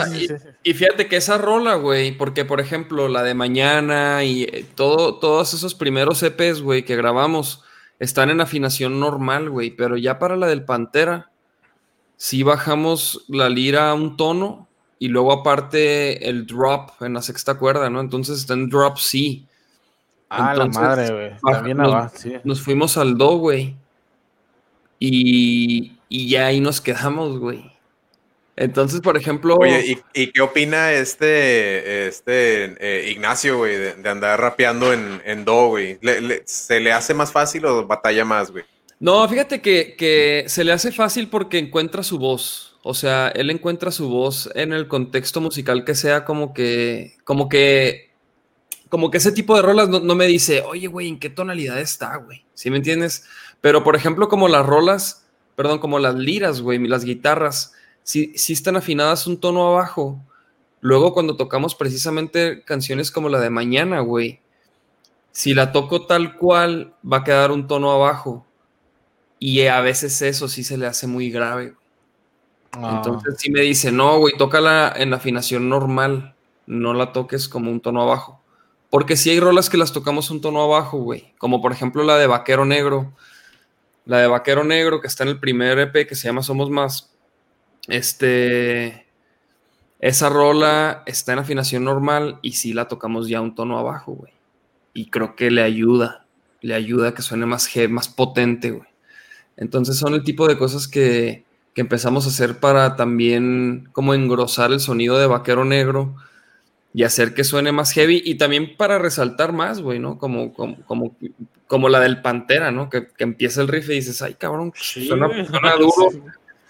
y, 0.63 0.75
fíjate 0.75 1.09
que 1.09 1.17
esa 1.17 1.39
rola, 1.39 1.75
güey, 1.75 2.17
porque 2.17 2.45
por 2.45 2.61
ejemplo, 2.61 3.09
la 3.09 3.25
de 3.25 3.35
mañana 3.35 4.23
y 4.23 4.45
eh, 4.45 4.65
todo, 4.77 5.19
todos 5.19 5.55
esos 5.55 5.75
primeros 5.75 6.23
EPs, 6.23 6.63
güey, 6.63 6.85
que 6.85 6.95
grabamos, 6.95 7.65
están 7.99 8.31
en 8.31 8.41
afinación 8.41 9.01
normal, 9.01 9.51
güey, 9.51 9.71
pero 9.71 9.97
ya 9.97 10.21
para 10.21 10.37
la 10.37 10.47
del 10.47 10.65
Pantera, 10.65 11.33
sí 12.17 12.45
bajamos 12.45 13.25
la 13.29 13.49
lira 13.49 13.91
a 13.91 13.95
un 13.95 14.17
tono 14.17 14.69
y 15.01 15.09
luego 15.09 15.33
aparte 15.33 16.29
el 16.29 16.47
drop 16.47 17.03
en 17.03 17.15
la 17.15 17.23
sexta 17.23 17.55
cuerda, 17.59 17.91
¿no? 17.91 18.01
Entonces 18.01 18.39
está 18.39 18.55
en 18.55 18.71
drop 18.71 18.99
C. 18.99 19.43
Ah, 20.29 20.55
la 20.55 20.67
madre, 20.67 21.13
güey. 21.13 21.53
También 21.53 21.77
nos, 21.79 22.13
nos 22.45 22.63
fuimos 22.63 22.97
al 22.97 23.19
do, 23.19 23.37
güey. 23.39 23.77
Y, 25.01 25.99
y 26.09 26.29
ya 26.29 26.47
ahí 26.47 26.61
nos 26.61 26.81
quedamos, 26.81 27.39
güey. 27.39 27.74
Entonces, 28.57 29.01
por 29.01 29.17
ejemplo. 29.17 29.57
Oye, 29.57 29.99
¿y, 30.13 30.27
qué 30.29 30.41
opina 30.41 30.93
este, 30.93 32.07
este 32.07 32.77
eh, 32.79 33.11
Ignacio, 33.11 33.59
güey, 33.59 33.77
de, 33.77 34.09
andar 34.09 34.41
rapeando 34.41 34.93
en, 34.93 35.21
en 35.25 35.45
Do, 35.45 35.69
güey? 35.69 35.99
se 36.45 36.81
le 36.81 36.93
hace 36.93 37.15
más 37.15 37.33
fácil 37.33 37.65
o 37.67 37.87
batalla 37.87 38.25
más, 38.25 38.51
güey? 38.51 38.65
No, 39.01 39.29
fíjate 39.29 39.61
que, 39.61 39.97
que, 39.97 40.45
se 40.47 40.65
le 40.65 40.73
hace 40.73 40.93
fácil 40.93 41.29
porque 41.29 41.59
encuentra 41.59 42.03
su 42.03 42.19
voz. 42.19 42.79
O 42.83 42.95
sea, 42.95 43.29
él 43.29 43.51
encuentra 43.51 43.91
su 43.91 44.09
voz 44.09 44.51
en 44.55 44.73
el 44.73 44.89
contexto 44.89 45.41
musical 45.41 45.85
que 45.85 45.95
sea 45.95 46.25
como 46.25 46.53
que, 46.55 47.17
como 47.25 47.49
que 47.49 48.15
como 48.95 49.11
que 49.11 49.19
ese 49.19 49.33
tipo 49.33 49.57
de 49.57 49.63
rolas 49.63 49.89
no, 49.89 50.15
me 50.15 50.27
dice, 50.27 50.61
oye, 50.61 50.87
güey, 50.87 51.09
¿en 51.09 51.19
qué 51.19 51.29
tonalidad 51.29 51.81
está, 51.81 52.15
güey? 52.15 52.45
¿Sí 52.55 52.71
me 52.71 52.77
entiendes? 52.77 53.25
Pero, 53.61 53.83
por 53.83 53.97
ejemplo, 53.97 54.29
como 54.29 54.47
las 54.47 54.65
rolas, 54.65 55.27
perdón, 55.57 55.81
como 55.81 55.99
las 55.99 56.15
liras, 56.15 56.61
güey, 56.61 56.79
las 56.87 57.05
guitarras, 57.05 57.73
si, 58.05 58.33
están 58.53 58.77
afinadas 58.77 59.27
un 59.27 59.41
tono 59.41 59.67
abajo. 59.67 60.21
Luego, 60.81 61.13
cuando 61.15 61.37
tocamos 61.37 61.75
precisamente 61.75 62.63
canciones 62.63 63.11
como 63.11 63.31
la 63.31 63.41
de 63.41 63.51
Mañana, 63.51 64.01
güey, 64.01 64.41
si 65.33 65.55
la 65.55 65.73
toco 65.73 66.07
tal 66.07 66.37
cual, 66.37 66.95
va 67.11 67.19
a 67.19 67.25
quedar 67.25 67.51
un 67.51 67.67
tono 67.67 67.91
abajo. 67.91 68.47
Y 69.39 69.63
a 69.67 69.81
veces 69.81 70.23
eso 70.23 70.49
sí 70.49 70.63
se 70.63 70.77
le 70.77 70.87
hace 70.87 71.07
muy 71.07 71.31
grave. 71.31 71.75
Ah. 72.73 72.97
Entonces, 72.97 73.37
si 73.39 73.51
me 73.51 73.63
dice, 73.63 73.91
no, 73.91 74.19
güey, 74.19 74.37
tócala 74.37 74.93
en 74.95 75.11
la 75.11 75.17
afinación 75.17 75.69
normal, 75.69 76.35
no 76.67 76.93
la 76.93 77.13
toques 77.13 77.49
como 77.49 77.71
un 77.71 77.81
tono 77.81 78.03
abajo. 78.03 78.41
Porque 78.91 79.17
si 79.17 79.31
hay 79.31 79.41
rolas 79.41 79.71
que 79.71 79.79
las 79.79 79.93
tocamos 79.93 80.31
un 80.31 80.41
tono 80.41 80.63
abajo, 80.63 80.99
güey. 80.99 81.35
Como 81.39 81.61
por 81.61 81.73
ejemplo 81.73 82.05
la 82.05 82.17
de 82.17 82.27
Vaquero 82.27 82.65
Negro. 82.65 83.13
La 84.05 84.19
de 84.19 84.27
Vaquero 84.27 84.63
Negro 84.63 85.01
que 85.01 85.07
está 85.07 85.25
en 85.25 85.31
el 85.31 85.41
primer 85.41 85.79
EP 85.79 86.07
que 86.07 86.15
se 86.15 86.29
llama 86.29 86.43
Somos 86.43 86.71
Más. 86.71 87.14
Este. 87.89 89.07
Esa 90.01 90.29
rola 90.29 91.03
está 91.07 91.33
en 91.33 91.39
afinación 91.39 91.85
normal 91.85 92.39
y 92.43 92.53
sí 92.53 92.75
la 92.75 92.89
tocamos 92.89 93.29
ya 93.29 93.41
un 93.41 93.55
tono 93.55 93.79
abajo, 93.79 94.13
güey. 94.13 94.33
Y 94.93 95.07
creo 95.09 95.35
que 95.35 95.51
le 95.51 95.63
ayuda. 95.63 96.27
Le 96.61 96.75
ayuda 96.75 97.09
a 97.09 97.15
que 97.15 97.23
suene 97.23 97.47
más, 97.47 97.71
más 97.89 98.09
potente, 98.09 98.71
güey. 98.71 98.89
Entonces 99.57 99.97
son 99.97 100.15
el 100.15 100.25
tipo 100.25 100.47
de 100.47 100.59
cosas 100.59 100.89
que, 100.89 101.45
que 101.75 101.81
empezamos 101.81 102.27
a 102.27 102.29
hacer 102.29 102.59
para 102.59 102.97
también 102.97 103.89
como 103.93 104.15
engrosar 104.15 104.73
el 104.73 104.81
sonido 104.81 105.19
de 105.19 105.27
Vaquero 105.27 105.65
Negro 105.65 106.15
y 106.95 107.03
hacer 107.03 107.35
que 107.35 107.43
suene 107.43 107.73
más 107.73 107.93
heavy 107.93 108.23
y 108.25 108.37
también 108.37 108.77
para 108.77 109.01
resaltar 109.01 109.53
más, 109.53 109.81
güey, 109.81 109.99
¿no? 109.99 110.17
Como, 110.17 110.55
como, 110.55 110.81
como, 110.87 111.17
como, 111.67 111.89
la 111.89 111.99
del 111.99 112.23
Pantera, 112.23 112.71
¿no? 112.71 112.89
Que, 112.89 113.09
empieza 113.19 113.61
el 113.61 113.69
riff 113.69 113.91
y 113.91 113.95
dices, 113.95 114.23
ay, 114.23 114.35
cabrón, 114.35 114.73
suena, 114.77 115.27
duro. 115.77 116.11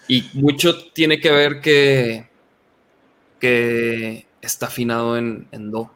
Y 0.08 0.30
mucho 0.34 0.90
tiene 0.92 1.20
que 1.20 1.30
ver 1.30 1.60
que, 1.60 2.28
que 3.40 4.26
está 4.42 4.66
afinado 4.66 5.16
en, 5.16 5.46
Do, 5.70 5.90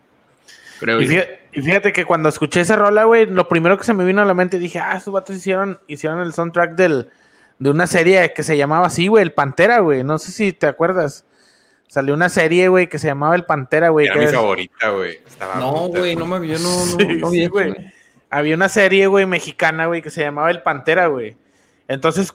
creo. 0.80 1.00
Y 1.00 1.62
fíjate, 1.62 1.92
que 1.92 2.04
cuando 2.04 2.28
escuché 2.28 2.60
esa 2.60 2.76
rola, 2.76 3.04
güey, 3.04 3.26
lo 3.26 3.48
primero 3.48 3.78
que 3.78 3.84
se 3.84 3.94
me 3.94 4.04
vino 4.04 4.22
a 4.22 4.24
la 4.24 4.34
mente, 4.34 4.58
dije, 4.58 4.78
ah, 4.78 4.96
estos 4.96 5.12
vatos 5.12 5.36
hicieron, 5.36 5.80
hicieron 5.86 6.20
el 6.20 6.32
soundtrack 6.32 6.74
del, 6.74 7.08
de 7.58 7.70
una 7.70 7.86
serie 7.86 8.32
que 8.32 8.42
se 8.42 8.56
llamaba 8.56 8.86
así, 8.86 9.08
güey, 9.08 9.22
el 9.22 9.32
Pantera, 9.32 9.80
güey. 9.80 10.04
No 10.04 10.18
sé 10.18 10.30
si 10.30 10.52
te 10.52 10.66
acuerdas. 10.66 11.24
Salió 11.88 12.12
una 12.12 12.28
serie, 12.28 12.68
güey, 12.68 12.86
que 12.86 12.98
se 12.98 13.06
llamaba 13.06 13.34
El 13.34 13.44
Pantera, 13.46 13.88
güey. 13.88 14.06
Era 14.06 14.16
mi 14.16 14.26
favorita, 14.26 14.90
güey. 14.90 15.18
No, 15.58 15.88
güey, 15.88 16.14
no 16.14 16.26
me 16.26 16.46
yo 16.46 16.58
no, 16.58 16.86
no, 16.98 17.14
no 17.14 17.30
vi, 17.30 17.46
güey. 17.46 17.74
Había 18.30 18.54
una 18.54 18.68
serie, 18.68 19.06
güey, 19.06 19.24
mexicana, 19.24 19.86
güey, 19.86 20.02
que 20.02 20.10
se 20.10 20.20
llamaba 20.20 20.50
El 20.50 20.62
Pantera, 20.62 21.06
güey. 21.06 21.36
Entonces, 21.88 22.30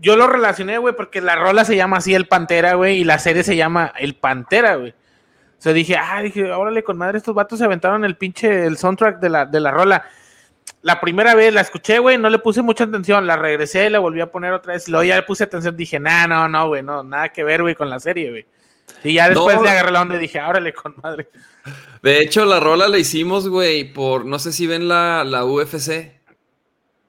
yo 0.00 0.16
lo 0.16 0.26
relacioné, 0.26 0.78
güey, 0.78 0.94
porque 0.94 1.20
la 1.20 1.36
rola 1.36 1.64
se 1.64 1.76
llama 1.76 1.98
así 1.98 2.14
El 2.14 2.26
Pantera, 2.26 2.74
güey, 2.74 2.98
y 2.98 3.04
la 3.04 3.18
serie 3.18 3.42
se 3.42 3.56
llama 3.56 3.92
El 3.98 4.14
Pantera, 4.14 4.76
güey. 4.76 4.90
O 4.90 5.62
sea, 5.62 5.72
dije, 5.72 5.96
ah, 5.96 6.20
dije, 6.22 6.50
órale, 6.52 6.84
con 6.84 6.98
madre, 6.98 7.18
estos 7.18 7.34
vatos 7.34 7.58
se 7.58 7.64
aventaron 7.64 8.04
el 8.04 8.16
pinche, 8.16 8.66
el 8.66 8.76
soundtrack 8.76 9.18
de 9.20 9.28
la, 9.28 9.46
de 9.46 9.60
la 9.60 9.70
rola. 9.70 10.04
La 10.82 11.00
primera 11.00 11.34
vez 11.34 11.52
la 11.52 11.62
escuché, 11.62 11.98
güey, 11.98 12.18
no 12.18 12.28
le 12.28 12.38
puse 12.38 12.62
mucha 12.62 12.84
atención, 12.84 13.26
la 13.26 13.36
regresé, 13.36 13.88
la 13.88 13.98
volví 13.98 14.20
a 14.20 14.30
poner 14.30 14.52
otra 14.52 14.74
vez, 14.74 14.86
y 14.86 14.90
luego 14.90 15.04
ya 15.04 15.16
le 15.16 15.22
puse 15.22 15.44
atención, 15.44 15.76
dije, 15.76 15.98
nah, 15.98 16.26
no, 16.26 16.48
no, 16.48 16.68
güey, 16.68 16.82
no, 16.82 17.02
nada 17.02 17.30
que 17.30 17.42
ver, 17.42 17.62
güey, 17.62 17.74
con 17.74 17.88
la 17.88 17.98
serie, 17.98 18.30
güey. 18.30 18.46
Y 19.02 19.14
ya 19.14 19.28
después 19.28 19.60
le 19.60 19.68
agarré 19.68 19.90
la 19.90 20.02
onda 20.02 20.16
y 20.16 20.18
dije, 20.18 20.40
órale, 20.40 20.72
con 20.72 20.94
madre. 21.02 21.28
De 22.02 22.20
hecho, 22.20 22.44
la 22.44 22.60
rola 22.60 22.88
la 22.88 22.98
hicimos, 22.98 23.48
güey, 23.48 23.92
por, 23.92 24.24
no 24.24 24.38
sé 24.38 24.52
si 24.52 24.66
ven 24.66 24.88
la, 24.88 25.24
la 25.24 25.44
UFC. 25.44 26.15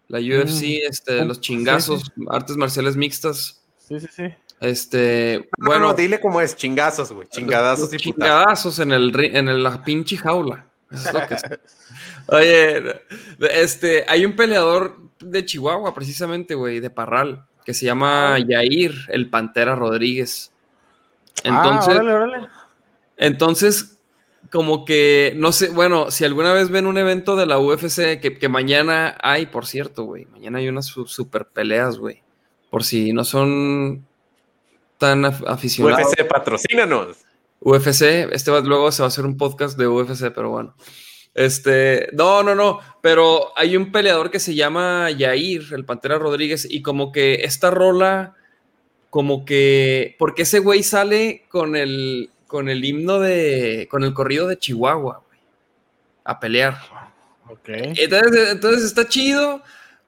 La 0.08 0.20
UFC, 0.20 0.62
mm. 0.62 0.90
este, 0.90 1.26
los 1.26 1.42
chingazos, 1.42 2.12
artes 2.30 2.56
marciales 2.56 2.96
mixtas. 2.96 3.62
Sí, 3.78 4.00
sí, 4.00 4.08
sí. 4.16 4.24
Este, 4.60 5.50
bueno. 5.58 5.94
dile 5.94 6.20
cómo 6.20 6.42
es, 6.42 6.56
chingazos, 6.56 7.12
güey. 7.12 7.28
Chingadazos 7.28 7.94
y 7.94 7.98
Chingadazos 7.98 8.80
en, 8.80 8.92
el, 8.92 9.14
en 9.20 9.64
la 9.64 9.84
pinche 9.84 10.18
jaula. 10.18 10.66
Eso 10.92 11.10
es 11.10 11.14
lo 11.14 11.28
que 11.28 11.34
es. 11.36 11.44
Oye, 12.28 13.02
este, 13.52 14.06
hay 14.08 14.26
un 14.26 14.36
peleador 14.36 14.98
de 15.20 15.46
Chihuahua, 15.46 15.94
precisamente, 15.94 16.56
güey, 16.56 16.80
de 16.80 16.90
Parral, 16.90 17.46
que 17.66 17.74
se 17.74 17.86
llama 17.86 18.36
ah. 18.36 18.40
Yair, 18.40 18.94
el 19.10 19.30
Pantera 19.30 19.76
Rodríguez. 19.76 20.52
Entonces, 21.44 22.00
ah, 22.00 22.50
entonces, 23.18 23.97
como 24.52 24.86
que, 24.86 25.34
no 25.36 25.52
sé, 25.52 25.69
bueno, 25.69 26.11
si 26.11 26.26
alguna 26.26 26.53
vez 26.53 26.69
ven 26.69 26.88
un 26.88 26.98
evento 26.98 27.36
de 27.36 27.45
la 27.45 27.60
UFC, 27.60 28.19
que, 28.19 28.49
mañana 28.49 29.18
hay, 29.22 29.48
por 29.48 29.65
cierto, 29.65 30.03
güey, 30.03 30.26
mañana 30.26 30.60
hay 30.60 30.69
unas 30.69 30.86
super 30.86 31.48
peleas, 31.48 31.98
güey, 31.98 32.24
por 32.69 32.84
si 32.84 33.14
no 33.14 33.24
son 33.24 34.06
tan 34.98 35.26
aficionados. 35.26 36.07
UFC, 36.07 36.28
patrocínanos. 36.28 37.18
UFC, 37.60 38.32
este 38.32 38.52
va, 38.52 38.61
luego 38.61 38.91
se 38.91 39.02
va 39.02 39.06
a 39.06 39.10
hacer 39.10 39.26
un 39.26 39.38
podcast 39.38 39.78
de 39.78 39.88
UFC, 39.88 40.32
pero 40.34 40.49
bueno. 40.49 40.76
Este, 41.34 42.10
no, 42.14 42.41
no, 42.41 42.56
no, 42.56 42.80
pero 43.02 43.52
hay 43.56 43.78
un 43.78 43.91
peleador 43.91 44.32
que 44.32 44.40
se 44.40 44.56
llama 44.56 45.11
Yair, 45.11 45.65
el 45.72 45.86
Pantera 45.86 46.18
Rodríguez, 46.18 46.68
y 46.69 46.82
como 46.82 47.11
que 47.11 47.41
esta 47.44 47.69
rola, 47.69 48.36
como 49.10 49.45
que, 49.45 50.15
porque 50.18 50.44
ese 50.44 50.60
güey 50.60 50.82
sale 50.82 51.45
con 51.49 51.76
el, 51.76 52.32
con 52.48 52.69
el 52.69 52.84
himno 52.84 53.19
de, 53.19 53.88
con 53.91 54.03
el 54.03 54.14
corrido 54.14 54.48
de 54.48 54.57
Chihuahua, 54.57 55.22
güey, 55.28 55.40
a 56.24 56.40
pelear. 56.40 56.78
Ok. 57.49 57.69
Entonces, 57.69 58.49
entonces 58.49 58.84
está 58.84 59.07
chido, 59.07 59.61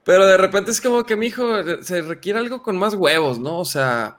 pero 0.04 0.26
de 0.26 0.36
repente 0.36 0.70
es 0.70 0.80
como 0.80 1.04
que 1.04 1.16
mi 1.16 1.26
hijo 1.26 1.44
se 1.82 2.02
requiere 2.02 2.38
algo 2.38 2.62
con 2.62 2.76
más 2.76 2.94
huevos, 2.94 3.38
¿no? 3.38 3.58
O 3.58 3.64
sea, 3.64 4.18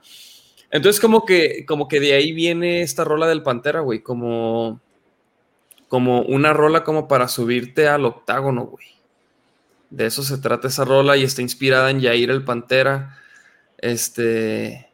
entonces 0.70 1.00
como 1.00 1.24
que, 1.24 1.64
como 1.66 1.88
que 1.88 2.00
de 2.00 2.14
ahí 2.14 2.32
viene 2.32 2.82
esta 2.82 3.04
rola 3.04 3.26
del 3.26 3.42
Pantera, 3.42 3.80
güey, 3.80 4.00
como 4.00 4.80
como 5.92 6.22
una 6.22 6.54
rola 6.54 6.84
como 6.84 7.06
para 7.06 7.28
subirte 7.28 7.86
al 7.86 8.06
octágono, 8.06 8.64
güey. 8.64 8.86
De 9.90 10.06
eso 10.06 10.22
se 10.22 10.38
trata 10.38 10.68
esa 10.68 10.86
rola 10.86 11.18
y 11.18 11.22
está 11.22 11.42
inspirada 11.42 11.90
en 11.90 12.00
Yair 12.00 12.30
el 12.30 12.42
Pantera. 12.44 13.18
Este. 13.76 14.88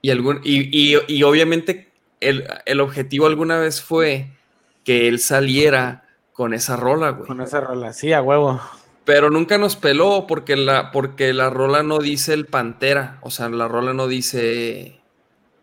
Y, 0.00 0.10
algún, 0.10 0.40
y, 0.42 1.22
obviamente 1.22 1.91
el, 2.28 2.48
el, 2.66 2.80
objetivo 2.80 3.26
alguna 3.26 3.58
vez 3.58 3.82
fue 3.82 4.30
que 4.84 5.08
él 5.08 5.18
saliera 5.18 6.04
con 6.32 6.54
esa 6.54 6.76
rola, 6.76 7.10
güey. 7.10 7.26
Con 7.26 7.40
esa 7.40 7.60
rola, 7.60 7.92
sí, 7.92 8.12
a 8.12 8.22
huevo. 8.22 8.60
Pero 9.04 9.30
nunca 9.30 9.58
nos 9.58 9.76
peló 9.76 10.26
porque 10.26 10.56
la, 10.56 10.90
porque 10.92 11.32
la 11.32 11.50
rola 11.50 11.82
no 11.82 11.98
dice 11.98 12.34
el 12.34 12.46
Pantera. 12.46 13.18
O 13.22 13.30
sea, 13.30 13.48
la 13.48 13.68
rola 13.68 13.92
no 13.92 14.06
dice 14.06 15.02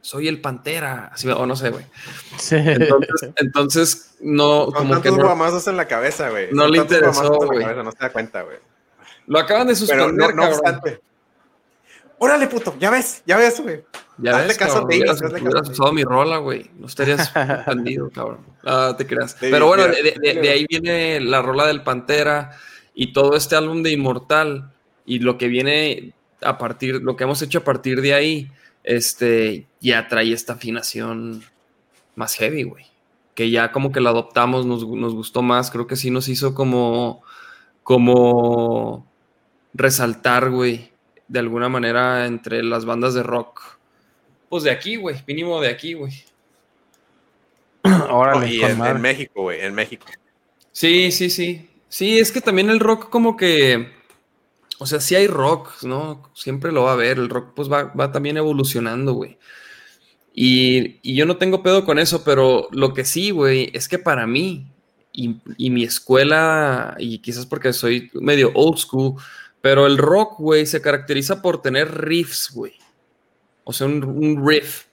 soy 0.01 0.27
el 0.27 0.41
Pantera, 0.41 1.11
así, 1.13 1.29
o 1.29 1.45
no 1.45 1.55
sé, 1.55 1.69
güey. 1.71 1.85
Sí. 2.37 2.55
Entonces, 2.55 3.29
entonces, 3.35 4.15
no, 4.21 4.65
Con 4.65 4.73
como 4.73 4.95
que 4.95 5.09
tantos 5.09 5.17
no, 5.17 5.25
guamazos 5.25 5.67
en 5.67 5.77
la 5.77 5.87
cabeza, 5.87 6.29
güey. 6.29 6.47
No 6.51 6.63
Con 6.63 6.71
le 6.71 6.77
interesó, 6.79 7.33
güey. 7.33 7.65
No 7.75 7.91
se 7.91 7.97
da 7.99 8.11
cuenta, 8.11 8.41
güey. 8.43 8.57
lo 9.27 9.39
acaban 9.39 9.67
de 9.67 9.73
Pero 9.73 9.85
suspender, 9.85 10.35
no, 10.35 10.35
no 10.35 10.41
cabrón. 10.41 10.59
obstante. 10.59 11.01
Órale, 12.17 12.47
puto, 12.47 12.75
ya 12.79 12.89
ves, 12.89 13.23
ya 13.25 13.37
ves, 13.37 13.59
güey. 13.61 13.83
Ya 14.21 14.31
hazle 14.31 14.47
ves, 14.47 14.57
caso 14.57 14.73
cabrón, 14.73 14.87
a 14.87 14.89
ti, 14.89 14.97
hubieras, 14.97 15.21
hazle 15.21 15.71
usado 15.71 15.93
mi 15.93 16.03
rola, 16.03 16.37
güey. 16.37 16.69
No 16.77 16.87
estarías 16.87 17.27
suspendido, 17.33 18.09
cabrón. 18.09 18.39
Ah, 18.65 18.95
te 18.97 19.05
creas. 19.05 19.31
Sí, 19.31 19.47
Pero 19.51 19.67
bueno, 19.67 19.85
de, 19.87 20.39
de 20.41 20.49
ahí 20.49 20.65
viene 20.69 21.19
la 21.19 21.41
rola 21.41 21.67
del 21.67 21.83
Pantera 21.83 22.51
y 22.93 23.13
todo 23.13 23.35
este 23.35 23.55
álbum 23.55 23.81
de 23.83 23.91
Inmortal 23.91 24.71
y 25.05 25.19
lo 25.19 25.37
que 25.37 25.47
viene 25.47 26.13
a 26.41 26.57
partir, 26.57 27.01
lo 27.01 27.15
que 27.15 27.23
hemos 27.23 27.41
hecho 27.41 27.59
a 27.59 27.63
partir 27.63 28.01
de 28.01 28.13
ahí, 28.13 28.51
este, 28.83 29.67
ya 29.79 30.07
trae 30.07 30.31
esta 30.33 30.53
afinación 30.53 31.43
más 32.15 32.35
heavy, 32.35 32.63
güey. 32.63 32.85
Que 33.35 33.49
ya 33.49 33.71
como 33.71 33.91
que 33.91 34.01
la 34.01 34.09
adoptamos, 34.09 34.65
nos, 34.65 34.87
nos 34.87 35.13
gustó 35.13 35.41
más, 35.41 35.71
creo 35.71 35.87
que 35.87 35.95
sí 35.95 36.11
nos 36.11 36.27
hizo 36.27 36.53
como, 36.53 37.23
como 37.83 39.07
resaltar, 39.73 40.49
güey, 40.49 40.91
de 41.27 41.39
alguna 41.39 41.69
manera 41.69 42.25
entre 42.25 42.63
las 42.63 42.85
bandas 42.85 43.13
de 43.13 43.23
rock. 43.23 43.78
Pues 44.49 44.63
de 44.63 44.71
aquí, 44.71 44.95
güey, 44.95 45.15
mínimo 45.27 45.61
de 45.61 45.69
aquí, 45.69 45.93
güey. 45.93 46.13
Órale, 48.09 48.53
y 48.53 48.59
con 48.59 48.71
en, 48.71 48.77
madre. 48.77 48.95
en 48.95 49.01
México, 49.01 49.41
güey, 49.43 49.61
en 49.61 49.73
México. 49.73 50.05
Sí, 50.71 51.11
sí, 51.11 51.29
sí. 51.29 51.69
Sí, 51.87 52.19
es 52.19 52.31
que 52.31 52.41
también 52.41 52.69
el 52.69 52.79
rock 52.79 53.09
como 53.09 53.35
que, 53.35 53.91
o 54.77 54.85
sea, 54.85 54.99
sí 54.99 55.15
hay 55.15 55.27
rock, 55.27 55.83
¿no? 55.83 56.29
Siempre 56.33 56.71
lo 56.71 56.83
va 56.83 56.91
a 56.91 56.93
haber, 56.93 57.17
el 57.17 57.29
rock 57.29 57.53
pues 57.55 57.71
va, 57.71 57.85
va 57.85 58.11
también 58.11 58.37
evolucionando, 58.37 59.13
güey. 59.13 59.37
Y, 60.33 60.99
y 61.01 61.15
yo 61.15 61.25
no 61.25 61.37
tengo 61.37 61.63
pedo 61.63 61.85
con 61.85 61.99
eso, 61.99 62.23
pero 62.23 62.67
lo 62.71 62.93
que 62.93 63.05
sí, 63.05 63.31
güey, 63.31 63.71
es 63.73 63.87
que 63.87 63.99
para 63.99 64.27
mí 64.27 64.67
y, 65.11 65.41
y 65.57 65.69
mi 65.69 65.83
escuela, 65.83 66.95
y 66.99 67.19
quizás 67.19 67.45
porque 67.45 67.73
soy 67.73 68.11
medio 68.13 68.51
old 68.53 68.77
school, 68.77 69.15
pero 69.61 69.87
el 69.87 69.97
rock, 69.97 70.39
güey, 70.39 70.65
se 70.65 70.81
caracteriza 70.81 71.41
por 71.41 71.61
tener 71.61 72.05
riffs, 72.05 72.51
güey. 72.53 72.73
O 73.63 73.73
sea, 73.73 73.87
un, 73.87 74.03
un 74.03 74.47
riff, 74.47 74.85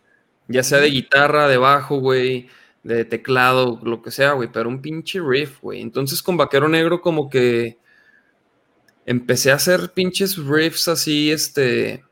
ya 0.49 0.63
sea 0.63 0.79
de 0.79 0.91
guitarra, 0.91 1.49
de 1.49 1.57
bajo, 1.57 1.99
güey, 2.01 2.49
de 2.83 3.05
teclado, 3.05 3.81
lo 3.83 4.03
que 4.03 4.11
sea, 4.11 4.33
güey, 4.33 4.51
pero 4.53 4.69
un 4.69 4.81
pinche 4.81 5.21
riff, 5.21 5.61
güey. 5.61 5.81
Entonces 5.81 6.23
con 6.23 6.37
Vaquero 6.37 6.69
Negro 6.69 7.01
como 7.01 7.29
que 7.29 7.79
empecé 9.07 9.53
a 9.53 9.57
hacer 9.57 9.93
pinches 9.93 10.37
riffs 10.37 10.89
así, 10.89 11.31
este, 11.31 12.05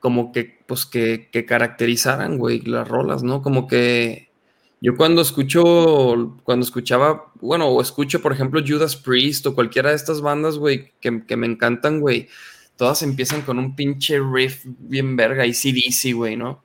como 0.00 0.32
que, 0.32 0.58
pues 0.66 0.86
que, 0.86 1.28
que 1.32 1.44
caracterizaran, 1.44 2.38
güey, 2.38 2.60
las 2.60 2.86
rolas, 2.86 3.22
¿no? 3.22 3.42
Como 3.42 3.66
que 3.66 4.28
yo 4.80 4.96
cuando 4.96 5.22
escucho, 5.22 6.36
cuando 6.44 6.64
escuchaba, 6.64 7.32
bueno, 7.40 7.68
o 7.68 7.82
escucho, 7.82 8.22
por 8.22 8.32
ejemplo, 8.32 8.62
Judas 8.66 8.96
Priest 8.96 9.46
o 9.46 9.54
cualquiera 9.54 9.90
de 9.90 9.96
estas 9.96 10.20
bandas, 10.20 10.58
güey, 10.58 10.92
que, 11.00 11.24
que 11.26 11.36
me 11.36 11.46
encantan, 11.46 12.00
güey, 12.00 12.28
todas 12.78 13.02
empiezan 13.02 13.42
con 13.42 13.58
un 13.58 13.74
pinche 13.74 14.20
riff 14.20 14.62
bien 14.64 15.16
verga, 15.16 15.44
y 15.44 15.52
CDC, 15.52 16.14
güey, 16.14 16.36
¿no? 16.36 16.64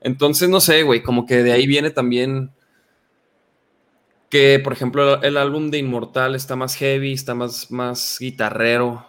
Entonces, 0.00 0.48
no 0.50 0.60
sé, 0.60 0.82
güey, 0.82 1.02
como 1.02 1.24
que 1.24 1.42
de 1.42 1.52
ahí 1.52 1.66
viene 1.66 1.90
también 1.90 2.50
que, 4.28 4.60
por 4.62 4.72
ejemplo, 4.72 5.22
el, 5.22 5.36
álbum 5.36 5.70
de 5.70 5.78
Inmortal 5.78 6.34
está 6.34 6.56
más 6.56 6.74
heavy, 6.74 7.12
está 7.12 7.34
más, 7.36 7.70
más 7.70 8.18
guitarrero. 8.18 9.06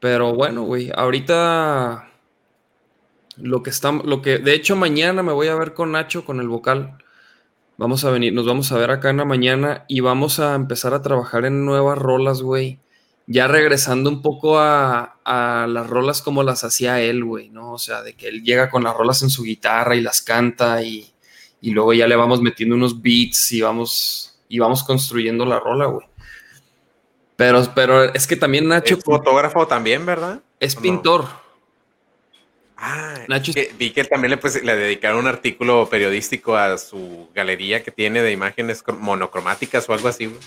Pero 0.00 0.34
bueno, 0.34 0.64
güey, 0.64 0.90
ahorita 0.92 2.10
lo 3.36 3.62
que 3.62 3.70
está, 3.70 3.92
lo 3.92 4.20
que, 4.20 4.38
de 4.38 4.54
hecho, 4.54 4.74
mañana 4.74 5.22
me 5.22 5.32
voy 5.32 5.46
a 5.46 5.54
ver 5.54 5.74
con 5.74 5.92
Nacho, 5.92 6.24
con 6.24 6.40
el 6.40 6.48
vocal. 6.48 6.98
Vamos 7.78 8.04
a 8.04 8.10
venir, 8.10 8.32
nos 8.34 8.46
vamos 8.46 8.72
a 8.72 8.78
ver 8.78 8.90
acá 8.90 9.10
en 9.10 9.18
la 9.18 9.24
mañana 9.24 9.84
y 9.88 10.00
vamos 10.00 10.40
a 10.40 10.56
empezar 10.56 10.92
a 10.92 11.02
trabajar 11.02 11.44
en 11.44 11.64
nuevas 11.64 11.96
rolas, 11.96 12.42
güey. 12.42 12.80
Ya 13.26 13.46
regresando 13.46 14.10
un 14.10 14.20
poco 14.20 14.58
a, 14.58 15.16
a 15.24 15.66
las 15.68 15.88
rolas 15.88 16.22
como 16.22 16.42
las 16.42 16.64
hacía 16.64 17.00
él, 17.00 17.24
güey, 17.24 17.48
¿no? 17.50 17.72
O 17.72 17.78
sea, 17.78 18.02
de 18.02 18.14
que 18.14 18.28
él 18.28 18.42
llega 18.42 18.68
con 18.68 18.82
las 18.84 18.96
rolas 18.96 19.22
en 19.22 19.30
su 19.30 19.44
guitarra 19.44 19.94
y 19.94 20.00
las 20.00 20.20
canta 20.22 20.82
y, 20.82 21.12
y 21.60 21.70
luego 21.70 21.92
ya 21.92 22.06
le 22.08 22.16
vamos 22.16 22.42
metiendo 22.42 22.74
unos 22.74 23.00
beats 23.00 23.52
y 23.52 23.60
vamos, 23.62 24.38
y 24.48 24.58
vamos 24.58 24.82
construyendo 24.82 25.46
la 25.46 25.60
rola, 25.60 25.86
güey. 25.86 26.06
Pero, 27.36 27.62
pero 27.74 28.04
es 28.12 28.26
que 28.26 28.36
también 28.36 28.68
Nacho 28.68 28.96
Es 28.96 29.04
fotógrafo 29.04 29.66
también, 29.66 30.04
¿verdad? 30.04 30.40
es 30.60 30.76
pintor. 30.76 31.26
Ah, 32.76 33.14
Nacho- 33.28 33.52
que- 33.54 33.72
vi 33.78 33.90
que 33.92 34.04
también 34.04 34.30
le, 34.32 34.36
pues, 34.38 34.62
le 34.62 34.76
dedicaron 34.76 35.20
un 35.20 35.26
artículo 35.28 35.88
periodístico 35.88 36.56
a 36.56 36.76
su 36.78 37.28
galería 37.34 37.82
que 37.84 37.90
tiene 37.92 38.22
de 38.22 38.32
imágenes 38.32 38.84
cro- 38.84 38.98
monocromáticas 38.98 39.88
o 39.88 39.94
algo 39.94 40.08
así, 40.08 40.26
güey. 40.26 40.40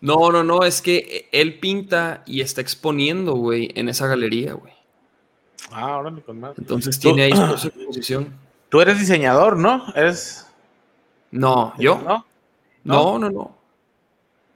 No, 0.00 0.30
no, 0.30 0.44
no, 0.44 0.62
es 0.64 0.82
que 0.82 1.28
él 1.32 1.58
pinta 1.58 2.22
y 2.26 2.40
está 2.40 2.60
exponiendo, 2.60 3.34
güey, 3.34 3.70
en 3.74 3.88
esa 3.88 4.06
galería, 4.06 4.54
güey. 4.54 4.72
Ah, 5.70 5.96
órale, 5.98 6.22
con 6.22 6.40
madre. 6.40 6.56
Entonces 6.58 6.98
tiene 6.98 7.24
ahí 7.24 7.32
su 7.58 7.68
exposición. 7.68 8.38
Tú 8.68 8.80
eres 8.80 8.98
diseñador, 8.98 9.56
¿no? 9.56 9.84
Eres. 9.94 10.46
No, 11.30 11.74
yo. 11.78 12.00
¿No? 12.04 12.26
No, 12.84 13.18
no, 13.18 13.30
no. 13.30 13.58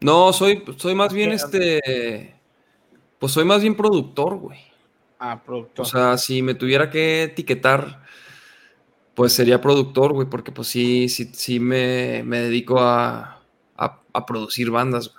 No, 0.01 0.33
soy, 0.33 0.63
soy 0.77 0.95
más 0.95 1.13
bien 1.13 1.33
este. 1.33 2.35
Pues 3.19 3.33
soy 3.33 3.45
más 3.45 3.63
bien 3.63 3.77
productor, 3.77 4.37
güey. 4.37 4.61
Ah, 5.19 5.43
productor. 5.45 5.85
O 5.85 5.89
sea, 5.89 6.17
si 6.19 6.43
me 6.43 6.55
tuviera 6.55 6.89
que 6.91 7.25
etiquetar, 7.25 8.05
pues 9.15 9.33
sería 9.33 9.61
productor, 9.61 10.13
güey, 10.13 10.29
porque 10.29 10.53
pues 10.53 10.69
sí, 10.69 11.09
sí, 11.09 11.31
sí 11.33 11.59
me, 11.59 12.23
me 12.25 12.39
dedico 12.39 12.79
a, 12.79 13.43
a, 13.77 14.01
a 14.13 14.27
producir 14.27 14.71
bandas, 14.71 15.13
güey. 15.13 15.18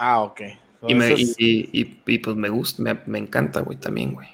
Ah, 0.00 0.22
ok. 0.22 0.40
Y, 0.88 0.94
me, 0.94 1.12
y, 1.12 1.34
y- 1.38 1.68
y- 1.72 2.02
y, 2.06 2.18
pues 2.18 2.36
me 2.36 2.48
gusta, 2.48 2.82
me, 2.82 2.98
me 3.06 3.18
encanta, 3.18 3.60
güey, 3.60 3.76
también, 3.78 4.14
güey. 4.14 4.28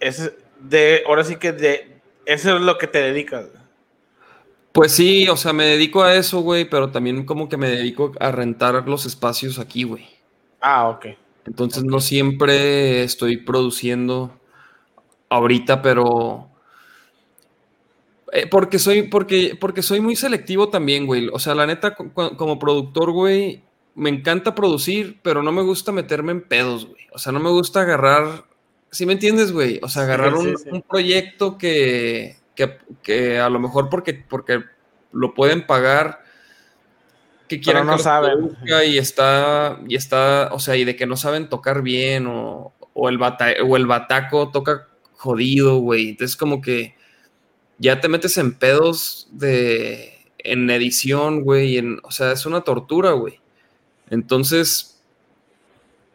ese- 0.00 0.34
de, 0.60 1.02
ahora 1.06 1.24
sí 1.24 1.36
que 1.36 1.52
de, 1.52 2.00
eso 2.26 2.56
es 2.56 2.62
lo 2.62 2.76
que 2.78 2.86
te 2.86 2.98
dedicas. 3.00 3.46
Pues 4.72 4.92
sí, 4.92 5.28
o 5.28 5.36
sea, 5.36 5.52
me 5.52 5.64
dedico 5.66 6.02
a 6.02 6.14
eso, 6.14 6.40
güey, 6.40 6.68
pero 6.68 6.90
también 6.90 7.24
como 7.24 7.48
que 7.48 7.56
me 7.56 7.68
dedico 7.68 8.12
a 8.20 8.30
rentar 8.30 8.86
los 8.88 9.04
espacios 9.06 9.58
aquí, 9.58 9.82
güey. 9.84 10.06
Ah, 10.60 10.88
ok. 10.88 11.06
Entonces 11.46 11.82
no 11.84 12.00
siempre 12.00 13.02
estoy 13.02 13.36
produciendo 13.38 14.32
ahorita, 15.28 15.80
pero 15.82 16.48
eh, 18.32 18.46
porque 18.46 18.78
soy, 18.78 19.02
porque, 19.04 19.56
porque 19.60 19.82
soy 19.82 20.00
muy 20.00 20.14
selectivo 20.16 20.68
también, 20.68 21.06
güey. 21.06 21.28
O 21.32 21.38
sea, 21.38 21.54
la 21.54 21.66
neta, 21.66 21.94
co- 21.94 22.12
co- 22.12 22.36
como 22.36 22.58
productor, 22.58 23.10
güey, 23.10 23.62
me 23.94 24.10
encanta 24.10 24.54
producir, 24.54 25.18
pero 25.22 25.42
no 25.42 25.52
me 25.52 25.62
gusta 25.62 25.92
meterme 25.92 26.32
en 26.32 26.42
pedos, 26.42 26.86
güey. 26.86 27.06
O 27.12 27.18
sea, 27.18 27.32
no 27.32 27.40
me 27.40 27.50
gusta 27.50 27.82
agarrar, 27.82 28.44
¿sí 28.90 29.06
me 29.06 29.12
entiendes, 29.14 29.52
güey? 29.52 29.80
O 29.82 29.88
sea, 29.88 30.02
agarrar 30.02 30.34
Sí, 30.36 30.42
sí, 30.42 30.48
un, 30.48 30.58
sí. 30.58 30.68
un 30.72 30.82
proyecto 30.82 31.58
que, 31.58 32.36
que, 32.54 32.78
que 33.02 33.38
a 33.38 33.48
lo 33.50 33.58
mejor 33.58 33.88
porque, 33.88 34.14
porque 34.14 34.62
lo 35.12 35.34
pueden 35.34 35.66
pagar, 35.66 36.22
que 37.48 37.60
quieran 37.60 37.86
no 37.86 37.92
que 37.92 37.96
los 37.96 38.02
saben. 38.04 38.56
y 38.86 38.98
está, 38.98 39.80
y 39.88 39.96
está, 39.96 40.50
o 40.52 40.60
sea, 40.60 40.76
y 40.76 40.84
de 40.84 40.94
que 40.94 41.06
no 41.06 41.16
saben 41.16 41.48
tocar 41.48 41.82
bien 41.82 42.26
o, 42.28 42.72
o 42.94 43.08
el, 43.08 43.18
bata, 43.18 43.48
o 43.66 43.76
el 43.76 43.86
bataco 43.86 44.50
toca 44.52 44.86
jodido, 45.14 45.78
güey. 45.78 46.10
Entonces 46.10 46.36
como 46.36 46.60
que 46.60 46.94
ya 47.78 48.00
te 48.00 48.08
metes 48.08 48.38
en 48.38 48.54
pedos 48.54 49.28
de, 49.32 50.12
en 50.38 50.70
edición, 50.70 51.42
güey, 51.42 51.76
en, 51.78 51.98
o 52.04 52.12
sea, 52.12 52.30
es 52.32 52.46
una 52.46 52.60
tortura, 52.60 53.12
güey. 53.12 53.40
Entonces, 54.10 55.02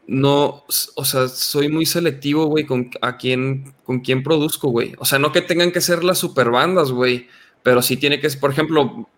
no, 0.07 0.63
o 0.95 1.05
sea, 1.05 1.27
soy 1.27 1.69
muy 1.69 1.85
selectivo, 1.85 2.45
güey, 2.45 2.65
con 2.65 2.91
a 3.01 3.17
quién, 3.17 3.73
con 3.83 4.01
quién 4.01 4.23
produzco, 4.23 4.69
güey. 4.69 4.93
O 4.99 5.05
sea, 5.05 5.19
no 5.19 5.31
que 5.31 5.41
tengan 5.41 5.71
que 5.71 5.81
ser 5.81 6.03
las 6.03 6.19
super 6.19 6.51
bandas, 6.51 6.91
güey, 6.91 7.27
pero 7.63 7.81
sí 7.81 7.97
tiene 7.97 8.19
que, 8.19 8.29
por 8.31 8.51
ejemplo, 8.51 9.09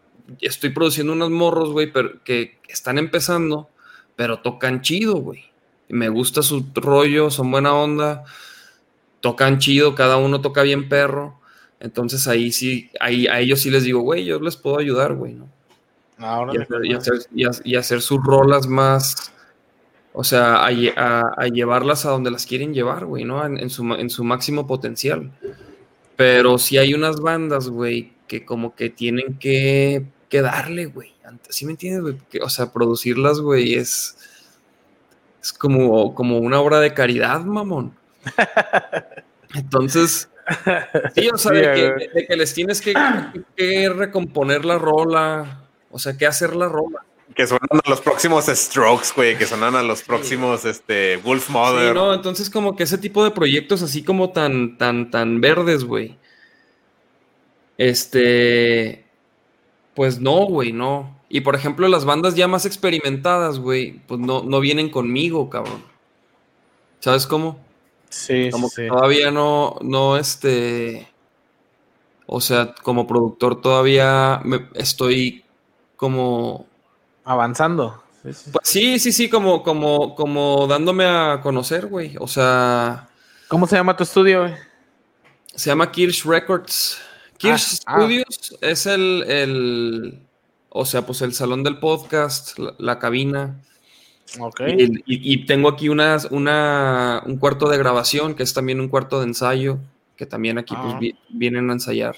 estoy 0.42 0.70
produciendo 0.70 1.14
unos 1.14 1.32
morros, 1.32 1.72
güey, 1.72 1.92
pero 1.92 2.24
que 2.24 2.60
están 2.70 2.98
empezando, 2.98 3.70
pero 4.16 4.40
tocan 4.40 4.82
chido, 4.82 5.16
güey. 5.16 5.46
Me 5.90 6.10
gusta 6.10 6.42
su 6.42 6.66
rollo, 6.76 7.30
son 7.32 7.52
buena 7.52 7.74
onda, 7.74 8.26
tocan 9.22 9.60
chido, 9.60 9.96
cada 9.96 10.18
uno 10.18 10.42
toca 10.42 10.62
bien 10.64 10.90
perro. 10.90 11.40
Entonces 11.80 12.28
ahí 12.28 12.52
sí, 12.52 12.92
ahí, 13.00 13.28
a 13.28 13.40
ellos 13.40 13.62
sí 13.62 13.70
les 13.70 13.84
digo, 13.84 14.02
güey, 14.02 14.26
yo 14.26 14.40
les 14.40 14.58
puedo 14.58 14.80
ayudar, 14.80 15.14
güey, 15.14 15.34
¿no? 15.34 15.50
Ahora 16.20 16.54
y, 16.56 16.58
hacer, 16.62 16.86
y, 16.86 16.94
hacer, 16.94 17.14
y, 17.34 17.46
ha- 17.46 17.62
y 17.64 17.76
hacer 17.76 18.02
sus 18.02 18.24
rolas 18.24 18.68
más, 18.68 19.32
o 20.14 20.24
sea, 20.24 20.66
a, 20.66 20.72
lle- 20.72 20.94
a- 20.98 21.34
a 21.38 21.48
llevarlas 21.48 22.06
a 22.06 22.10
donde 22.10 22.32
las 22.32 22.46
quieren 22.46 22.74
llevar, 22.74 23.06
güey, 23.06 23.24
¿no? 23.24 23.46
En, 23.46 23.58
en 23.60 23.70
su, 23.70 23.84
ma- 23.84 24.00
en 24.00 24.10
su 24.10 24.24
máximo 24.24 24.66
potencial. 24.66 25.32
Pero 26.16 26.58
sí 26.58 26.78
hay 26.80 26.94
unas 26.96 27.20
bandas, 27.22 27.70
güey, 27.70 28.14
que 28.28 28.44
como 28.46 28.74
que 28.76 28.90
tienen 28.90 29.38
que, 29.38 30.06
que 30.30 30.42
darle, 30.42 30.86
güey. 30.88 31.14
¿Sí 31.50 31.66
me 31.66 31.72
entiendes, 31.74 32.02
güey? 32.02 32.18
O 32.42 32.50
sea, 32.50 32.72
producirlas, 32.74 33.40
güey, 33.40 33.76
es, 33.76 34.18
es 35.42 35.54
como, 35.54 36.16
como 36.16 36.40
una 36.40 36.60
obra 36.60 36.80
de 36.80 36.94
caridad, 36.96 37.42
mamón. 37.42 37.94
Entonces, 39.54 40.30
sí, 41.16 41.30
o 41.32 41.38
sea, 41.38 41.52
Sí, 41.52 41.58
de, 41.58 41.74
que, 41.74 41.92
güey. 41.94 42.10
de 42.14 42.28
que 42.28 42.36
les 42.36 42.54
tienes 42.54 42.82
que, 42.82 42.94
que 43.56 43.90
recomponer 43.90 44.66
la 44.66 44.78
rola, 44.78 45.67
o 45.98 46.00
sea, 46.00 46.16
que 46.16 46.28
hacer 46.28 46.56
la 46.56 46.70
rola. 46.70 47.04
Que 47.36 47.48
suenan 47.48 47.82
a 47.84 47.90
los 47.90 48.02
próximos 48.02 48.46
Strokes, 48.46 49.08
güey, 49.16 49.36
que 49.36 49.48
suenan 49.48 49.76
a 49.76 49.82
los 49.82 50.04
próximos 50.04 50.64
este, 50.64 51.18
Wolf 51.18 51.48
Sí, 51.48 51.52
Mother. 51.54 51.96
no, 51.96 52.14
entonces 52.14 52.52
como 52.52 52.76
que 52.76 52.84
ese 52.84 53.00
tipo 53.00 53.24
de 53.24 53.32
proyectos 53.32 53.82
así 53.82 54.04
como 54.04 54.30
tan, 54.30 54.78
tan, 54.78 55.10
tan 55.10 55.42
verdes, 55.42 55.84
güey. 55.84 56.16
Este, 57.78 59.06
pues 59.96 60.20
no, 60.20 60.46
güey, 60.46 60.72
no. 60.72 61.18
Y 61.30 61.42
por 61.42 61.56
ejemplo, 61.56 61.88
las 61.88 62.06
bandas 62.06 62.36
ya 62.36 62.48
más 62.48 62.66
experimentadas, 62.66 63.60
güey, 63.60 64.00
pues 64.08 64.20
no, 64.20 64.44
no 64.44 64.60
vienen 64.60 64.90
conmigo, 64.90 65.50
cabrón. 65.50 65.84
¿Sabes 67.00 67.28
cómo? 67.28 67.60
Sí, 68.10 68.50
Como 68.52 68.70
sí, 68.70 68.76
que 68.78 68.82
sí. 68.84 68.88
todavía 68.88 69.32
no, 69.32 69.76
no, 69.82 70.18
este, 70.18 71.08
o 72.26 72.40
sea, 72.40 72.74
como 72.84 73.06
productor 73.06 73.62
todavía 73.62 74.40
me- 74.46 74.70
estoy 74.76 75.44
como 75.98 76.66
Avanzando. 77.26 78.02
Sí, 78.24 78.34
sí. 78.34 78.50
Pues 78.54 78.68
sí, 78.70 79.00
sí, 79.00 79.12
sí, 79.12 79.30
como, 79.30 79.62
como, 79.64 80.16
como 80.16 80.66
dándome 80.68 81.06
a 81.06 81.42
conocer, 81.44 81.88
güey. 81.88 82.16
O 82.20 82.28
sea, 82.28 83.10
¿Cómo 83.50 83.68
se 83.68 83.76
llama 83.76 83.96
tu 83.98 84.04
estudio, 84.04 84.42
güey? 84.44 84.54
se 85.54 85.70
llama 85.70 85.92
Kirsch 85.92 86.24
Records. 86.26 87.00
Kirsch 87.38 87.80
Ah, 87.86 87.96
ah. 87.96 88.00
Studios 88.00 88.58
es 88.62 88.86
el, 88.86 89.24
el, 89.28 90.20
o 90.70 90.86
sea, 90.86 91.06
pues 91.06 91.22
el 91.22 91.34
salón 91.34 91.64
del 91.64 91.80
podcast, 91.80 92.58
la, 92.60 92.74
la 92.78 93.00
cabina. 93.00 93.60
Ok. 94.40 94.62
Y, 94.68 94.84
y- 94.84 95.34
y 95.34 95.46
tengo 95.46 95.70
aquí 95.70 95.90
unas, 95.90 96.26
una, 96.32 97.24
un 97.26 97.38
cuarto 97.38 97.70
de 97.70 97.78
grabación, 97.78 98.36
que 98.36 98.44
es 98.44 98.54
también 98.54 98.80
un 98.80 98.88
cuarto 98.90 99.20
de 99.20 99.26
ensayo, 99.28 99.80
que 100.16 100.26
también 100.26 100.58
aquí 100.58 100.76
pues 100.76 100.94
Ah. 100.96 101.00
vi- 101.00 101.16
vienen 101.30 101.70
a 101.70 101.74
ensayar. 101.74 102.16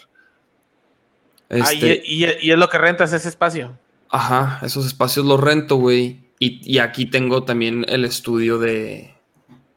Ah, 1.50 1.58
Este, 1.72 2.02
y, 2.06 2.26
y- 2.26 2.38
y 2.42 2.52
es 2.52 2.58
lo 2.58 2.70
que 2.70 2.78
rentas 2.78 3.12
ese 3.14 3.28
espacio. 3.30 3.78
Ajá, 4.10 4.60
esos 4.66 4.86
espacios 4.86 5.26
los 5.26 5.40
rento, 5.40 5.76
güey. 5.78 6.20
Y, 6.40 6.62
y 6.64 6.80
aquí 6.80 7.06
tengo 7.06 7.44
también 7.44 7.86
el 7.90 8.06
estudio 8.06 8.58
de, 8.60 9.14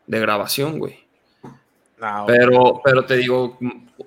de 0.07 0.21
grabación, 0.21 0.79
güey. 0.79 1.01
No, 2.01 2.25
Pero, 2.27 2.81
pero 2.85 3.05
te 3.05 3.17
digo, 3.17 3.59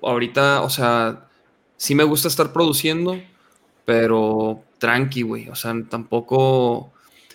ahorita, 0.02 0.62
o 0.62 0.70
sea, 0.70 1.28
sí 1.76 1.94
me 1.94 2.04
gusta 2.04 2.28
estar 2.28 2.52
produciendo, 2.52 3.18
pero 3.84 4.62
tranqui, 4.78 5.22
güey. 5.22 5.48
O 5.48 5.54
sea, 5.54 5.74
tampoco. 5.88 6.92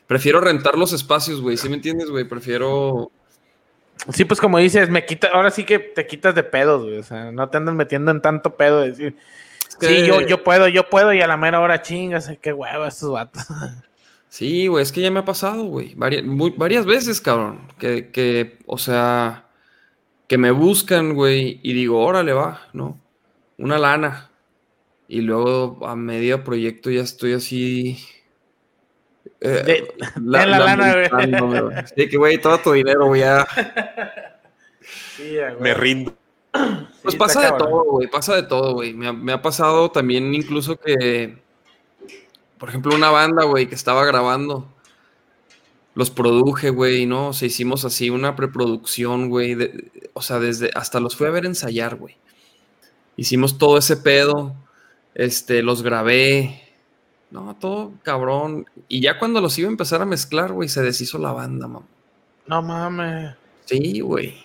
Prefiero 0.08 0.42
rentar 0.42 0.78
los 0.78 0.92
espacios, 0.94 1.42
güey. 1.42 1.56
¿Sí 1.58 1.70
me 1.70 1.76
entiendes, 1.76 2.10
güey? 2.10 2.26
Prefiero. 2.26 3.12
Sí, 4.12 4.26
pues 4.26 4.40
como 4.42 4.58
dices, 4.58 4.90
me 4.90 5.06
quita, 5.06 5.28
ahora 5.34 5.52
sí 5.52 5.64
que 5.64 5.80
te 5.80 6.06
quitas 6.08 6.36
de 6.36 6.44
pedos, 6.44 6.84
güey. 6.84 6.98
O 6.98 7.04
sea, 7.04 7.32
no 7.32 7.48
te 7.50 7.58
andas 7.58 7.76
metiendo 7.76 8.12
en 8.12 8.22
tanto 8.22 8.56
pedo 8.56 8.82
de 8.82 8.90
decir, 8.90 9.16
que- 9.82 9.88
sí, 9.88 10.06
yo, 10.08 10.22
yo 10.22 10.44
puedo, 10.44 10.68
yo 10.70 10.90
puedo, 10.90 11.14
y 11.14 11.20
a 11.22 11.28
la 11.28 11.36
mera 11.36 11.60
hora 11.60 11.82
chingas, 11.82 12.32
qué 12.42 12.54
hueva 12.54 12.88
estos 12.88 13.12
vatos. 13.12 13.44
Sí, 14.30 14.68
güey, 14.68 14.82
es 14.82 14.94
que 14.94 15.02
ya 15.02 15.12
me 15.12 15.20
ha 15.20 15.26
pasado, 15.26 15.64
güey. 15.66 15.94
Varias, 15.96 16.24
muy- 16.24 16.54
varias 16.56 16.86
veces, 16.86 17.20
cabrón. 17.20 17.68
Que, 17.78 18.12
que, 18.12 18.60
o 18.66 18.78
sea, 18.78 19.44
que 20.30 20.38
me 20.38 20.52
buscan, 20.52 21.16
güey, 21.16 21.60
y 21.64 21.74
digo, 21.74 22.00
órale, 22.02 22.32
va, 22.32 22.62
¿no? 22.72 22.98
Una 23.58 23.78
lana. 23.78 24.30
Y 25.10 25.20
luego 25.20 25.86
a 25.86 25.98
medio 25.98 26.46
proyecto 26.46 26.90
ya 26.90 27.02
estoy 27.02 27.34
así. 27.34 27.98
eh, 29.42 29.50
De- 29.66 29.94
la 30.24 30.46
lana, 30.46 30.94
güey. 30.94 31.10
lamentándome, 31.10 31.62
güey. 31.64 31.76
Sí, 31.94 32.08
que, 32.08 32.16
güey, 32.16 32.38
todo 32.40 32.58
tu 32.60 32.72
dinero, 32.72 33.08
güey, 33.08 33.20
ya. 33.22 33.46
Sí, 35.18 35.36
güey. 35.36 35.60
Me 35.60 35.74
rindo. 35.74 36.14
Pues 36.52 37.14
Sí, 37.14 37.18
pasa 37.18 37.42
de 37.42 37.58
todo, 37.58 37.84
güey, 37.86 38.08
pasa 38.08 38.36
de 38.36 38.44
todo, 38.44 38.74
güey. 38.74 38.94
Me 38.94 39.32
ha, 39.32 39.42
pasado 39.42 39.90
también 39.90 40.34
incluso 40.36 40.78
que, 40.78 41.42
por 42.58 42.70
ejemplo, 42.70 42.94
una 42.94 43.10
banda, 43.10 43.46
güey, 43.46 43.68
que 43.68 43.76
estaba 43.76 44.06
grabando, 44.06 44.68
los 45.96 46.10
produje, 46.10 46.70
güey, 46.70 47.06
¿no? 47.06 47.30
O 47.30 47.34
sea, 47.34 47.48
hicimos 47.48 47.86
así 47.86 48.10
una 48.10 48.36
preproducción, 48.36 49.30
güey, 49.30 49.58
o 50.14 50.22
sea, 50.22 50.40
desde, 50.40 50.70
hasta 50.76 51.00
los 51.00 51.16
fui 51.16 51.28
a 51.28 51.32
ver 51.32 51.46
ensayar, 51.46 51.96
güey. 51.96 52.18
Hicimos 53.18 53.58
todo 53.58 53.78
ese 53.78 53.98
pedo, 53.98 54.56
este, 55.16 55.64
los 55.64 55.82
grabé, 55.82 56.62
no, 57.32 57.56
todo 57.60 57.94
cabrón. 58.04 58.66
Y 58.88 59.02
ya 59.02 59.18
cuando 59.18 59.42
los 59.42 59.58
iba 59.58 59.68
a 59.68 59.72
empezar 59.72 60.02
a 60.02 60.06
mezclar, 60.06 60.52
güey, 60.52 60.70
se 60.70 60.82
deshizo 60.82 61.18
la 61.18 61.32
banda, 61.32 61.68
mamá. 61.68 61.86
No 62.46 62.62
mames. 62.62 63.36
Sí, 63.66 64.02
güey. 64.02 64.36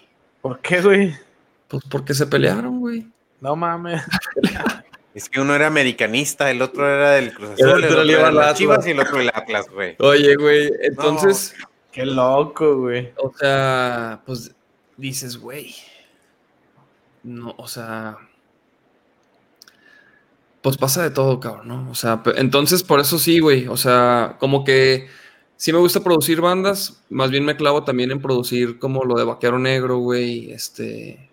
¿Por 0.41 0.61
qué, 0.61 0.81
güey? 0.81 1.26
Pues 1.69 1.85
porque 1.89 2.15
se 2.15 2.27
pelearon, 2.27 2.81
güey. 2.81 3.07
No 3.41 3.57
mames. 3.57 4.03
Es 5.15 5.31
que 5.31 5.41
uno 5.41 5.55
era 5.55 5.67
americanista, 5.67 6.51
el 6.51 6.61
otro 6.61 6.87
era 6.87 7.13
del 7.13 7.33
Cruz 7.33 7.53
El 7.57 7.71
Azul, 7.71 7.79
el 7.79 7.85
otro 7.85 7.89
otro 7.89 8.05
le 8.05 8.13
iba 8.13 8.21
era 8.21 8.29
Atlas. 8.29 8.59
Chivas 8.59 8.87
y 8.87 8.91
el 8.91 9.01
otro 9.01 9.19
el 9.19 9.31
Atlas, 9.31 9.67
güey. 9.71 9.97
Oye, 9.99 10.37
güey, 10.37 10.71
entonces... 10.83 11.55
Qué 11.91 12.05
loco, 12.05 12.77
güey. 12.81 13.15
O 13.17 13.33
sea, 13.33 14.21
pues 14.27 14.55
dices, 14.99 15.39
güey. 15.39 15.75
No, 17.23 17.55
o 17.57 17.67
sea. 17.67 18.19
Pues 20.61 20.77
pasa 20.77 21.03
de 21.03 21.11
todo, 21.11 21.41
cabrón, 21.41 21.69
¿no? 21.69 21.91
O 21.91 21.95
sea, 21.95 22.23
entonces 22.37 22.83
por 22.83 23.01
eso 23.01 23.19
sí, 23.19 23.39
güey. 23.39 23.69
O 23.69 23.79
sea, 23.79 24.37
como 24.39 24.63
que 24.63 25.09
sí 25.57 25.73
me 25.73 25.79
gusta 25.79 26.01
producir 26.01 26.43
bandas. 26.43 27.03
Más 27.09 27.31
bien 27.31 27.47
me 27.47 27.57
clavo 27.57 27.83
también 27.83 28.11
en 28.11 28.21
producir 28.21 28.79
como 28.79 29.05
lo 29.05 29.15
de 29.15 29.25
Vaquero 29.25 29.59
Negro, 29.59 29.97
güey. 29.97 30.51
Este. 30.53 31.26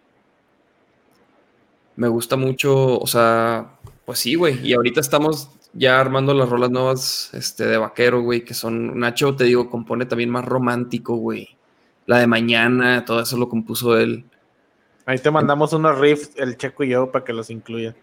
Me 1.95 2.07
gusta 2.07 2.35
mucho, 2.35 2.99
o 2.99 3.07
sea, 3.07 3.77
pues 4.05 4.19
sí, 4.19 4.35
güey. 4.35 4.65
Y 4.65 4.73
ahorita 4.73 4.99
estamos 4.99 5.49
ya 5.73 5.99
armando 5.99 6.33
las 6.33 6.49
rolas 6.49 6.71
nuevas 6.71 7.29
este, 7.33 7.65
de 7.65 7.77
Vaquero, 7.77 8.21
güey, 8.21 8.43
que 8.43 8.53
son. 8.53 8.99
Nacho, 8.99 9.35
te 9.35 9.45
digo, 9.45 9.69
compone 9.69 10.05
también 10.05 10.29
más 10.29 10.45
romántico, 10.45 11.15
güey. 11.15 11.57
La 12.05 12.19
de 12.19 12.27
mañana, 12.27 13.05
todo 13.05 13.21
eso 13.21 13.37
lo 13.37 13.49
compuso 13.49 13.97
él. 13.97 14.25
Ahí 15.05 15.19
te 15.19 15.31
mandamos 15.31 15.73
unos 15.73 15.99
riffs, 15.99 16.31
el 16.37 16.57
Checo 16.57 16.83
y 16.83 16.89
yo, 16.89 17.11
para 17.11 17.25
que 17.25 17.33
los 17.33 17.49
incluya. 17.49 17.95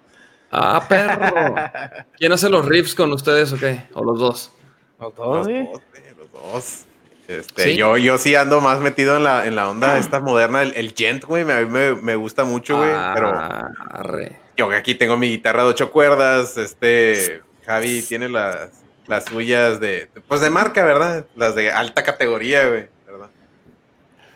Ah, 0.51 0.85
perro. 0.89 1.55
¿Quién 2.19 2.33
hace 2.33 2.51
los 2.51 2.67
riffs 2.67 2.95
con 2.95 3.13
ustedes 3.13 3.53
o 3.53 3.59
qué? 3.59 3.85
¿O 3.95 4.05
los 4.05 4.19
dos? 4.19 4.53
¿Los 4.99 5.15
dos, 5.15 5.47
los 5.47 6.33
dos. 6.33 6.87
Este, 7.31 7.63
Sí. 7.63 7.77
yo, 7.77 7.97
yo 7.97 8.19
sí 8.19 8.35
ando 8.35 8.61
más 8.61 8.81
metido 8.81 9.17
en 9.17 9.23
la, 9.23 9.47
en 9.47 9.55
la 9.55 9.71
onda 9.71 9.99
esta 9.99 10.19
moderna, 10.21 10.63
el, 10.63 10.73
el 10.75 10.93
gent, 10.97 11.25
güey, 11.25 11.45
me, 11.45 11.65
me, 11.65 11.95
me 11.95 12.17
gusta 12.17 12.43
mucho, 12.45 12.77
güey, 12.79 12.91
pero 13.15 13.33
arre. 13.39 14.37
yo 14.57 14.69
aquí 14.73 14.97
tengo 14.97 15.17
mi 15.17 15.29
guitarra 15.29 15.63
de 15.63 15.69
ocho 15.69 15.93
cuerdas, 15.93 16.57
este, 16.57 17.41
Javi 17.67 18.03
tiene 18.03 18.29
las, 18.29 18.71
las 19.07 19.27
suyas 19.27 19.79
de, 19.79 20.09
pues 20.27 20.41
de 20.41 20.51
marca, 20.51 20.85
¿verdad? 20.85 21.25
Las 21.37 21.55
de 21.55 21.71
alta 21.71 22.03
categoría, 22.03 22.67
güey, 22.69 22.89
¿verdad? 23.07 23.31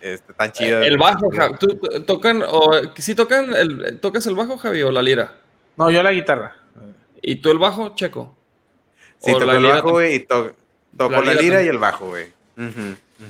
Este, 0.01 0.33
tan 0.35 0.53
chidas. 0.53 0.87
El 0.87 0.97
bajo, 0.99 1.31
Javi. 1.31 1.55
¿Tú 1.59 1.77
tocan, 2.07 2.45
o 2.47 2.71
si 2.97 3.15
tocan, 3.16 3.55
el, 3.57 3.99
tocas 4.01 4.25
el 4.29 4.37
bajo, 4.37 4.57
Javi, 4.57 4.83
o 4.83 4.93
la 4.93 5.03
lira? 5.03 5.33
No, 5.77 5.91
yo 5.91 6.01
la 6.03 6.12
guitarra. 6.12 6.55
¿Y 7.23 7.37
tú 7.37 7.51
el 7.51 7.59
bajo, 7.59 7.95
Checo? 7.97 8.37
Sí, 9.19 9.33
toco 9.33 9.51
el 9.51 9.65
bajo, 9.65 9.91
güey, 9.91 10.15
y 10.16 10.19
to- 10.21 10.55
toco 10.97 11.11
La 11.11 11.21
la, 11.23 11.33
lira 11.33 11.43
lira 11.43 11.62
y 11.62 11.69
el 11.69 11.79
bajo, 11.79 12.07
güey. 12.11 12.33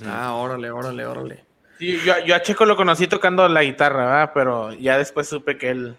Ah, 0.06 0.34
órale, 0.34 0.70
órale, 0.70 1.06
órale. 1.06 1.44
Sí, 1.78 1.98
yo, 2.04 2.14
yo 2.24 2.34
a 2.34 2.42
Checo 2.42 2.64
lo 2.66 2.76
conocí 2.76 3.06
tocando 3.06 3.48
la 3.48 3.62
guitarra, 3.62 4.04
¿verdad? 4.06 4.30
Pero 4.34 4.72
ya 4.74 4.96
después 4.98 5.28
supe 5.28 5.58
que 5.58 5.70
él, 5.70 5.96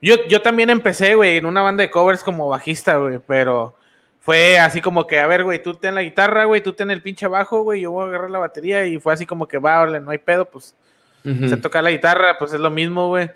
Yo, 0.00 0.16
yo 0.26 0.40
también 0.42 0.70
empecé, 0.70 1.14
güey, 1.14 1.36
en 1.36 1.46
una 1.46 1.62
banda 1.62 1.82
de 1.82 1.90
covers 1.90 2.24
como 2.24 2.48
bajista, 2.48 2.96
güey, 2.96 3.18
pero 3.26 3.76
fue 4.20 4.58
así 4.58 4.80
como 4.80 5.06
que, 5.06 5.18
a 5.20 5.26
ver, 5.26 5.44
güey, 5.44 5.62
tú 5.62 5.74
ten 5.74 5.94
la 5.94 6.02
guitarra, 6.02 6.44
güey, 6.44 6.62
tú 6.62 6.72
ten 6.72 6.90
el 6.90 7.02
pinche 7.02 7.26
bajo, 7.26 7.62
güey, 7.62 7.82
yo 7.82 7.90
voy 7.90 8.04
a 8.04 8.08
agarrar 8.08 8.30
la 8.30 8.38
batería 8.38 8.86
y 8.86 8.98
fue 8.98 9.12
así 9.12 9.26
como 9.26 9.46
que, 9.46 9.58
va, 9.58 9.80
órale, 9.80 10.00
no 10.00 10.10
hay 10.10 10.18
pedo, 10.18 10.44
pues 10.46 10.74
se 11.22 11.56
toca 11.56 11.82
la 11.82 11.90
guitarra, 11.90 12.36
pues 12.38 12.52
es 12.52 12.60
lo 12.60 12.70
mismo, 12.70 13.08
güey. 13.08 13.30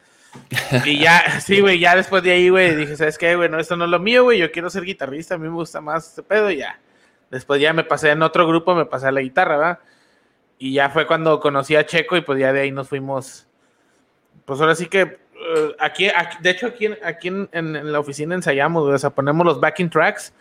Y 0.84 0.98
ya, 0.98 1.40
sí, 1.40 1.60
güey, 1.60 1.78
ya 1.78 1.94
después 1.94 2.22
de 2.22 2.32
ahí, 2.32 2.48
güey, 2.48 2.74
dije, 2.74 2.96
¿sabes 2.96 3.18
qué, 3.18 3.36
güey? 3.36 3.48
No, 3.48 3.60
esto 3.60 3.76
no 3.76 3.84
es 3.84 3.90
lo 3.90 4.00
mío, 4.00 4.24
güey, 4.24 4.38
yo 4.38 4.50
quiero 4.50 4.70
ser 4.70 4.82
guitarrista, 4.84 5.34
a 5.36 5.38
mí 5.38 5.48
me 5.48 5.54
gusta 5.54 5.80
más 5.80 6.08
este 6.08 6.22
pedo 6.22 6.50
y 6.50 6.56
ya. 6.58 6.80
Después 7.30 7.60
ya 7.60 7.72
me 7.72 7.84
pasé 7.84 8.10
en 8.10 8.22
otro 8.22 8.46
grupo, 8.46 8.74
me 8.74 8.86
pasé 8.86 9.08
a 9.08 9.12
la 9.12 9.20
guitarra, 9.20 9.56
¿verdad? 9.56 9.78
Y 10.58 10.72
ya 10.72 10.90
fue 10.90 11.06
cuando 11.06 11.40
conocí 11.40 11.76
a 11.76 11.84
Checo 11.84 12.16
y 12.16 12.20
pues 12.22 12.38
ya 12.38 12.52
de 12.52 12.60
ahí 12.60 12.70
nos 12.72 12.88
fuimos. 12.88 13.46
Pues 14.44 14.60
ahora 14.60 14.74
sí 14.74 14.86
que 14.86 15.00
eh, 15.38 15.76
aquí, 15.78 16.08
aquí- 16.08 16.38
de 16.40 16.50
hecho, 16.50 16.66
aquí, 16.68 16.86
en- 16.86 16.98
aquí 17.04 17.28
en, 17.28 17.48
en- 17.52 17.76
en 17.76 17.92
la 17.92 18.00
oficina 18.00 18.34
ensayamos, 18.34 18.82
güey, 18.84 18.94
o 18.94 18.98
sea, 18.98 19.10
ponemos 19.10 19.44
los 19.44 19.60
backing 19.60 19.90
tracks 19.90 20.32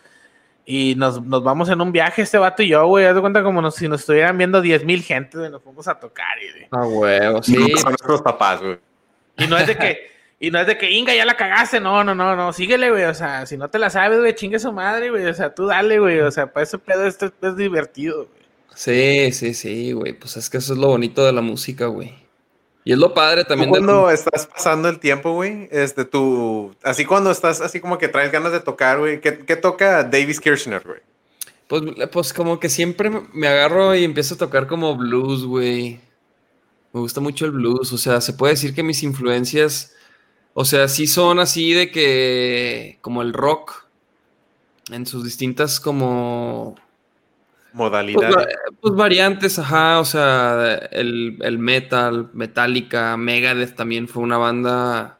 y 0.64 0.94
nos, 0.96 1.22
nos 1.22 1.44
vamos 1.44 1.68
en 1.68 1.80
un 1.80 1.92
viaje, 1.92 2.22
este 2.22 2.38
vato 2.38 2.62
y 2.62 2.68
yo, 2.68 2.86
güey, 2.86 3.04
haz 3.04 3.14
de 3.14 3.20
cuenta 3.20 3.42
como 3.42 3.60
nos- 3.60 3.74
si 3.74 3.88
nos 3.88 4.00
estuvieran 4.00 4.38
viendo 4.38 4.60
10 4.62 4.84
mil 4.84 5.02
gente, 5.02 5.36
güey, 5.38 5.50
nos 5.50 5.62
fuimos 5.62 5.86
a 5.86 5.98
tocar 5.98 6.38
y, 6.42 6.50
güey. 6.52 6.68
Ah, 6.70 6.86
huevo, 6.86 7.42
sí. 7.42 7.54
Son 7.76 7.90
nuestros 7.90 8.22
papás, 8.22 8.62
güey. 8.62 8.78
Y 9.36 9.46
no 9.48 9.58
es 9.58 9.66
de 9.66 9.76
que, 9.76 10.10
y 10.38 10.50
no 10.50 10.60
es 10.60 10.66
de 10.66 10.76
que, 10.78 10.90
Inga, 10.90 11.14
ya 11.14 11.24
la 11.24 11.36
cagaste, 11.36 11.80
no, 11.80 12.04
no, 12.04 12.14
no, 12.14 12.36
no, 12.36 12.52
síguele, 12.52 12.90
güey, 12.90 13.04
o 13.04 13.14
sea, 13.14 13.46
si 13.46 13.56
no 13.56 13.68
te 13.70 13.78
la 13.78 13.90
sabes, 13.90 14.20
güey, 14.20 14.34
chingue 14.34 14.58
su 14.58 14.72
madre, 14.72 15.10
güey, 15.10 15.26
o 15.26 15.34
sea, 15.34 15.54
tú 15.54 15.66
dale, 15.66 15.98
güey, 15.98 16.20
o 16.20 16.30
sea, 16.30 16.52
para 16.52 16.64
ese 16.64 16.78
pedo 16.78 17.06
esto 17.06 17.32
es 17.42 17.56
divertido, 17.56 18.26
güey. 18.26 18.46
Sí, 18.76 19.32
sí, 19.32 19.54
sí, 19.54 19.92
güey. 19.92 20.12
Pues 20.12 20.36
es 20.36 20.50
que 20.50 20.58
eso 20.58 20.74
es 20.74 20.78
lo 20.78 20.88
bonito 20.88 21.24
de 21.24 21.32
la 21.32 21.40
música, 21.40 21.86
güey. 21.86 22.14
Y 22.84 22.92
es 22.92 22.98
lo 22.98 23.14
padre 23.14 23.42
Tú 23.42 23.48
también 23.48 23.72
de 23.72 23.78
cuando 23.78 24.10
estás 24.10 24.46
pasando 24.46 24.88
el 24.88 25.00
tiempo, 25.00 25.32
güey, 25.32 25.66
este, 25.72 26.04
tú, 26.04 26.76
así 26.84 27.06
cuando 27.06 27.30
estás 27.30 27.60
así 27.60 27.80
como 27.80 27.96
que 27.96 28.06
traes 28.06 28.30
ganas 28.30 28.52
de 28.52 28.60
tocar, 28.60 28.98
güey, 28.98 29.20
¿qué, 29.20 29.38
qué 29.38 29.56
toca 29.56 30.04
Davis 30.04 30.38
Kirchner, 30.38 30.82
güey? 30.86 31.00
Pues, 31.66 31.82
pues 32.12 32.32
como 32.32 32.60
que 32.60 32.68
siempre 32.68 33.10
me 33.32 33.48
agarro 33.48 33.94
y 33.94 34.04
empiezo 34.04 34.34
a 34.34 34.38
tocar 34.38 34.68
como 34.68 34.94
blues, 34.94 35.44
güey. 35.44 35.98
Me 36.92 37.00
gusta 37.00 37.20
mucho 37.20 37.46
el 37.46 37.52
blues. 37.52 37.92
O 37.92 37.98
sea, 37.98 38.20
se 38.20 38.34
puede 38.34 38.52
decir 38.52 38.72
que 38.72 38.84
mis 38.84 39.02
influencias, 39.02 39.95
o 40.58 40.64
sea, 40.64 40.88
sí 40.88 41.06
son 41.06 41.38
así 41.38 41.72
de 41.74 41.90
que, 41.90 42.98
como 43.02 43.20
el 43.20 43.32
rock, 43.34 43.84
en 44.90 45.04
sus 45.04 45.22
distintas 45.22 45.78
como 45.80 46.76
Pues, 46.76 47.74
Modalidad. 47.74 48.32
va- 48.32 48.46
pues 48.80 48.94
variantes, 48.94 49.58
ajá, 49.58 50.00
o 50.00 50.04
sea, 50.06 50.76
el, 50.92 51.36
el 51.42 51.58
metal, 51.58 52.30
Metallica, 52.32 53.16
Megadeth 53.18 53.76
también 53.76 54.08
fue 54.08 54.22
una 54.22 54.38
banda. 54.38 55.18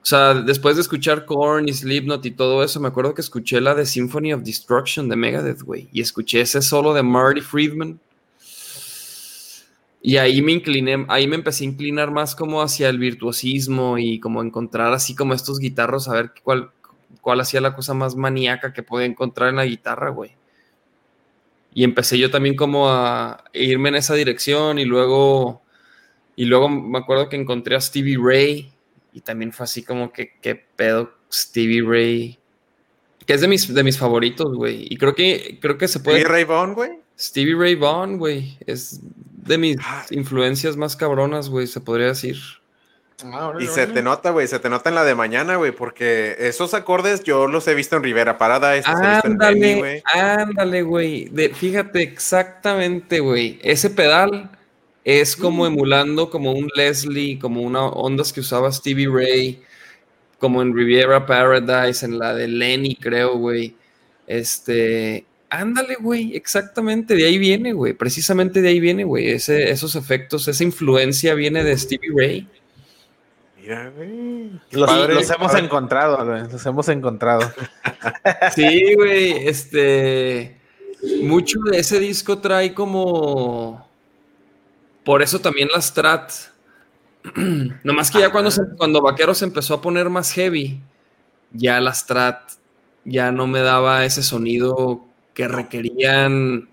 O 0.00 0.06
sea, 0.06 0.32
después 0.34 0.76
de 0.76 0.82
escuchar 0.82 1.24
Korn 1.26 1.68
y 1.68 1.72
Slipknot 1.74 2.24
y 2.24 2.30
todo 2.30 2.62
eso, 2.64 2.80
me 2.80 2.88
acuerdo 2.88 3.12
que 3.14 3.20
escuché 3.20 3.60
la 3.60 3.74
de 3.74 3.84
Symphony 3.84 4.32
of 4.32 4.42
Destruction 4.42 5.08
de 5.10 5.16
Megadeth, 5.16 5.60
güey, 5.62 5.88
y 5.92 6.00
escuché 6.00 6.40
ese 6.40 6.62
solo 6.62 6.94
de 6.94 7.02
Marty 7.02 7.40
Friedman. 7.42 8.00
Y 10.06 10.18
ahí 10.18 10.42
me 10.42 10.52
incliné, 10.52 11.06
ahí 11.08 11.26
me 11.26 11.36
empecé 11.36 11.64
a 11.64 11.68
inclinar 11.68 12.10
más 12.10 12.34
como 12.34 12.60
hacia 12.60 12.90
el 12.90 12.98
virtuosismo 12.98 13.96
y 13.96 14.20
como 14.20 14.42
encontrar 14.42 14.92
así 14.92 15.14
como 15.14 15.32
estos 15.32 15.58
guitarros, 15.58 16.08
a 16.08 16.12
ver 16.12 16.32
cuál, 16.42 16.70
cuál 17.22 17.40
hacía 17.40 17.62
la 17.62 17.74
cosa 17.74 17.94
más 17.94 18.14
maníaca 18.14 18.74
que 18.74 18.82
podía 18.82 19.06
encontrar 19.06 19.48
en 19.48 19.56
la 19.56 19.64
guitarra, 19.64 20.10
güey. 20.10 20.32
Y 21.72 21.84
empecé 21.84 22.18
yo 22.18 22.30
también 22.30 22.54
como 22.54 22.90
a 22.90 23.44
irme 23.54 23.88
en 23.88 23.94
esa 23.94 24.14
dirección 24.14 24.78
y 24.78 24.84
luego, 24.84 25.62
y 26.36 26.44
luego 26.44 26.68
me 26.68 26.98
acuerdo 26.98 27.30
que 27.30 27.36
encontré 27.36 27.74
a 27.74 27.80
Stevie 27.80 28.18
Ray 28.20 28.74
y 29.14 29.22
también 29.22 29.54
fue 29.54 29.64
así 29.64 29.82
como 29.82 30.12
que, 30.12 30.32
qué 30.42 30.54
pedo 30.54 31.14
Stevie 31.32 31.82
Ray, 31.82 32.38
que 33.24 33.32
es 33.32 33.40
de 33.40 33.48
mis, 33.48 33.72
de 33.72 33.82
mis 33.82 33.96
favoritos, 33.96 34.54
güey. 34.54 34.86
Y 34.86 34.98
creo 34.98 35.14
que, 35.14 35.58
creo 35.62 35.78
que 35.78 35.88
se 35.88 36.00
puede... 36.00 36.20
¿Y 36.20 36.24
Ray 36.24 36.44
Vaughan, 36.44 36.74
güey? 36.74 36.90
Stevie 37.18 37.56
Ray 37.56 37.74
Vaughan, 37.74 38.18
güey, 38.18 38.58
es 38.66 39.00
de 39.46 39.58
mis 39.58 39.76
Ah. 39.84 40.04
influencias 40.10 40.76
más 40.76 40.96
cabronas, 40.96 41.48
güey, 41.48 41.66
se 41.66 41.80
podría 41.80 42.06
decir. 42.08 42.36
Y 43.60 43.66
se 43.68 43.86
te 43.86 44.02
nota, 44.02 44.30
güey, 44.30 44.46
se 44.48 44.58
te 44.58 44.68
nota 44.68 44.88
en 44.90 44.96
la 44.96 45.04
de 45.04 45.14
mañana, 45.14 45.56
güey, 45.56 45.70
porque 45.72 46.34
esos 46.38 46.74
acordes 46.74 47.22
yo 47.22 47.46
los 47.46 47.66
he 47.68 47.74
visto 47.74 47.96
en 47.96 48.02
Rivera 48.02 48.36
Parada, 48.38 48.70
Benny, 48.72 48.82
Ándale, 48.84 49.74
güey. 49.76 50.02
ándale, 50.12 50.82
güey. 50.82 51.30
Fíjate 51.54 52.02
exactamente, 52.02 53.20
güey. 53.20 53.60
Ese 53.62 53.88
pedal 53.90 54.50
es 55.04 55.36
como 55.36 55.64
emulando 55.66 56.28
como 56.28 56.52
un 56.52 56.68
Leslie, 56.74 57.38
como 57.38 57.62
una 57.62 57.84
ondas 57.86 58.32
que 58.32 58.40
usaba 58.40 58.70
Stevie 58.72 59.08
Ray, 59.08 59.62
como 60.38 60.60
en 60.60 60.74
Riviera 60.74 61.24
Paradise, 61.24 62.04
en 62.04 62.18
la 62.18 62.34
de 62.34 62.48
Lenny, 62.48 62.96
creo, 62.96 63.38
güey. 63.38 63.76
Este, 64.26 65.24
ándale, 65.58 65.96
güey, 65.96 66.36
exactamente, 66.36 67.14
de 67.14 67.26
ahí 67.26 67.38
viene, 67.38 67.72
güey. 67.72 67.92
Precisamente 67.94 68.60
de 68.62 68.68
ahí 68.68 68.80
viene, 68.80 69.04
güey. 69.04 69.30
Ese, 69.30 69.70
esos 69.70 69.96
efectos, 69.96 70.46
esa 70.48 70.64
influencia 70.64 71.34
viene 71.34 71.62
de 71.64 71.76
Stevie 71.76 72.10
Ray. 72.16 72.48
Mira, 73.60 73.90
güey. 73.96 74.50
Los, 74.72 74.90
padre, 74.90 75.14
los 75.14 75.30
hemos 75.30 75.52
padre. 75.52 75.64
encontrado, 75.64 76.24
güey, 76.26 76.42
los 76.50 76.66
hemos 76.66 76.88
encontrado. 76.88 77.52
Sí, 78.54 78.94
güey, 78.94 79.48
este, 79.48 80.58
mucho 81.22 81.58
de 81.70 81.78
ese 81.78 81.98
disco 81.98 82.38
trae 82.38 82.74
como, 82.74 83.88
por 85.04 85.22
eso 85.22 85.40
también 85.40 85.68
la 85.74 85.80
Strat, 85.80 86.30
nomás 87.82 88.10
que 88.10 88.20
ya 88.20 88.30
cuando, 88.30 88.50
se- 88.50 88.76
cuando 88.76 89.00
Vaquero 89.00 89.34
se 89.34 89.46
empezó 89.46 89.74
a 89.74 89.80
poner 89.80 90.10
más 90.10 90.32
heavy, 90.32 90.80
ya 91.52 91.80
la 91.80 91.94
Strat 91.94 92.38
ya 93.06 93.32
no 93.32 93.46
me 93.46 93.60
daba 93.60 94.04
ese 94.04 94.22
sonido 94.22 95.06
que 95.34 95.48
requerían 95.48 96.68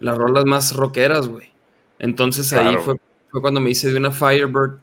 las 0.00 0.16
rolas 0.18 0.44
más 0.44 0.74
rockeras, 0.74 1.28
güey. 1.28 1.50
Entonces 1.98 2.52
ahí 2.52 2.76
fue, 2.78 2.96
fue 3.30 3.40
cuando 3.40 3.60
me 3.60 3.70
hice 3.70 3.90
de 3.90 3.98
una 3.98 4.10
Firebird 4.10 4.78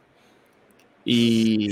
y, 1.06 1.70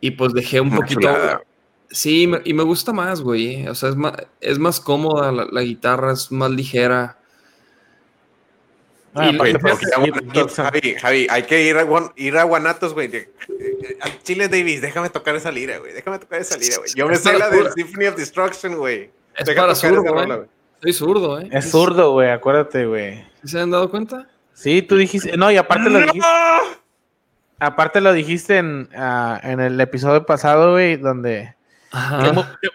y 0.00 0.10
pues 0.12 0.32
dejé 0.32 0.60
un 0.60 0.74
poquito... 0.74 1.00
chulada. 1.00 1.42
Sí, 1.90 2.26
me- 2.26 2.40
y 2.44 2.54
me 2.54 2.62
gusta 2.64 2.92
más, 2.92 3.20
güey. 3.20 3.68
O 3.68 3.74
sea, 3.74 3.88
es 3.90 3.96
más, 3.96 4.14
es 4.40 4.58
más 4.58 4.80
cómoda 4.80 5.30
la, 5.30 5.46
la 5.50 5.62
guitarra, 5.62 6.12
es 6.12 6.32
más 6.32 6.50
ligera. 6.50 7.18
Ah, 9.14 9.30
Y- 9.30 9.36
pues, 9.38 9.54
Guanatos. 9.96 10.54
Javi, 10.56 10.94
Javi, 11.00 11.26
hay 11.30 11.42
que 11.44 11.62
ir 11.68 11.76
a, 11.76 11.86
ir 12.16 12.36
a 12.36 12.42
Guanatos, 12.42 12.94
güey. 12.94 13.14
eh, 13.14 13.28
Al 14.00 14.20
Chile 14.22 14.48
Davis, 14.48 14.80
déjame 14.80 15.08
tocar 15.10 15.36
esa 15.36 15.52
lira, 15.52 15.78
güey. 15.78 15.92
Déjame 15.92 16.18
tocar 16.18 16.40
esa 16.40 16.56
lira, 16.56 16.78
güey. 16.78 16.90
Yo 16.96 17.06
me 17.06 17.14
sé 17.16 17.38
la 17.38 17.48
del 17.50 17.70
Symphony 17.72 18.06
of 18.06 18.16
Destruction, 18.16 18.74
güey. 18.76 19.10
Es 19.36 19.46
Deja 19.46 19.60
para 19.62 19.74
zurdo, 19.74 20.02
¿eh? 20.22 20.26
güey. 20.26 20.40
Soy 20.82 20.92
zurdo, 20.92 21.40
¿eh? 21.40 21.48
Es 21.50 21.70
zurdo, 21.70 22.12
güey, 22.12 22.30
acuérdate, 22.30 22.86
güey. 22.86 23.24
¿Sí 23.42 23.48
¿Se 23.48 23.60
han 23.60 23.70
dado 23.70 23.90
cuenta? 23.90 24.28
Sí, 24.52 24.82
tú 24.82 24.96
dijiste, 24.96 25.36
no, 25.36 25.50
y 25.50 25.56
aparte 25.56 25.90
lo 25.90 25.98
¡No! 26.00 26.06
dijiste, 26.06 26.28
aparte 27.58 28.00
lo 28.00 28.12
dijiste 28.12 28.58
en, 28.58 28.88
ah, 28.96 29.40
en 29.42 29.60
el 29.60 29.80
episodio 29.80 30.24
pasado, 30.26 30.72
güey, 30.72 30.96
donde 30.96 31.54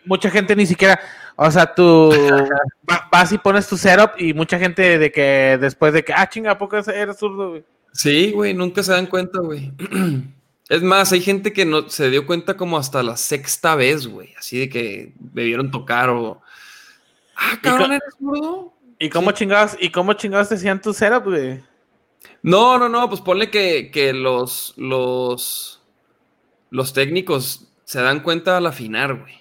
mucha 0.06 0.30
gente 0.30 0.56
ni 0.56 0.66
siquiera, 0.66 1.00
o 1.36 1.50
sea, 1.52 1.74
tú 1.74 2.12
va- 2.90 3.08
vas 3.12 3.32
y 3.32 3.38
pones 3.38 3.68
tu 3.68 3.78
setup 3.78 4.12
y 4.18 4.34
mucha 4.34 4.58
gente 4.60 4.98
de 4.98 5.12
que 5.12 5.58
después 5.60 5.94
de 5.94 6.04
que, 6.04 6.14
ah, 6.14 6.28
chinga, 6.28 6.52
¿a 6.52 6.58
poco 6.58 6.78
eres 6.78 7.18
zurdo, 7.18 7.50
güey? 7.52 7.64
Sí, 7.94 8.32
güey, 8.32 8.54
nunca 8.54 8.84
se 8.84 8.92
dan 8.92 9.06
cuenta, 9.08 9.40
güey. 9.40 9.72
Es 10.70 10.84
más, 10.84 11.12
hay 11.12 11.22
gente 11.22 11.52
que 11.52 11.66
no 11.66 11.90
se 11.90 12.12
dio 12.12 12.28
cuenta 12.28 12.56
como 12.56 12.78
hasta 12.78 13.02
la 13.02 13.18
sexta 13.18 13.74
vez, 13.74 14.06
güey. 14.06 14.36
Así 14.38 14.60
de 14.60 14.70
que 14.70 15.14
me 15.34 15.44
vieron 15.44 15.72
tocar 15.72 16.12
o. 16.12 16.44
Ah, 17.40 17.58
cabrón, 17.62 17.94
¿eres 17.94 18.16
zurdo? 18.20 18.74
¿Y 19.00 19.10
cómo 19.10 19.32
chingados, 19.32 19.78
y 19.80 19.90
cómo 19.92 20.14
chingados 20.14 20.50
te 20.50 20.56
hacían 20.56 20.82
tu 20.82 20.94
setup, 20.94 21.24
güey? 21.26 21.64
No, 22.44 22.78
no, 22.78 22.90
no, 22.90 23.08
pues 23.08 23.22
ponle 23.22 23.50
que, 23.50 23.92
que 23.92 24.12
los, 24.14 24.74
los, 24.78 25.82
los 26.70 26.94
técnicos 26.94 27.68
se 27.86 28.02
dan 28.02 28.20
cuenta 28.22 28.58
al 28.58 28.68
afinar, 28.68 29.14
güey. 29.16 29.40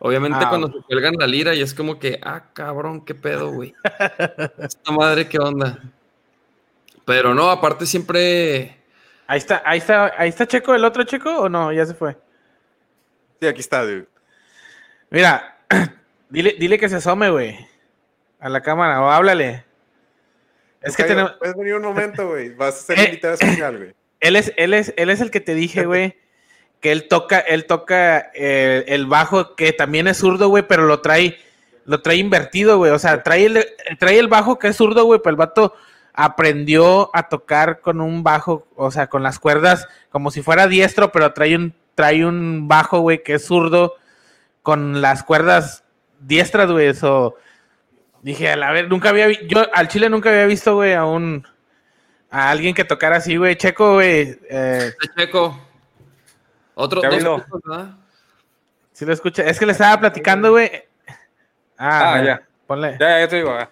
Obviamente 0.00 0.38
Ah. 0.40 0.48
cuando 0.48 0.68
se 0.70 0.78
cuelgan 0.86 1.14
la 1.18 1.26
lira 1.26 1.54
y 1.54 1.62
es 1.62 1.74
como 1.74 1.98
que, 1.98 2.20
ah, 2.22 2.44
cabrón, 2.52 3.04
qué 3.04 3.14
pedo, 3.14 3.50
güey. 3.50 3.74
Esta 4.58 4.92
madre, 4.92 5.28
qué 5.28 5.38
onda. 5.38 5.82
Pero 7.04 7.34
no, 7.34 7.50
aparte 7.50 7.86
siempre, 7.86 8.78
Ahí 9.26 9.38
está, 9.38 9.62
ahí 9.64 9.78
está, 9.78 10.12
ahí 10.16 10.28
está 10.30 10.46
Checo, 10.46 10.74
el 10.74 10.84
otro 10.84 11.04
Checo, 11.04 11.40
o 11.40 11.48
no, 11.48 11.70
ya 11.72 11.84
se 11.84 11.94
fue. 11.94 12.16
Sí, 13.40 13.46
aquí 13.46 13.60
está, 13.60 13.82
dude. 13.84 14.06
Mira, 15.10 15.58
dile, 16.30 16.56
dile 16.58 16.78
que 16.78 16.88
se 16.88 16.96
asome, 16.96 17.30
güey. 17.30 17.58
A 18.40 18.48
la 18.48 18.62
cámara, 18.62 19.02
o 19.02 19.10
háblale. 19.10 19.64
Es 20.80 20.96
que 20.96 21.04
tenemos. 21.04 21.32
Puedes 21.38 21.56
venir 21.56 21.74
un 21.74 21.82
momento, 21.82 22.28
güey. 22.28 22.54
Vas 22.54 22.76
a 22.76 22.82
ser 22.82 22.98
Eh. 22.98 23.04
invitado 23.06 23.34
especial, 23.34 23.76
güey. 23.76 23.94
Él 24.20 24.34
es, 24.34 24.52
él 24.56 24.74
es, 24.74 24.92
él 24.96 25.10
es 25.10 25.20
el 25.20 25.30
que 25.30 25.40
te 25.40 25.54
dije, 25.54 25.84
güey. 25.86 26.16
Que 26.80 26.92
él 26.92 27.08
toca, 27.08 27.40
él 27.40 27.66
toca 27.66 28.30
eh, 28.34 28.84
el 28.86 29.06
bajo, 29.06 29.56
que 29.56 29.72
también 29.72 30.06
es 30.06 30.18
zurdo, 30.18 30.48
güey, 30.48 30.62
pero 30.68 30.84
lo 30.86 31.00
trae, 31.00 31.36
lo 31.84 32.02
trae 32.02 32.16
invertido, 32.18 32.78
güey. 32.78 32.92
O 32.92 33.00
sea, 33.00 33.24
trae 33.24 33.46
el, 33.46 33.66
trae 33.98 34.16
el 34.20 34.28
bajo 34.28 34.60
que 34.60 34.68
es 34.68 34.76
zurdo, 34.76 35.04
güey, 35.04 35.18
pero 35.18 35.30
el 35.30 35.36
vato 35.36 35.74
aprendió 36.14 37.10
a 37.14 37.28
tocar 37.28 37.80
con 37.80 38.00
un 38.00 38.22
bajo, 38.22 38.68
o 38.76 38.92
sea, 38.92 39.08
con 39.08 39.24
las 39.24 39.40
cuerdas, 39.40 39.88
como 40.10 40.30
si 40.30 40.40
fuera 40.40 40.68
diestro, 40.68 41.10
pero 41.10 41.32
trae 41.32 41.56
un 41.56 41.74
trae 41.96 42.24
un 42.24 42.68
bajo, 42.68 43.00
güey, 43.00 43.24
que 43.24 43.34
es 43.34 43.44
zurdo 43.44 43.96
con 44.62 45.00
las 45.00 45.24
cuerdas 45.24 45.82
diestras, 46.20 46.70
güey. 46.70 46.86
Eso 46.88 47.36
dije, 48.22 48.50
a 48.50 48.56
la 48.56 48.70
ver, 48.72 48.88
nunca 48.88 49.10
había 49.10 49.26
vi- 49.26 49.46
yo 49.48 49.62
al 49.74 49.88
chile 49.88 50.08
nunca 50.10 50.30
había 50.30 50.46
visto, 50.46 50.74
güey, 50.74 50.94
a 50.94 51.04
un 51.04 51.46
a 52.30 52.50
alguien 52.50 52.74
que 52.74 52.84
tocara 52.84 53.16
así, 53.16 53.36
güey. 53.36 53.56
Checo, 53.56 53.94
güey. 53.94 54.38
Eh, 54.50 54.92
Checo. 55.16 55.58
Otro, 56.74 57.00
dos 57.02 57.42
si 58.92 59.04
lo 59.04 59.12
escucha, 59.12 59.42
es 59.44 59.58
que 59.58 59.66
le 59.66 59.72
estaba 59.72 59.98
platicando, 60.00 60.50
güey. 60.50 60.70
Ah, 61.76 62.14
Ah, 62.14 62.22
ya. 62.24 62.42
Ponle. 62.66 62.96
Ya, 62.98 63.08
ya, 63.10 63.20
yo 63.20 63.28
te 63.28 63.36
digo. 63.36 63.50
ah. 63.50 63.70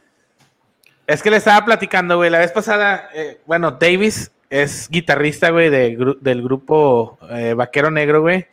Es 1.06 1.23
que 1.23 1.31
le 1.31 1.36
estaba 1.36 1.64
platicando, 1.64 2.16
güey, 2.16 2.31
la 2.31 2.39
vez 2.39 2.51
pasada, 2.52 3.10
eh, 3.14 3.40
bueno, 3.47 3.73
Davis 3.73 4.31
es 4.51 4.89
guitarrista, 4.89 5.51
güey, 5.51 5.68
de 5.70 5.97
gru- 5.98 6.18
del 6.20 6.43
grupo 6.43 7.18
eh, 7.31 7.55
Vaquero 7.55 7.90
Negro, 7.90 8.20
güey. 8.23 8.47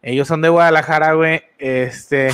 Ellos 0.00 0.26
son 0.28 0.40
de 0.42 0.48
Guadalajara, 0.48 1.12
güey. 1.14 1.42
Este. 1.58 2.30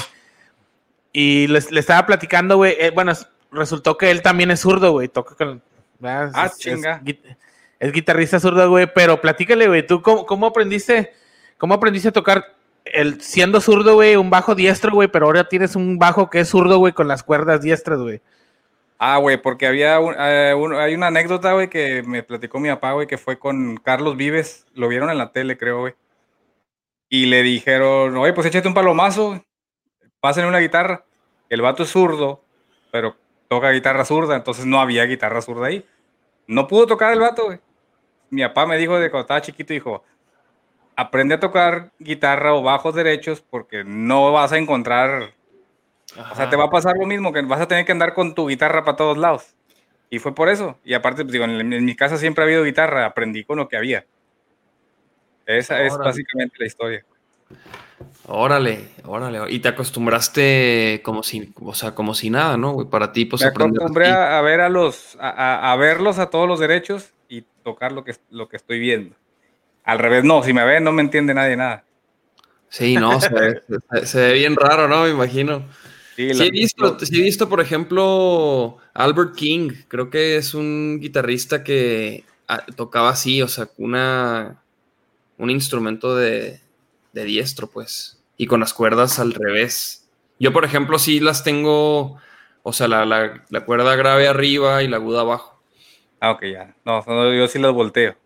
Y 1.20 1.48
les- 1.48 1.72
le 1.72 1.80
estaba 1.80 2.06
platicando, 2.06 2.56
güey. 2.58 2.76
eh, 2.78 2.92
bueno, 2.94 3.10
es- 3.10 3.28
resultó 3.50 3.96
que 3.98 4.08
él 4.12 4.22
también 4.22 4.52
es 4.52 4.60
zurdo, 4.60 4.92
güey. 4.92 5.08
Toca 5.08 5.34
con. 5.34 5.60
¿verdad? 5.98 6.30
Ah, 6.32 6.46
Es- 6.46 6.52
es 6.52 6.58
chinga. 6.58 7.02
Es, 7.80 7.92
guitarrista 7.92 8.38
zurdo, 8.38 8.68
güey. 8.70 8.86
Pero 8.94 9.20
platícale, 9.20 9.66
güey. 9.66 9.84
¿Tú 9.84 10.00
cómo, 10.00 10.24
cómo 10.26 10.46
aprendiste? 10.46 11.12
¿Cómo 11.56 11.74
aprendiste 11.74 12.10
a 12.10 12.12
tocar 12.12 12.54
el 12.84 13.20
siendo 13.20 13.60
zurdo, 13.60 13.94
güey? 13.94 14.14
Un 14.14 14.30
bajo 14.30 14.54
diestro, 14.54 14.92
güey. 14.92 15.08
Pero 15.08 15.26
ahora 15.26 15.48
tienes 15.48 15.74
un 15.74 15.98
bajo 15.98 16.30
que 16.30 16.38
es 16.38 16.48
zurdo, 16.50 16.78
güey, 16.78 16.92
con 16.92 17.08
las 17.08 17.24
cuerdas 17.24 17.62
diestras, 17.62 17.98
güey. 17.98 18.20
Ah, 19.00 19.16
güey, 19.18 19.42
porque 19.42 19.66
había 19.66 19.98
un- 19.98 20.14
eh, 20.16 20.54
un- 20.54 20.74
hay 20.74 20.94
una 20.94 21.08
anécdota, 21.08 21.52
güey, 21.52 21.68
que 21.68 22.04
me 22.04 22.22
platicó 22.22 22.60
mi 22.60 22.68
papá, 22.68 22.92
güey, 22.92 23.08
que 23.08 23.18
fue 23.18 23.40
con 23.40 23.76
Carlos 23.78 24.16
Vives. 24.16 24.66
Lo 24.74 24.86
vieron 24.86 25.10
en 25.10 25.18
la 25.18 25.32
tele, 25.32 25.58
creo, 25.58 25.80
güey. 25.80 25.94
Y 27.08 27.26
le 27.26 27.42
dijeron, 27.42 28.16
oye, 28.16 28.32
pues 28.34 28.46
échate 28.46 28.68
un 28.68 28.74
palomazo, 28.74 29.44
pásenle 30.20 30.48
una 30.48 30.58
guitarra. 30.58 31.04
El 31.48 31.62
vato 31.62 31.82
es 31.82 31.90
zurdo, 31.90 32.42
pero 32.90 33.16
toca 33.48 33.70
guitarra 33.70 34.04
zurda, 34.04 34.36
entonces 34.36 34.66
no 34.66 34.80
había 34.80 35.04
guitarra 35.04 35.40
zurda 35.42 35.68
ahí. 35.68 35.84
No 36.46 36.66
pudo 36.66 36.86
tocar 36.86 37.12
el 37.12 37.20
vato, 37.20 37.46
güey. 37.46 37.60
Mi 38.30 38.42
papá 38.42 38.66
me 38.66 38.76
dijo 38.76 38.98
de 38.98 39.10
cuando 39.10 39.22
estaba 39.22 39.40
chiquito, 39.40 39.72
dijo, 39.72 40.04
aprende 40.96 41.34
a 41.34 41.40
tocar 41.40 41.90
guitarra 41.98 42.54
o 42.54 42.62
bajos 42.62 42.94
derechos 42.94 43.40
porque 43.40 43.84
no 43.84 44.32
vas 44.32 44.52
a 44.52 44.58
encontrar 44.58 45.32
o 46.16 46.34
sea, 46.34 46.48
te 46.48 46.56
va 46.56 46.64
a 46.64 46.70
pasar 46.70 46.96
lo 46.96 47.06
mismo, 47.06 47.32
que 47.32 47.42
vas 47.42 47.60
a 47.60 47.68
tener 47.68 47.84
que 47.84 47.92
andar 47.92 48.14
con 48.14 48.34
tu 48.34 48.48
guitarra 48.48 48.84
para 48.84 48.96
todos 48.96 49.18
lados. 49.18 49.54
Y 50.10 50.18
fue 50.18 50.34
por 50.34 50.48
eso. 50.48 50.78
Y 50.84 50.94
aparte, 50.94 51.22
pues, 51.22 51.32
digo, 51.32 51.44
en, 51.44 51.72
en 51.72 51.84
mi 51.84 51.94
casa 51.94 52.16
siempre 52.16 52.42
ha 52.42 52.46
habido 52.46 52.64
guitarra, 52.64 53.04
aprendí 53.04 53.44
con 53.44 53.58
lo 53.58 53.68
que 53.68 53.76
había. 53.76 54.06
Esa 55.44 55.82
es 55.82 55.96
básicamente 55.96 56.56
la 56.58 56.66
historia. 56.66 57.04
Órale, 58.30 58.90
órale. 59.04 59.40
Y 59.50 59.60
te 59.60 59.68
acostumbraste 59.68 61.00
como 61.02 61.22
si, 61.22 61.50
o 61.62 61.74
sea, 61.74 61.94
como 61.94 62.14
si 62.14 62.28
nada, 62.28 62.58
¿no? 62.58 62.72
güey? 62.72 62.86
Para 62.86 63.10
ti, 63.10 63.24
pues 63.24 63.40
Me 63.40 63.48
acostumbré 63.48 64.06
a, 64.10 64.38
a 64.38 64.42
ver 64.42 64.60
a 64.60 64.68
los, 64.68 65.16
a, 65.18 65.74
verlos 65.76 66.18
a 66.18 66.28
todos 66.28 66.46
los 66.46 66.60
derechos 66.60 67.10
y 67.30 67.42
tocar 67.64 67.92
lo 67.92 68.04
que, 68.04 68.14
lo 68.28 68.48
que 68.48 68.58
estoy 68.58 68.78
viendo. 68.80 69.16
Al 69.82 69.98
revés, 69.98 70.24
no, 70.24 70.42
si 70.42 70.52
me 70.52 70.62
ven 70.64 70.84
no 70.84 70.92
me 70.92 71.00
entiende 71.00 71.32
nadie 71.32 71.56
nada. 71.56 71.84
Sí, 72.68 72.96
no, 72.96 73.18
se 73.18 73.30
ve, 73.32 73.62
se- 73.92 74.06
se 74.06 74.20
ve 74.20 74.32
bien 74.34 74.56
raro, 74.56 74.88
¿no? 74.88 75.04
Me 75.04 75.10
imagino. 75.10 75.64
Sí, 76.14 76.34
Sí 76.34 76.42
he, 76.42 76.50
visto, 76.50 76.98
sí 76.98 77.20
he 77.20 77.22
visto, 77.22 77.48
por 77.48 77.62
ejemplo, 77.62 78.76
Albert 78.92 79.36
King. 79.36 79.70
Creo 79.88 80.10
que 80.10 80.36
es 80.36 80.52
un 80.52 80.98
guitarrista 81.00 81.64
que 81.64 82.24
ah, 82.46 82.66
tocaba 82.76 83.08
así, 83.08 83.40
o 83.40 83.48
sea, 83.48 83.68
una, 83.78 84.62
un 85.38 85.48
instrumento 85.48 86.14
de, 86.14 86.60
de 87.14 87.24
diestro, 87.24 87.68
pues, 87.70 88.17
y 88.38 88.46
con 88.46 88.60
las 88.60 88.72
cuerdas 88.72 89.18
al 89.18 89.34
revés. 89.34 90.08
Yo, 90.38 90.52
por 90.54 90.64
ejemplo, 90.64 90.98
sí 90.98 91.20
las 91.20 91.44
tengo, 91.44 92.16
o 92.62 92.72
sea, 92.72 92.88
la, 92.88 93.04
la- 93.04 93.44
la 93.50 93.64
cuerda 93.66 93.94
grave 93.96 94.28
arriba 94.28 94.82
y 94.82 94.88
la 94.88 94.96
aguda 94.96 95.20
abajo. 95.20 95.60
Ah, 96.20 96.30
ok, 96.30 96.44
ya. 96.44 96.74
No, 96.84 97.04
no, 97.06 97.34
yo 97.34 97.46
sí 97.48 97.58
los 97.58 97.74
volteo. 97.74 98.16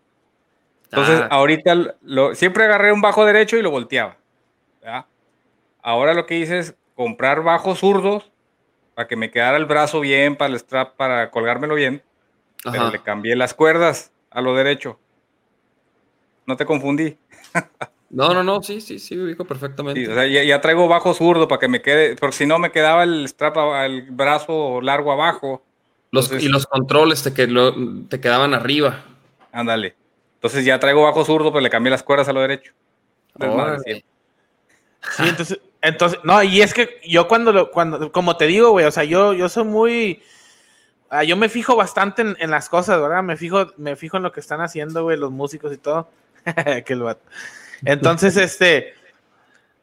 Entonces, 0.85 1.21
Ah, 1.21 1.27
ahorita 1.31 1.75
lo- 2.03 2.35
siempre 2.35 2.63
agarré 2.63 2.93
un 2.93 3.01
bajo 3.01 3.25
derecho 3.25 3.57
y 3.57 3.61
lo 3.63 3.71
volteaba. 3.71 4.17
Ahora 5.81 6.13
lo 6.13 6.25
que 6.25 6.37
hice 6.37 6.59
es 6.59 6.75
comprar 6.95 7.43
bajos 7.43 7.79
zurdos 7.79 8.31
para 8.95 9.07
que 9.07 9.15
me 9.15 9.31
quedara 9.31 9.57
el 9.57 9.65
brazo 9.65 9.99
bien, 9.99 10.35
para 10.37 10.53
el 10.53 10.59
strap, 10.59 10.95
para 10.95 11.29
colgármelo 11.31 11.75
bien. 11.75 12.03
Pero 12.63 12.83
ajá. 12.83 12.91
le 12.91 13.01
cambié 13.01 13.35
las 13.35 13.53
cuerdas 13.53 14.13
a 14.29 14.39
lo 14.41 14.53
derecho. 14.55 14.99
No 16.45 16.55
te 16.55 16.65
confundí. 16.65 17.17
No, 18.13 18.31
no, 18.33 18.43
no, 18.43 18.61
sí, 18.61 18.79
sí, 18.79 18.99
sí, 18.99 19.17
ubico 19.17 19.43
perfectamente. 19.43 20.05
Sí, 20.05 20.07
o 20.09 20.13
sea, 20.13 20.27
ya, 20.27 20.43
ya 20.43 20.61
traigo 20.61 20.87
bajo 20.87 21.13
zurdo 21.15 21.47
para 21.47 21.59
que 21.59 21.67
me 21.67 21.81
quede, 21.81 22.15
porque 22.15 22.35
si 22.37 22.45
no 22.45 22.59
me 22.59 22.71
quedaba 22.71 23.03
el 23.03 23.27
strap, 23.27 23.57
el 23.85 24.03
brazo 24.03 24.81
largo 24.81 25.11
abajo. 25.11 25.63
Los- 26.11 26.25
entonces- 26.25 26.47
y 26.47 26.51
los 26.51 26.67
controles 26.67 27.23
te, 27.23 27.33
que, 27.33 27.47
lo- 27.47 27.73
te 28.07 28.19
quedaban 28.21 28.53
arriba. 28.53 29.03
Ándale. 29.51 29.95
Entonces 30.35 30.63
ya 30.63 30.79
traigo 30.79 31.01
bajo 31.03 31.25
zurdo, 31.25 31.51
pero 31.51 31.61
le 31.61 31.71
cambié 31.71 31.89
las 31.89 32.03
cuerdas 32.03 32.27
a 32.29 32.33
lo 32.33 32.41
derecho. 32.41 32.71
Siempre. 33.83 34.05
Sí, 35.17 35.23
entonces, 35.27 35.59
entonces, 35.81 36.19
no, 36.23 36.41
y 36.43 36.61
es 36.61 36.73
que 36.73 37.01
yo 37.05 37.27
cuando 37.27 37.51
lo, 37.51 37.71
cuando, 37.71 38.11
como 38.11 38.37
te 38.37 38.45
digo, 38.45 38.69
güey, 38.71 38.85
o 38.85 38.91
sea, 38.91 39.03
yo, 39.03 39.33
yo 39.33 39.49
soy 39.49 39.63
muy, 39.63 40.21
ah, 41.09 41.23
yo 41.23 41.35
me 41.35 41.49
fijo 41.49 41.75
bastante 41.75 42.21
en, 42.21 42.37
en 42.39 42.51
las 42.51 42.69
cosas, 42.69 43.01
¿verdad? 43.01 43.23
Me 43.23 43.35
fijo, 43.37 43.73
me 43.77 43.95
fijo 43.95 44.17
en 44.17 44.23
lo 44.23 44.31
que 44.31 44.39
están 44.39 44.61
haciendo, 44.61 45.03
güey, 45.03 45.17
los 45.17 45.31
músicos 45.31 45.73
y 45.73 45.77
todo. 45.77 46.09
que 46.85 46.93
el 46.93 47.01
vato. 47.01 47.21
Entonces, 47.85 48.37
este, 48.37 48.93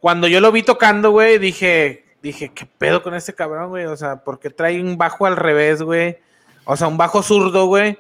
cuando 0.01 0.27
yo 0.29 0.41
lo 0.41 0.53
vi 0.53 0.63
tocando, 0.63 1.11
güey, 1.11 1.39
dije, 1.39 2.05
dije, 2.23 2.51
¿qué 2.55 2.67
pedo 2.67 3.03
con 3.03 3.15
este 3.15 3.35
cabrón, 3.35 3.69
güey? 3.69 3.87
O 3.87 3.97
sea, 3.97 4.25
¿por 4.25 4.39
qué 4.39 4.51
trae 4.51 4.81
un 4.81 4.97
bajo 4.97 5.27
al 5.27 5.37
revés, 5.37 5.83
güey? 5.83 6.19
O 6.65 6.77
sea, 6.77 6.87
un 6.89 6.97
bajo 6.97 7.23
zurdo, 7.23 7.67
güey. 7.67 7.99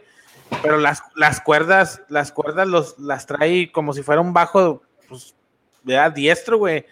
Pero 0.62 0.78
las, 0.78 1.02
las 1.14 1.40
cuerdas, 1.40 2.02
las 2.08 2.32
cuerdas 2.32 2.66
los, 2.66 2.98
las 2.98 3.26
trae 3.26 3.70
como 3.70 3.92
si 3.92 4.02
fuera 4.02 4.20
un 4.20 4.32
bajo, 4.32 4.82
pues, 5.08 5.34
¿verdad? 5.82 6.12
Diestro, 6.12 6.58
güey. 6.58 6.84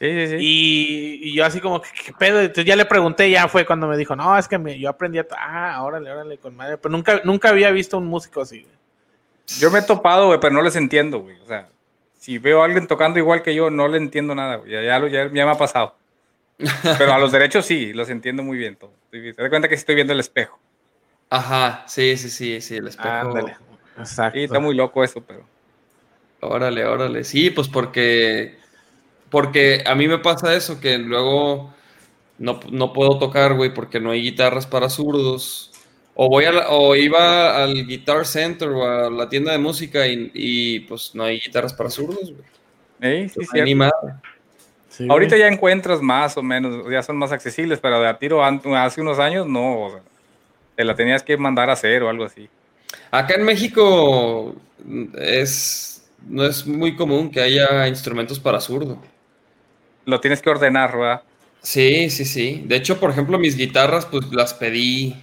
Sí, 0.00 0.10
sí, 0.10 0.26
sí. 0.28 0.36
Y, 0.40 1.20
y 1.30 1.34
yo 1.34 1.44
así 1.44 1.60
como, 1.60 1.80
¿qué, 1.82 1.88
qué 2.06 2.12
pedo? 2.12 2.40
Entonces 2.40 2.64
ya 2.64 2.76
le 2.76 2.84
pregunté, 2.84 3.30
ya 3.30 3.46
fue 3.48 3.64
cuando 3.66 3.86
me 3.86 3.96
dijo, 3.96 4.16
no, 4.16 4.36
es 4.36 4.48
que 4.48 4.58
me- 4.58 4.78
yo 4.78 4.88
aprendí 4.88 5.18
a... 5.18 5.26
Ah, 5.38 5.82
órale, 5.82 6.10
órale, 6.10 6.38
con 6.38 6.56
madre. 6.56 6.78
Pero 6.78 6.92
nunca, 6.92 7.20
nunca 7.24 7.50
había 7.50 7.70
visto 7.70 7.98
un 7.98 8.06
músico 8.06 8.40
así. 8.40 8.62
güey. 8.62 8.74
Yo 9.60 9.70
me 9.70 9.78
he 9.80 9.82
topado, 9.82 10.26
güey, 10.28 10.40
pero 10.40 10.52
no 10.54 10.62
les 10.62 10.74
entiendo, 10.76 11.20
güey. 11.20 11.38
O 11.42 11.46
sea, 11.46 11.68
si 12.24 12.38
veo 12.38 12.62
a 12.62 12.64
alguien 12.64 12.86
tocando 12.86 13.18
igual 13.18 13.42
que 13.42 13.54
yo, 13.54 13.68
no 13.68 13.86
le 13.86 13.98
entiendo 13.98 14.34
nada, 14.34 14.56
güey. 14.56 14.70
Ya, 14.72 14.82
ya, 14.82 14.98
lo- 14.98 15.08
ya- 15.08 15.24
ya 15.30 15.44
me 15.44 15.50
ha 15.50 15.58
pasado. 15.58 15.94
Pero 16.98 17.12
a 17.12 17.18
los 17.18 17.30
derechos 17.32 17.66
sí, 17.66 17.92
los 17.92 18.08
entiendo 18.08 18.42
muy 18.42 18.56
bien 18.56 18.76
todo. 18.76 18.92
Te 19.10 19.32
das 19.34 19.48
cuenta 19.50 19.68
que 19.68 19.76
sí 19.76 19.80
estoy 19.80 19.94
viendo 19.94 20.14
el 20.14 20.20
espejo. 20.20 20.58
Ajá, 21.28 21.84
sí, 21.86 22.16
sí, 22.16 22.30
sí, 22.30 22.62
sí, 22.62 22.76
el 22.76 22.88
espejo. 22.88 23.08
Ándale. 23.10 23.56
Exacto. 23.98 24.38
Sí, 24.38 24.44
está 24.44 24.58
muy 24.58 24.74
loco 24.74 25.04
eso, 25.04 25.22
pero. 25.22 25.44
Órale, 26.40 26.86
órale. 26.86 27.24
Sí, 27.24 27.50
pues 27.50 27.68
porque, 27.68 28.56
porque 29.30 29.84
a 29.84 29.94
mí 29.94 30.08
me 30.08 30.16
pasa 30.18 30.54
eso, 30.54 30.80
que 30.80 30.96
luego 30.96 31.74
no, 32.38 32.58
no 32.70 32.94
puedo 32.94 33.18
tocar, 33.18 33.52
güey, 33.54 33.74
porque 33.74 34.00
no 34.00 34.12
hay 34.12 34.22
guitarras 34.22 34.66
para 34.66 34.88
zurdos. 34.88 35.72
O 36.14 36.28
voy 36.28 36.44
a 36.44 36.52
la- 36.52 36.68
o 36.70 36.94
iba 36.94 37.62
al 37.62 37.86
Guitar 37.86 38.24
Center 38.24 38.68
o 38.68 38.84
a 38.86 39.10
la 39.10 39.28
tienda 39.28 39.52
de 39.52 39.58
música 39.58 40.06
y, 40.06 40.30
y, 40.32 40.80
pues 40.80 41.14
no 41.14 41.24
hay 41.24 41.40
guitarras 41.40 41.72
para 41.74 41.90
zurdos, 41.90 42.30
güey. 42.32 42.44
Eh, 43.00 43.28
sí, 43.28 43.74
madre. 43.74 43.92
Sí, 44.88 45.06
Ahorita 45.10 45.36
ya 45.36 45.48
encuentras 45.48 46.00
más 46.00 46.36
o 46.36 46.42
menos, 46.42 46.84
ya 46.88 47.02
son 47.02 47.16
más 47.16 47.32
accesibles, 47.32 47.80
pero 47.80 48.00
de 48.00 48.06
a 48.06 48.16
tiro 48.16 48.44
hace 48.44 49.00
unos 49.00 49.18
años 49.18 49.46
no. 49.48 49.80
o 49.86 49.90
sea, 49.90 50.00
te 50.76 50.84
la 50.84 50.94
tenías 50.94 51.22
que 51.24 51.36
mandar 51.36 51.68
a 51.68 51.72
hacer 51.72 52.02
o 52.04 52.08
algo 52.08 52.24
así. 52.24 52.48
Acá 53.10 53.34
en 53.34 53.42
México 53.44 54.54
es, 55.18 56.04
no 56.28 56.44
es 56.46 56.64
muy 56.64 56.94
común 56.94 57.30
que 57.30 57.40
haya 57.40 57.88
instrumentos 57.88 58.38
para 58.38 58.60
zurdo. 58.60 58.98
Lo 60.04 60.20
tienes 60.20 60.40
que 60.40 60.50
ordenar, 60.50 60.96
¿verdad? 60.96 61.22
Sí, 61.62 62.10
sí, 62.10 62.24
sí. 62.24 62.62
De 62.66 62.76
hecho, 62.76 63.00
por 63.00 63.10
ejemplo, 63.10 63.38
mis 63.38 63.56
guitarras, 63.56 64.06
pues 64.06 64.26
las 64.32 64.54
pedí. 64.54 65.16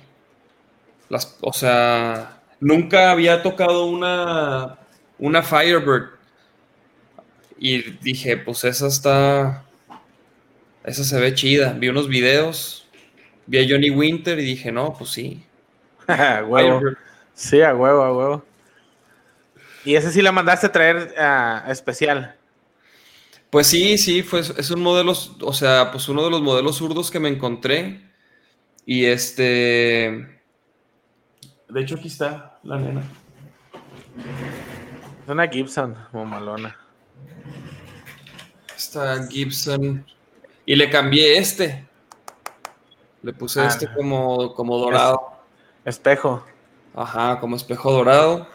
Las, 1.11 1.37
o 1.41 1.51
sea, 1.51 2.41
nunca 2.61 3.11
había 3.11 3.43
tocado 3.43 3.85
una, 3.85 4.77
una 5.19 5.43
Firebird. 5.43 6.11
Y 7.59 7.81
dije, 8.01 8.37
pues 8.37 8.63
esa 8.63 8.87
está. 8.87 9.65
Esa 10.85 11.03
se 11.03 11.19
ve 11.19 11.33
chida. 11.33 11.73
Vi 11.73 11.89
unos 11.89 12.07
videos, 12.07 12.87
vi 13.45 13.59
a 13.59 13.67
Johnny 13.69 13.89
Winter 13.89 14.39
y 14.39 14.43
dije, 14.45 14.71
no, 14.71 14.93
pues 14.97 15.09
sí. 15.09 15.43
A 16.07 16.45
huevo. 16.47 16.79
Firebird. 16.79 16.97
Sí, 17.33 17.61
a 17.61 17.75
huevo, 17.75 18.03
a 18.03 18.15
huevo. 18.15 18.45
Y 19.83 19.95
ese 19.95 20.11
sí 20.11 20.21
la 20.21 20.31
mandaste 20.31 20.67
a 20.67 20.71
traer 20.71 21.13
ah, 21.17 21.65
especial. 21.67 22.35
Pues 23.49 23.67
sí, 23.67 23.97
sí, 23.97 24.23
fue, 24.23 24.39
es 24.39 24.71
un 24.71 24.81
modelo, 24.81 25.11
o 25.41 25.53
sea, 25.53 25.91
pues 25.91 26.07
uno 26.07 26.23
de 26.23 26.29
los 26.29 26.41
modelos 26.41 26.77
zurdos 26.77 27.11
que 27.11 27.19
me 27.19 27.27
encontré. 27.27 28.01
Y 28.85 29.05
este. 29.05 30.40
De 31.71 31.81
hecho, 31.81 31.95
aquí 31.95 32.07
está 32.07 32.59
la 32.63 32.77
nena. 32.77 33.01
Es 35.23 35.29
una 35.29 35.47
Gibson, 35.47 35.95
mamalona. 36.11 36.75
está 38.75 39.25
Gibson. 39.27 40.05
Y 40.65 40.75
le 40.75 40.89
cambié 40.89 41.37
este. 41.37 41.87
Le 43.23 43.33
puse 43.33 43.61
Ah. 43.61 43.67
este 43.67 43.87
como, 43.93 44.53
como 44.53 44.77
dorado. 44.77 45.43
Espejo. 45.85 46.45
Ajá, 46.95 47.39
como 47.39 47.55
espejo 47.55 47.91
dorado. 47.91 48.47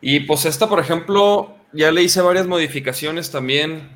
Y 0.00 0.20
pues 0.20 0.44
esta, 0.44 0.68
por 0.68 0.78
ejemplo, 0.80 1.56
ya 1.72 1.90
le 1.90 2.02
hice 2.02 2.20
varias 2.20 2.46
modificaciones 2.46 3.30
también. 3.30 3.93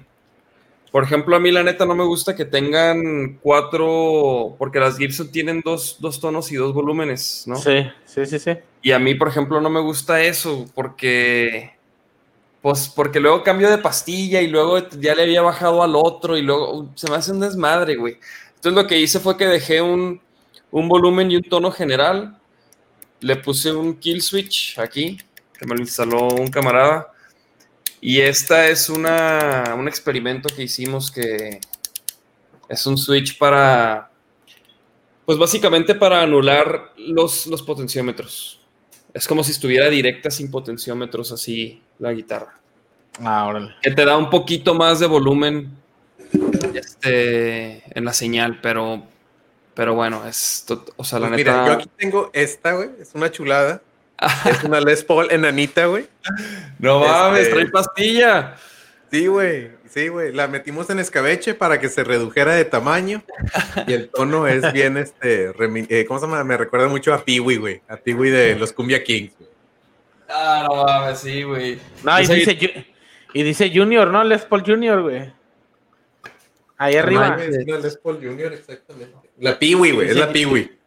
Por 0.90 1.04
ejemplo, 1.04 1.36
a 1.36 1.40
mí 1.40 1.50
la 1.50 1.62
neta 1.62 1.84
no 1.84 1.94
me 1.94 2.04
gusta 2.04 2.34
que 2.34 2.46
tengan 2.46 3.38
cuatro, 3.42 4.54
porque 4.58 4.80
las 4.80 4.96
Gibson 4.96 5.30
tienen 5.30 5.60
dos, 5.62 5.98
dos 6.00 6.18
tonos 6.18 6.50
y 6.50 6.56
dos 6.56 6.72
volúmenes, 6.72 7.44
¿no? 7.46 7.56
Sí, 7.56 7.86
sí, 8.06 8.24
sí, 8.24 8.38
sí. 8.38 8.52
Y 8.80 8.92
a 8.92 8.98
mí, 8.98 9.14
por 9.14 9.28
ejemplo, 9.28 9.60
no 9.60 9.68
me 9.68 9.80
gusta 9.80 10.22
eso, 10.22 10.66
porque, 10.74 11.72
pues, 12.62 12.88
porque 12.88 13.20
luego 13.20 13.42
cambio 13.42 13.68
de 13.70 13.78
pastilla 13.78 14.40
y 14.40 14.48
luego 14.48 14.88
ya 14.98 15.14
le 15.14 15.24
había 15.24 15.42
bajado 15.42 15.82
al 15.82 15.94
otro 15.94 16.38
y 16.38 16.42
luego 16.42 16.88
se 16.94 17.10
me 17.10 17.16
hace 17.16 17.32
un 17.32 17.40
desmadre, 17.40 17.96
güey. 17.96 18.18
Entonces 18.54 18.82
lo 18.82 18.88
que 18.88 18.98
hice 18.98 19.20
fue 19.20 19.36
que 19.36 19.46
dejé 19.46 19.82
un, 19.82 20.20
un 20.70 20.88
volumen 20.88 21.30
y 21.30 21.36
un 21.36 21.42
tono 21.42 21.70
general, 21.70 22.38
le 23.20 23.36
puse 23.36 23.72
un 23.72 23.94
kill 23.96 24.22
switch 24.22 24.78
aquí, 24.78 25.18
que 25.58 25.66
me 25.66 25.74
lo 25.74 25.80
instaló 25.80 26.28
un 26.28 26.48
camarada, 26.48 27.12
y 28.00 28.20
esta 28.20 28.68
es 28.68 28.88
una, 28.88 29.74
un 29.76 29.88
experimento 29.88 30.48
que 30.54 30.62
hicimos 30.62 31.10
que 31.10 31.60
es 32.68 32.86
un 32.86 32.96
switch 32.96 33.38
para, 33.38 34.10
pues 35.24 35.38
básicamente 35.38 35.94
para 35.94 36.22
anular 36.22 36.92
los, 36.96 37.46
los 37.46 37.62
potenciómetros. 37.62 38.60
Es 39.14 39.26
como 39.26 39.42
si 39.42 39.52
estuviera 39.52 39.88
directa 39.88 40.30
sin 40.30 40.50
potenciómetros 40.50 41.32
así 41.32 41.82
la 41.98 42.12
guitarra. 42.12 42.58
Ah, 43.20 43.46
órale. 43.46 43.74
Que 43.82 43.90
te 43.90 44.04
da 44.04 44.16
un 44.16 44.30
poquito 44.30 44.74
más 44.74 45.00
de 45.00 45.06
volumen 45.06 45.72
este, 46.74 47.82
en 47.98 48.04
la 48.04 48.12
señal, 48.12 48.60
pero, 48.60 49.02
pero 49.74 49.94
bueno, 49.94 50.26
es, 50.26 50.64
o 50.96 51.04
sea, 51.04 51.18
la 51.18 51.28
Pues 51.28 51.38
neta... 51.38 51.62
mira, 51.62 51.66
yo 51.66 51.72
aquí 51.72 51.90
tengo 51.96 52.30
esta, 52.32 52.74
güey. 52.74 52.90
Es 53.00 53.10
una 53.14 53.30
chulada. 53.30 53.82
Es 54.44 54.64
una 54.64 54.80
Les 54.80 55.04
Paul 55.04 55.28
enanita, 55.30 55.86
güey. 55.86 56.06
no 56.78 57.00
mames, 57.00 57.42
este- 57.42 57.54
trae 57.54 57.66
pastilla. 57.68 58.56
Sí, 59.10 59.26
güey. 59.26 59.70
Sí, 59.88 60.08
güey. 60.08 60.32
La 60.34 60.48
metimos 60.48 60.90
en 60.90 60.98
escabeche 60.98 61.54
para 61.54 61.80
que 61.80 61.88
se 61.88 62.04
redujera 62.04 62.54
de 62.54 62.64
tamaño. 62.66 63.22
Y 63.86 63.94
el 63.94 64.10
tono 64.10 64.46
es 64.46 64.70
bien, 64.74 64.98
este, 64.98 65.50
remi- 65.54 65.86
eh, 65.88 66.04
¿cómo 66.06 66.20
se 66.20 66.26
llama? 66.26 66.44
Me 66.44 66.56
recuerda 66.58 66.88
mucho 66.88 67.14
a 67.14 67.24
Peewee, 67.24 67.56
güey. 67.56 67.80
A 67.88 67.96
Peewee 67.96 68.30
de 68.30 68.54
los 68.56 68.72
Cumbia 68.72 69.02
Kings. 69.02 69.32
güey. 69.38 69.48
Ah, 70.28 70.66
no 70.68 70.84
mames, 70.84 71.20
sí, 71.20 71.42
güey. 71.42 71.78
No, 72.04 72.20
y 72.20 72.26
dice, 72.26 72.58
Ju- 72.58 72.84
y 73.32 73.42
dice 73.42 73.70
Junior, 73.74 74.08
¿no? 74.08 74.22
Les 74.24 74.42
Paul 74.42 74.62
Junior, 74.62 75.00
güey. 75.00 75.32
Ahí 76.76 76.96
arriba. 76.96 77.30
mames. 77.30 77.56
Es 77.56 77.64
una 77.66 77.78
Les 77.78 77.96
Paul 77.96 78.16
Junior, 78.16 78.52
exactamente. 78.52 79.14
La 79.38 79.58
Peewee, 79.58 79.92
güey. 79.92 80.08
Es 80.10 80.16
la 80.16 80.30
Peewee. 80.30 80.77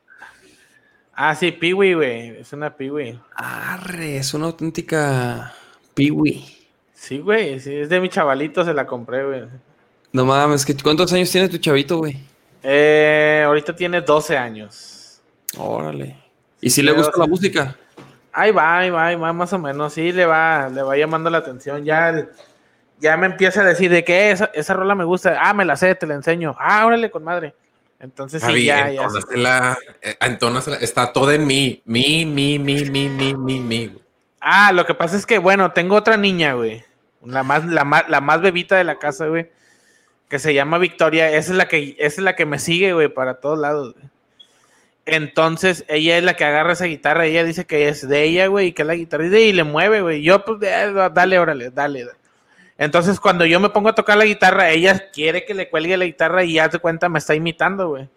Ah, 1.24 1.36
sí, 1.36 1.52
Peewee, 1.52 1.94
güey. 1.94 2.30
Es 2.40 2.52
una 2.52 2.76
Peewee. 2.76 3.20
Arre, 3.36 4.18
es 4.18 4.34
una 4.34 4.48
auténtica 4.48 5.54
piwi. 5.94 6.44
Sí, 6.96 7.20
güey. 7.20 7.60
Sí, 7.60 7.76
es 7.76 7.90
de 7.90 8.00
mi 8.00 8.10
chavalito, 8.10 8.66
se 8.66 8.74
la 8.74 8.88
compré, 8.88 9.24
güey. 9.24 9.44
No 10.14 10.26
mames, 10.26 10.66
¿qué- 10.66 10.76
¿cuántos 10.82 11.14
años 11.14 11.30
tiene 11.30 11.48
tu 11.48 11.60
chavito, 11.60 11.98
güey? 12.00 12.18
Eh, 12.64 13.44
ahorita 13.46 13.76
tiene 13.76 14.02
12 14.02 14.36
años. 14.36 15.22
Órale. 15.60 16.18
¿Y 16.60 16.72
si 16.72 16.82
le 16.82 16.92
gusta 16.92 17.12
la 17.20 17.28
música? 17.28 17.76
Ahí 18.34 18.50
va, 18.52 18.80
ahí 18.80 18.90
va, 18.90 19.06
ahí 19.06 19.16
va, 19.16 19.32
más 19.32 19.54
o 19.54 19.60
menos. 19.60 19.94
Sí, 19.94 20.12
le 20.12 20.26
va, 20.26 20.70
le 20.70 20.82
va 20.82 20.98
llamando 20.98 21.30
la 21.30 21.38
atención. 21.38 21.86
Ya, 21.86 22.10
el- 22.10 22.30
ya 23.00 23.16
me 23.16 23.28
empieza 23.28 23.62
a 23.62 23.66
decir 23.66 23.92
de 23.92 24.04
que 24.04 24.32
esa, 24.32 24.46
esa 24.56 24.74
rola 24.74 24.96
me 24.96 25.04
gusta. 25.04 25.38
Ah, 25.40 25.54
me 25.54 25.66
la 25.66 25.76
sé, 25.76 25.94
te 25.94 26.08
la 26.08 26.16
enseño. 26.16 26.56
Ah, 26.58 26.84
órale, 26.86 27.12
con 27.12 27.24
madre. 27.24 27.54
Entonces 28.02 28.42
sí, 28.42 28.48
Javi, 28.48 28.66
ya, 28.66 28.90
ya. 28.90 29.04
entónasela, 29.04 29.78
eh, 30.02 30.16
entónasela. 30.22 30.78
Está 30.78 31.14
todo 31.14 31.32
en 31.32 31.46
mí. 31.46 31.84
Mi, 31.86 32.26
mi, 32.26 32.58
mi, 32.58 32.84
mi, 32.86 33.10
mi, 33.10 33.36
mi, 33.36 33.60
mi. 33.60 33.96
Ah, 34.40 34.72
lo 34.72 34.86
que 34.88 34.96
pasa 34.96 35.16
es 35.16 35.28
que, 35.28 35.38
bueno, 35.38 35.72
tengo 35.72 35.96
otra 35.96 36.18
niña, 36.18 36.54
güey. 36.54 36.84
La 37.24 37.44
más, 37.44 37.64
la 37.66 37.84
más, 37.84 38.10
la 38.10 38.20
más 38.20 38.42
bebita 38.42 38.76
de 38.76 38.84
la 38.84 38.98
casa, 38.98 39.28
güey. 39.28 39.52
Que 40.30 40.40
se 40.40 40.56
llama 40.56 40.80
Victoria. 40.80 41.30
Esa 41.30 41.52
es 41.52 41.58
la 41.58 41.68
que, 41.68 41.96
esa 42.00 42.22
es 42.22 42.24
la 42.24 42.36
que 42.36 42.48
me 42.48 42.58
sigue, 42.58 42.94
güey, 42.94 43.08
para 43.08 43.36
todos 43.36 43.60
lados, 43.60 43.94
güey. 43.94 44.06
Entonces, 45.06 45.86
ella 45.88 46.18
es 46.18 46.24
la 46.24 46.36
que 46.36 46.46
agarra 46.46 46.74
esa 46.74 46.86
guitarra. 46.86 47.26
Ella 47.28 47.44
dice 47.44 47.66
que 47.66 47.88
es 47.88 48.08
de 48.08 48.24
ella, 48.24 48.48
güey, 48.48 48.68
y 48.68 48.72
que 48.72 48.82
es 48.82 48.88
la 48.88 48.96
guitarra 48.96 49.26
y 49.28 49.54
le 49.54 49.64
mueve, 49.64 50.02
güey. 50.02 50.24
Yo, 50.24 50.44
pues, 50.44 50.60
dale, 50.60 51.38
órale, 51.38 51.70
dale. 51.70 52.06
dale. 52.06 52.21
Entonces, 52.84 53.20
cuando 53.20 53.46
yo 53.46 53.60
me 53.60 53.70
pongo 53.70 53.90
a 53.90 53.94
tocar 53.96 54.18
la 54.18 54.26
guitarra, 54.26 54.72
ella 54.72 55.12
quiere 55.12 55.46
que 55.46 55.54
le 55.54 55.70
cuelgue 55.70 55.96
la 55.98 56.06
guitarra 56.06 56.44
y 56.44 56.54
ya 56.54 56.68
te 56.68 56.80
cuenta, 56.80 57.10
me 57.10 57.20
está 57.20 57.36
imitando, 57.36 57.90
güey. 57.90 58.10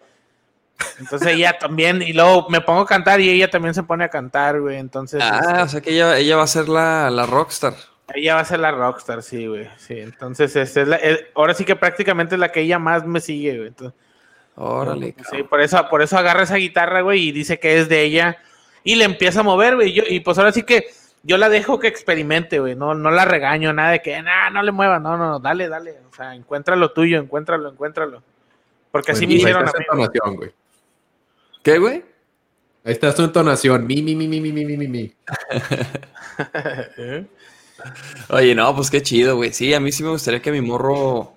Entonces 0.99 1.27
ella 1.35 1.55
también, 1.59 2.01
y 2.01 2.13
luego 2.13 2.49
me 2.49 2.61
pongo 2.61 2.81
a 2.81 2.85
cantar 2.87 3.21
y 3.21 3.29
ella 3.29 3.47
también 3.49 3.75
se 3.75 3.83
pone 3.83 4.03
a 4.05 4.09
cantar, 4.09 4.59
güey. 4.59 4.77
Entonces, 4.77 5.21
Ah, 5.23 5.39
este, 5.41 5.61
o 5.61 5.67
sea 5.67 5.81
que 5.81 5.91
ella, 5.91 6.17
ella 6.17 6.35
va 6.37 6.43
a 6.43 6.47
ser 6.47 6.67
la, 6.67 7.11
la 7.11 7.27
rockstar. 7.27 7.75
ella 8.15 8.33
va 8.33 8.41
a 8.41 8.45
ser 8.45 8.59
la 8.59 8.71
rockstar, 8.71 9.21
sí, 9.21 9.45
güey. 9.45 9.69
Sí, 9.77 9.99
entonces, 9.99 10.55
este, 10.55 10.81
es 10.81 10.87
la- 10.87 10.99
ahora 11.35 11.53
sí 11.53 11.63
que 11.63 11.75
prácticamente 11.75 12.33
es 12.33 12.39
la 12.39 12.51
que 12.51 12.61
ella 12.61 12.79
más 12.79 13.05
me 13.05 13.21
sigue, 13.21 13.55
güey. 13.57 13.67
Entonces, 13.67 13.97
Órale. 14.55 15.07
sí, 15.19 15.23
cabrón. 15.23 15.47
por 15.47 15.61
eso, 15.61 15.89
por 15.89 16.01
eso 16.01 16.17
agarra 16.17 16.41
esa 16.43 16.55
guitarra, 16.55 17.01
güey, 17.01 17.27
y 17.27 17.31
dice 17.31 17.59
que 17.59 17.77
es 17.77 17.87
de 17.87 18.01
ella. 18.01 18.37
Y 18.83 18.95
le 18.95 19.05
empieza 19.05 19.41
a 19.41 19.43
mover, 19.43 19.75
güey. 19.75 19.93
Yo, 19.93 20.01
y 20.09 20.21
pues 20.21 20.37
ahora 20.39 20.51
sí 20.51 20.63
que 20.63 20.87
yo 21.25 21.39
la 21.39 21.49
dejo 21.49 21.79
que 21.79 21.87
experimente, 21.87 22.59
güey. 22.59 22.75
No, 22.75 22.93
no 22.93 23.09
la 23.09 23.25
regaño, 23.25 23.73
nada 23.73 23.91
de 23.91 24.01
que, 24.01 24.21
nah, 24.21 24.51
no 24.51 24.61
le 24.61 24.71
mueva. 24.71 24.99
No, 24.99 25.17
no, 25.17 25.31
no, 25.31 25.39
dale, 25.39 25.67
dale. 25.67 25.97
O 26.11 26.15
sea, 26.15 26.35
encuentra 26.35 26.75
lo 26.75 26.91
tuyo, 26.91 27.19
encuéntralo, 27.19 27.69
encuéntralo. 27.69 28.21
Porque 28.91 29.11
así 29.11 29.25
bueno, 29.25 29.33
me 29.33 29.39
hicieron 29.39 29.67
a 29.67 29.71
mí. 29.71 29.79
Entonación, 29.79 30.35
güey. 30.35 30.53
¿Qué, 31.63 31.79
güey? 31.79 32.05
Ahí 32.83 32.93
está 32.93 33.11
su 33.11 33.23
entonación. 33.23 33.87
Mi, 33.87 34.03
mi, 34.03 34.15
mi, 34.15 34.27
mi, 34.27 34.39
mi, 34.39 34.51
mi, 34.51 34.77
mi, 34.77 34.87
mi. 34.87 35.15
¿Eh? 36.97 37.25
Oye, 38.29 38.53
no, 38.53 38.75
pues 38.75 38.91
qué 38.91 39.01
chido, 39.01 39.35
güey. 39.35 39.51
Sí, 39.51 39.73
a 39.73 39.79
mí 39.79 39.91
sí 39.91 40.03
me 40.03 40.09
gustaría 40.09 40.43
que 40.43 40.51
mi 40.51 40.61
morro. 40.61 41.33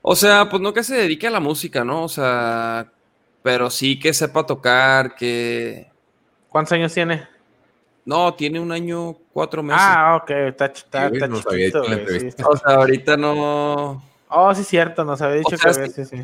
O 0.00 0.14
sea, 0.14 0.48
pues 0.48 0.62
no 0.62 0.72
que 0.72 0.84
se 0.84 0.94
dedique 0.94 1.26
a 1.26 1.30
la 1.30 1.40
música, 1.40 1.84
¿no? 1.84 2.04
O 2.04 2.08
sea, 2.08 2.86
pero 3.42 3.68
sí 3.68 3.98
que 3.98 4.14
sepa 4.14 4.46
tocar, 4.46 5.16
que. 5.16 5.90
¿Cuántos 6.48 6.72
años 6.72 6.94
tiene? 6.94 7.35
No, 8.06 8.32
tiene 8.34 8.60
un 8.60 8.70
año, 8.70 9.16
cuatro 9.32 9.64
meses. 9.64 9.82
Ah, 9.84 10.20
ok, 10.22 10.30
está, 10.30 10.66
está, 10.66 11.08
Sí, 11.08 11.14
está 11.16 11.26
no 11.26 11.42
sabía 11.42 11.66
chiquito, 11.66 11.84
güey, 11.84 12.20
sí, 12.20 12.26
está- 12.28 12.48
O 12.48 12.56
sea, 12.56 12.74
ahorita 12.76 13.16
no. 13.16 14.02
Oh, 14.28 14.54
sí, 14.54 14.62
cierto, 14.62 15.04
nos 15.04 15.20
había 15.20 15.38
dicho 15.38 15.56
O 15.56 15.58
sea, 15.58 15.58
que 15.58 15.68
a 15.68 15.74
sí. 15.74 15.80
veces, 15.80 16.08
sí. 16.08 16.16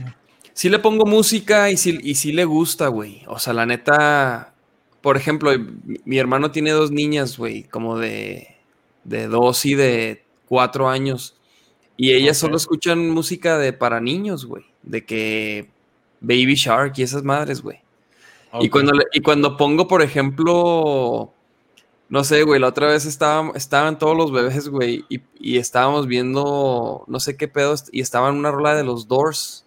Sí 0.54 0.68
le 0.68 0.78
pongo 0.78 1.06
música 1.06 1.70
y 1.70 1.76
sí, 1.76 1.98
y 2.02 2.14
sí 2.14 2.32
le 2.32 2.44
gusta, 2.44 2.86
güey. 2.86 3.22
O 3.26 3.38
sea, 3.38 3.52
la 3.52 3.66
neta. 3.66 4.54
Por 5.00 5.16
ejemplo, 5.16 5.50
mi, 6.04 6.18
hermano 6.18 6.52
tiene 6.52 6.70
dos 6.70 6.92
niñas, 6.92 7.36
güey, 7.36 7.64
como 7.64 7.98
de, 7.98 8.56
de 9.02 9.26
dos 9.26 9.64
y 9.66 9.74
de 9.74 10.24
cuatro 10.46 10.88
años. 10.88 11.36
Y 11.96 12.12
ellas 12.12 12.38
solo 12.38 12.56
escuchan 12.56 13.10
música 13.10 13.58
de 13.58 13.72
para 13.72 14.00
niños, 14.00 14.46
güey. 14.46 14.64
De 14.82 15.04
que 15.04 15.68
Baby 16.20 16.54
Shark 16.54 16.92
y 16.96 17.02
esas 17.02 17.24
madres, 17.24 17.60
güey. 17.60 17.80
Y, 18.60 18.68
cuando 18.68 18.92
y 19.12 19.20
cuando 19.20 19.56
pongo, 19.56 19.88
por 19.88 20.02
ejemplo, 20.02 21.32
no 22.12 22.24
sé, 22.24 22.42
güey, 22.42 22.60
la 22.60 22.68
otra 22.68 22.88
vez 22.88 23.06
estaban, 23.06 23.52
estaban 23.54 23.98
todos 23.98 24.14
los 24.14 24.30
bebés, 24.32 24.68
güey, 24.68 25.06
y, 25.08 25.22
y 25.40 25.56
estábamos 25.56 26.06
viendo, 26.06 27.04
no 27.06 27.20
sé 27.20 27.38
qué 27.38 27.48
pedos, 27.48 27.86
y 27.90 28.02
estaban 28.02 28.34
en 28.34 28.40
una 28.40 28.50
rola 28.50 28.74
de 28.76 28.84
los 28.84 29.08
Doors. 29.08 29.64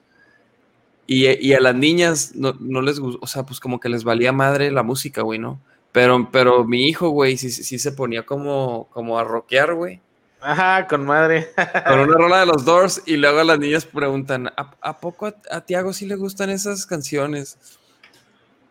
Y, 1.07 1.26
y 1.45 1.53
a 1.53 1.59
las 1.59 1.76
niñas 1.76 2.31
no, 2.35 2.55
no 2.59 2.81
les 2.81 2.99
gustó, 2.99 3.19
o 3.22 3.27
sea, 3.27 3.43
pues 3.43 3.59
como 3.59 3.80
que 3.80 3.89
les 3.89 4.03
valía 4.03 4.31
madre 4.31 4.72
la 4.72 4.84
música, 4.84 5.22
güey, 5.23 5.38
¿no? 5.39 5.59
Pero, 5.91 6.30
pero 6.31 6.65
mi 6.65 6.88
hijo, 6.88 7.09
güey, 7.09 7.38
sí, 7.38 7.49
sí- 7.51 7.63
sí 7.63 7.80
se 7.80 7.91
ponía 7.91 8.26
como, 8.26 8.88
como 8.91 9.17
a 9.17 9.23
rockear, 9.23 9.73
güey. 9.76 10.01
Ajá, 10.41 10.85
con 10.88 11.05
madre. 11.05 11.49
Con 11.88 11.99
una 11.99 12.17
rola 12.17 12.39
de 12.41 12.45
los 12.45 12.63
Doors 12.65 13.01
y 13.07 13.17
luego 13.17 13.43
las 13.43 13.57
niñas 13.57 13.85
preguntan, 13.85 14.47
¿a, 14.55 14.76
a 14.81 14.99
poco 14.99 15.26
a, 15.26 15.34
a 15.49 15.61
Tiago 15.61 15.93
sí 15.93 16.05
le 16.05 16.15
gustan 16.15 16.51
esas 16.51 16.85
canciones? 16.85 17.57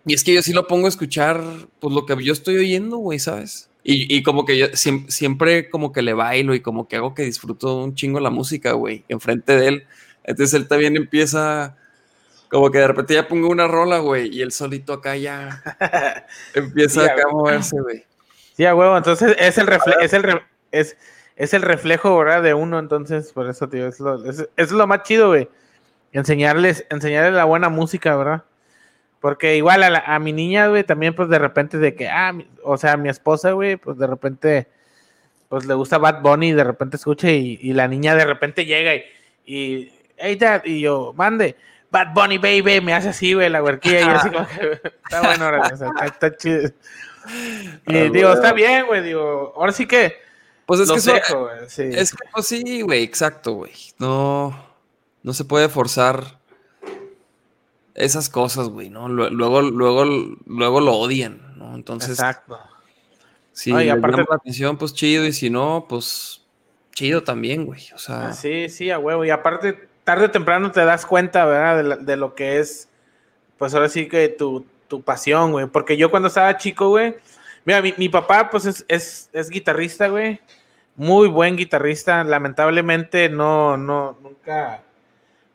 Y 0.07 0.15
es 0.15 0.25
que 0.25 0.35
yo 0.35 0.43
sí 0.43 0.53
lo 0.53 0.67
pongo 0.67 0.87
a 0.87 0.89
escuchar, 0.91 1.43
pues 1.81 1.95
lo 1.95 2.05
que 2.07 2.23
yo 2.23 2.33
estoy 2.33 2.57
oyendo, 2.59 2.99
güey, 2.99 3.19
¿sabes? 3.19 3.71
Y, 3.83 4.15
y 4.15 4.23
como 4.23 4.45
que 4.45 4.57
yo 4.59 4.67
siem- 4.73 5.09
siempre 5.09 5.71
como 5.71 5.93
que 5.93 6.03
le 6.03 6.13
bailo 6.15 6.55
y 6.55 6.61
como 6.61 6.89
que 6.89 6.97
hago 6.97 7.15
que 7.15 7.23
disfruto 7.23 7.83
un 7.83 7.95
chingo 7.95 8.21
la 8.21 8.31
música, 8.31 8.73
güey, 8.73 9.05
enfrente 9.09 9.57
de 9.57 9.69
él. 9.69 9.87
Entonces 10.25 10.55
él 10.55 10.69
también 10.69 10.97
empieza, 10.97 11.77
como 12.51 12.71
que 12.71 12.79
de 12.79 12.89
repente 12.89 13.15
ya 13.15 13.29
pongo 13.29 13.49
una 13.51 13.69
rola, 13.69 13.99
güey, 13.99 14.29
y 14.35 14.43
él 14.43 14.53
solito 14.53 14.93
acá 14.95 15.17
ya 15.17 15.63
empieza 16.55 17.03
Sí, 17.03 17.07
acá 17.07 17.25
a 17.29 17.33
moverse, 17.33 17.81
güey. 17.81 18.05
Sí, 18.57 18.65
a 18.67 18.75
huevo, 18.75 18.97
entonces 18.97 19.37
es 19.39 19.59
el 19.59 19.67
reflejo, 19.67 20.01
es 20.01 20.13
el 20.13 20.23
re- 20.23 20.43
es, 20.71 20.97
es 21.37 21.55
el 21.55 21.63
reflejo, 21.63 22.17
¿verdad? 22.19 22.43
De 22.43 22.55
uno, 22.55 22.79
entonces, 22.79 23.33
por 23.33 23.49
eso, 23.49 23.69
tío, 23.69 23.87
es 23.89 24.01
lo, 24.01 24.25
es, 24.29 24.49
es 24.57 24.71
lo 24.73 24.87
más 24.87 25.03
chido, 25.03 25.29
güey. 25.29 25.49
Enseñarles, 26.13 26.87
enseñarles 26.91 27.35
la 27.35 27.45
buena 27.45 27.69
música, 27.69 28.17
¿verdad? 28.17 28.45
Porque 29.25 29.57
igual 29.57 29.83
a, 29.83 29.89
la- 29.89 30.05
a 30.07 30.19
mi 30.19 30.35
niña, 30.35 30.67
güey, 30.69 30.85
también, 30.85 31.15
pues 31.15 31.31
de 31.31 31.39
repente 31.39 31.79
de 31.79 31.95
que, 31.95 32.11
ah, 32.11 32.31
mi- 32.35 32.47
o 32.63 32.77
sea, 32.77 32.99
mi 32.99 33.09
esposa, 33.09 33.53
güey, 33.53 33.77
pues 33.77 33.97
de 33.97 34.07
repente, 34.07 34.67
pues 35.49 35.65
le 35.65 35.73
gusta 35.73 35.97
Bad 35.97 36.21
Bunny 36.21 36.49
y 36.51 36.53
de 36.53 36.63
repente 36.63 36.97
escucha 36.99 37.31
y, 37.31 37.59
y 37.63 37.73
la 37.73 37.89
niña 37.89 38.15
de 38.17 38.27
repente 38.27 38.67
llega 38.67 38.95
y, 38.95 39.03
Y, 39.47 39.93
hey, 40.19 40.37
dad, 40.37 40.63
y 40.67 40.81
yo, 40.83 41.15
mande, 41.17 41.57
Bad 41.91 42.13
Bunny 42.13 42.37
Baby, 42.37 42.83
me 42.83 42.93
hace 42.93 43.09
así, 43.09 43.33
güey, 43.33 43.49
la 43.49 43.63
huerquilla. 43.63 44.01
Y 44.01 44.05
así 44.05 44.29
como 44.31 44.47
que, 44.47 44.73
está 45.05 45.23
bueno, 45.23 45.45
ahora, 45.47 45.71
o 45.73 45.77
sea, 45.79 45.89
está, 45.89 46.05
está 46.05 46.37
chido. 46.37 46.71
Y 47.87 47.97
Ah, 47.97 48.11
digo, 48.13 48.31
está 48.31 48.53
bien, 48.53 48.85
güey, 48.85 49.03
digo, 49.03 49.55
ahora 49.57 49.73
sí 49.73 49.87
que 49.87 50.17
Pues 50.67 50.81
es 50.81 50.91
que 50.91 51.13
dejo, 51.13 51.45
güey, 51.45 51.57
sí. 51.69 51.85
Es 51.91 52.11
que 52.13 52.19
pues, 52.31 52.47
sí, 52.47 52.83
güey, 52.83 53.03
exacto, 53.03 53.53
güey. 53.55 53.73
No, 53.99 54.55
no 55.23 55.33
se 55.33 55.47
puede 55.47 55.71
forzar 55.71 56.39
esas 57.95 58.29
cosas, 58.29 58.69
güey, 58.69 58.91
¿no? 58.91 59.09
Lue- 59.09 59.31
Luego, 59.31 59.63
luego, 59.63 60.05
luego 60.47 60.81
lo 60.81 60.95
odian, 60.95 61.55
¿no? 61.57 61.75
Entonces, 61.75 62.11
Exacto. 62.11 62.59
si 63.53 63.73
aparte- 63.89 64.25
la 64.29 64.37
atención, 64.37 64.77
pues 64.77 64.93
chido, 64.95 65.25
y 65.25 65.33
si 65.33 65.51
no, 65.51 65.87
pues 65.89 66.43
chido 66.93 67.23
también, 67.23 67.65
güey. 67.67 67.83
O 67.95 67.99
sea, 67.99 68.33
Sí, 68.33 68.69
sí, 68.69 68.91
a 68.91 68.99
huevo. 68.99 69.25
Y 69.25 69.31
aparte, 69.31 69.89
tarde 70.05 70.27
o 70.27 70.31
temprano 70.31 70.71
te 70.73 70.85
das 70.85 71.07
cuenta, 71.07 71.45
¿verdad? 71.45 71.77
De, 71.77 71.83
la- 71.85 71.97
de 71.97 72.17
lo 72.17 72.35
que 72.35 72.59
es, 72.59 72.89
pues 73.59 73.75
ahora 73.75 73.89
sí 73.89 74.09
que 74.09 74.29
tu, 74.29 74.65
tu 74.89 75.03
pasión, 75.03 75.53
güey. 75.53 75.67
Porque 75.67 75.97
yo 75.97 76.11
cuando 76.11 76.29
estaba 76.29 76.57
chico, 76.57 76.89
güey, 76.89 77.15
mira, 77.65 77.81
mi, 77.81 77.95
mi 77.97 78.09
papá, 78.09 78.51
pues 78.51 78.67
es, 78.67 78.85
es, 78.89 79.31
es 79.33 79.51
guitarrista, 79.51 80.09
güey. 80.09 80.41
Muy 80.97 81.29
buen 81.29 81.57
guitarrista. 81.57 82.23
Lamentablemente 82.25 83.29
no, 83.29 83.77
no, 83.77 84.17
nunca, 84.23 84.83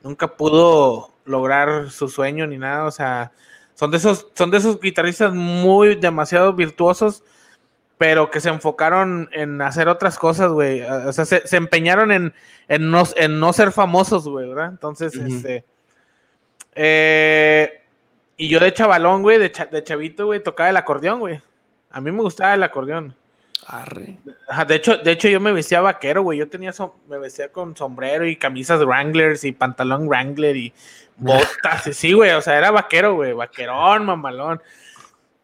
nunca 0.04 0.28
pudo 0.36 1.14
lograr 1.30 1.90
su 1.92 2.10
sueño 2.10 2.46
ni 2.48 2.58
nada. 2.58 2.86
O 2.86 2.92
sea, 2.92 3.32
son 3.76 3.92
de 3.92 3.98
esos, 3.98 4.28
son 4.34 4.52
de 4.52 4.58
esos 4.58 4.80
guitarristas 4.80 5.34
muy 5.34 5.96
demasiado 5.96 6.54
virtuosos 6.54 7.24
pero 7.98 8.32
que 8.32 8.40
se 8.40 8.48
enfocaron 8.48 9.28
en 9.34 9.62
hacer 9.62 9.90
otras 9.90 10.18
cosas, 10.18 10.54
güey. 10.54 10.82
O 10.84 11.12
sea, 11.12 11.26
se, 11.26 11.46
se 11.46 11.58
empeñaron 11.58 12.14
en, 12.14 12.34
en, 12.70 12.90
no, 12.92 13.04
en 13.18 13.42
no 13.42 13.52
ser 13.52 13.74
famosos, 13.74 14.26
güey, 14.26 14.48
¿verdad? 14.48 14.70
Entonces, 14.70 15.14
este. 15.16 15.66
eh, 16.76 17.82
y 18.38 18.48
yo 18.48 18.62
de 18.62 18.74
chavalón, 18.74 19.22
güey, 19.22 19.38
de, 19.38 19.52
cha- 19.52 19.66
de 19.66 19.84
chavito, 19.84 20.28
güey, 20.28 20.42
tocaba 20.42 20.70
el 20.70 20.78
acordeón, 20.78 21.20
güey. 21.20 21.42
A 21.92 22.00
mí 22.00 22.10
me 22.12 22.22
gustaba 22.22 22.54
el 22.54 22.64
acordeón. 22.64 23.16
Arre. 23.70 24.18
Ajá, 24.48 24.66
de 24.66 24.76
hecho, 24.76 24.98
de 24.98 25.12
hecho, 25.12 25.28
yo 25.30 25.40
me 25.40 25.52
vestía 25.52 25.80
vaquero, 25.82 26.24
güey. 26.24 26.40
Yo 26.40 26.50
tenía 26.50 26.72
som- 26.72 26.94
me 27.08 27.18
vestía 27.20 27.52
con 27.52 27.76
sombrero 27.78 28.26
y 28.26 28.36
camisas 28.36 28.84
Wranglers 28.84 29.44
y 29.44 29.52
pantalón 29.52 30.08
Wrangler 30.08 30.56
y 30.58 30.74
botas. 31.18 31.88
y 31.88 31.94
sí, 31.94 32.14
güey. 32.14 32.32
O 32.32 32.42
sea, 32.42 32.58
era 32.58 32.72
vaquero, 32.72 33.16
güey. 33.16 33.34
Vaquerón, 33.34 34.06
mamalón. 34.06 34.62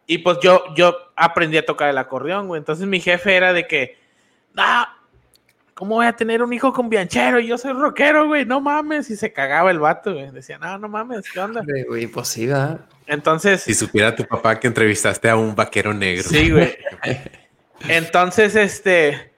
Y 0.06 0.18
pues 0.18 0.38
yo, 0.42 0.64
yo 0.74 0.96
aprendí 1.16 1.56
a 1.56 1.66
tocar 1.66 1.88
el 1.88 1.98
acordeón, 1.98 2.48
güey. 2.48 2.58
Entonces 2.58 2.86
mi 2.86 3.00
jefe 3.00 3.34
era 3.36 3.52
de 3.52 3.66
que, 3.66 3.98
no, 4.54 4.86
¿cómo 5.74 5.96
voy 5.96 6.06
a 6.06 6.12
tener 6.14 6.42
un 6.42 6.52
hijo 6.52 6.72
con 6.72 6.88
bianchero? 6.88 7.40
Yo 7.40 7.58
soy 7.58 7.72
rockero, 7.72 8.26
güey. 8.26 8.44
No 8.44 8.60
mames. 8.60 9.10
Y 9.10 9.16
se 9.16 9.32
cagaba 9.32 9.70
el 9.70 9.78
vato, 9.80 10.12
güey. 10.14 10.30
Decía, 10.30 10.58
no, 10.58 10.78
no 10.78 10.88
mames, 10.88 11.30
¿qué 11.32 11.40
onda? 11.40 11.62
Güey, 11.88 12.06
pues 12.06 12.28
sí, 12.28 12.46
¿verdad? 12.46 12.80
Entonces, 13.06 13.62
Si 13.62 13.74
supiera 13.74 14.14
tu 14.16 14.24
papá 14.24 14.58
que 14.58 14.66
entrevistaste 14.66 15.28
a 15.28 15.36
un 15.36 15.54
vaquero 15.54 15.92
negro. 15.94 16.24
Sí, 16.24 16.50
güey. 16.50 16.76
Entonces, 17.88 18.56
este, 18.56 19.32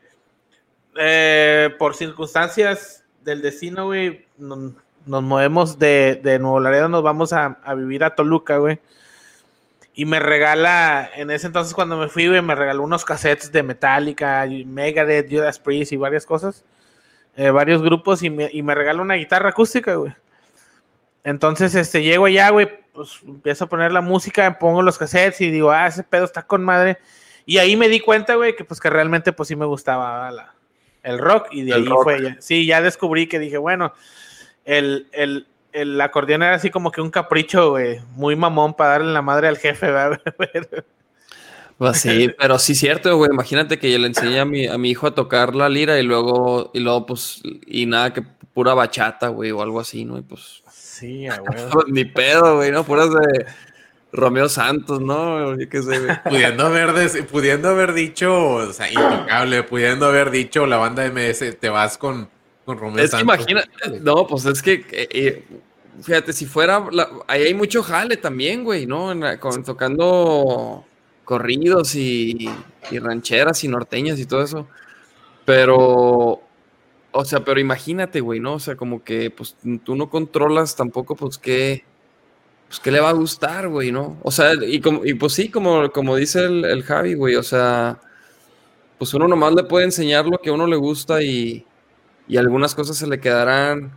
eh, 0.97 1.71
por 1.79 1.95
circunstancias 1.95 3.05
del 3.23 3.43
destino, 3.43 3.87
güey, 3.87 4.27
nos, 4.37 4.75
movemos 5.07 5.79
de, 5.79 6.21
de 6.23 6.39
Nuevo 6.39 6.61
Laredo, 6.61 6.89
nos 6.89 7.03
vamos 7.03 7.33
a, 7.33 7.59
vivir 7.77 8.05
a 8.05 8.15
Toluca, 8.15 8.59
güey. 8.59 8.81
Y 9.95 10.05
me 10.05 10.21
regala, 10.21 11.11
en 11.17 11.31
ese 11.31 11.49
entonces 11.49 11.75
cuando 11.75 11.97
me 11.97 12.09
fui, 12.09 12.29
güey, 12.29 12.41
me 12.41 12.55
regaló 12.55 12.83
unos 12.83 13.05
cassettes 13.05 13.51
de 13.51 13.63
Metallica, 13.63 14.47
Megadeth, 14.47 15.31
Judas 15.31 15.59
Priest 15.59 15.93
y 15.93 15.97
varias 15.97 16.25
cosas, 16.25 16.65
eh, 17.37 17.51
varios 17.51 17.83
grupos, 17.83 18.23
y 18.23 18.31
me, 18.31 18.49
y 18.53 18.63
regaló 18.63 19.03
una 19.03 19.15
guitarra 19.15 19.51
acústica, 19.51 19.95
güey. 19.97 20.15
Entonces, 21.25 21.75
este, 21.75 22.03
llego 22.03 22.27
allá, 22.27 22.51
güey, 22.51 22.69
pues 22.93 23.21
empiezo 23.27 23.65
a 23.65 23.69
poner 23.69 23.93
la 23.93 24.01
música, 24.01 24.59
pongo 24.59 24.83
los 24.83 24.99
cassettes 24.99 25.41
y 25.41 25.51
digo, 25.51 25.71
ah, 25.71 25.87
ese 25.87 26.03
pedo 26.03 26.25
está 26.25 26.43
con 26.43 26.65
madre. 26.65 26.99
Y 27.49 27.57
ahí 27.57 27.77
me 27.77 27.89
di 27.89 27.99
cuenta, 28.01 28.35
güey, 28.35 28.55
que 28.55 28.63
pues 28.65 28.79
que 28.79 28.91
realmente 28.91 29.33
pues 29.33 29.49
sí 29.49 29.57
me 29.57 29.65
gustaba 29.65 30.31
la- 30.31 30.55
el 31.03 31.19
rock 31.19 31.47
y 31.51 31.63
de 31.63 31.73
El 31.73 31.83
ahí 31.83 31.89
rock. 31.89 32.03
fue 32.03 32.23
ya. 32.23 32.37
Sí, 32.41 32.67
ya 32.67 32.83
descubrí 32.83 33.27
que 33.27 33.39
dije, 33.39 33.57
bueno, 33.57 33.95
el, 34.67 35.07
el, 35.13 35.47
el 35.73 35.99
acordeón 35.99 36.43
era 36.43 36.57
así 36.57 36.69
como 36.69 36.91
que 36.91 37.01
un 37.01 37.11
capricho, 37.11 37.71
güey, 37.71 38.01
muy 38.17 38.37
mamón 38.37 38.75
para 38.75 38.91
darle 38.91 39.13
la 39.15 39.23
madre 39.23 39.49
al 39.49 39.57
jefe, 39.57 39.87
¿verdad? 39.91 40.21
Pues 41.79 42.01
sí, 42.01 42.31
pero 42.37 42.59
sí 42.59 42.75
cierto, 42.75 43.17
güey. 43.17 43.31
Imagínate 43.33 43.79
que 43.79 43.91
yo 43.93 43.99
le 44.01 44.09
enseñé 44.09 44.41
a 44.41 44.45
mi, 44.45 44.67
a 44.67 44.77
mi 44.79 44.91
hijo 44.91 45.07
a 45.07 45.15
tocar 45.15 45.55
la 45.55 45.69
lira 45.69 45.99
y 46.01 46.03
luego, 46.03 46.73
y 46.75 46.81
luego, 46.81 47.07
pues, 47.07 47.41
y 47.67 47.87
nada, 47.87 48.13
que 48.13 48.23
pura 48.53 48.75
bachata, 48.75 49.29
güey, 49.29 49.53
o 49.53 49.63
algo 49.63 49.79
así, 49.79 50.05
¿no? 50.05 50.19
Y 50.19 50.23
pues, 50.23 50.65
sí, 50.73 51.29
a 51.29 51.41
huevo. 51.41 51.71
pues, 51.71 51.85
ni 51.89 52.05
pedo, 52.05 52.57
güey, 52.57 52.73
¿no? 52.73 52.83
Puras 52.83 53.09
de 53.11 53.47
Romeo 54.13 54.49
Santos, 54.49 55.01
¿no? 55.01 55.59
Yo 55.59 55.69
qué 55.69 55.83
sé, 55.83 55.99
güey. 56.01 56.23
Pudiendo 56.25 56.67
haber, 56.67 56.93
des- 56.95 57.23
pudiendo 57.31 57.69
haber 57.69 57.93
dicho, 57.93 58.49
o 58.55 58.73
sea, 58.73 58.91
intocable, 58.91 59.63
pudiendo 59.65 60.07
haber 60.07 60.31
dicho 60.31 60.67
la 60.67 60.77
banda 60.79 61.05
MS, 61.05 61.53
te 61.53 61.69
vas 61.69 61.99
con, 61.99 62.29
con 62.65 62.79
Romeo 62.79 63.05
Es 63.05 63.11
que 63.11 63.19
Santos. 63.19 63.37
imagina, 63.51 63.65
no, 64.03 64.27
pues 64.27 64.47
es 64.47 64.63
que, 64.63 64.85
eh, 64.91 65.09
eh, 65.11 65.45
fíjate, 66.03 66.33
si 66.33 66.47
fuera, 66.47 66.87
la- 66.91 67.09
ahí 67.27 67.43
hay 67.43 67.55
mucho 67.55 67.83
jale 67.83 68.17
también, 68.17 68.65
güey, 68.65 68.87
¿no? 68.87 69.13
La- 69.15 69.39
con- 69.39 69.63
tocando 69.63 70.85
corridos 71.25 71.95
y, 71.95 72.49
y 72.91 72.99
rancheras 73.01 73.63
y 73.65 73.69
norteñas 73.69 74.19
y 74.19 74.25
todo 74.25 74.43
eso. 74.43 74.67
Pero, 75.45 76.41
o 77.13 77.25
sea, 77.25 77.41
pero 77.41 77.61
imagínate, 77.61 78.21
güey, 78.21 78.41
¿no? 78.41 78.55
O 78.55 78.59
sea, 78.61 78.77
como 78.77 79.03
que, 79.03 79.31
pues, 79.31 79.57
tú 79.85 79.97
no 79.97 80.09
controlas 80.11 80.77
tampoco, 80.77 81.17
pues, 81.17 81.39
qué, 81.39 81.85
pues, 82.69 82.81
qué 82.81 82.91
le 82.91 83.01
va 83.01 83.11
a 83.11 83.15
gustar, 83.15 83.69
güey, 83.69 83.91
¿no? 83.93 84.19
O 84.23 84.31
sea, 84.31 84.53
y, 84.55 84.81
como, 84.81 85.05
y 85.05 85.15
pues 85.15 85.33
sí, 85.33 85.51
como, 85.51 85.91
como 85.91 86.17
dice 86.17 86.45
el, 86.45 86.65
el 86.65 86.83
Javi, 86.83 87.15
güey, 87.15 87.37
o 87.37 87.43
sea, 87.43 87.99
pues 88.99 89.15
uno 89.15 89.29
nomás 89.29 89.55
le 89.55 89.65
puede 89.65 89.87
enseñar 89.87 90.27
lo 90.27 90.39
que 90.39 90.51
a 90.51 90.53
uno 90.53 90.67
le 90.67 90.77
gusta 90.77 91.23
y, 91.23 91.65
y 92.29 92.37
algunas 92.37 92.75
cosas 92.75 92.97
se 92.99 93.07
le 93.07 93.21
quedarán. 93.21 93.93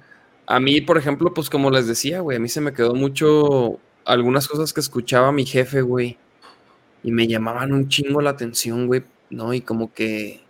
A 0.48 0.60
mí, 0.60 0.82
por 0.82 0.98
ejemplo, 0.98 1.34
pues 1.34 1.50
como 1.50 1.72
les 1.72 1.88
decía, 1.88 2.22
güey, 2.22 2.38
a 2.38 2.40
mí 2.40 2.50
se 2.50 2.62
me 2.62 2.74
quedó 2.74 2.96
mucho 2.96 3.80
algunas 4.06 4.48
cosas 4.48 4.74
que 4.74 4.80
escuchaba 4.80 5.32
mi 5.32 5.46
jefe, 5.46 5.82
güey, 5.82 6.18
y 7.04 7.12
me 7.12 7.28
llamaban 7.28 7.74
un 7.74 7.90
chingo 7.90 8.22
la 8.22 8.32
atención, 8.32 8.88
güey, 8.88 9.04
¿no? 9.30 9.54
Y 9.54 9.62
como 9.62 9.94
que 9.94 10.42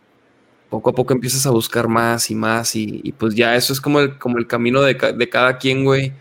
poco 0.69 0.91
a 0.91 0.93
poco 0.93 1.14
empiezas 1.14 1.45
a 1.45 1.52
buscar 1.52 1.88
más 1.88 2.31
y 2.31 2.35
más 2.35 2.76
y, 2.76 3.02
y 3.03 3.11
pues 3.14 3.35
ya 3.35 3.56
eso 3.56 3.73
es 3.73 3.81
como 3.81 3.99
el, 3.99 4.18
como 4.19 4.38
el 4.38 4.48
camino 4.48 4.81
de, 4.81 4.93
de 4.93 5.30
cada 5.30 5.57
quien, 5.57 5.84
güey, 5.85 6.14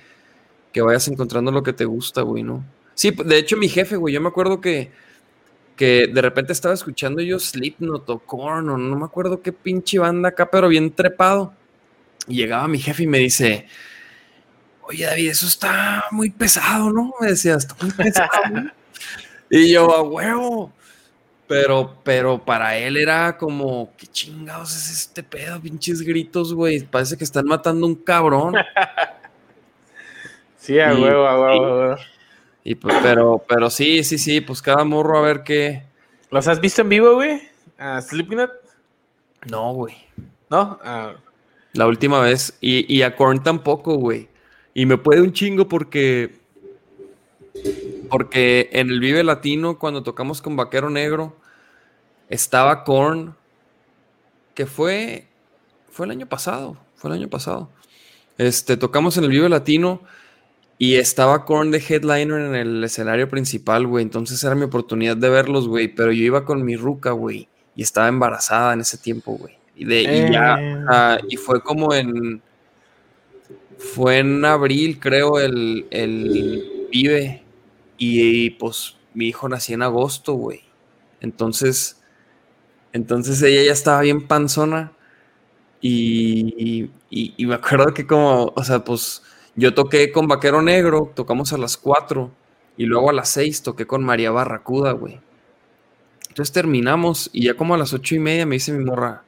que 0.72 0.80
vayas 0.80 1.08
encontrando 1.08 1.50
lo 1.50 1.62
que 1.62 1.72
te 1.72 1.84
gusta, 1.84 2.22
güey, 2.22 2.42
¿no? 2.42 2.64
Sí, 2.94 3.10
de 3.10 3.38
hecho 3.38 3.56
mi 3.56 3.68
jefe, 3.68 3.96
güey, 3.96 4.14
yo 4.14 4.20
me 4.20 4.28
acuerdo 4.28 4.60
que, 4.60 4.90
que 5.76 6.06
de 6.06 6.22
repente 6.22 6.52
estaba 6.52 6.74
escuchando 6.74 7.22
yo 7.22 7.38
Slipknot 7.38 8.08
o 8.10 8.18
Korn 8.18 8.68
o 8.68 8.76
no 8.76 8.96
me 8.96 9.04
acuerdo 9.04 9.40
qué 9.40 9.52
pinche 9.52 9.98
banda 9.98 10.28
acá, 10.28 10.50
pero 10.50 10.68
bien 10.68 10.90
trepado. 10.92 11.52
Y 12.28 12.36
llegaba 12.36 12.68
mi 12.68 12.78
jefe 12.78 13.04
y 13.04 13.06
me 13.06 13.18
dice, 13.18 13.66
oye 14.82 15.06
David, 15.06 15.30
eso 15.30 15.46
está 15.46 16.04
muy 16.10 16.30
pesado, 16.30 16.92
¿no? 16.92 17.14
Me 17.20 17.28
decía, 17.28 17.54
está 17.54 17.74
muy 17.80 17.90
pesado. 17.92 18.30
¿no?". 18.52 18.70
y 19.50 19.72
yo, 19.72 19.94
a 19.94 20.02
huevo. 20.02 20.72
Pero, 21.48 22.00
pero 22.04 22.44
para 22.44 22.76
él 22.76 22.96
era 22.96 23.36
como, 23.36 23.92
¿qué 23.96 24.06
chingados 24.06 24.76
es 24.76 24.90
este 24.90 25.24
pedo? 25.24 25.60
Pinches 25.60 26.00
gritos, 26.02 26.54
güey. 26.54 26.84
Parece 26.84 27.16
que 27.16 27.24
están 27.24 27.46
matando 27.46 27.86
un 27.86 27.96
cabrón. 27.96 28.54
Sí, 30.70 30.78
a 30.78 30.94
Y- 30.94 31.02
huevo, 31.02 31.26
a 31.26 31.40
huevo, 31.40 31.66
a 31.66 31.76
huevo. 31.78 31.96
Y 32.62 32.76
pues, 32.76 32.94
pero, 33.02 33.44
pero 33.48 33.70
sí, 33.70 34.04
sí, 34.04 34.18
sí, 34.18 34.40
pues 34.40 34.62
cada 34.62 34.84
morro 34.84 35.18
a 35.18 35.20
ver 35.20 35.42
qué. 35.42 35.82
¿Los 36.30 36.46
has 36.46 36.60
visto 36.60 36.82
en 36.82 36.90
vivo, 36.90 37.14
güey? 37.14 37.42
¿A 37.76 38.00
Slipknot? 38.00 38.52
No, 39.50 39.72
güey. 39.72 39.96
¿No? 40.48 40.78
Ah, 40.84 41.14
La 41.72 41.88
última 41.88 42.20
vez. 42.20 42.56
Y, 42.60 42.86
y 42.94 43.02
a 43.02 43.16
Korn 43.16 43.42
tampoco, 43.42 43.96
güey. 43.96 44.28
Y 44.72 44.86
me 44.86 44.96
puede 44.96 45.22
un 45.22 45.32
chingo 45.32 45.66
porque. 45.66 46.38
Porque 48.08 48.68
en 48.72 48.90
el 48.90 49.00
Vive 49.00 49.24
Latino, 49.24 49.76
cuando 49.76 50.04
tocamos 50.04 50.40
con 50.40 50.54
Vaquero 50.54 50.88
Negro, 50.88 51.36
estaba 52.28 52.84
Korn. 52.84 53.34
Que 54.54 54.66
fue. 54.66 55.26
Fue 55.90 56.06
el 56.06 56.12
año 56.12 56.26
pasado. 56.28 56.76
Fue 56.94 57.10
el 57.10 57.16
año 57.16 57.28
pasado. 57.28 57.70
Este, 58.38 58.76
tocamos 58.76 59.16
en 59.16 59.24
el 59.24 59.30
Vive 59.30 59.48
Latino. 59.48 60.02
Y 60.82 60.94
estaba 60.94 61.44
Korn 61.44 61.70
de 61.70 61.76
headliner 61.86 62.40
en 62.40 62.54
el 62.54 62.82
escenario 62.82 63.28
principal, 63.28 63.86
güey. 63.86 64.02
Entonces 64.02 64.42
era 64.42 64.54
mi 64.54 64.62
oportunidad 64.62 65.14
de 65.14 65.28
verlos, 65.28 65.68
güey. 65.68 65.88
Pero 65.94 66.10
yo 66.10 66.24
iba 66.24 66.46
con 66.46 66.64
mi 66.64 66.74
ruca, 66.74 67.10
güey. 67.10 67.48
Y 67.76 67.82
estaba 67.82 68.08
embarazada 68.08 68.72
en 68.72 68.80
ese 68.80 68.96
tiempo, 68.96 69.32
güey. 69.32 69.58
Y, 69.76 69.84
de, 69.84 70.00
y 70.04 70.32
ya, 70.32 70.56
Eh. 70.58 70.84
ah, 70.88 71.18
y 71.28 71.36
fue 71.36 71.62
como 71.62 71.92
en. 71.92 72.40
Fue 73.76 74.20
en 74.20 74.42
abril, 74.42 74.98
creo, 74.98 75.38
el, 75.38 75.86
el 75.90 76.88
Vive. 76.90 77.42
Y, 77.98 78.48
pues 78.52 78.96
mi 79.12 79.28
hijo 79.28 79.50
nació 79.50 79.74
en 79.74 79.82
agosto, 79.82 80.32
güey. 80.32 80.62
Entonces. 81.20 82.00
Entonces 82.94 83.42
ella 83.42 83.64
ya 83.64 83.72
estaba 83.72 84.00
bien 84.00 84.26
panzona. 84.26 84.92
Y, 85.82 86.90
y, 87.10 87.34
y 87.36 87.46
me 87.46 87.56
acuerdo 87.56 87.92
que 87.92 88.06
como, 88.06 88.52
o 88.56 88.64
sea, 88.64 88.82
pues 88.82 89.22
yo 89.56 89.74
toqué 89.74 90.12
con 90.12 90.28
Vaquero 90.28 90.62
Negro, 90.62 91.12
tocamos 91.14 91.52
a 91.52 91.58
las 91.58 91.76
4 91.76 92.30
y 92.76 92.86
luego 92.86 93.10
a 93.10 93.12
las 93.12 93.28
6 93.30 93.62
toqué 93.62 93.86
con 93.86 94.04
María 94.04 94.30
Barracuda, 94.30 94.92
güey. 94.92 95.20
Entonces 96.28 96.52
terminamos 96.52 97.28
y 97.32 97.44
ya 97.44 97.54
como 97.54 97.74
a 97.74 97.78
las 97.78 97.92
ocho 97.92 98.14
y 98.14 98.20
media 98.20 98.46
me 98.46 98.54
dice 98.54 98.72
mi 98.72 98.84
morra, 98.84 99.24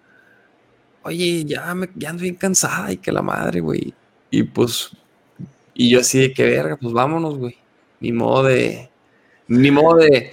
oye, 1.03 1.44
ya, 1.44 1.74
me, 1.74 1.89
ya 1.97 2.11
ando 2.11 2.23
bien 2.23 2.36
cansada 2.36 2.93
y 2.93 2.97
que 2.99 3.12
la 3.12 3.23
madre, 3.23 3.61
güey. 3.61 3.93
Y 4.31 4.44
pues, 4.44 4.90
y 5.74 5.90
yo 5.90 6.01
así 6.01 6.20
de 6.20 6.32
que 6.32 6.44
verga, 6.44 6.77
pues 6.77 6.93
vámonos, 6.93 7.36
güey. 7.39 7.59
Ni 8.01 8.12
modo 8.12 8.44
de, 8.44 8.89
ni 9.49 9.70
modo 9.70 9.97
de, 9.97 10.32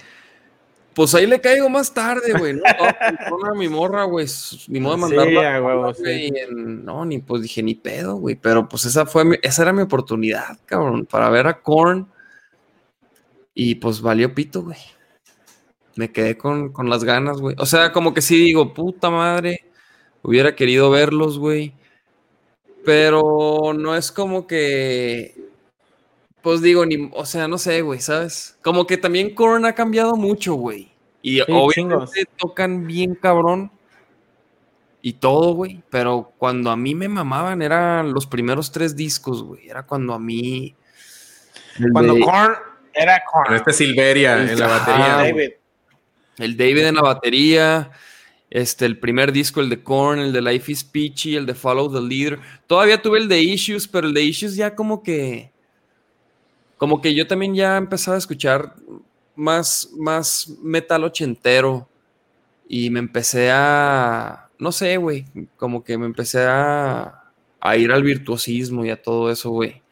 pues 1.00 1.14
ahí 1.14 1.26
le 1.26 1.40
caigo 1.40 1.70
más 1.70 1.94
tarde, 1.94 2.34
güey. 2.38 2.52
No, 2.52 3.38
no, 3.38 3.54
mi 3.56 3.70
morra, 3.70 4.04
güey. 4.04 4.26
Ni 4.68 4.80
modo 4.80 4.96
de 4.96 5.00
mandarla. 5.00 5.40
Sí, 5.40 5.46
a 5.46 5.62
huevo, 5.62 5.94
sí. 5.94 6.02
güey, 6.02 6.32
en- 6.36 6.84
no, 6.84 7.06
ni 7.06 7.20
pues 7.20 7.40
dije 7.40 7.62
ni 7.62 7.74
pedo, 7.74 8.16
güey. 8.16 8.34
Pero 8.36 8.68
pues 8.68 8.84
esa 8.84 9.06
fue 9.06 9.24
mi- 9.24 9.38
esa 9.40 9.62
era 9.62 9.72
mi 9.72 9.80
oportunidad, 9.80 10.58
cabrón, 10.66 11.06
para 11.06 11.30
ver 11.30 11.46
a 11.46 11.62
Korn. 11.62 12.06
Y 13.54 13.76
pues 13.76 14.02
valió 14.02 14.34
pito, 14.34 14.62
güey. 14.62 14.76
Me 15.96 16.12
quedé 16.12 16.36
con, 16.36 16.70
con 16.70 16.90
las 16.90 17.02
ganas, 17.02 17.40
güey. 17.40 17.56
O 17.58 17.64
sea, 17.64 17.92
como 17.92 18.12
que 18.12 18.20
sí 18.20 18.36
digo, 18.36 18.74
puta 18.74 19.08
madre, 19.08 19.64
hubiera 20.20 20.54
querido 20.54 20.90
verlos, 20.90 21.38
güey. 21.38 21.72
Pero 22.84 23.72
no 23.74 23.96
es 23.96 24.12
como 24.12 24.46
que. 24.46 25.34
Pues 26.42 26.60
digo, 26.60 26.84
ni, 26.84 27.10
o 27.14 27.24
sea, 27.24 27.48
no 27.48 27.56
sé, 27.56 27.80
güey, 27.80 28.00
¿sabes? 28.00 28.58
Como 28.62 28.86
que 28.86 28.98
también 28.98 29.34
Korn 29.34 29.64
ha 29.64 29.74
cambiado 29.74 30.16
mucho, 30.16 30.54
güey. 30.54 30.89
Y 31.22 31.40
obviamente 31.42 32.26
tocan 32.36 32.86
bien 32.86 33.14
cabrón. 33.14 33.70
Y 35.02 35.14
todo, 35.14 35.52
güey. 35.54 35.82
Pero 35.90 36.32
cuando 36.38 36.70
a 36.70 36.76
mí 36.76 36.94
me 36.94 37.08
mamaban 37.08 37.62
eran 37.62 38.12
los 38.12 38.26
primeros 38.26 38.70
tres 38.72 38.94
discos, 38.96 39.42
güey. 39.42 39.68
Era 39.68 39.82
cuando 39.84 40.14
a 40.14 40.18
mí. 40.18 40.74
el 41.78 41.92
Cuando 41.92 42.14
de- 42.14 42.20
Korn 42.20 42.54
era 42.92 43.22
Korn. 43.30 43.54
este 43.54 43.72
Silveria 43.72 44.42
en 44.50 44.58
la 44.58 44.66
batería. 44.66 45.06
David. 45.16 45.50
El 46.38 46.56
David 46.56 46.86
en 46.86 46.94
la 46.94 47.02
batería, 47.02 47.90
este, 48.48 48.86
el 48.86 48.98
primer 48.98 49.30
disco, 49.30 49.60
el 49.60 49.68
de 49.68 49.82
Korn, 49.82 50.18
el 50.20 50.32
de 50.32 50.40
Life 50.40 50.72
is 50.72 50.82
Peachy, 50.84 51.36
el 51.36 51.44
de 51.46 51.54
Follow 51.54 51.92
the 51.92 52.00
Leader. 52.00 52.40
Todavía 52.66 53.00
tuve 53.00 53.18
el 53.18 53.28
de 53.28 53.40
Issues, 53.42 53.86
pero 53.86 54.06
el 54.06 54.14
de 54.14 54.22
Issues 54.22 54.56
ya 54.56 54.74
como 54.74 55.02
que, 55.02 55.52
como 56.78 57.00
que 57.02 57.14
yo 57.14 57.26
también 57.26 57.54
ya 57.54 57.76
empezaba 57.76 58.14
a 58.14 58.18
escuchar 58.18 58.74
más, 59.40 59.90
más 59.96 60.52
metal 60.62 61.04
ochentero 61.04 61.88
y 62.68 62.90
me 62.90 63.00
empecé 63.00 63.50
a, 63.50 64.48
no 64.58 64.70
sé, 64.70 64.98
güey, 64.98 65.24
como 65.56 65.82
que 65.82 65.98
me 65.98 66.06
empecé 66.06 66.44
a, 66.46 67.24
a 67.60 67.76
ir 67.76 67.90
al 67.90 68.02
virtuosismo 68.02 68.84
y 68.84 68.90
a 68.90 69.02
todo 69.02 69.30
eso, 69.30 69.50
güey. 69.50 69.82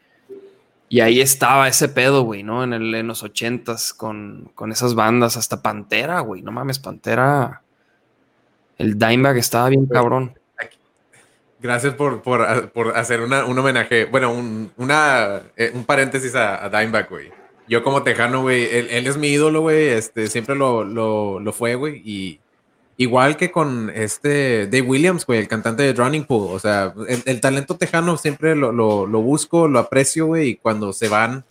Y 0.87 1.01
ahí 1.01 1.19
estaba 1.19 1.67
ese 1.67 1.89
pedo, 1.89 2.23
güey, 2.23 2.41
¿no? 2.41 2.63
En, 2.63 2.73
el, 2.73 2.95
en 2.95 3.07
los 3.07 3.21
ochentas 3.21 3.93
con, 3.93 4.51
con 4.55 4.71
esas 4.71 4.95
bandas, 4.95 5.35
hasta 5.35 5.61
Pantera, 5.61 6.19
güey, 6.21 6.41
no 6.41 6.51
mames, 6.51 6.79
Pantera. 6.79 7.61
El 8.77 8.97
Dimebag 8.97 9.37
estaba 9.37 9.69
bien 9.69 9.85
cabrón. 9.87 10.35
Gracias 11.61 11.93
por, 11.95 12.21
por, 12.21 12.71
por 12.71 12.95
hacer 12.95 13.19
una, 13.19 13.43
un 13.45 13.59
homenaje, 13.59 14.05
bueno, 14.05 14.31
un, 14.31 14.71
una, 14.77 15.41
eh, 15.57 15.71
un 15.73 15.83
paréntesis 15.83 16.33
a, 16.33 16.63
a 16.63 16.69
Dimebag, 16.69 17.09
güey. 17.09 17.31
Yo 17.69 17.83
como 17.83 18.03
tejano, 18.03 18.41
güey, 18.41 18.63
él, 18.63 18.87
él 18.89 19.07
es 19.07 19.17
mi 19.17 19.27
ídolo, 19.27 19.61
güey, 19.61 19.89
este, 19.89 20.27
siempre 20.27 20.55
lo, 20.55 20.83
lo, 20.83 21.39
lo 21.39 21.53
fue, 21.53 21.75
güey, 21.75 22.01
y 22.03 22.39
igual 22.97 23.37
que 23.37 23.51
con 23.51 23.91
este 23.93 24.65
Dave 24.65 24.81
Williams, 24.81 25.25
güey, 25.25 25.39
el 25.39 25.47
cantante 25.47 25.83
de 25.83 25.93
Drowning 25.93 26.25
Pool, 26.25 26.49
o 26.51 26.59
sea, 26.59 26.93
el, 27.07 27.21
el 27.25 27.39
talento 27.39 27.77
tejano 27.77 28.17
siempre 28.17 28.55
lo, 28.55 28.71
lo, 28.71 29.05
lo 29.05 29.21
busco, 29.21 29.67
lo 29.67 29.79
aprecio, 29.79 30.25
güey, 30.25 30.49
y 30.49 30.55
cuando 30.55 30.91
se 30.93 31.09
van 31.09 31.45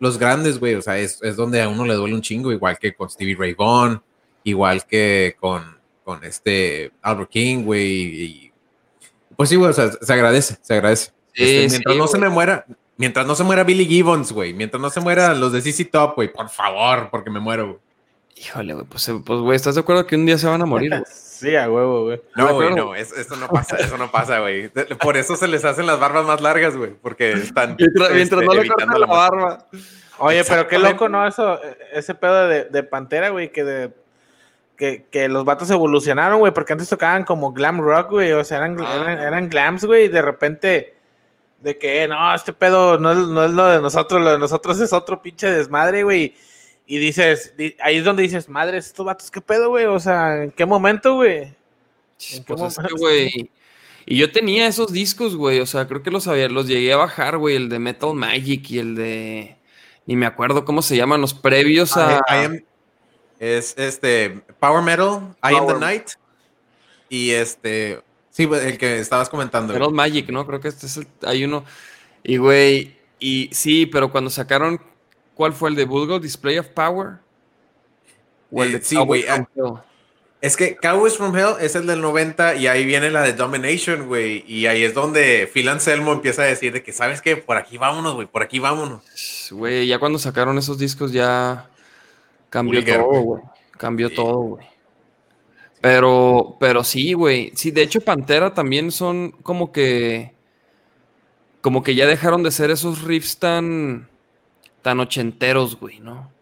los 0.00 0.18
grandes, 0.18 0.58
güey, 0.58 0.74
o 0.74 0.82
sea, 0.82 0.98
es, 0.98 1.22
es 1.22 1.36
donde 1.36 1.60
a 1.60 1.68
uno 1.68 1.84
le 1.84 1.94
duele 1.94 2.14
un 2.14 2.22
chingo, 2.22 2.50
igual 2.50 2.78
que 2.78 2.94
con 2.94 3.10
Stevie 3.10 3.36
Ray 3.38 3.54
Vaughan, 3.54 4.02
igual 4.44 4.86
que 4.86 5.36
con, 5.38 5.76
con 6.02 6.24
este 6.24 6.92
Albert 7.02 7.30
King, 7.30 7.64
güey, 7.64 8.22
y 8.22 8.52
pues 9.36 9.50
sí, 9.50 9.56
güey, 9.56 9.70
o 9.70 9.74
sea, 9.74 9.92
se 9.92 10.12
agradece, 10.12 10.56
se 10.62 10.74
agradece. 10.74 11.12
Sí, 11.34 11.44
Este, 11.44 11.62
sí, 11.62 11.70
mientras 11.70 11.96
no 11.96 12.06
se 12.08 12.18
me 12.18 12.28
muera, 12.28 12.64
mientras 12.98 13.26
no 13.26 13.34
se 13.34 13.42
muera 13.44 13.64
Billy 13.64 13.86
Gibbons, 13.86 14.32
güey, 14.32 14.52
mientras 14.52 14.80
no 14.80 14.90
se 14.90 15.00
muera 15.00 15.32
los 15.34 15.52
de 15.52 15.62
CC 15.62 15.86
Top, 15.86 16.14
güey, 16.16 16.30
por 16.30 16.50
favor, 16.50 17.08
porque 17.10 17.30
me 17.30 17.40
muero, 17.40 17.66
güey. 17.66 17.78
Híjole, 18.36 18.74
güey, 18.74 18.86
pues, 18.86 19.10
pues, 19.24 19.40
güey, 19.40 19.56
¿estás 19.56 19.74
de 19.74 19.80
acuerdo 19.80 20.06
que 20.06 20.14
un 20.14 20.24
día 20.26 20.36
se 20.38 20.46
van 20.46 20.60
a 20.62 20.66
morir, 20.66 20.90
güey? 20.90 21.02
Sí, 21.38 21.54
a 21.54 21.70
huevo, 21.70 22.02
güey. 22.06 22.20
No, 22.34 22.52
güey, 22.52 22.74
no, 22.74 22.96
es- 22.96 23.12
eso 23.12 23.36
no 23.36 23.46
pasa, 23.46 23.76
eso 23.76 23.96
no 23.96 24.10
pasa, 24.10 24.40
güey. 24.40 24.70
De- 24.74 24.86
Por 24.96 25.16
eso 25.16 25.36
se 25.36 25.46
les 25.46 25.64
hacen 25.64 25.86
las 25.86 26.00
barbas 26.00 26.26
más 26.26 26.40
largas, 26.40 26.76
güey, 26.76 26.90
porque 27.00 27.30
están 27.30 27.76
Mientras, 27.78 28.10
mientras 28.12 28.40
este, 28.42 28.46
no 28.46 28.52
le 28.54 28.60
evitando 28.62 28.84
corten 28.94 29.00
la 29.00 29.06
barba. 29.06 29.66
Oye, 30.18 30.42
pero 30.42 30.66
qué 30.66 30.80
loco, 30.80 31.08
¿no? 31.08 31.24
Eso, 31.24 31.60
ese 31.92 32.16
pedo 32.16 32.48
de, 32.48 32.64
de 32.64 32.82
Pantera, 32.82 33.28
güey, 33.28 33.52
que 33.52 33.62
de 33.62 33.92
que, 34.76 35.06
que 35.12 35.28
los 35.28 35.44
vatos 35.44 35.70
evolucionaron, 35.70 36.40
güey, 36.40 36.52
porque 36.52 36.72
antes 36.72 36.88
tocaban 36.88 37.22
como 37.22 37.52
glam 37.52 37.80
rock, 37.80 38.10
güey, 38.10 38.32
o 38.32 38.42
sea, 38.42 38.58
eran, 38.58 38.76
Ah. 38.80 38.96
eran, 39.00 39.18
eran 39.20 39.48
glams, 39.48 39.84
güey, 39.84 40.06
y 40.06 40.08
de 40.08 40.22
repente, 40.22 40.94
de 41.60 41.76
que, 41.78 42.06
no, 42.08 42.34
este 42.34 42.52
pedo 42.52 42.98
no 42.98 43.12
es, 43.12 43.18
no 43.18 43.44
es 43.44 43.50
lo 43.50 43.66
de 43.66 43.80
nosotros, 43.80 44.20
lo 44.22 44.32
de 44.32 44.38
nosotros 44.38 44.80
es 44.80 44.92
otro 44.92 45.20
pinche 45.20 45.50
desmadre, 45.50 46.02
güey, 46.04 46.34
y 46.86 46.98
dices, 46.98 47.54
di- 47.56 47.74
ahí 47.80 47.96
es 47.96 48.04
donde 48.04 48.22
dices, 48.22 48.48
madre, 48.48 48.78
estos 48.78 49.04
vatos, 49.04 49.30
¿qué 49.30 49.40
pedo, 49.40 49.68
güey? 49.70 49.86
O 49.86 49.98
sea, 50.00 50.42
¿en 50.44 50.50
qué 50.52 50.64
momento, 50.64 51.14
güey? 51.16 51.38
¿En 51.42 51.54
qué 52.44 52.54
Pues 52.54 52.62
es 52.62 52.78
que, 52.86 52.94
güey. 52.94 53.50
Y 54.06 54.16
yo 54.16 54.32
tenía 54.32 54.66
esos 54.66 54.90
discos, 54.90 55.36
güey. 55.36 55.60
O 55.60 55.66
sea, 55.66 55.86
creo 55.86 56.02
que 56.02 56.10
los 56.10 56.26
había, 56.28 56.48
los 56.48 56.66
llegué 56.66 56.94
a 56.94 56.96
bajar, 56.96 57.36
güey. 57.36 57.56
El 57.56 57.68
de 57.68 57.78
Metal 57.78 58.14
Magic 58.14 58.70
y 58.70 58.78
el 58.78 58.94
de. 58.94 59.56
Ni 60.06 60.16
me 60.16 60.24
acuerdo 60.24 60.64
cómo 60.64 60.80
se 60.80 60.96
llaman, 60.96 61.20
los 61.20 61.34
previos 61.34 61.94
a. 61.98 62.20
I- 62.30 62.34
I 62.34 62.44
am- 62.46 62.64
es 63.38 63.74
este 63.76 64.40
Power 64.58 64.82
Metal, 64.82 65.36
I 65.42 65.48
am 65.48 65.52
the 65.52 65.58
Power- 65.58 65.78
Night. 65.78 66.08
Y 67.10 67.32
este, 67.32 68.00
sí, 68.38 68.44
güey, 68.44 68.66
el 68.68 68.78
que 68.78 68.98
estabas 69.00 69.28
comentando. 69.28 69.76
Güey. 69.76 69.90
Magic, 69.90 70.28
¿no? 70.30 70.46
Creo 70.46 70.60
que 70.60 70.68
este 70.68 70.86
es 70.86 70.96
el. 70.98 71.06
Hay 71.26 71.44
uno. 71.44 71.64
Y, 72.22 72.36
güey. 72.36 72.96
Y 73.18 73.50
sí, 73.52 73.86
pero 73.86 74.10
cuando 74.12 74.30
sacaron. 74.30 74.80
¿Cuál 75.34 75.52
fue 75.52 75.70
el 75.70 75.76
de 75.76 75.84
Bulgo? 75.84 76.18
Display 76.20 76.58
of 76.58 76.68
Power. 76.68 77.16
O 78.50 78.62
el 78.62 78.70
Eh, 78.74 78.78
de 78.78 78.84
sí, 78.84 78.94
Cowboy 78.96 79.22
güey, 79.24 79.24
ah? 79.28 79.84
Es 80.40 80.56
que 80.56 80.76
Cowboys 80.76 81.16
from 81.16 81.36
Hell 81.36 81.56
es 81.60 81.74
el 81.74 81.86
del 81.88 82.00
90 82.00 82.54
y 82.54 82.68
ahí 82.68 82.84
viene 82.84 83.10
la 83.10 83.22
de 83.22 83.32
Domination, 83.32 84.06
güey. 84.06 84.44
Y 84.46 84.66
ahí 84.66 84.84
es 84.84 84.94
donde 84.94 85.50
Phil 85.52 85.68
Anselmo 85.68 86.12
empieza 86.12 86.42
a 86.42 86.46
decir 86.46 86.72
de 86.72 86.84
que, 86.84 86.92
¿sabes 86.92 87.20
qué? 87.22 87.36
Por 87.36 87.56
aquí 87.56 87.76
vámonos, 87.76 88.14
güey, 88.14 88.28
por 88.28 88.42
aquí 88.42 88.60
vámonos. 88.60 89.02
Güey, 89.50 89.88
ya 89.88 89.98
cuando 89.98 90.18
sacaron 90.20 90.56
esos 90.58 90.78
discos 90.78 91.10
ya 91.12 91.68
cambió 92.50 92.80
Vulgar, 92.80 93.00
todo, 93.00 93.08
güey. 93.10 93.22
güey. 93.24 93.42
Cambió 93.76 94.08
Sí. 94.10 94.14
todo, 94.14 94.38
güey. 94.38 94.66
Pero, 95.80 96.56
pero 96.60 96.82
sí, 96.84 97.12
güey. 97.12 97.52
Sí, 97.54 97.70
de 97.70 97.82
hecho, 97.82 98.00
Pantera 98.00 98.54
también 98.54 98.90
son 98.92 99.32
como 99.42 99.72
que. 99.72 100.34
Como 101.60 101.82
que 101.82 101.94
ya 101.94 102.06
dejaron 102.06 102.42
de 102.42 102.50
ser 102.50 102.70
esos 102.70 103.02
riffs 103.02 103.38
tan. 103.38 104.08
tan 104.82 105.00
ochenteros, 105.00 105.78
güey, 105.80 106.00
¿no? 106.00 106.32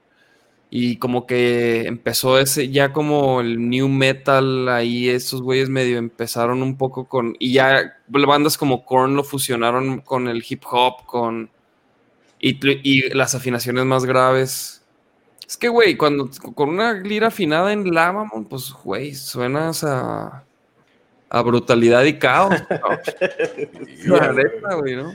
Y 0.71 0.99
como 0.99 1.27
que 1.27 1.83
empezó 1.87 2.39
ese, 2.39 2.71
ya 2.71 2.93
como 2.93 3.41
el 3.41 3.71
new 3.71 3.89
metal, 3.89 4.69
ahí 4.69 5.09
esos 5.11 5.43
güeyes 5.43 5.71
medio 5.71 5.99
empezaron 5.99 6.63
un 6.63 6.77
poco 6.79 7.09
con. 7.09 7.37
Y 7.39 7.53
ya 7.55 7.97
bandas 8.09 8.59
como 8.59 8.85
Korn 8.87 9.17
lo 9.17 9.25
fusionaron 9.25 10.01
con 10.01 10.29
el 10.29 10.45
hip 10.49 10.65
hop, 10.71 11.07
con. 11.07 11.51
Y, 12.41 12.59
y 12.89 13.11
las 13.15 13.35
afinaciones 13.35 13.85
más 13.87 14.05
graves. 14.07 14.76
Es 15.48 15.56
que, 15.56 15.68
güey, 15.68 15.97
cuando 15.97 16.28
con 16.55 16.70
una 16.70 16.93
lira 16.94 17.28
afinada 17.28 17.73
en 17.73 17.94
la, 17.94 18.12
mamón, 18.12 18.47
pues, 18.47 18.73
güey, 18.73 19.14
suenas 19.14 19.85
a, 19.85 20.44
a 21.28 21.43
brutalidad 21.43 22.05
y 22.05 22.18
caos. 22.18 22.55
La 24.06 24.74
güey, 24.74 24.97
¿no? 24.97 25.14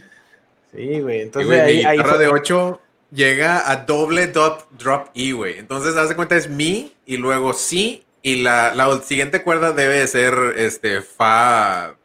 Sí, 0.73 0.99
güey, 1.01 1.19
Y, 1.19 1.21
entonces 1.23 1.47
güey, 1.47 1.59
ahí, 1.59 1.77
mi 1.79 1.85
ahí 1.85 1.97
guitarra 1.97 2.15
fue- 2.15 2.23
de 2.25 2.31
8 2.31 2.81
llega 3.11 3.69
a 3.69 3.75
doble 3.75 4.27
drop, 4.27 4.71
drop 4.71 5.09
E, 5.13 5.33
güey. 5.33 5.59
Entonces, 5.59 5.95
haz 5.97 6.09
de 6.09 6.15
cuenta, 6.15 6.37
es 6.37 6.49
mi 6.49 6.93
y 7.05 7.17
luego 7.17 7.53
si. 7.53 8.05
Y 8.23 8.43
la, 8.43 8.73
la 8.75 9.01
siguiente 9.01 9.43
cuerda 9.43 9.73
debe 9.73 9.99
de 9.99 10.07
ser 10.07 10.33
este 10.57 11.01
fa. 11.01 11.95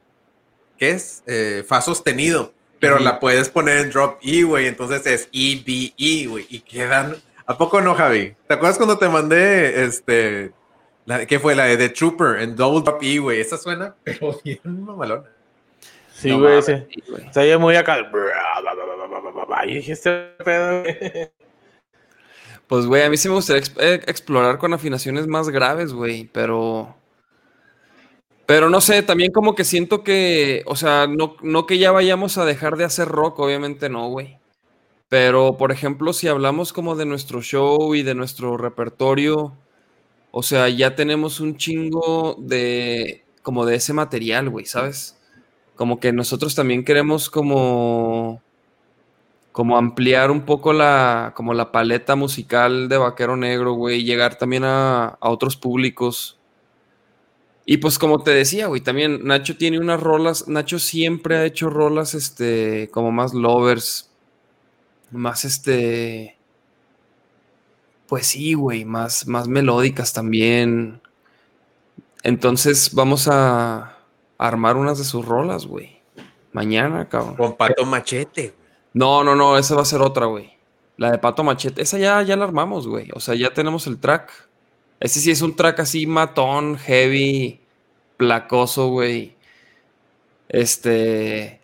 ¿Qué 0.79 0.91
es? 0.91 1.23
Eh, 1.27 1.65
fa 1.67 1.81
sostenido. 1.81 2.53
Pero 2.79 2.99
la 2.99 3.21
puedes 3.21 3.49
poner 3.49 3.79
en 3.79 3.91
drop 3.91 4.19
E, 4.23 4.43
güey. 4.43 4.67
Entonces 4.67 5.07
es 5.07 5.29
E, 5.33 5.63
B, 5.67 5.95
E, 5.99 6.27
güey. 6.27 6.47
Y 6.51 6.61
quedan. 6.61 7.17
¿A 7.47 7.57
poco 7.57 7.81
no, 7.81 7.95
Javi? 7.95 8.35
¿Te 8.49 8.55
acuerdas 8.55 8.77
cuando 8.77 8.99
te 8.99 9.09
mandé 9.09 9.85
este. 9.85 10.53
La, 11.05 11.25
¿Qué 11.27 11.39
fue? 11.39 11.55
La 11.55 11.65
de 11.67 11.77
The 11.77 11.91
Trooper 11.91 12.41
en 12.41 12.57
double 12.57 12.83
drop 12.83 13.03
E, 13.03 13.19
güey. 13.19 13.41
Esa 13.41 13.57
suena, 13.57 13.95
pero 14.03 14.39
bien 14.45 14.61
mamalona. 14.65 15.31
Sí, 16.13 16.33
güey, 16.33 16.61
mames. 16.61 16.65
sí. 16.65 17.03
Se 17.31 17.41
oye 17.41 17.57
muy 17.59 17.77
acá. 17.77 17.99
Y 19.67 19.75
dije, 19.75 19.93
este 19.93 20.11
pedo, 20.45 20.83
güey. 20.83 21.31
Pues, 22.67 22.87
güey, 22.87 23.03
a 23.03 23.11
mí 23.11 23.17
sí 23.17 23.29
me 23.29 23.35
gustaría 23.37 23.63
eh, 23.79 24.03
explorar 24.07 24.59
con 24.59 24.75
afinaciones 24.75 25.29
más 25.29 25.49
graves, 25.51 25.93
güey, 25.93 26.29
pero. 26.33 26.97
Pero 28.47 28.71
no 28.71 28.81
sé, 28.81 29.03
también 29.03 29.33
como 29.33 29.55
que 29.55 29.65
siento 29.65 30.03
que, 30.03 30.63
o 30.67 30.77
sea, 30.77 31.07
no, 31.07 31.37
no 31.43 31.67
que 31.67 31.79
ya 31.79 31.93
vayamos 31.93 32.39
a 32.39 32.45
dejar 32.45 32.77
de 32.77 32.85
hacer 32.85 33.09
rock, 33.09 33.39
obviamente 33.41 33.89
no, 33.89 34.09
güey. 34.09 34.39
Pero, 35.09 35.57
por 35.57 35.71
ejemplo, 35.73 36.13
si 36.13 36.27
hablamos 36.29 36.73
como 36.73 36.97
de 36.97 37.07
nuestro 37.07 37.41
show 37.43 37.95
y 37.95 38.03
de 38.03 38.15
nuestro 38.15 38.57
repertorio, 38.57 39.57
o 40.33 40.43
sea, 40.43 40.69
ya 40.69 40.97
tenemos 40.97 41.41
un 41.41 41.57
chingo 41.59 42.37
de, 42.41 43.25
como 43.43 43.67
de 43.67 43.77
ese 43.77 43.93
material, 43.95 44.51
güey, 44.51 44.67
¿sabes? 44.67 45.19
Como 45.77 46.01
que 46.01 46.13
nosotros 46.13 46.55
también 46.57 46.85
queremos 46.85 47.31
como, 47.31 48.43
como 49.53 49.79
ampliar 49.79 50.31
un 50.31 50.43
poco 50.43 50.73
la, 50.73 51.33
como 51.35 51.55
la 51.55 51.73
paleta 51.73 52.15
musical 52.15 52.89
de 52.89 52.99
Vaquero 52.99 53.37
Negro, 53.37 53.73
güey, 53.73 54.05
llegar 54.05 54.37
también 54.37 54.65
a, 54.65 55.07
a 55.21 55.31
otros 55.31 55.57
públicos. 55.57 56.39
Y 57.65 57.79
pues 57.79 57.99
como 57.99 58.23
te 58.23 58.31
decía, 58.31 58.69
güey, 58.69 58.81
también 58.81 59.25
Nacho 59.25 59.57
tiene 59.57 59.79
unas 59.81 60.01
rolas, 60.01 60.47
Nacho 60.47 60.79
siempre 60.79 61.37
ha 61.37 61.45
hecho 61.45 61.69
rolas, 61.69 62.15
este, 62.15 62.89
como 62.93 63.11
más 63.11 63.35
lovers, 63.35 64.11
más 65.17 65.45
este, 65.45 66.37
pues 68.07 68.27
sí, 68.29 68.55
güey, 68.55 68.85
más, 68.85 69.27
más 69.27 69.49
melódicas 69.49 70.13
también. 70.13 71.01
Entonces 72.23 72.95
vamos 72.95 73.29
a 73.29 73.99
armar 74.39 74.77
unas 74.77 74.99
de 74.99 75.05
sus 75.05 75.25
rolas, 75.25 75.67
güey. 75.67 76.01
Mañana, 76.53 77.09
cabrón. 77.09 77.37
Con 77.37 77.57
Pato 77.57 77.85
Machete. 77.85 78.55
No, 78.93 79.23
no, 79.23 79.35
no, 79.35 79.59
esa 79.59 79.75
va 79.75 79.83
a 79.83 79.87
ser 79.87 80.01
otra, 80.01 80.27
güey. 80.27 80.57
La 80.97 81.11
de 81.11 81.19
Pato 81.19 81.45
Machete, 81.45 81.83
esa 81.83 81.99
ya, 81.99 82.23
ya 82.23 82.37
la 82.37 82.45
armamos, 82.45 82.89
güey. 82.89 83.11
O 83.13 83.21
sea, 83.21 83.35
ya 83.35 83.53
tenemos 83.53 83.87
el 83.87 83.99
track. 83.99 84.31
Ese 84.99 85.21
sí 85.21 85.31
es 85.31 85.43
un 85.43 85.55
track 85.55 85.81
así 85.81 86.07
matón, 86.07 86.79
heavy, 86.79 87.61
placoso, 88.17 88.89
güey. 88.89 89.37
Este, 90.49 91.61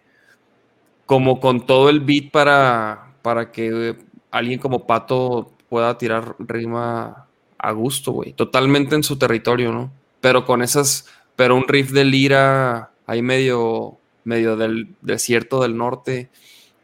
como 1.07 1.41
con 1.41 1.65
todo 1.65 1.89
el 1.89 2.01
beat 2.01 2.31
para, 2.31 3.02
para 3.23 3.51
que 3.53 3.97
alguien 4.31 4.59
como 4.59 4.87
Pato 4.87 5.53
pueda 5.69 5.97
tirar 5.97 6.37
rima 6.39 7.27
a 7.59 7.73
gusto, 7.73 8.13
güey. 8.13 8.33
Totalmente 8.33 8.95
en 8.95 9.03
su 9.03 9.17
territorio, 9.17 9.73
¿no? 9.73 9.93
Pero 10.21 10.45
con 10.45 10.63
esas, 10.63 11.07
pero 11.37 11.57
un 11.57 11.67
riff 11.67 11.93
de 11.93 12.05
lira 12.05 12.91
ahí 13.07 13.23
medio, 13.23 13.97
medio 14.25 14.57
del 14.57 14.95
desierto 15.01 15.63
del 15.63 15.77
norte, 15.77 16.29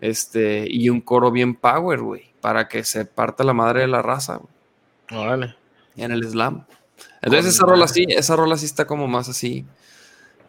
este, 0.01 0.67
y 0.69 0.89
un 0.89 1.01
coro 1.01 1.31
bien 1.31 1.55
power, 1.55 2.01
güey, 2.01 2.33
para 2.41 2.69
que 2.69 2.85
se 2.85 3.05
parta 3.05 3.45
la 3.45 3.53
madre 3.53 3.81
de 3.81 3.89
la 3.89 4.03
raza, 4.03 4.37
güey 4.37 4.59
Órale. 5.11 5.55
en 5.97 6.13
el 6.13 6.25
slam. 6.29 6.65
Entonces 7.23 7.55
esa 7.55 7.67
rola 7.67 7.89
sí, 7.89 8.07
esa 8.09 8.37
rola 8.37 8.57
sí 8.57 8.67
está 8.67 8.87
como 8.87 9.09
más 9.09 9.29
así. 9.29 9.65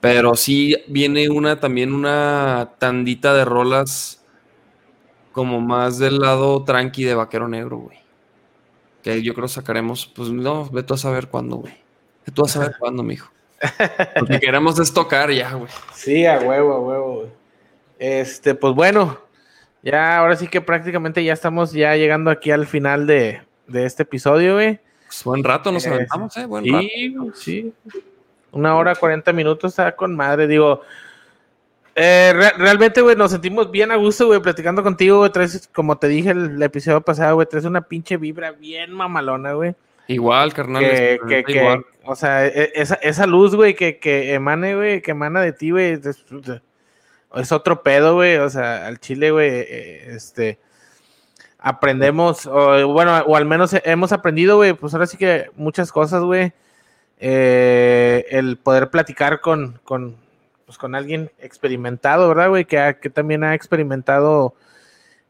Pero 0.01 0.35
sí 0.35 0.77
viene 0.87 1.29
una 1.29 1.59
también 1.59 1.93
una 1.93 2.71
tandita 2.77 3.33
de 3.33 3.43
rolas 3.43 4.18
como 5.39 5.61
más 5.61 5.97
del 5.99 6.19
lado 6.19 6.65
tranqui 6.65 7.05
de 7.05 7.15
Vaquero 7.15 7.47
Negro, 7.47 7.77
güey. 7.77 7.97
Que 9.01 9.21
yo 9.21 9.33
creo 9.33 9.47
sacaremos, 9.47 10.05
pues 10.05 10.27
no, 10.27 10.69
ve 10.69 10.83
tú 10.83 10.95
a 10.95 10.97
saber 10.97 11.29
cuándo, 11.29 11.55
güey. 11.55 11.73
Ve 12.25 12.33
tú 12.33 12.43
a 12.43 12.49
saber 12.49 12.75
cuándo, 12.79 13.03
mijo. 13.03 13.31
Porque 14.19 14.41
queremos 14.41 14.75
destocar 14.75 15.31
ya, 15.31 15.53
güey. 15.53 15.71
Sí, 15.93 16.25
a 16.25 16.39
huevo, 16.39 16.73
a 16.73 16.79
huevo, 16.81 17.15
güey. 17.19 17.29
Este, 17.99 18.53
pues 18.53 18.75
bueno, 18.75 19.17
ya 19.81 20.17
ahora 20.17 20.35
sí 20.35 20.49
que 20.49 20.59
prácticamente 20.59 21.23
ya 21.23 21.31
estamos 21.31 21.71
ya 21.71 21.95
llegando 21.95 22.31
aquí 22.31 22.51
al 22.51 22.67
final 22.67 23.07
de, 23.07 23.41
de 23.67 23.85
este 23.85 24.03
episodio, 24.03 24.55
güey. 24.55 24.81
Pues 25.05 25.23
buen 25.23 25.41
rato 25.41 25.71
nos 25.71 25.87
aventamos, 25.87 26.35
eh, 26.35 26.45
buen 26.45 26.65
rato. 26.65 26.85
Sí, 26.85 27.15
sí. 27.35 27.73
Una 28.51 28.75
hora, 28.75 28.93
40 28.93 29.31
minutos, 29.31 29.71
está 29.71 29.95
con 29.95 30.17
madre. 30.17 30.47
Digo, 30.47 30.81
eh, 31.95 32.31
re- 32.35 32.53
realmente, 32.57 33.01
güey, 33.01 33.15
nos 33.15 33.31
sentimos 33.31 33.69
bien 33.71 33.91
a 33.91 33.95
gusto, 33.95 34.27
güey, 34.27 34.41
platicando 34.41 34.83
contigo, 34.83 35.19
güey. 35.19 35.31
Traes, 35.31 35.67
como 35.73 35.97
te 35.97 36.07
dije 36.07 36.31
el, 36.31 36.51
el 36.55 36.63
episodio 36.63 37.01
pasado, 37.01 37.35
güey, 37.35 37.47
traes 37.47 37.65
una 37.65 37.81
pinche 37.81 38.17
vibra 38.17 38.51
bien 38.51 38.93
mamalona, 38.93 39.53
güey. 39.53 39.75
Igual, 40.07 40.53
carnal. 40.53 40.81
Que, 40.83 41.19
que, 41.27 41.43
que, 41.43 41.51
igual. 41.59 41.85
o 42.03 42.15
sea, 42.15 42.47
e- 42.47 42.71
esa, 42.75 42.95
esa 42.95 43.27
luz, 43.27 43.55
güey, 43.55 43.75
que, 43.75 43.99
que 43.99 44.33
emane, 44.33 44.75
güey, 44.75 45.01
que 45.01 45.11
emana 45.11 45.41
de 45.41 45.53
ti, 45.53 45.71
güey, 45.71 45.91
es, 45.93 46.25
es 47.35 47.51
otro 47.51 47.83
pedo, 47.83 48.15
güey. 48.15 48.37
O 48.37 48.49
sea, 48.49 48.87
al 48.87 48.99
chile, 48.99 49.31
güey, 49.31 49.49
eh, 49.49 50.07
este 50.15 50.57
aprendemos, 51.61 52.45
o, 52.45 52.87
bueno, 52.87 53.17
o 53.27 53.35
al 53.35 53.45
menos 53.45 53.75
hemos 53.83 54.13
aprendido, 54.13 54.55
güey, 54.55 54.73
pues 54.73 54.93
ahora 54.93 55.07
sí 55.07 55.17
que 55.17 55.47
muchas 55.55 55.91
cosas, 55.91 56.23
güey. 56.23 56.53
Eh, 57.19 58.25
el 58.29 58.57
poder 58.57 58.89
platicar 58.89 59.41
con, 59.41 59.77
con, 59.83 60.15
pues, 60.69 60.77
con 60.77 60.93
alguien 60.93 61.31
experimentado, 61.39 62.27
¿verdad, 62.27 62.49
güey? 62.49 62.65
Que, 62.65 62.95
que 63.01 63.09
también 63.09 63.43
ha 63.43 63.55
experimentado, 63.55 64.53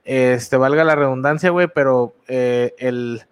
este, 0.03 0.57
valga 0.57 0.83
la 0.83 0.95
redundancia, 0.95 1.49
güey, 1.49 1.69
pero 1.73 2.13
eh, 2.27 2.75
el, 2.77 3.23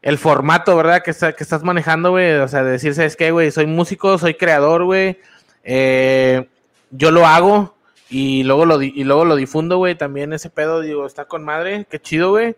el 0.00 0.16
formato, 0.16 0.74
¿verdad? 0.74 1.02
Que, 1.02 1.10
está, 1.10 1.34
que 1.34 1.44
estás 1.44 1.62
manejando, 1.62 2.12
güey, 2.12 2.36
o 2.36 2.48
sea, 2.48 2.64
de 2.64 2.70
decir, 2.70 2.94
¿sabes 2.94 3.16
qué, 3.16 3.32
güey? 3.32 3.50
Soy 3.50 3.66
músico, 3.66 4.16
soy 4.16 4.32
creador, 4.32 4.84
güey. 4.84 5.18
Eh, 5.62 6.48
yo 6.90 7.10
lo 7.10 7.26
hago 7.26 7.76
y 8.08 8.42
luego 8.44 8.64
lo, 8.64 8.80
y 8.80 9.04
luego 9.04 9.26
lo 9.26 9.36
difundo, 9.36 9.76
güey. 9.76 9.96
También 9.96 10.32
ese 10.32 10.48
pedo, 10.48 10.80
digo, 10.80 11.04
está 11.04 11.26
con 11.26 11.44
madre. 11.44 11.86
Qué 11.90 12.00
chido, 12.00 12.30
güey. 12.30 12.56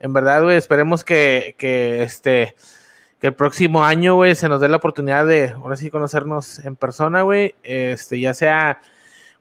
En 0.00 0.12
verdad, 0.12 0.42
güey, 0.42 0.56
esperemos 0.56 1.04
que, 1.04 1.54
que 1.56 2.02
este 2.02 2.56
que 3.26 3.30
el 3.30 3.34
próximo 3.34 3.84
año, 3.84 4.14
güey, 4.14 4.36
se 4.36 4.48
nos 4.48 4.60
dé 4.60 4.68
la 4.68 4.76
oportunidad 4.76 5.26
de 5.26 5.48
ahora 5.48 5.76
sí 5.76 5.90
conocernos 5.90 6.60
en 6.60 6.76
persona, 6.76 7.22
güey. 7.22 7.56
Este, 7.64 8.20
ya 8.20 8.34
sea 8.34 8.80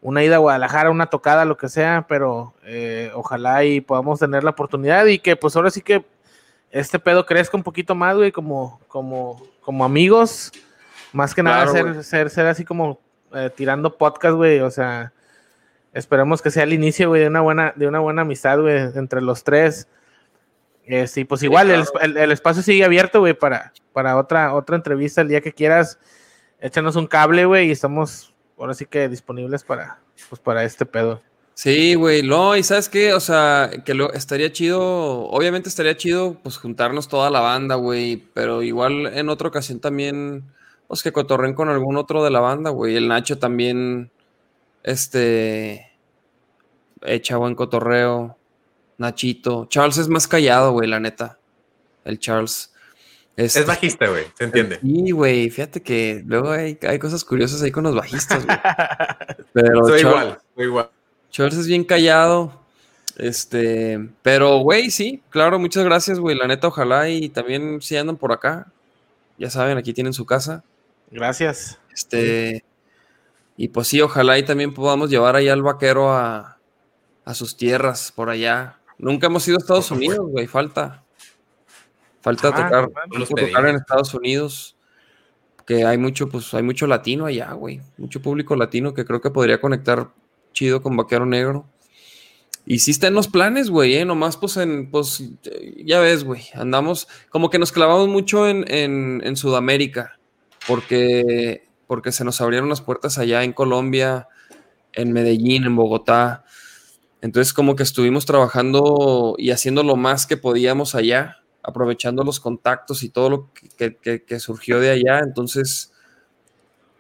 una 0.02 0.24
ida 0.24 0.38
a 0.38 0.40
Guadalajara, 0.40 0.90
una 0.90 1.06
tocada, 1.06 1.46
lo 1.46 1.56
que 1.56 1.70
sea, 1.70 2.08
pero 2.10 2.56
eh, 2.64 3.12
ojalá 3.14 3.64
y 3.64 3.82
podamos 3.82 4.20
tener 4.20 4.44
la 4.44 4.50
oportunidad 4.50 5.06
y 5.06 5.20
que 5.20 5.36
pues 5.36 5.56
ahora 5.56 5.70
sí 5.70 5.82
que 5.82 6.04
este 6.72 6.98
pedo 6.98 7.28
crezca 7.28 7.58
un 7.58 7.62
poquito 7.62 7.94
más, 7.94 8.16
güey, 8.16 8.32
como, 8.32 8.82
como, 8.88 9.40
como 9.62 9.86
amigos. 9.86 10.52
Más 11.14 11.36
que 11.36 11.44
nada 11.44 11.68
ser, 11.68 12.04
ser, 12.04 12.32
ser 12.32 12.48
así 12.48 12.66
como 12.66 13.00
eh, 13.36 13.52
tirando 13.56 14.00
podcast, 14.00 14.36
güey. 14.36 14.62
O 14.62 14.72
sea, 14.72 15.14
esperemos 15.94 16.42
que 16.42 16.50
sea 16.50 16.64
el 16.64 16.74
inicio, 16.74 17.10
güey, 17.10 17.22
de 17.22 17.28
una 17.28 17.42
buena, 17.42 17.72
de 17.76 17.88
una 17.88 18.00
buena 18.00 18.24
amistad, 18.24 18.60
güey, 18.60 18.78
entre 18.96 19.22
los 19.22 19.44
tres. 19.44 19.88
Eh, 20.88 21.08
sí, 21.08 21.26
pues 21.26 21.42
igual, 21.44 21.68
claro. 21.68 21.84
el- 22.02 22.18
el 22.18 22.32
espacio 22.32 22.62
sigue 22.62 22.84
abierto, 22.86 23.20
güey, 23.20 23.34
para, 23.34 23.74
para 23.94 24.18
otra, 24.18 24.54
otra 24.54 24.76
entrevista 24.76 25.22
el 25.22 25.28
día 25.30 25.42
que 25.42 25.54
quieras. 25.54 26.00
Échanos 26.60 26.96
un 26.96 27.08
cable, 27.08 27.46
güey, 27.46 27.68
y 27.68 27.72
estamos 27.72 28.34
ahora 28.58 28.74
sí 28.74 28.86
que 28.86 29.10
disponibles 29.10 29.64
para, 29.64 30.00
pues, 30.30 30.40
para 30.40 30.64
este 30.64 30.86
pedo. 30.86 31.22
Sí, 31.56 31.96
güey, 31.96 32.22
no, 32.22 32.56
y 32.58 32.64
sabes 32.64 32.90
qué, 32.90 33.14
o 33.14 33.20
sea, 33.22 33.72
que 33.86 33.94
lo 33.94 34.12
estaría 34.14 34.52
chido, 34.52 34.82
obviamente 35.30 35.70
estaría 35.70 35.96
chido, 35.96 36.38
pues 36.44 36.58
juntarnos 36.58 37.08
toda 37.08 37.30
la 37.30 37.40
banda, 37.40 37.76
güey, 37.76 38.18
pero 38.34 38.62
igual 38.62 39.08
en 39.08 39.30
otra 39.30 39.48
ocasión 39.48 39.80
también, 39.80 40.44
pues 40.88 41.02
que 41.02 41.14
cotorren 41.14 41.54
con 41.54 41.70
algún 41.70 41.96
otro 41.96 42.24
de 42.26 42.30
la 42.30 42.42
banda, 42.42 42.72
güey, 42.72 42.98
el 42.98 43.08
Nacho 43.08 43.40
también, 43.40 44.12
este, 44.84 45.92
echa 47.04 47.38
buen 47.38 47.56
cotorreo, 47.56 48.38
Nachito, 48.98 49.66
Charles 49.70 49.98
es 49.98 50.08
más 50.08 50.28
callado, 50.28 50.72
güey, 50.72 50.88
la 50.88 51.00
neta, 51.00 51.38
el 52.04 52.20
Charles. 52.20 52.72
Este, 53.36 53.60
Es 53.60 53.66
bajista, 53.66 54.08
güey, 54.08 54.26
se 54.38 54.46
entiende. 54.46 54.80
Sí, 54.82 55.12
güey, 55.12 55.50
fíjate 55.50 55.82
que 55.82 56.24
luego 56.26 56.52
hay, 56.52 56.78
hay 56.88 57.00
cosas 57.00 57.26
curiosas 57.26 57.62
ahí 57.62 57.72
con 57.72 57.84
los 57.84 57.94
bajistas, 57.96 58.46
güey. 58.46 58.58
Pero 59.54 59.84
Soy 59.86 60.02
Charles- 60.02 60.02
igual, 60.02 60.40
soy 60.56 60.66
igual. 60.66 60.90
Charles 61.32 61.56
es 61.58 61.68
bien 61.68 61.84
callado. 61.84 62.62
Este, 63.18 64.10
pero 64.22 64.58
güey, 64.60 64.92
sí, 64.92 65.24
claro, 65.30 65.58
muchas 65.58 65.86
gracias, 65.86 66.20
güey. 66.20 66.36
La 66.38 66.48
neta, 66.48 66.68
ojalá 66.68 67.08
y 67.10 67.30
también 67.30 67.82
si 67.82 67.96
andan 67.96 68.18
por 68.18 68.34
acá. 68.34 68.68
Ya 69.38 69.50
saben, 69.50 69.78
aquí 69.78 69.94
tienen 69.94 70.12
su 70.14 70.26
casa. 70.26 70.64
Gracias. 71.12 71.80
Este, 71.94 72.64
y 73.56 73.70
pues 73.70 73.88
sí, 73.88 74.02
ojalá 74.02 74.38
y 74.38 74.44
también 74.44 74.74
podamos 74.74 75.10
llevar 75.10 75.38
allá 75.38 75.54
al 75.54 75.62
vaquero 75.62 76.12
a, 76.12 76.58
a 77.24 77.34
sus 77.34 77.56
tierras 77.56 78.12
por 78.14 78.30
allá. 78.30 78.80
Nunca 78.98 79.28
hemos 79.28 79.48
ido 79.48 79.58
a 79.58 79.60
Estados 79.60 79.92
Unidos, 79.92 80.30
güey, 80.30 80.48
falta. 80.48 81.04
Falta 82.22 82.48
Ah, 82.48 82.52
tocar, 82.52 82.90
falta 82.92 83.36
tocar 83.36 83.68
en. 83.68 83.76
Estados 83.76 84.14
Unidos. 84.14 84.76
Que 85.66 85.84
hay 85.84 85.98
mucho, 85.98 86.30
pues 86.30 86.54
hay 86.54 86.62
mucho 86.64 86.86
latino 86.88 87.26
allá, 87.26 87.52
güey. 87.54 87.82
Mucho 87.98 88.22
público 88.22 88.56
latino 88.56 88.94
que 88.94 89.04
creo 89.04 89.20
que 89.22 89.32
podría 89.32 89.60
conectar 89.60 90.12
chido 90.54 90.82
con 90.82 90.96
Vaquero 90.96 91.26
Negro. 91.26 91.66
Y 92.68 92.80
sí 92.80 92.92
está 92.92 93.08
en 93.08 93.14
los 93.14 93.28
planes, 93.28 93.70
güey, 93.70 93.96
¿eh? 93.96 94.06
Nomás, 94.06 94.38
pues, 94.38 94.58
en, 94.58 94.90
pues, 94.90 95.24
ya 95.84 96.00
ves, 96.00 96.24
güey, 96.24 96.46
andamos, 96.56 97.08
como 97.30 97.52
que 97.52 97.60
nos 97.60 97.72
clavamos 97.72 98.08
mucho 98.08 98.48
en, 98.48 98.66
en, 98.72 99.22
en 99.24 99.36
Sudamérica, 99.36 100.18
porque, 100.68 101.68
porque 101.86 102.12
se 102.12 102.26
nos 102.26 102.42
abrieron 102.42 102.70
las 102.70 102.82
puertas 102.82 103.20
allá 103.20 103.44
en 103.44 103.54
Colombia, 103.54 104.30
en 104.94 105.14
Medellín, 105.14 105.66
en 105.66 105.76
Bogotá. 105.76 106.45
Entonces, 107.26 107.54
como 107.54 107.76
que 107.76 107.82
estuvimos 107.84 108.26
trabajando 108.26 109.34
y 109.40 109.50
haciendo 109.50 109.82
lo 109.84 109.96
más 109.96 110.28
que 110.28 110.38
podíamos 110.38 110.94
allá, 110.94 111.38
aprovechando 111.64 112.24
los 112.24 112.40
contactos 112.40 113.02
y 113.02 113.10
todo 113.10 113.30
lo 113.32 113.50
que, 113.54 113.70
que- 113.70 113.96
que- 113.98 114.24
que 114.24 114.40
surgió 114.40 114.80
de 114.80 114.92
allá. 114.92 115.20
Entonces, 115.20 115.92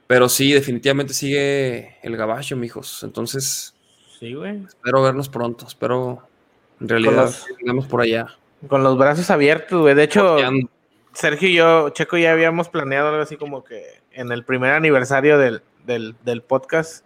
Pero 0.07 0.27
sí, 0.29 0.51
definitivamente 0.51 1.13
sigue 1.13 1.97
el 2.03 2.15
gabacho, 2.17 2.55
mijos. 2.55 3.03
Entonces, 3.03 3.73
Sí, 4.19 4.33
güey. 4.33 4.63
espero 4.67 5.01
vernos 5.03 5.29
pronto. 5.29 5.65
Espero, 5.67 6.27
en 6.79 6.89
realidad, 6.89 7.31
por 7.89 8.01
allá. 8.01 8.27
Con 8.67 8.83
los 8.83 8.97
brazos 8.97 9.29
abiertos, 9.29 9.81
güey. 9.81 9.93
De 9.95 10.03
hecho. 10.03 10.37
Sergio 11.13 11.47
y 11.49 11.53
yo, 11.55 11.89
Checo, 11.91 12.17
ya 12.17 12.31
habíamos 12.33 12.67
planeado 12.69 13.09
algo 13.09 13.21
así 13.21 13.37
como 13.37 13.63
que 13.63 13.83
en 14.11 14.31
el 14.31 14.43
primer 14.43 14.73
aniversario 14.73 15.37
del, 15.37 15.61
del, 15.85 16.15
del 16.25 16.41
podcast, 16.41 17.04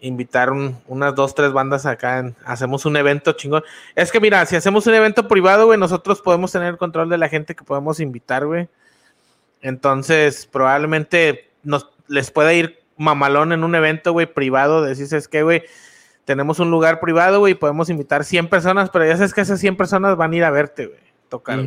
invitar 0.00 0.50
un- 0.50 0.78
unas 0.86 1.14
dos, 1.14 1.34
tres 1.34 1.52
bandas 1.52 1.86
acá. 1.86 2.18
en- 2.18 2.36
hacemos 2.44 2.84
un 2.86 2.96
evento 2.96 3.32
chingón. 3.32 3.62
Es 3.94 4.12
que 4.12 4.20
mira, 4.20 4.44
si 4.46 4.56
hacemos 4.56 4.86
un 4.86 4.94
evento 4.94 5.26
privado, 5.28 5.66
güey, 5.66 5.78
nosotros 5.78 6.20
podemos 6.20 6.52
tener 6.52 6.68
el 6.68 6.76
control 6.78 7.08
de 7.08 7.18
la 7.18 7.28
gente 7.28 7.54
que 7.54 7.64
podemos 7.64 7.98
invitar, 8.00 8.46
güey. 8.46 8.68
Entonces, 9.62 10.46
probablemente 10.46 11.50
nos, 11.62 11.88
les 12.08 12.30
pueda 12.30 12.52
ir 12.52 12.78
mamalón 12.96 13.52
en 13.52 13.64
un 13.64 13.74
evento, 13.74 14.12
güey, 14.12 14.26
privado. 14.26 14.82
Decís, 14.82 15.12
es 15.12 15.28
que, 15.28 15.42
güey, 15.42 15.62
tenemos 16.24 16.58
un 16.60 16.70
lugar 16.70 17.00
privado, 17.00 17.38
güey, 17.40 17.54
podemos 17.54 17.88
invitar 17.88 18.24
100 18.24 18.48
personas, 18.48 18.90
pero 18.90 19.06
ya 19.06 19.16
sabes 19.16 19.32
que 19.34 19.40
esas 19.40 19.60
100 19.60 19.76
personas 19.76 20.16
van 20.16 20.32
a 20.32 20.36
ir 20.36 20.44
a 20.44 20.50
verte, 20.50 20.86
güey, 20.86 21.00
tocar. 21.28 21.60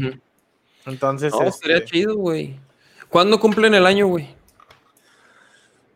Entonces, 0.85 1.33
No, 1.33 1.43
este, 1.43 1.83
chido, 1.85 2.15
güey. 2.15 2.57
¿Cuándo 3.09 3.39
cumplen 3.39 3.73
el 3.73 3.85
año, 3.85 4.07
güey? 4.07 4.29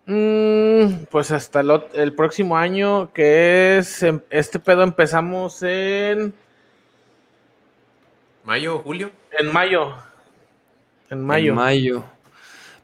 Mm, 0.06 1.06
pues 1.10 1.32
hasta 1.32 1.62
el, 1.94 2.14
próximo 2.14 2.58
año, 2.58 3.12
que 3.14 3.78
es 3.78 4.04
em- 4.04 4.22
este 4.30 4.60
pedo 4.60 4.84
empezamos 4.84 5.64
en, 5.64 6.34
Mayo, 8.44 8.80
julio. 8.80 9.12
en 9.40 9.52
mayo. 9.54 9.94
En 11.10 11.24
mayo. 11.24 11.50
En 11.52 11.56
mayo. 11.56 12.04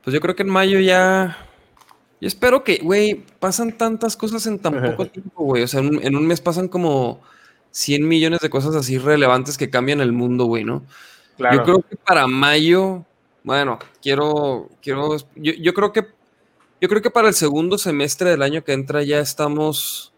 Pues 0.04 0.14
yo 0.14 0.22
creo 0.22 0.36
que 0.36 0.44
en 0.44 0.50
mayo 0.50 0.80
ya. 0.80 1.38
Yo 2.22 2.28
espero 2.28 2.64
que, 2.64 2.78
güey, 2.78 3.26
pasan 3.40 3.78
tantas 3.78 4.16
cosas 4.16 4.46
en 4.48 4.60
tan 4.60 4.82
poco 4.96 5.06
tiempo, 5.08 5.44
güey. 5.44 5.64
O 5.64 5.68
sea, 5.68 5.82
en 5.82 5.88
un, 5.88 6.04
en 6.04 6.16
un 6.16 6.26
mes 6.26 6.40
pasan 6.40 6.68
como 6.70 7.22
100 7.72 8.08
millones 8.08 8.40
de 8.40 8.50
cosas 8.50 8.76
así 8.76 8.98
relevantes 8.98 9.58
que 9.58 9.70
cambian 9.70 10.02
el 10.02 10.12
mundo, 10.12 10.46
güey, 10.46 10.64
¿no? 10.64 10.84
claro. 11.38 11.58
Yo 11.58 11.64
creo 11.64 11.82
que 11.90 11.96
para 11.96 12.28
mayo, 12.28 13.06
bueno, 13.44 13.80
quiero, 14.02 14.70
quiero, 14.82 15.16
yo, 15.36 15.54
yo 15.54 15.74
creo 15.74 15.94
que, 15.94 16.08
yo 16.82 16.88
creo 16.90 17.02
que 17.02 17.10
para 17.12 17.28
el 17.28 17.34
segundo 17.34 17.78
semestre 17.78 18.30
del 18.32 18.42
año 18.42 18.64
que 18.64 18.74
entra 18.74 19.04
ya 19.04 19.20
estamos 19.20 20.14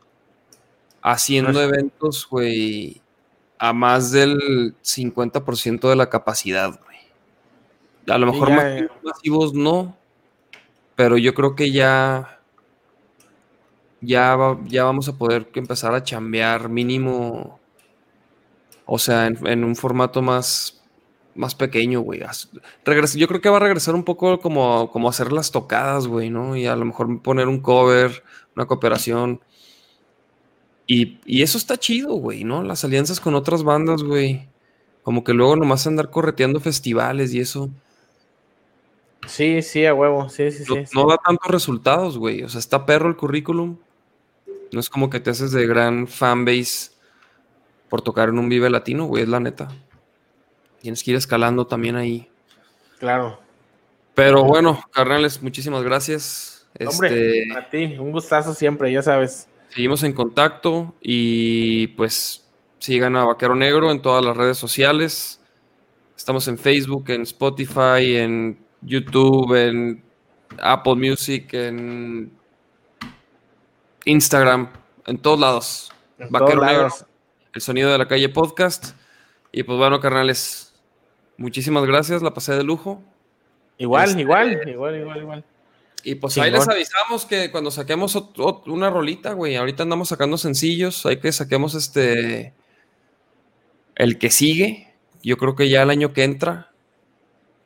haciendo 1.02 1.62
eventos, 1.62 2.28
güey, 2.30 3.02
a 3.58 3.74
más 3.74 4.12
del 4.12 4.76
50% 4.84 5.90
de 5.90 5.96
la 5.96 6.10
capacidad, 6.10 6.70
güey. 6.84 6.98
A 8.08 8.18
lo 8.18 8.32
mejor 8.32 8.50
ya, 8.50 8.56
masivos, 8.56 8.92
ya. 8.92 9.10
masivos 9.10 9.54
no, 9.54 9.98
pero 10.96 11.18
yo 11.18 11.34
creo 11.34 11.56
que 11.56 11.72
ya, 11.72 12.40
ya, 14.02 14.36
va- 14.36 14.60
ya 14.66 14.84
vamos 14.84 15.08
a 15.08 15.14
poder 15.18 15.50
empezar 15.54 15.94
a 15.94 16.04
chambear 16.04 16.70
mínimo, 16.70 17.60
o 18.86 18.98
sea, 19.00 19.28
en, 19.28 19.48
en 19.48 19.64
un 19.64 19.76
formato 19.76 20.22
más, 20.22 20.81
más 21.36 21.56
pequeño, 21.56 22.02
güey. 22.02 22.22
Yo 23.16 23.28
creo 23.28 23.42
que 23.42 23.50
va 23.50 23.58
a 23.58 23.62
regresar 23.62 23.96
un 23.96 24.04
poco 24.04 24.40
como, 24.40 24.92
como 24.92 25.10
hacer 25.10 25.32
las 25.32 25.52
tocadas, 25.52 26.08
güey, 26.08 26.30
¿no? 26.30 26.56
Y 26.56 26.68
a 26.68 26.76
lo 26.76 26.86
mejor 26.86 27.22
poner 27.22 27.48
un 27.48 27.60
cover, 27.60 28.24
una 28.56 28.66
cooperación. 28.66 29.42
Y, 30.88 31.20
y 31.26 31.42
eso 31.42 31.58
está 31.58 31.78
chido, 31.78 32.14
güey, 32.14 32.44
¿no? 32.44 32.64
Las 32.64 32.84
alianzas 32.84 33.20
con 33.20 33.36
otras 33.36 33.64
bandas, 33.64 34.04
güey. 34.04 34.48
Como 35.04 35.24
que 35.24 35.34
luego 35.34 35.56
nomás 35.56 35.88
andar 35.88 36.10
correteando 36.10 36.60
festivales 36.60 37.34
y 37.34 37.40
eso. 37.40 37.70
Sí, 39.28 39.62
sí, 39.62 39.86
a 39.86 39.94
huevo. 39.94 40.30
Sí, 40.30 40.52
sí, 40.52 40.64
no, 40.68 40.76
sí. 40.76 40.86
sí. 40.88 40.98
no 40.98 41.08
da 41.08 41.18
tantos 41.18 41.50
resultados, 41.50 42.18
güey. 42.18 42.44
O 42.44 42.50
sea, 42.50 42.60
está 42.60 42.86
perro 42.86 43.08
el 43.08 43.16
currículum. 43.16 43.78
No 44.72 44.80
es 44.80 44.90
como 44.90 45.10
que 45.10 45.20
te 45.20 45.30
haces 45.30 45.52
de 45.52 45.68
gran 45.68 46.08
fanbase 46.08 46.92
por 47.90 48.02
tocar 48.02 48.30
en 48.30 48.40
un 48.40 48.48
Vive 48.48 48.70
Latino, 48.70 49.06
güey, 49.06 49.24
es 49.24 49.30
la 49.30 49.40
neta. 49.40 49.68
Tienes 50.82 51.04
que 51.04 51.12
ir 51.12 51.18
escalando 51.18 51.66
también 51.68 51.96
ahí. 51.96 52.28
Claro. 53.00 53.40
Pero 54.16 54.44
bueno, 54.44 54.84
carnales, 54.92 55.42
muchísimas 55.42 55.84
gracias. 55.84 56.68
Hombre, 56.86 57.40
Este, 57.42 57.58
a 57.58 57.70
ti, 57.70 57.98
un 57.98 58.12
gustazo 58.12 58.54
siempre, 58.54 58.92
ya 58.92 59.02
sabes. 59.02 59.48
seguimos 59.70 60.04
en 60.04 60.14
contacto 60.14 60.94
y 61.02 61.88
pues 61.88 62.46
sigan 62.80 63.16
a 63.16 63.26
Vaquero 63.26 63.56
Negro 63.56 63.92
en 63.92 64.02
todas 64.02 64.24
las 64.24 64.36
redes 64.36 64.58
sociales. 64.58 65.40
Estamos 66.18 66.48
en 66.48 66.58
Facebook, 66.58 67.10
en 67.10 67.22
Spotify, 67.24 68.18
en 68.18 68.58
YouTube, 68.82 69.54
en 69.56 70.04
Apple 70.62 70.96
Music, 70.96 71.54
en 71.54 72.32
Instagram, 74.06 74.70
en 75.08 75.18
todos 75.18 75.40
lados. 75.40 75.92
En 76.20 76.30
Vaquero 76.30 76.60
todos 76.60 76.72
Negro, 76.72 76.90
el 77.54 77.62
sonido 77.62 77.92
de 77.92 77.98
la 77.98 78.08
calle 78.08 78.30
podcast. 78.30 78.96
Y 79.52 79.64
pues 79.64 79.78
bueno, 79.78 80.00
carnales, 80.00 80.61
muchísimas 81.42 81.86
gracias, 81.86 82.22
la 82.22 82.34
pasé 82.34 82.54
de 82.56 82.64
lujo. 82.64 83.02
Igual, 83.78 84.10
Este- 84.10 84.22
igual, 84.22 84.70
igual, 84.70 85.00
igual, 85.00 85.18
igual. 85.22 85.46
Y 86.04 86.16
pues 86.16 86.38
ahí 86.38 86.50
les 86.52 86.68
avisamos 86.68 87.26
que 87.26 87.52
cuando 87.52 87.70
saquemos 87.70 88.16
ot- 88.16 88.34
ot- 88.36 88.68
una 88.72 88.90
rolita, 88.90 89.34
güey, 89.34 89.56
ahorita 89.56 89.84
andamos 89.84 90.10
sacando 90.10 90.38
sencillos, 90.38 91.06
hay 91.06 91.18
que 91.18 91.32
saquemos 91.32 91.76
este, 91.76 92.54
el 93.96 94.18
que 94.18 94.32
sigue, 94.32 94.94
yo 95.22 95.38
creo 95.38 95.56
que 95.56 95.70
ya 95.70 95.84
el 95.84 95.90
año 95.92 96.12
que 96.14 96.24
entra, 96.24 96.72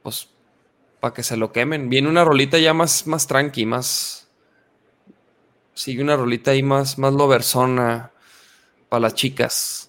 pues 0.03 0.30
para 0.99 1.14
que 1.14 1.23
se 1.23 1.38
lo 1.38 1.52
quemen. 1.53 1.89
Viene 1.89 2.10
una 2.10 2.26
rolita 2.26 2.57
ya 2.57 2.73
más, 2.73 3.07
más 3.07 3.27
tranqui, 3.27 3.65
más, 3.65 4.27
sigue 5.73 6.02
una 6.03 6.18
rolita 6.18 6.52
ahí 6.52 6.64
más, 6.64 6.97
más 6.97 7.14
loversona 7.14 8.11
para 8.89 9.02
las 9.02 9.14
chicas. 9.15 9.85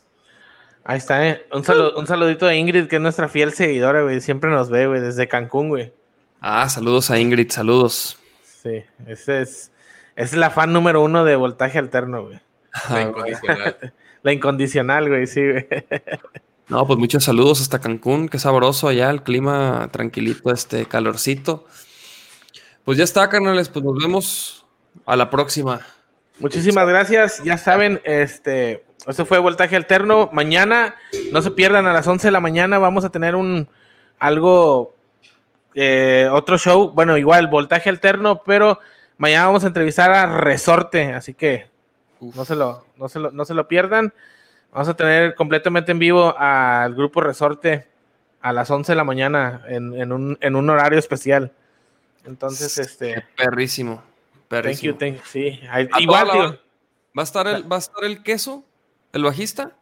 Ahí 0.89 0.99
está, 0.99 1.27
eh. 1.29 1.45
Un, 1.53 1.65
salu- 1.65 1.95
un 1.97 2.07
saludito 2.07 2.47
a 2.47 2.55
Ingrid, 2.55 2.87
que 2.87 2.97
es 2.97 3.03
nuestra 3.03 3.29
fiel 3.29 3.53
seguidora, 3.53 4.03
güey. 4.03 4.21
Siempre 4.21 4.51
nos 4.51 4.71
ve, 4.71 4.87
güey, 4.87 5.01
desde 5.01 5.27
Cancún, 5.27 5.69
güey. 5.69 5.93
Ah, 6.41 6.69
saludos 6.69 7.11
a 7.11 7.19
Ingrid, 7.19 7.51
saludos. 7.51 8.19
Sí, 8.63 8.85
ese 9.07 9.41
es, 9.43 9.73
es 10.15 10.33
la 10.35 10.51
fan 10.51 10.73
número 10.73 11.03
uno 11.03 11.25
de 11.25 11.35
voltaje 11.35 11.79
alterno, 11.79 12.25
güey. 12.27 12.41
La 12.91 13.03
incondicional. 13.03 13.77
La 14.23 14.33
incondicional, 14.33 15.09
güey, 15.09 15.27
sí, 15.27 15.41
güey. 15.51 15.67
No, 16.69 16.85
pues 16.85 16.99
muchos 16.99 17.23
saludos 17.23 17.61
hasta 17.61 17.79
Cancún, 17.81 18.29
qué 18.29 18.41
sabroso 18.41 18.89
allá, 18.89 19.09
el 19.11 19.23
clima 19.23 19.89
tranquilito, 19.93 20.51
este 20.53 20.85
calorcito. 20.87 21.65
Pues 22.85 22.99
ya 22.99 23.05
está, 23.05 23.29
carnales, 23.29 23.69
pues 23.69 23.85
nos 23.85 23.97
vemos 23.97 24.67
a 25.05 25.15
la 25.15 25.31
próxima. 25.31 25.81
Muchísimas 26.41 26.89
gracias. 26.89 27.41
Ya 27.45 27.57
saben, 27.57 28.01
este, 28.05 28.85
esto 29.07 29.27
fue 29.27 29.39
Voltaje 29.39 29.77
Alterno. 29.77 30.29
Mañana, 30.33 30.95
no 31.33 31.43
se 31.43 31.51
pierdan 31.51 31.87
a 31.87 31.93
las 31.93 32.07
11 32.07 32.29
de 32.29 32.33
la 32.33 32.41
mañana, 32.41 32.79
vamos 32.79 33.05
a 33.05 33.11
tener 33.11 33.35
un 33.37 33.69
algo, 34.19 34.95
eh, 35.75 36.29
otro 36.33 36.59
show. 36.59 36.91
Bueno, 36.93 37.17
igual, 37.17 37.49
Voltaje 37.49 37.89
Alterno, 37.91 38.43
pero 38.45 38.79
mañana 39.19 39.47
vamos 39.47 39.65
a 39.65 39.69
entrevistar 39.69 40.11
a 40.13 40.27
Resorte, 40.39 41.13
así 41.13 41.35
que 41.35 41.67
no 42.21 42.45
se 42.45 42.57
lo, 42.57 42.85
no 42.97 43.09
se 43.09 43.19
lo, 43.21 43.31
no 43.31 43.45
se 43.45 43.55
lo 43.55 43.69
pierdan. 43.69 44.13
Vamos 44.73 44.89
a 44.89 44.95
tener 44.95 45.35
completamente 45.35 45.93
en 45.93 45.99
vivo 45.99 46.35
al 46.39 46.95
grupo 46.95 47.21
Resorte 47.21 47.87
a 48.43 48.53
las 48.53 48.71
11 48.71 48.93
de 48.93 48.97
la 48.97 49.05
mañana 49.05 49.63
en, 49.69 49.95
en 49.99 50.13
un, 50.13 50.39
en 50.41 50.57
un 50.57 50.69
horario 50.71 50.99
especial. 50.99 51.53
Entonces, 52.27 52.77
este, 52.79 53.25
Perrísimo. 53.37 53.97
thank 53.97 54.49
Perrísimo. 54.49 54.93
you, 54.93 54.99
thank 54.99 55.23
sí. 55.25 55.61
Ahí- 55.71 55.89
A 55.93 56.01
Igual, 56.01 56.31
tío. 56.31 56.59
¿Va 57.17 57.23
a 57.23 57.25
estar 57.25 57.47
el, 57.47 57.71
va 57.71 57.77
a 57.77 57.79
estar 57.79 58.05
el 58.05 58.23
queso? 58.23 58.65
¿El 59.17 59.23
bajista? 59.25 59.75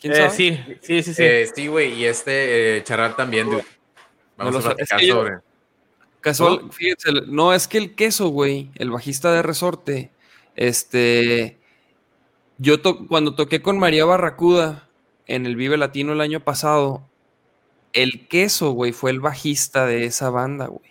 ¿Quién 0.00 0.14
Eh, 0.14 0.16
sabe? 0.16 0.30
sí, 0.30 0.58
sí, 0.80 1.02
sí, 1.02 1.14
sí. 1.14 1.22
Eh, 1.22 1.46
sí, 1.54 1.66
güey, 1.66 1.92
y 1.92 2.04
este 2.06 2.78
eh, 2.78 2.84
Charal 2.84 3.14
también, 3.16 3.50
dude. 3.50 3.64
Vamos 4.38 4.56
a 4.56 4.60
platicar 4.74 4.96
es 4.98 5.00
que 5.02 5.06
yo- 5.08 5.14
sobre. 5.16 5.34
Casual, 6.22 6.72
fíjense, 6.72 7.10
el- 7.10 7.34
no, 7.34 7.52
es 7.52 7.68
que 7.68 7.76
el 7.78 7.94
queso, 7.94 8.28
güey, 8.30 8.70
el 8.76 8.90
bajista 8.90 9.30
de 9.32 9.42
resorte, 9.42 10.10
este, 10.56 11.58
yo 12.58 12.80
to- 12.80 13.06
cuando 13.06 13.34
toqué 13.34 13.60
con 13.60 13.78
María 13.78 14.06
Barracuda 14.06 14.88
en 15.26 15.44
el 15.44 15.54
Vive 15.54 15.76
Latino 15.76 16.14
el 16.14 16.20
año 16.22 16.40
pasado, 16.40 17.06
el 17.92 18.26
queso, 18.26 18.70
güey, 18.70 18.92
fue 18.92 19.10
el 19.10 19.20
bajista 19.20 19.84
de 19.84 20.06
esa 20.06 20.30
banda, 20.30 20.66
güey. 20.66 20.90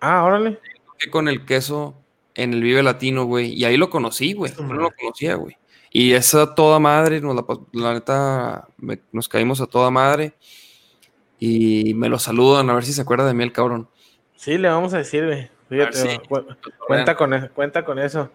Ah, 0.00 0.22
órale. 0.22 0.60
Toqué 0.86 1.10
con 1.10 1.28
el 1.28 1.46
queso 1.46 1.94
en 2.34 2.52
el 2.52 2.62
Vive 2.62 2.82
Latino, 2.82 3.24
güey, 3.24 3.54
y 3.54 3.64
ahí 3.64 3.78
lo 3.78 3.88
conocí, 3.90 4.34
güey, 4.34 4.52
no 4.60 4.74
lo 4.74 4.90
conocía, 4.90 5.34
güey. 5.36 5.56
Y 5.98 6.12
esa 6.12 6.54
toda 6.54 6.78
madre, 6.78 7.22
nos 7.22 7.34
la, 7.34 7.44
la 7.72 7.94
neta, 7.94 8.68
me- 8.76 9.00
nos 9.12 9.30
caímos 9.30 9.62
a 9.62 9.66
toda 9.66 9.90
madre. 9.90 10.34
Y 11.38 11.94
me 11.94 12.10
lo 12.10 12.18
saludan, 12.18 12.68
a 12.68 12.74
ver 12.74 12.84
si 12.84 12.92
se 12.92 13.00
acuerda 13.00 13.26
de 13.26 13.32
mí 13.32 13.42
el 13.42 13.52
cabrón. 13.52 13.88
Sí, 14.36 14.58
le 14.58 14.68
vamos 14.68 14.92
a 14.92 14.98
decir, 14.98 15.24
güey. 15.24 15.48
Fíjate, 15.70 15.96
sí. 15.96 16.18
cu- 16.28 16.44
cuenta, 16.86 17.16
con, 17.16 17.32
e- 17.32 17.48
cuenta 17.48 17.82
con 17.82 17.98
eso. 17.98 18.28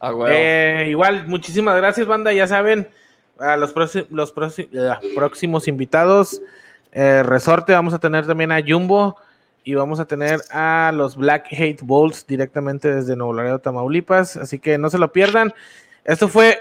Ah. 0.00 0.10
Eh, 0.28 0.86
igual, 0.88 1.26
muchísimas 1.28 1.76
gracias, 1.76 2.06
banda. 2.06 2.32
Ya 2.32 2.46
saben, 2.46 2.88
a 3.38 3.58
los, 3.58 3.74
eh, 3.76 4.06
próximos 5.14 5.68
invitados, 5.68 6.40
eh, 6.92 7.22
Resorte, 7.22 7.74
vamos 7.74 7.92
a 7.92 7.98
tener 7.98 8.26
también 8.26 8.52
a 8.52 8.62
Jumbo 8.66 9.16
y 9.64 9.74
vamos 9.74 10.00
a 10.00 10.06
tener 10.06 10.40
a 10.50 10.92
los 10.94 11.14
Black 11.16 11.48
Hate 11.52 11.82
Bulls 11.82 12.26
directamente 12.26 12.90
desde 12.94 13.16
Nuevo 13.16 13.34
Laredo, 13.34 13.58
Tamaulipas. 13.58 14.38
Así 14.38 14.58
que 14.58 14.78
no 14.78 14.88
se 14.88 14.96
lo 14.96 15.12
pierdan. 15.12 15.52
Esto 16.04 16.28
fue 16.28 16.58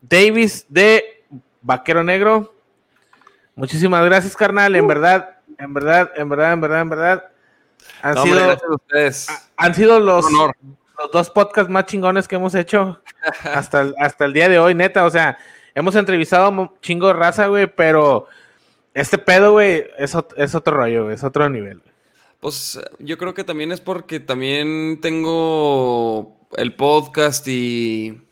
Davis 0.00 0.66
de 0.68 1.24
Vaquero 1.62 2.02
Negro. 2.04 2.54
Muchísimas 3.54 4.04
gracias, 4.04 4.36
carnal. 4.36 4.76
En 4.76 4.86
verdad, 4.86 5.38
en 5.58 5.74
verdad, 5.74 6.10
en 6.16 6.28
verdad, 6.28 6.52
en 6.52 6.60
verdad, 6.60 6.80
en 6.82 6.88
verdad. 6.90 7.24
Han 8.02 8.14
No, 8.14 8.22
sido, 8.22 8.34
hombre, 8.34 8.46
gracias 8.48 8.70
a 8.70 8.74
ustedes. 8.74 9.26
han 9.56 9.74
sido 9.74 10.00
los, 10.00 10.24
honor. 10.26 10.56
los 10.98 11.10
dos 11.10 11.30
podcasts 11.30 11.70
más 11.70 11.86
chingones 11.86 12.28
que 12.28 12.36
hemos 12.36 12.54
hecho 12.54 13.00
hasta 13.44 13.80
el, 13.82 13.94
hasta 13.98 14.24
el 14.24 14.32
día 14.32 14.48
de 14.48 14.58
hoy, 14.58 14.74
neta. 14.74 15.04
O 15.04 15.10
sea, 15.10 15.38
hemos 15.74 15.94
entrevistado 15.96 16.44
a 16.46 16.48
un 16.50 16.70
chingo 16.80 17.08
de 17.08 17.14
raza, 17.14 17.46
güey, 17.48 17.66
pero 17.66 18.26
este 18.94 19.18
pedo, 19.18 19.52
güey, 19.52 19.86
es, 19.98 20.16
es 20.36 20.54
otro 20.54 20.76
rollo, 20.76 21.04
güey, 21.04 21.14
es 21.16 21.24
otro 21.24 21.48
nivel. 21.48 21.78
güey. 21.78 21.92
Pues 22.40 22.80
yo 23.00 23.18
creo 23.18 23.34
que 23.34 23.42
también 23.42 23.72
es 23.72 23.80
porque 23.80 24.20
también 24.20 25.00
tengo 25.00 26.36
el 26.56 26.74
podcast 26.76 27.46
y 27.48 28.22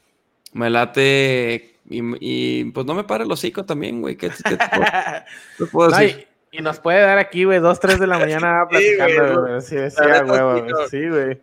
me 0.56 0.70
late 0.70 1.76
y, 1.88 2.00
y, 2.20 2.64
pues 2.72 2.84
no 2.86 2.94
me 2.94 3.04
para 3.04 3.24
el 3.24 3.30
hocico 3.30 3.64
también, 3.64 4.00
güey. 4.00 4.16
¿Qué, 4.16 4.28
qué 4.30 5.66
puedo, 5.66 5.90
qué 5.90 5.96
No, 5.96 6.02
y, 6.02 6.26
y 6.58 6.62
nos 6.62 6.80
puede 6.80 7.00
dar 7.00 7.18
aquí, 7.18 7.44
güey, 7.44 7.60
dos, 7.60 7.78
tres 7.78 8.00
de 8.00 8.06
la 8.06 8.18
mañana 8.18 8.66
platicando, 8.68 9.42
güey. 9.42 9.60
Sí, 9.60 9.76
güey. 9.76 10.62
no. 10.62 10.88
Sí, 10.88 11.08
güey. 11.08 11.40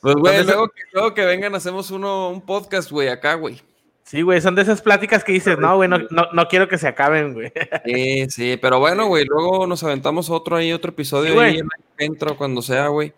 Pues, 0.00 0.14
güey, 0.16 0.34
Entonces- 0.36 0.46
luego 0.46 0.68
que, 0.68 0.82
luego 0.92 1.14
que 1.14 1.24
vengan 1.24 1.54
hacemos 1.54 1.90
uno, 1.90 2.30
un 2.30 2.40
podcast, 2.44 2.90
güey, 2.90 3.08
acá, 3.08 3.34
güey. 3.34 3.60
Sí, 4.02 4.20
güey, 4.20 4.40
son 4.42 4.54
de 4.54 4.60
esas 4.62 4.82
pláticas 4.82 5.24
que 5.24 5.32
dices, 5.32 5.58
no, 5.58 5.76
güey, 5.76 5.88
no, 5.88 5.96
no, 6.10 6.26
no 6.32 6.46
quiero 6.48 6.68
que 6.68 6.76
se 6.76 6.86
acaben, 6.86 7.32
güey. 7.32 7.50
Sí, 7.86 8.26
sí, 8.28 8.58
pero 8.60 8.78
bueno, 8.78 9.06
güey, 9.06 9.24
luego 9.24 9.66
nos 9.66 9.82
aventamos 9.82 10.28
otro 10.28 10.56
ahí, 10.56 10.72
otro 10.74 10.90
episodio 10.90 11.32
Sí, 11.32 11.38
ahí 11.38 11.58
en 11.58 11.68
el 11.98 12.06
intro 12.06 12.36
cuando 12.36 12.60
sea, 12.60 12.88
güey. 12.88 13.14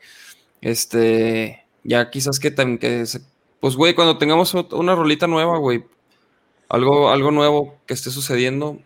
Este, 0.60 1.64
ya 1.82 2.08
quizás 2.10 2.38
que 2.38 2.50
también 2.52 2.78
que 2.78 3.04
se- 3.06 3.20
pues 3.60 3.76
güey, 3.76 3.94
cuando 3.94 4.18
tengamos 4.18 4.54
una 4.54 4.94
rolita 4.94 5.26
nueva, 5.26 5.58
güey, 5.58 5.84
algo 6.68 7.10
algo 7.10 7.30
nuevo 7.30 7.78
que 7.86 7.94
esté 7.94 8.10
sucediendo, 8.10 8.78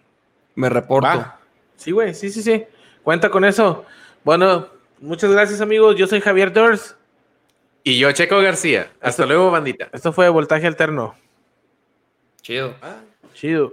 me 0.54 0.68
reporto. 0.68 1.08
Va. 1.08 1.40
Sí, 1.76 1.92
güey, 1.92 2.14
sí, 2.14 2.30
sí, 2.30 2.42
sí. 2.42 2.64
Cuenta 3.02 3.30
con 3.30 3.44
eso. 3.44 3.84
Bueno, 4.22 4.68
muchas 5.00 5.30
gracias, 5.30 5.60
amigos. 5.60 5.96
Yo 5.96 6.06
soy 6.06 6.20
Javier 6.20 6.52
Dors. 6.52 6.96
Y 7.82 7.98
yo, 7.98 8.12
Checo 8.12 8.40
García. 8.40 8.92
Hasta 9.00 9.24
luego, 9.24 9.50
bandita. 9.50 9.88
Esto 9.92 10.12
fue 10.12 10.28
Voltaje 10.28 10.66
Alterno. 10.66 11.14
Chido. 12.42 12.74
Chido. 13.32 13.72